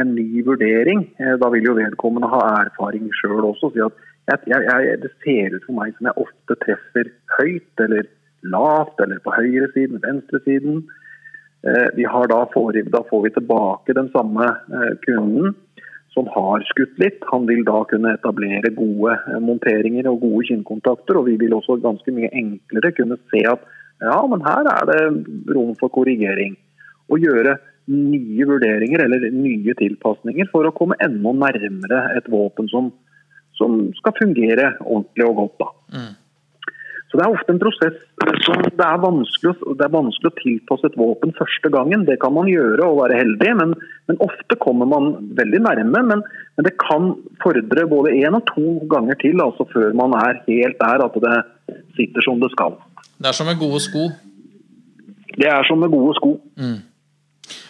en 0.00 0.14
ny 0.16 0.40
vurdering. 0.46 1.02
Da 1.40 1.50
vil 1.52 1.66
jo 1.68 1.74
vedkommende 1.76 2.30
ha 2.32 2.40
erfaring 2.62 3.10
sjøl 3.18 3.44
også. 3.50 3.68
Si 3.74 3.82
at 3.84 3.98
jeg, 4.30 4.64
jeg, 4.68 4.98
det 5.02 5.12
ser 5.24 5.56
ut 5.56 5.64
for 5.66 5.76
meg 5.78 5.94
som 5.96 6.08
jeg 6.10 6.26
ofte 6.26 6.58
treffer 6.62 7.10
høyt 7.38 7.84
eller 7.86 8.10
lavt, 8.42 9.00
eller 9.02 9.22
på 9.22 9.34
høyresiden, 9.34 10.02
venstresiden. 10.02 10.82
Vi 11.94 12.04
har 12.10 12.26
da, 12.26 12.40
får, 12.50 12.80
da 12.90 13.04
får 13.06 13.20
vi 13.22 13.30
tilbake 13.36 13.94
den 13.94 14.08
samme 14.10 14.48
kunden 15.04 15.52
som 16.14 16.28
har 16.34 16.64
skutt 16.68 16.98
litt. 17.00 17.22
Han 17.32 17.46
vil 17.48 17.64
da 17.66 17.82
kunne 17.90 18.14
etablere 18.16 18.72
gode 18.76 19.16
eh, 19.16 19.40
monteringer 19.42 20.08
og 20.10 20.22
gode 20.24 20.46
kinnkontakter. 20.50 21.18
Og 21.18 21.28
vi 21.30 21.38
vil 21.40 21.56
også 21.56 21.80
ganske 21.82 22.14
mye 22.14 22.30
enklere 22.42 22.92
kunne 22.96 23.18
se 23.32 23.44
at 23.48 23.64
ja, 24.02 24.18
men 24.28 24.42
her 24.44 24.66
er 24.66 24.88
det 24.90 25.02
rom 25.54 25.76
for 25.80 25.92
korrigering. 25.94 26.56
Og 27.12 27.22
gjøre 27.22 27.56
nye 27.92 28.46
vurderinger 28.46 29.04
eller 29.04 29.30
nye 29.34 29.74
tilpasninger 29.78 30.48
for 30.52 30.66
å 30.66 30.74
komme 30.74 30.98
enda 31.02 31.32
nærmere 31.34 32.02
et 32.16 32.28
våpen 32.30 32.68
som, 32.70 32.92
som 33.62 33.78
skal 34.00 34.18
fungere 34.18 34.74
ordentlig 34.82 35.30
og 35.30 35.38
godt. 35.44 35.70
Mm. 35.94 36.10
Så 37.12 37.18
Det 37.18 37.24
er 37.26 37.34
ofte 37.36 37.52
en 37.52 37.60
prosess 37.60 37.96
som 38.46 38.62
det 38.64 38.84
er, 38.86 39.00
vanskelig, 39.02 39.52
det 39.76 39.84
er 39.84 39.92
vanskelig 39.92 40.30
å 40.30 40.38
tilpasse 40.38 40.88
et 40.88 40.94
våpen 40.96 41.34
første 41.36 41.68
gangen. 41.74 42.06
Det 42.08 42.16
kan 42.22 42.32
man 42.32 42.48
gjøre 42.48 42.86
og 42.86 43.02
være 43.02 43.18
heldig, 43.18 43.50
men, 43.58 43.74
men 44.08 44.20
ofte 44.24 44.56
kommer 44.62 44.88
man 44.88 45.10
veldig 45.36 45.60
nærme. 45.60 46.00
Men, 46.08 46.22
men, 46.56 46.64
det 46.64 46.72
kan 46.80 47.10
fordre 47.44 47.84
både 47.90 48.14
én 48.16 48.38
og 48.38 48.46
to 48.48 48.78
ganger 48.94 49.20
til 49.20 49.44
altså 49.44 49.68
før 49.74 49.92
man 49.98 50.16
er 50.22 50.40
helt 50.46 50.80
der 50.80 51.04
at 51.04 51.20
det 51.26 51.36
sitter 51.98 52.24
som 52.24 52.40
det 52.40 52.48
skal. 52.54 52.80
Det 53.20 53.28
er 53.28 53.36
som 53.36 53.50
med 53.50 53.60
gode 53.60 53.84
sko? 53.84 54.08
Det 55.36 55.52
er 55.52 55.68
som 55.68 55.84
med 55.84 55.92
gode 55.92 56.16
sko. 56.16 56.32
Mm. 56.56 56.80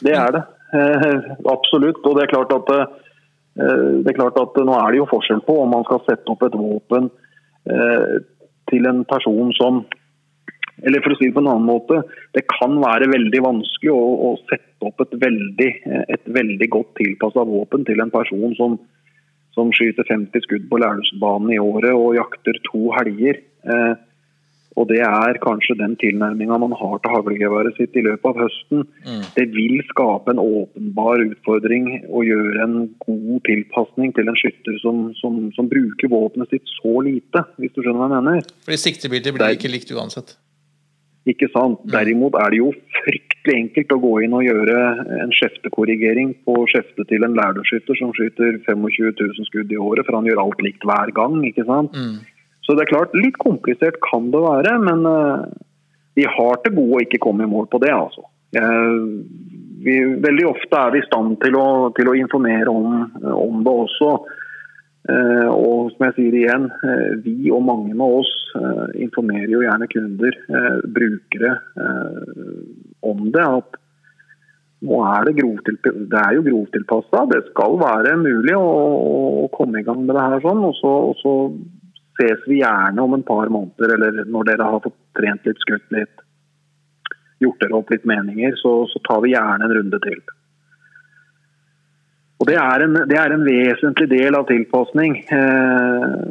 Det 0.06 0.14
er 0.22 0.36
det. 0.38 0.46
Eh, 0.72 1.30
absolutt. 1.50 1.98
Og 2.06 2.14
det 2.14 2.28
er 2.28 2.34
klart 2.36 2.54
at 2.54 2.70
eh, 2.78 2.94
det 3.54 4.08
er 4.08 4.16
klart 4.16 4.38
at 4.40 4.60
nå 4.64 4.76
er 4.78 4.92
det 4.92 5.02
jo 5.02 5.10
forskjell 5.10 5.42
på 5.44 5.58
om 5.60 5.74
man 5.74 5.84
skal 5.84 6.00
sette 6.06 6.32
opp 6.32 6.44
et 6.46 6.54
våpen 6.56 7.10
eh, 7.68 8.14
til 8.70 8.88
en 8.88 9.02
person 9.08 9.52
som 9.58 9.82
eller 10.82 11.02
for 11.04 11.14
å 11.14 11.18
si 11.18 11.28
det 11.28 11.34
på 11.36 11.42
en 11.42 11.50
annen 11.52 11.68
måte, 11.68 12.00
Det 12.34 12.42
kan 12.48 12.72
være 12.80 13.10
veldig 13.12 13.42
vanskelig 13.44 13.92
å, 13.92 14.00
å 14.00 14.30
sette 14.48 14.88
opp 14.88 15.02
et 15.04 15.12
veldig, 15.20 15.68
et 16.10 16.24
veldig 16.26 16.68
godt 16.72 16.94
tilpassa 16.98 17.44
våpen 17.46 17.84
til 17.86 18.00
en 18.02 18.10
person 18.10 18.56
som, 18.58 18.78
som 19.54 19.70
skyter 19.76 20.08
50 20.08 20.42
skudd 20.46 20.66
på 20.70 20.80
Lærdalsbanen 20.80 21.52
i 21.54 21.60
året 21.62 21.92
og 21.92 22.16
jakter 22.16 22.58
to 22.66 22.88
helger. 22.96 23.38
Eh, 23.62 23.92
og 24.76 24.88
Det 24.88 25.00
er 25.04 25.38
kanskje 25.44 25.76
den 25.76 25.96
tilnærminga 26.00 26.56
man 26.58 26.72
har 26.72 27.00
til 27.02 27.12
haglgeværet 27.12 27.76
sitt 27.76 27.96
i 27.98 28.04
løpet 28.06 28.28
av 28.30 28.38
høsten. 28.40 28.86
Mm. 29.04 29.24
Det 29.36 29.44
vil 29.52 29.82
skape 29.90 30.32
en 30.32 30.40
åpenbar 30.40 31.24
utfordring 31.26 31.90
å 32.08 32.24
gjøre 32.24 32.64
en 32.64 32.78
god 33.04 33.42
tilpasning 33.48 34.14
til 34.16 34.32
en 34.32 34.38
skytter 34.40 34.78
som, 34.80 35.10
som, 35.20 35.42
som 35.56 35.68
bruker 35.68 36.12
våpenet 36.12 36.54
sitt 36.54 36.72
så 36.78 37.02
lite, 37.04 37.44
hvis 37.60 37.74
du 37.76 37.82
skjønner 37.82 38.00
hva 38.00 38.08
jeg 38.08 38.28
mener. 38.30 38.48
Fordi 38.64 38.80
Siktebildet 38.86 39.36
blir 39.36 39.58
ikke 39.58 39.72
likt 39.72 39.92
uansett? 39.92 40.36
Ikke 41.28 41.46
sant. 41.52 41.84
Mm. 41.84 41.92
Derimot 41.92 42.34
er 42.40 42.50
det 42.50 42.58
jo 42.58 42.72
fryktelig 43.04 43.54
enkelt 43.60 43.92
å 43.94 44.00
gå 44.02 44.12
inn 44.24 44.34
og 44.34 44.42
gjøre 44.42 44.78
en 45.22 45.34
skjeftekorrigering 45.36 46.32
på 46.48 46.56
skjeftet 46.72 47.12
til 47.12 47.22
en 47.26 47.36
lærdøskytter 47.36 47.98
som 48.00 48.10
skyter 48.16 48.58
25 48.64 49.12
000 49.20 49.46
skudd 49.50 49.70
i 49.70 49.78
året, 49.78 50.08
for 50.08 50.18
han 50.18 50.26
gjør 50.26 50.42
alt 50.42 50.64
likt 50.64 50.82
hver 50.88 51.12
gang. 51.14 51.38
ikke 51.46 51.68
sant? 51.68 51.94
Mm. 51.94 52.18
Så 52.62 52.76
det 52.76 52.84
er 52.84 52.92
klart, 52.92 53.16
litt 53.18 53.38
komplisert 53.42 53.98
kan 54.04 54.30
det 54.32 54.42
være, 54.42 54.76
men 54.86 55.06
uh, 55.06 55.46
vi 56.18 56.26
har 56.28 56.60
til 56.62 56.76
gode 56.76 57.00
å 57.00 57.02
ikke 57.06 57.22
komme 57.22 57.46
i 57.46 57.50
mål 57.50 57.66
på 57.72 57.80
det. 57.82 57.90
altså. 57.94 58.26
Uh, 58.54 59.18
vi, 59.82 59.96
veldig 60.22 60.46
ofte 60.52 60.78
er 60.78 60.94
vi 60.94 61.02
i 61.02 61.08
stand 61.08 61.40
til 61.42 61.58
å, 61.58 61.66
til 61.96 62.12
å 62.12 62.16
informere 62.18 62.70
om, 62.70 63.02
om, 63.34 63.60
det 63.66 63.74
også. 63.86 64.12
Uh, 65.10 65.48
og 65.50 65.90
som 65.90 66.06
jeg 66.06 66.16
sier 66.20 66.38
igjen, 66.38 66.68
vi 67.24 67.50
og 67.50 67.64
mange 67.66 67.90
med 67.90 68.20
oss 68.22 68.30
informerer 69.00 69.50
jo 69.50 69.62
gjerne 69.64 69.88
kunder, 69.90 70.36
brukere, 70.94 71.54
om 73.02 73.24
det. 73.32 73.42
at 73.42 73.78
nå 74.82 74.98
er 75.06 75.28
det, 75.28 75.34
det 76.10 76.18
er 76.18 76.36
jo 76.36 76.44
grovtilpassa. 76.46 77.24
Det 77.30 77.42
skal 77.50 77.78
være 77.80 78.16
mulig 78.18 78.54
å, 78.58 78.66
å, 79.44 79.46
komme 79.54 79.80
i 79.80 79.86
gang 79.86 80.02
med 80.02 80.16
det 80.16 80.24
her 80.34 80.42
sånn. 80.44 80.62
Og 80.66 80.74
så, 80.78 80.92
og 81.10 81.20
så 81.22 81.34
ses 82.22 82.46
vi 82.46 82.60
gjerne 82.62 83.02
om 83.02 83.16
en 83.18 83.26
par 83.26 83.50
måneder, 83.50 83.96
eller 83.96 84.28
når 84.30 84.52
dere 84.52 84.68
har 84.70 84.84
fått 84.84 85.00
trent 85.18 85.48
litt, 85.48 85.58
skutt 85.66 85.90
litt, 85.94 86.22
gjort 87.42 87.60
dere 87.60 87.80
opp 87.80 87.90
litt 87.90 88.06
meninger, 88.06 88.54
så, 88.60 88.84
så 88.86 89.02
tar 89.08 89.24
vi 89.24 89.34
gjerne 89.34 89.66
en 89.66 89.76
runde 89.80 90.00
til. 90.06 90.22
Og 92.42 92.48
Det 92.48 92.58
er 92.58 92.82
en, 92.82 92.96
det 93.06 93.18
er 93.18 93.30
en 93.30 93.44
vesentlig 93.46 94.08
del 94.10 94.34
av 94.34 94.48
tilpasning. 94.48 95.20
Eh, 95.30 96.30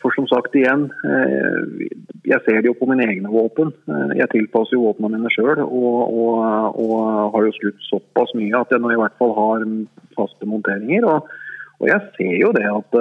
for 0.00 0.14
som 0.16 0.24
sagt 0.28 0.56
igjen, 0.56 0.86
eh, 1.04 1.90
jeg 2.24 2.40
ser 2.46 2.62
det 2.62 2.70
jo 2.70 2.76
på 2.78 2.88
mine 2.88 3.04
egne 3.04 3.28
våpen. 3.28 3.74
Eh, 3.84 4.14
jeg 4.22 4.30
tilpasser 4.32 4.78
jo 4.78 4.86
våpnene 4.86 5.18
mine 5.18 5.32
sjøl, 5.34 5.60
og, 5.60 6.00
og, 6.16 6.80
og, 6.80 6.94
har 7.34 7.44
jo 7.44 7.52
skutt 7.58 7.84
såpass 7.90 8.32
mye 8.40 8.56
at 8.56 8.72
jeg 8.72 8.80
nå 8.80 8.94
i 8.94 8.98
hvert 9.02 9.20
fall 9.20 9.36
har 9.36 9.68
faste 10.16 10.48
monteringer. 10.48 11.04
Og, 11.12 11.28
og 11.82 11.92
jeg 11.92 12.08
ser 12.16 12.34
jo 12.40 12.52
det 12.56 12.64
at 12.70 12.98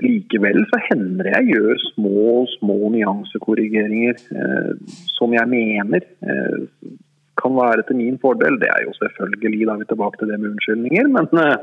Likevel 0.00 0.62
så 0.70 0.78
hender 0.88 1.26
det 1.26 1.32
jeg 1.34 1.56
gjør 1.58 1.80
små 1.90 2.20
små 2.54 2.76
nyansekorrigeringer 2.94 4.16
eh, 4.16 4.70
som 5.12 5.34
jeg 5.36 5.50
mener 5.50 6.06
eh, 6.24 6.62
kan 7.40 7.56
være 7.58 7.84
til 7.88 7.98
min 8.00 8.16
fordel. 8.22 8.56
Det 8.62 8.70
er 8.70 8.86
jo 8.86 8.94
selvfølgelig, 8.96 9.66
da 9.68 9.74
er 9.74 9.82
vi 9.82 9.90
tilbake 9.90 10.20
til 10.20 10.32
det 10.32 10.40
med 10.40 10.50
unnskyldninger, 10.54 11.10
men, 11.16 11.28
eh, 11.44 11.56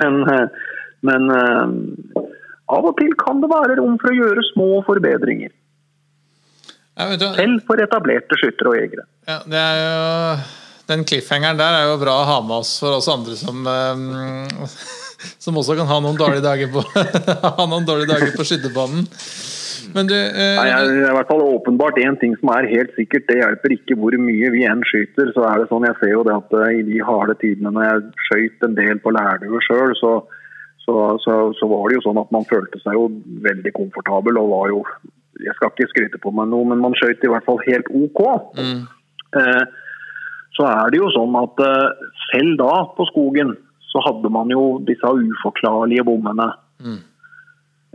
men, 0.00 0.18
eh, 0.32 0.48
men 1.08 1.30
eh, 1.36 2.24
av 2.76 2.90
og 2.90 2.96
til 2.98 3.12
kan 3.20 3.42
det 3.44 3.52
være 3.52 3.78
rom 3.80 3.98
for 4.02 4.12
å 4.12 4.18
gjøre 4.22 4.50
små 4.52 4.70
forbedringer. 4.88 5.52
Selv 6.96 7.58
for 7.68 7.82
etablerte 7.84 8.38
skyttere 8.40 8.72
og 8.72 8.78
jegere. 8.78 9.04
Ja, 9.28 9.42
det 9.44 9.60
er 9.60 9.80
jo, 9.82 9.96
den 10.88 11.04
cliffhangeren 11.04 11.58
der 11.60 11.82
er 11.82 11.90
jo 11.90 11.98
bra 12.00 12.22
å 12.22 12.28
ha 12.30 12.38
med 12.40 12.62
oss 12.62 12.78
for 12.80 12.96
oss 12.96 13.10
andre 13.12 13.36
som 13.36 13.68
um, 13.68 14.46
som 15.42 15.58
også 15.58 15.76
kan 15.78 15.88
ha 15.90 16.00
noen 16.02 16.18
dårlige 16.18 16.44
dager 16.44 16.72
på, 16.72 16.84
ha 17.60 17.66
noen 17.68 17.86
dårlige 17.88 18.12
dager 18.14 18.34
på 18.36 18.46
skytterbanen. 18.46 19.06
Men 19.94 20.08
du 20.10 20.14
eh, 20.16 20.56
Nei, 20.58 20.66
jeg, 20.70 20.94
I 21.04 21.14
hvert 21.16 21.30
fall 21.30 21.42
åpenbart 21.44 21.98
én 22.02 22.16
ting 22.20 22.34
som 22.40 22.50
er 22.54 22.68
helt 22.70 22.92
sikkert. 22.98 23.26
Det 23.28 23.38
hjelper 23.38 23.76
ikke 23.76 23.96
hvor 24.00 24.16
mye 24.20 24.50
vi 24.54 24.64
enn 24.68 24.82
skyter. 24.88 25.30
så 25.36 25.46
er 25.48 25.62
det 25.62 25.68
sånn, 25.70 25.86
Jeg 25.88 25.98
ser 26.00 26.12
jo 26.14 26.24
det 26.26 26.34
at 26.36 26.56
uh, 26.56 26.66
i 26.72 26.82
de 26.86 26.98
harde 27.06 27.36
tidene 27.42 27.72
når 27.74 27.86
jeg 27.86 28.02
skøyt 28.28 28.66
en 28.66 28.76
del 28.78 29.00
på 29.04 29.12
Lærdue 29.16 29.62
sjøl, 29.66 29.94
så, 30.00 30.12
så, 30.84 30.96
så, 31.24 31.38
så, 31.58 31.70
var 31.70 31.88
det 31.88 31.98
jo 31.98 32.06
sånn 32.08 32.22
at 32.22 32.34
man 32.34 32.48
følte 32.50 32.80
seg 32.82 32.98
jo 32.98 33.08
veldig 33.46 33.72
komfortabel 33.76 34.40
og 34.42 34.52
var 34.54 34.74
jo 34.74 34.82
Jeg 35.46 35.56
skal 35.58 35.72
ikke 35.72 35.90
skryte 35.92 36.20
på 36.22 36.32
meg 36.32 36.48
noe, 36.52 36.64
men 36.68 36.80
man 36.80 36.96
skøyt 36.96 37.24
i 37.24 37.32
hvert 37.32 37.44
fall 37.44 37.60
helt 37.66 37.90
OK. 37.92 38.22
Mm. 38.56 38.84
Eh, 39.36 39.64
så 40.56 40.64
er 40.64 40.92
det 40.92 41.02
jo 41.02 41.10
sånn 41.12 41.34
at 41.36 41.60
uh, 41.60 42.08
selv 42.30 42.56
da 42.62 42.74
på 42.96 43.04
skogen 43.10 43.52
så 43.96 44.04
hadde 44.04 44.32
man 44.32 44.52
jo 44.52 44.76
disse 44.84 45.08
uforklarlige 45.08 46.04
bommene. 46.04 46.50
Mm. 46.84 46.98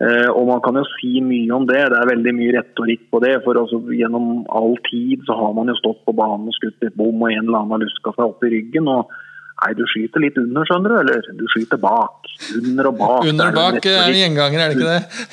Eh, 0.01 0.29
og 0.33 0.47
man 0.49 0.61
kan 0.65 0.79
jo 0.79 0.85
si 0.95 1.19
mye 1.21 1.51
om 1.53 1.67
det. 1.69 1.81
Det 1.93 1.97
er 1.99 2.09
veldig 2.09 2.33
mye 2.33 2.53
retorikk 2.57 3.03
på 3.13 3.21
det. 3.21 3.35
For 3.45 3.59
altså, 3.61 3.77
gjennom 3.93 4.47
all 4.49 4.73
tid 4.89 5.21
så 5.27 5.37
har 5.37 5.53
man 5.57 5.69
jo 5.69 5.77
stått 5.77 6.01
på 6.07 6.15
banen 6.17 6.49
og 6.49 6.57
skutt 6.57 6.81
litt 6.81 6.97
bom, 6.97 7.21
og 7.21 7.29
en 7.29 7.45
eller 7.45 7.59
annen 7.59 7.75
har 7.77 7.83
luska 7.83 8.15
seg 8.17 8.25
opp 8.25 8.47
i 8.47 8.53
ryggen. 8.55 8.89
og 8.89 9.13
Nei, 9.61 9.75
du 9.77 9.83
skyter 9.85 10.23
litt 10.23 10.37
under, 10.41 10.65
skjønner 10.65 10.89
du, 10.89 10.99
eller 11.03 11.33
du 11.37 11.43
skyter 11.53 11.77
bak. 11.77 12.29
Under 12.57 12.89
og 12.89 12.95
bak. 12.97 13.27
Under 13.29 13.51
og 13.51 13.59
bak 13.59 13.85
er 13.85 14.07
en 14.07 14.17
gjenganger, 14.17 14.63
er 14.63 14.71
det 14.71 14.79
ikke 14.79 14.95
det? 14.95 15.27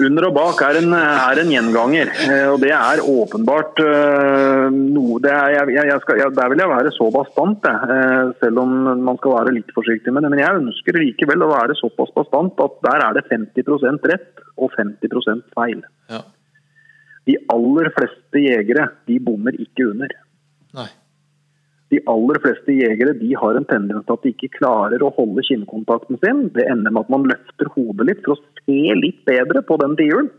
Under 0.00 0.26
og 0.30 0.32
bak 0.36 0.60
er 0.64 0.78
en, 0.80 0.94
er 0.96 1.40
en 1.42 1.50
gjenganger, 1.52 2.10
eh, 2.24 2.46
og 2.48 2.60
det 2.62 2.70
er 2.72 3.02
åpenbart 3.04 3.80
uh, 3.84 4.68
noe 4.72 5.18
det 5.20 5.32
er, 5.34 5.72
jeg, 5.74 5.88
jeg 5.90 6.02
skal, 6.04 6.20
jeg, 6.22 6.32
Der 6.38 6.52
vil 6.52 6.62
jeg 6.62 6.70
være 6.70 6.92
så 6.96 7.08
bastant, 7.12 7.68
uh, 7.68 8.30
selv 8.40 8.62
om 8.62 8.72
man 9.04 9.18
skal 9.20 9.36
være 9.36 9.54
litt 9.58 9.74
forsiktig 9.76 10.14
med 10.14 10.24
det. 10.24 10.32
Men 10.32 10.42
jeg 10.42 10.62
ønsker 10.62 11.00
likevel 11.02 11.44
å 11.44 11.50
være 11.52 11.76
såpass 11.78 12.14
bastant 12.16 12.64
at 12.64 12.78
der 12.86 13.04
er 13.08 13.18
det 13.18 13.26
50% 13.28 14.08
rett 14.12 14.44
og 14.56 14.72
50 14.78 15.44
feil. 15.56 15.84
Ja. 16.12 16.24
De 17.28 17.36
aller 17.52 17.92
fleste 17.96 18.44
jegere 18.46 18.88
de 19.10 19.20
bommer 19.22 19.58
ikke 19.60 19.90
under. 19.90 20.16
Nei. 20.80 20.88
De 21.90 21.98
aller 22.10 22.38
fleste 22.42 22.74
jegere 22.76 23.16
de 23.18 23.32
har 23.38 23.56
en 23.58 23.66
tendens 23.66 24.04
til 24.06 24.14
at 24.14 24.26
de 24.26 24.30
ikke 24.30 24.52
klarer 24.60 25.02
å 25.02 25.10
holde 25.16 25.42
kinnkontakten 25.48 26.20
sin. 26.22 26.44
Det 26.54 26.68
ender 26.70 26.94
med 26.94 27.02
at 27.02 27.10
man 27.12 27.26
løfter 27.26 27.70
hodet 27.74 28.06
litt 28.06 28.22
for 28.26 28.36
å 28.36 28.60
se 28.62 28.94
litt 28.98 29.24
bedre 29.26 29.64
på 29.66 29.78
den 29.82 29.96
tiuren. 29.98 30.30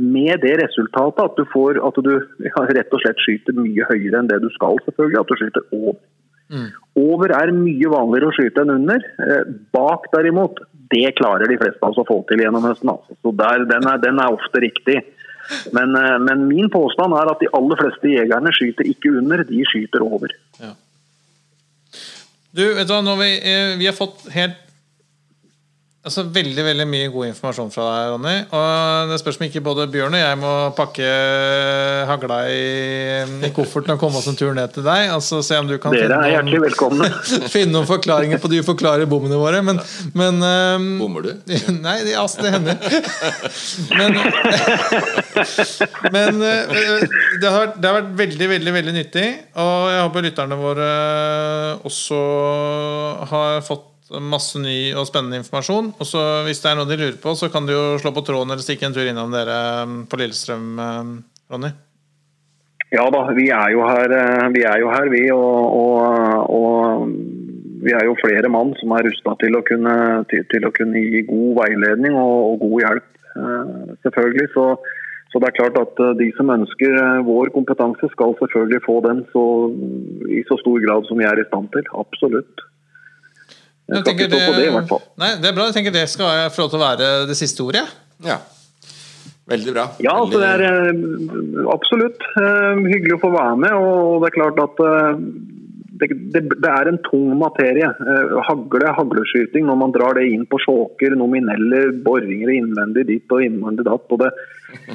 Med 0.00 0.42
det 0.42 0.56
resultatet 0.62 1.22
at 1.22 1.36
du, 1.38 1.44
får, 1.52 1.78
at 1.86 2.00
du 2.02 2.10
ja, 2.46 2.64
rett 2.72 2.96
og 2.96 3.02
slett 3.04 3.20
skyter 3.22 3.54
mye 3.54 3.86
høyere 3.90 4.22
enn 4.22 4.30
det 4.30 4.40
du 4.42 4.48
skal. 4.56 4.80
selvfølgelig, 4.86 5.20
At 5.20 5.30
du 5.30 5.38
skyter 5.38 5.68
over. 5.76 6.00
Mm. 6.50 6.68
Over 6.98 7.34
er 7.36 7.52
mye 7.54 7.90
vanligere 7.92 8.30
å 8.30 8.34
skyte 8.34 8.64
enn 8.64 8.74
under. 8.80 9.06
Eh, 9.22 9.54
bak 9.76 10.10
derimot, 10.16 10.64
Det 10.90 11.12
klarer 11.14 11.46
de 11.46 11.54
fleste 11.54 11.78
av 11.86 11.92
oss 11.92 12.00
å 12.02 12.08
få 12.08 12.16
til 12.26 12.40
gjennom 12.42 12.64
høsten. 12.66 12.88
Altså. 12.90 13.14
Så 13.22 13.30
der, 13.38 13.62
den, 13.70 13.84
er, 13.86 14.00
den 14.02 14.16
er 14.18 14.34
ofte 14.34 14.58
riktig. 14.64 14.96
Men, 15.72 15.96
eh, 15.98 16.16
men 16.22 16.46
min 16.48 16.70
påstand 16.70 17.14
er 17.16 17.32
at 17.32 17.42
de 17.42 17.50
aller 17.56 17.80
fleste 17.80 18.12
jegerne 18.12 18.52
skyter 18.54 18.88
ikke 18.90 19.12
under, 19.18 19.44
de 19.48 19.64
skyter 19.68 20.04
over. 20.06 20.32
Du, 22.50 22.64
vet 22.74 22.88
du 22.88 22.94
hva, 22.96 23.14
vi, 23.20 23.30
eh, 23.46 23.76
vi 23.78 23.86
har 23.86 23.94
fått 23.94 24.26
helt 24.34 24.69
Altså 26.00 26.22
Veldig 26.32 26.62
veldig 26.64 26.84
mye 26.88 27.08
god 27.12 27.26
informasjon 27.28 27.72
fra 27.74 27.84
deg, 27.84 28.10
Ronny. 28.14 28.36
Og 28.56 29.10
det 29.10 29.18
spørs 29.20 29.36
om 29.36 29.42
ikke 29.44 29.60
både 29.60 29.84
Bjørn 29.92 30.14
og 30.16 30.22
jeg 30.22 30.38
må 30.40 30.52
pakke 30.72 31.08
hagla 32.08 32.38
i, 32.48 32.62
i 33.44 33.50
kofferten 33.52 33.92
og 33.92 34.00
komme 34.00 34.16
oss 34.16 34.30
en 34.30 34.38
tur 34.38 34.54
ned 34.56 34.72
til 34.72 34.86
deg. 34.86 35.10
Altså 35.12 35.42
se 35.44 35.58
om 35.60 35.68
du 35.68 35.74
kan 35.82 35.92
Dere 35.92 36.06
er 36.06 36.08
finne 36.08 36.30
hjertelig 36.32 36.56
noen, 36.56 36.64
velkomne. 36.64 37.10
finne 37.52 37.74
noen 37.74 37.90
forklaringer 37.90 38.40
på 38.40 38.48
de 38.48 38.62
uforklarlige 38.64 39.10
bommene 39.12 39.42
våre. 39.42 39.60
Men, 39.66 39.82
men 40.16 40.40
um, 40.40 40.88
Bommer 41.02 41.28
du? 41.28 41.52
Nei, 41.84 41.98
det, 42.08 42.16
altså, 42.16 42.46
det 42.46 42.54
hender. 42.56 42.80
Men, 43.92 44.16
men 46.16 46.42
eh, 46.48 47.04
det, 47.44 47.44
har, 47.44 47.76
det 47.76 47.92
har 47.92 48.00
vært 48.00 48.16
veldig, 48.24 48.50
veldig 48.56 48.76
veldig 48.80 48.96
nyttig. 48.96 49.28
Og 49.60 49.92
jeg 49.92 50.00
håper 50.08 50.28
lytterne 50.30 50.60
våre 50.64 50.90
også 51.92 52.24
har 53.36 53.60
fått 53.68 53.90
masse 54.18 54.58
ny 54.58 54.90
og 54.98 55.06
spennende 55.06 55.38
informasjon. 55.38 55.92
Og 56.00 56.08
så 56.08 56.22
Hvis 56.46 56.62
det 56.62 56.72
er 56.72 56.80
noe 56.80 56.88
de 56.88 56.98
lurer 56.98 57.20
på, 57.22 57.34
så 57.38 57.50
kan 57.52 57.66
de 57.68 57.76
jo 57.76 57.84
slå 58.02 58.10
på 58.16 58.24
tråden 58.26 58.50
eller 58.50 58.64
stikke 58.64 58.88
en 58.88 58.96
tur 58.96 59.06
innom 59.06 59.30
dere 59.30 59.58
eh, 59.84 59.94
på 60.10 60.18
Lillestrøm, 60.18 60.66
eh, 60.82 61.14
Ronny. 61.52 61.70
Ja 62.90 63.04
da, 63.14 63.20
vi 63.36 63.46
er 63.54 63.70
jo 63.70 63.84
her, 63.86 64.10
eh, 64.10 64.48
vi, 64.56 64.64
er 64.66 64.80
jo 64.82 64.88
her, 64.90 65.10
vi. 65.12 65.22
Og, 65.30 65.76
og, 65.78 66.50
og 66.50 67.12
vi 67.86 67.94
er 67.94 68.08
jo 68.08 68.18
flere 68.18 68.50
mann 68.50 68.74
som 68.80 68.96
er 68.96 69.06
rusta 69.06 69.36
til, 69.40 69.60
til, 69.68 70.42
til 70.50 70.66
å 70.66 70.72
kunne 70.74 71.04
gi 71.04 71.22
god 71.28 71.52
veiledning 71.62 72.18
og, 72.18 72.34
og 72.48 72.64
god 72.64 72.80
hjelp. 72.86 73.12
eh, 73.36 73.92
Selvfølgelig. 74.02 74.48
Så, 74.56 74.66
så 75.30 75.38
det 75.38 75.52
er 75.52 75.58
klart 75.60 75.78
at 75.78 76.02
eh, 76.02 76.16
de 76.18 76.32
som 76.34 76.50
ønsker 76.50 76.98
vår 77.30 77.54
kompetanse, 77.54 78.10
skal 78.16 78.34
selvfølgelig 78.42 78.82
få 78.88 78.98
den 79.06 79.22
så, 79.30 79.46
i 80.26 80.42
så 80.50 80.58
stor 80.64 80.82
grad 80.82 81.06
som 81.06 81.22
vi 81.22 81.30
er 81.30 81.38
i 81.38 81.46
stand 81.46 81.70
til. 81.76 81.86
Absolutt. 81.94 82.66
Jeg 83.90 84.04
skal 84.04 84.14
ikke 84.14 84.30
stå 84.30 84.40
på 84.46 84.54
det, 84.56 84.64
i 84.68 84.72
hvert 84.76 84.88
fall. 84.90 85.04
Nei, 85.20 85.34
det 85.42 85.50
er 85.50 85.58
bra. 85.58 85.68
Jeg 85.70 85.80
tenker 85.80 85.94
Det 85.98 86.06
skal 86.12 86.48
få 86.54 86.64
lov 86.64 86.72
til 86.72 86.80
å 86.80 86.86
være 86.86 87.10
det 87.30 87.36
siste 87.38 87.64
ordet. 87.66 87.84
Ja. 88.24 88.38
Veldig 89.50 89.72
bra. 89.74 89.86
Ja, 89.98 90.14
altså 90.14 90.38
det 90.38 90.48
er 90.54 90.62
eh, 90.68 91.62
absolutt 91.72 92.26
eh, 92.38 92.82
hyggelig 92.86 93.16
å 93.16 93.22
få 93.24 93.32
være 93.34 93.56
med. 93.64 93.74
Og 93.74 94.22
det 94.22 94.30
er 94.30 94.36
klart 94.36 94.60
at 94.62 94.82
eh, 94.86 95.24
det, 96.00 96.08
det, 96.34 96.42
det 96.52 96.70
er 96.70 96.90
en 96.90 97.00
tung 97.08 97.32
materie. 97.40 97.88
Hagle, 98.46 98.92
hagleskyting, 98.96 99.66
når 99.66 99.80
man 99.80 99.94
drar 99.96 100.20
det 100.20 100.28
inn 100.30 100.46
på 100.48 100.60
sjåker, 100.62 101.16
nominelle 101.18 101.88
boringer 102.04 102.54
innvendig 102.54 103.08
ditt 103.10 103.34
og 103.34 103.42
innvendig 103.44 103.88
datt. 103.90 104.06
og 104.06 104.22
det, 104.22 104.30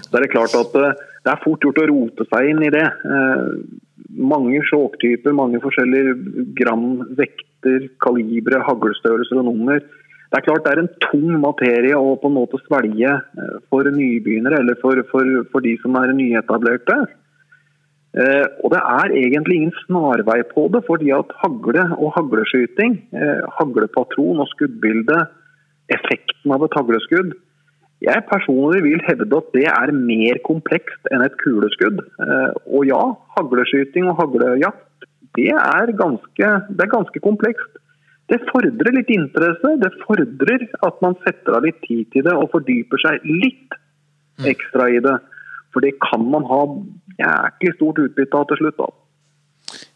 det, 0.07 0.21
er 0.21 0.31
klart 0.31 0.55
at 0.57 0.79
det 0.79 1.33
er 1.33 1.43
fort 1.43 1.67
gjort 1.67 1.83
å 1.83 1.89
rote 1.91 2.27
seg 2.31 2.53
inn 2.53 2.63
i 2.63 2.71
det. 2.73 2.87
Mange 4.13 4.61
sjåktyper, 4.69 5.33
mange 5.33 5.61
forskjellige 5.63 6.15
gram, 6.57 7.03
vekter, 7.17 7.87
kalibre, 8.03 8.61
haglstørrelser 8.67 9.41
og 9.41 9.47
nummer. 9.49 9.79
Det 9.79 10.39
er 10.39 10.45
klart 10.45 10.65
det 10.65 10.73
er 10.73 10.81
en 10.83 10.93
tung 11.05 11.27
materie 11.41 11.97
å 11.97 12.15
på 12.19 12.29
en 12.29 12.37
måte 12.37 12.59
svelge 12.65 13.11
eh, 13.11 13.55
for 13.69 13.87
nybegynnere 13.87 14.59
eller 14.61 14.77
for, 14.81 14.99
for, 15.11 15.29
for 15.51 15.65
de 15.65 15.75
som 15.83 15.97
er 16.01 16.13
nyetablerte. 16.17 16.97
Eh, 18.15 18.45
og 18.63 18.71
det 18.73 18.81
er 18.81 19.15
egentlig 19.21 19.59
ingen 19.61 19.75
snarvei 19.85 20.41
på 20.51 20.67
det, 20.73 20.83
fordi 20.87 21.11
at 21.15 21.33
hagle 21.41 21.87
og 21.97 22.13
hagleskyting, 22.17 22.99
eh, 23.15 23.41
haglepatron 23.57 24.43
og 24.43 24.49
skuddbilde, 24.53 25.23
effekten 25.93 26.53
av 26.55 26.63
et 26.65 26.77
hagleskudd 26.77 27.35
Jeg 28.03 28.25
personlig 28.27 28.81
vil 28.83 29.03
hevde 29.07 29.37
at 29.39 29.53
det 29.55 29.65
er 29.71 29.93
mer 29.95 30.39
komplekst 30.45 31.07
enn 31.15 31.23
et 31.23 31.37
kuleskudd. 31.39 32.01
Eh, 32.03 32.51
og 32.67 32.83
ja, 32.89 33.01
hagleskyting 33.37 34.09
og 34.11 34.19
haglejakt, 34.19 35.07
det 35.35 35.51
er 35.51 35.91
ganske, 35.99 36.51
det 36.75 36.85
er 36.85 36.91
ganske 36.91 37.21
komplekst. 37.23 37.79
Det 38.31 38.41
fordrer 38.49 38.95
litt 38.95 39.11
interesse, 39.13 39.75
det 39.81 39.91
fordrer 40.01 40.67
at 40.87 41.01
man 41.05 41.15
setter 41.23 41.57
av 41.59 41.65
litt 41.67 41.77
tid 41.85 42.09
til 42.13 42.25
det 42.25 42.33
og 42.33 42.49
fordyper 42.55 43.01
seg 43.03 43.25
litt 43.29 43.75
ekstra 44.49 44.89
i 44.91 45.01
det. 45.03 45.17
For 45.71 45.85
det 45.85 45.95
kan 46.03 46.23
man 46.31 46.47
ha 46.49 46.61
jæklig 47.19 47.75
stort 47.75 48.01
utbytte 48.01 48.39
av 48.39 48.47
til 48.49 48.63
slutt. 48.63 48.79
da. 48.79 48.89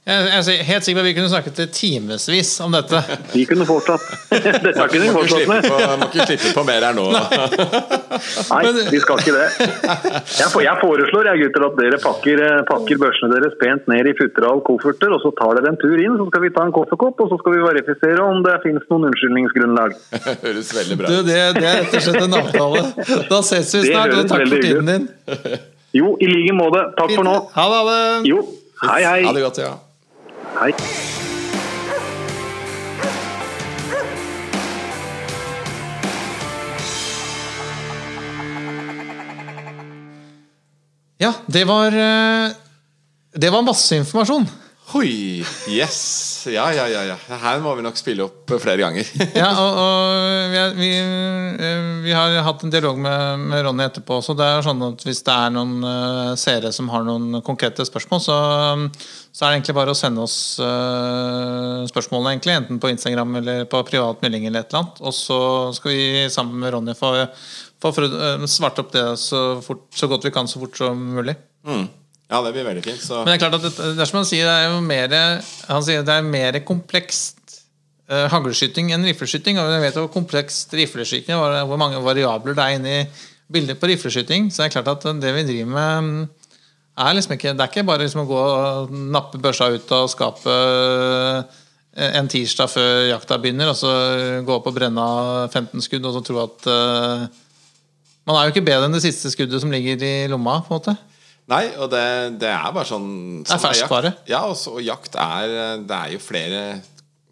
Jeg, 0.09 0.25
jeg 0.31 0.55
er 0.55 0.63
helt 0.65 0.85
sikker 0.85 0.97
på 0.97 1.01
at 1.03 1.07
vi 1.09 1.13
kunne 1.13 1.29
snakket 1.29 1.59
timevis 1.75 2.51
om 2.65 2.73
dette. 2.73 2.99
Vi 3.29 3.43
kunne 3.45 3.65
fortsatt. 3.67 4.05
Dette 4.65 4.85
kunne 4.89 5.03
vi 5.03 5.11
må, 5.13 5.19
fortsatt 5.19 5.49
med. 5.51 5.67
på, 5.69 5.79
må 6.01 6.07
ikke 6.07 6.25
slippe 6.25 6.53
på 6.55 6.63
mer 6.65 6.85
her 6.87 6.95
nå. 6.97 7.05
Nei, 7.13 8.61
vi 8.89 9.01
skal 9.03 9.21
ikke 9.21 9.35
det. 9.35 9.47
Jeg, 10.39 10.47
jeg 10.63 10.75
foreslår 10.81 11.27
jeg 11.29 11.41
gutter 11.43 11.65
at 11.67 11.75
dere 11.77 11.97
pakker, 12.01 12.41
eh, 12.45 12.61
pakker 12.67 12.99
børsene 13.01 13.29
deres 13.33 13.55
pent 13.59 13.87
ned 13.91 14.07
i 14.09 14.13
futteral 14.17 14.61
kofferter, 14.65 15.11
og 15.13 15.21
så 15.23 15.31
tar 15.37 15.59
dere 15.59 15.73
en 15.73 15.79
tur 15.81 15.97
inn, 15.99 16.15
så 16.19 16.27
skal 16.29 16.43
vi 16.45 16.51
ta 16.55 16.65
en 16.67 16.73
kaffekopp, 16.75 17.23
og 17.25 17.31
så 17.31 17.39
skal 17.41 17.55
vi 17.55 17.63
verifisere 17.65 18.25
om 18.25 18.43
det 18.45 18.55
finnes 18.65 18.85
noen 18.91 19.09
unnskyldningsgrunnlag. 19.09 19.97
Høres 20.45 20.71
veldig 20.77 20.99
bra 21.01 21.11
ut. 21.11 21.27
det, 21.29 21.41
det 21.59 21.67
er 21.69 21.81
rett 21.83 21.97
og 21.99 22.07
slett 22.07 22.23
en 22.25 22.39
avtale. 22.39 22.85
Da 23.29 23.41
ses 23.51 23.75
vi 23.75 23.83
snart, 23.89 24.15
og 24.15 24.31
takk 24.31 24.47
for 24.47 24.65
tiden 24.69 24.89
din. 24.93 25.09
Jo, 25.95 26.13
i 26.21 26.29
like 26.29 26.53
måte. 26.53 26.85
Takk 26.97 27.15
for 27.15 27.25
nå. 27.25 27.35
Ha 27.55 27.67
det. 27.69 27.77
Ha 27.79 27.85
det. 27.89 28.29
Jo, 28.29 28.43
hei 28.81 29.03
hei. 29.03 29.23
Ha 29.25 29.33
det 29.35 29.43
godt, 29.43 29.57
ja. 29.57 29.73
hei. 30.59 30.73
Ja, 41.19 41.33
det 41.51 41.65
var 41.67 41.91
eh, 41.91 42.51
Det 43.35 43.49
var 43.51 43.61
masse 43.61 43.95
informasjon. 43.99 44.47
Hoi, 44.89 45.43
yes. 45.69 46.47
Ja, 46.49 46.63
ja, 46.73 46.87
ja, 46.89 47.03
ja. 47.05 47.15
Her 47.43 47.59
må 47.61 47.75
vi 47.77 47.83
nok 47.85 47.97
spille 47.99 48.23
opp 48.25 48.49
flere 48.63 48.81
ganger. 48.81 49.05
Ja, 49.37 49.51
og, 49.61 49.75
og 49.77 50.49
vi, 50.49 50.57
er- 50.57 50.73
vi, 50.79 50.87
eh, 50.97 51.89
vi 52.07 52.15
har 52.17 52.33
hatt 52.47 52.63
en 52.65 52.73
dialog 52.73 52.97
med, 52.97 53.43
med 53.51 53.61
Ronny 53.67 53.85
etterpå 53.85 54.17
også. 54.17 54.33
Det 54.39 54.47
er 54.49 54.65
sånn 54.65 54.81
at 54.87 55.05
Hvis 55.05 55.21
det 55.27 55.35
er 55.35 55.53
noen 55.53 55.75
uh, 55.85 56.31
seere 56.41 56.71
som 56.73 56.89
har 56.89 57.05
noen 57.05 57.37
konkrete 57.45 57.85
spørsmål, 57.85 58.23
så, 58.25 58.39
så 59.29 59.45
er 59.45 59.51
det 59.53 59.59
egentlig 59.59 59.77
bare 59.77 59.93
å 59.93 59.99
sende 59.99 60.25
oss 60.25 60.39
uh, 60.57 61.85
spørsmålene, 61.91 62.33
egentlig, 62.33 62.57
enten 62.57 62.81
på 62.81 62.89
Instagram 62.89 63.37
eller 63.43 63.69
på 63.69 63.83
privat 63.91 64.25
melding. 64.25 64.49
eller 64.49 64.65
et 64.65 64.73
eller 64.73 64.87
annet 64.87 65.05
Og 65.05 65.13
så 65.13 65.39
skal 65.77 65.93
vi 65.93 66.25
sammen 66.33 66.57
med 66.65 66.73
Ronny 66.73 66.97
få, 66.97 67.13
få 67.77 67.93
svart 68.49 68.81
opp 68.81 68.89
det 68.97 69.05
så, 69.21 69.45
fort, 69.61 69.85
så 69.93 70.09
godt 70.09 70.25
vi 70.25 70.33
kan, 70.33 70.49
så 70.49 70.65
fort 70.65 70.81
som 70.81 70.97
mulig. 71.19 71.37
Mm. 71.67 71.85
Ja, 72.29 72.43
det 72.45 72.53
blir 72.53 72.67
veldig 72.67 72.83
fint. 72.85 73.01
Så 73.01 73.23
Men 73.23 73.31
det 73.31 73.39
er 73.39 73.41
klart 73.47 73.57
at 73.57 73.65
det, 73.65 73.95
er 73.97 74.05
som 74.09 74.19
han 74.19 74.27
sier, 74.29 74.45
det 74.45 74.53
er 74.53 74.67
jo 74.69 74.81
mer, 74.85 75.13
han 75.65 75.85
sier 75.85 76.03
det 76.05 76.17
er 76.19 76.27
mer 76.27 76.59
komplekst 76.65 77.39
uh, 78.11 78.27
haglskyting 78.29 78.91
enn 78.93 79.07
rifleskyting. 79.09 79.57
Og 79.57 79.71
jeg 79.73 79.85
vet 79.87 79.97
jo 79.97 80.05
hvor 80.05 80.13
komplekst 80.13 80.75
rifleskyting 80.77 81.33
er, 81.33 81.63
hvor 81.69 81.81
mange 81.81 82.01
variabler 82.05 82.57
det 82.57 82.65
er 82.65 82.77
inni 82.77 82.99
bildet 83.49 83.81
på 83.81 83.89
rifleskyting. 83.89 84.51
Så 84.53 84.61
det 84.61 84.69
er 84.69 84.75
klart 84.77 84.93
at 84.93 85.09
det 85.23 85.33
vi 85.39 85.47
driver 85.47 85.73
med, 85.73 86.03
mm, 86.05 86.53
er 86.99 87.17
liksom 87.17 87.33
ikke 87.33 87.55
Det 87.55 87.65
er 87.65 87.73
ikke 87.73 87.87
bare 87.87 88.05
liksom 88.05 88.25
å 88.25 88.29
gå 88.29 88.43
og 88.45 88.93
nappe 89.15 89.41
børsa 89.41 89.71
ut 89.73 89.91
av 89.95 90.07
skapet 90.11 90.49
eh, 91.97 92.15
en 92.19 92.29
tirsdag 92.29 92.69
før 92.69 93.05
jakta 93.09 93.37
begynner, 93.41 93.71
og 93.71 93.77
så 93.79 93.91
gå 94.45 94.53
opp 94.53 94.67
og 94.69 94.75
brenne 94.75 95.01
av 95.01 95.49
15 95.49 95.81
skudd 95.81 96.05
og 96.05 96.17
så 96.17 96.21
tro 96.27 96.43
at 96.43 96.67
uh, 96.69 97.25
Man 98.27 98.37
er 98.37 98.45
jo 98.45 98.53
ikke 98.53 98.67
bedre 98.67 98.85
enn 98.85 98.93
det 98.93 99.01
siste 99.01 99.31
skuddet 99.33 99.63
som 99.63 99.71
ligger 99.73 100.03
i 100.05 100.27
lomma. 100.29 100.59
på 100.61 100.75
en 100.75 100.77
måte 100.77 101.08
Nei, 101.49 101.63
og 101.81 101.89
det, 101.89 102.05
det 102.41 102.51
er 102.53 102.71
bare 102.75 102.85
sånn 102.85 103.09
Det 103.41 103.49
er 103.49 103.55
sånn 103.55 103.65
ferskvare. 103.65 104.13
Ja, 104.29 104.43
og 104.51 104.57
så 104.59 104.75
og 104.77 104.85
jakt 104.85 105.17
er 105.17 105.81
Det 105.81 105.97
er 105.97 106.15
jo 106.15 106.21
flere 106.21 106.63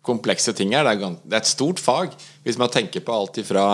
komplekse 0.07 0.53
ting 0.56 0.72
her. 0.73 0.88
Det 0.88 0.95
er, 0.95 1.18
det 1.27 1.35
er 1.35 1.44
et 1.44 1.49
stort 1.49 1.81
fag. 1.84 2.14
Hvis 2.45 2.57
man 2.60 2.72
tenker 2.73 3.03
på 3.03 3.14
alt 3.14 3.38
ifra 3.41 3.68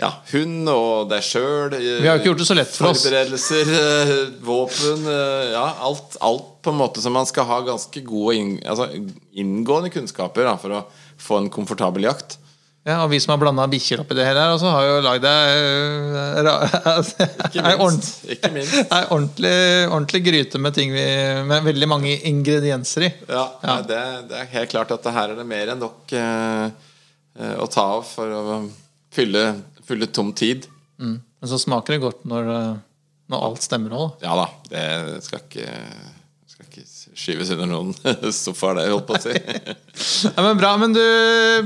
ja, 0.00 0.08
hund 0.30 0.68
og 0.72 1.10
deg 1.10 1.24
sjøl 1.24 1.74
Vi 1.76 2.06
har 2.08 2.14
jo 2.14 2.20
ikke 2.22 2.30
gjort 2.30 2.40
det 2.40 2.48
så 2.48 2.56
lett 2.56 2.70
for 2.72 2.88
oss. 2.88 3.02
Forberedelser, 3.04 3.72
eh, 3.76 4.12
våpen 4.46 5.08
eh, 5.12 5.50
Ja, 5.52 5.66
alt, 5.84 6.16
alt 6.24 6.46
på 6.64 6.72
en 6.72 6.80
måte 6.80 7.04
som 7.04 7.12
man 7.16 7.28
skal 7.28 7.48
ha 7.48 7.58
ganske 7.66 8.02
gode 8.04 8.38
altså, 8.64 8.88
inngående 9.36 9.92
kunnskaper 9.92 10.48
da, 10.48 10.54
for 10.60 10.78
å 10.78 10.80
få 11.20 11.42
en 11.42 11.50
komfortabel 11.52 12.08
jakt. 12.08 12.38
Ja, 12.88 13.02
og 13.04 13.10
vi 13.12 13.18
som 13.20 13.34
har 13.34 13.40
blanda 13.42 13.66
bikkjer 13.68 14.00
oppi 14.00 14.16
det 14.16 14.24
her, 14.24 14.38
også 14.54 14.70
har 14.72 14.86
jo 14.86 15.00
lagd 15.04 15.26
ei. 15.28 15.48
Ikke 18.32 18.50
minst. 18.54 18.78
ordentlig, 19.12 19.52
ordentlig 19.90 20.22
gryte 20.24 20.60
med 20.64 20.72
ting 20.78 20.94
vi, 20.94 21.04
med 21.44 21.66
veldig 21.68 21.88
mange 21.90 22.14
ingredienser 22.30 23.04
i. 23.04 23.10
Ja, 23.28 23.44
Ja. 23.60 23.74
Det, 23.84 24.00
det 24.30 24.38
er 24.40 24.48
helt 24.54 24.72
klart 24.72 24.94
at 24.96 25.04
det 25.04 25.12
her 25.12 25.34
er 25.34 25.36
det 25.42 25.46
mer 25.50 25.74
enn 25.74 25.82
nok 25.84 26.14
eh, 26.16 26.70
eh, 27.36 27.54
å 27.60 27.68
ta 27.68 27.84
av 27.98 28.06
for 28.08 28.32
å 28.32 28.62
fylle, 29.12 29.44
fylle 29.84 30.08
tom 30.08 30.32
tid. 30.32 30.64
Men 31.00 31.52
så 31.52 31.60
smaker 31.60 31.98
det 31.98 32.02
godt 32.06 32.24
når, 32.32 32.48
eh, 32.56 32.80
når 33.32 33.46
alt 33.50 33.68
stemmer 33.68 33.92
òg. 33.96 34.24
Ja 34.24 34.40
da, 34.40 34.48
det 34.72 35.20
skal 35.28 35.44
ikke, 35.44 35.68
skyves 37.20 37.50
under 37.52 37.68
noen 37.68 37.92
sofaer, 38.32 38.80
det, 38.80 38.90
holdt 38.92 39.08
på 39.08 39.20
å 39.20 39.24
si. 39.28 39.36
Ja, 40.32 40.40
men 40.48 40.56
bra. 40.60 40.76
Men 40.80 40.96
du, 40.96 41.04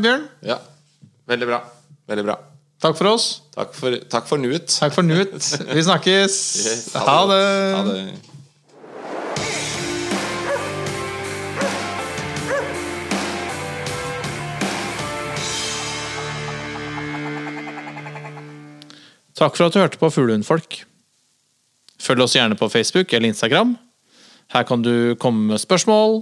Bjørn? 0.03 0.27
ja, 0.43 0.59
veldig 1.30 1.48
bra. 1.48 1.60
Veldig 2.10 2.24
bra. 2.26 2.36
Takk 2.84 2.98
for 2.98 3.14
oss. 3.14 3.26
Takk 3.55 3.74
for, 3.76 3.96
takk 4.12 4.26
for 4.28 4.42
nuet. 4.42 4.68
Takk 4.68 4.92
for 4.96 5.06
nuet. 5.06 5.38
Vi 5.72 5.84
snakkes. 5.86 6.38
Yes, 6.66 6.86
Ha 6.94 7.18
det. 7.30 7.42
Ha 7.74 7.82
det. 7.88 8.34
Takk 19.34 19.56
for 19.56 19.66
at 19.66 19.74
du 19.74 19.80
hørte 19.82 19.98
på 19.98 20.10
Fuglehundfolk. 20.14 20.84
Følg 22.05 22.22
oss 22.22 22.36
gjerne 22.36 22.59
på 22.59 22.68
Facebook 22.70 23.12
eller 23.12 23.32
Instagram. 23.32 23.74
Her 24.55 24.66
kan 24.68 24.84
du 24.84 25.16
komme 25.18 25.48
med 25.55 25.62
spørsmål, 25.62 26.20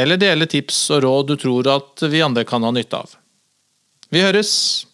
eller 0.00 0.18
dele 0.18 0.48
tips 0.50 0.78
og 0.96 1.04
råd 1.04 1.30
du 1.30 1.36
tror 1.38 1.68
at 1.70 2.02
vi 2.10 2.22
andre 2.24 2.46
kan 2.48 2.64
ha 2.66 2.72
nytte 2.74 2.98
av. 2.98 3.14
Vi 4.12 4.20
høres! 4.20 4.86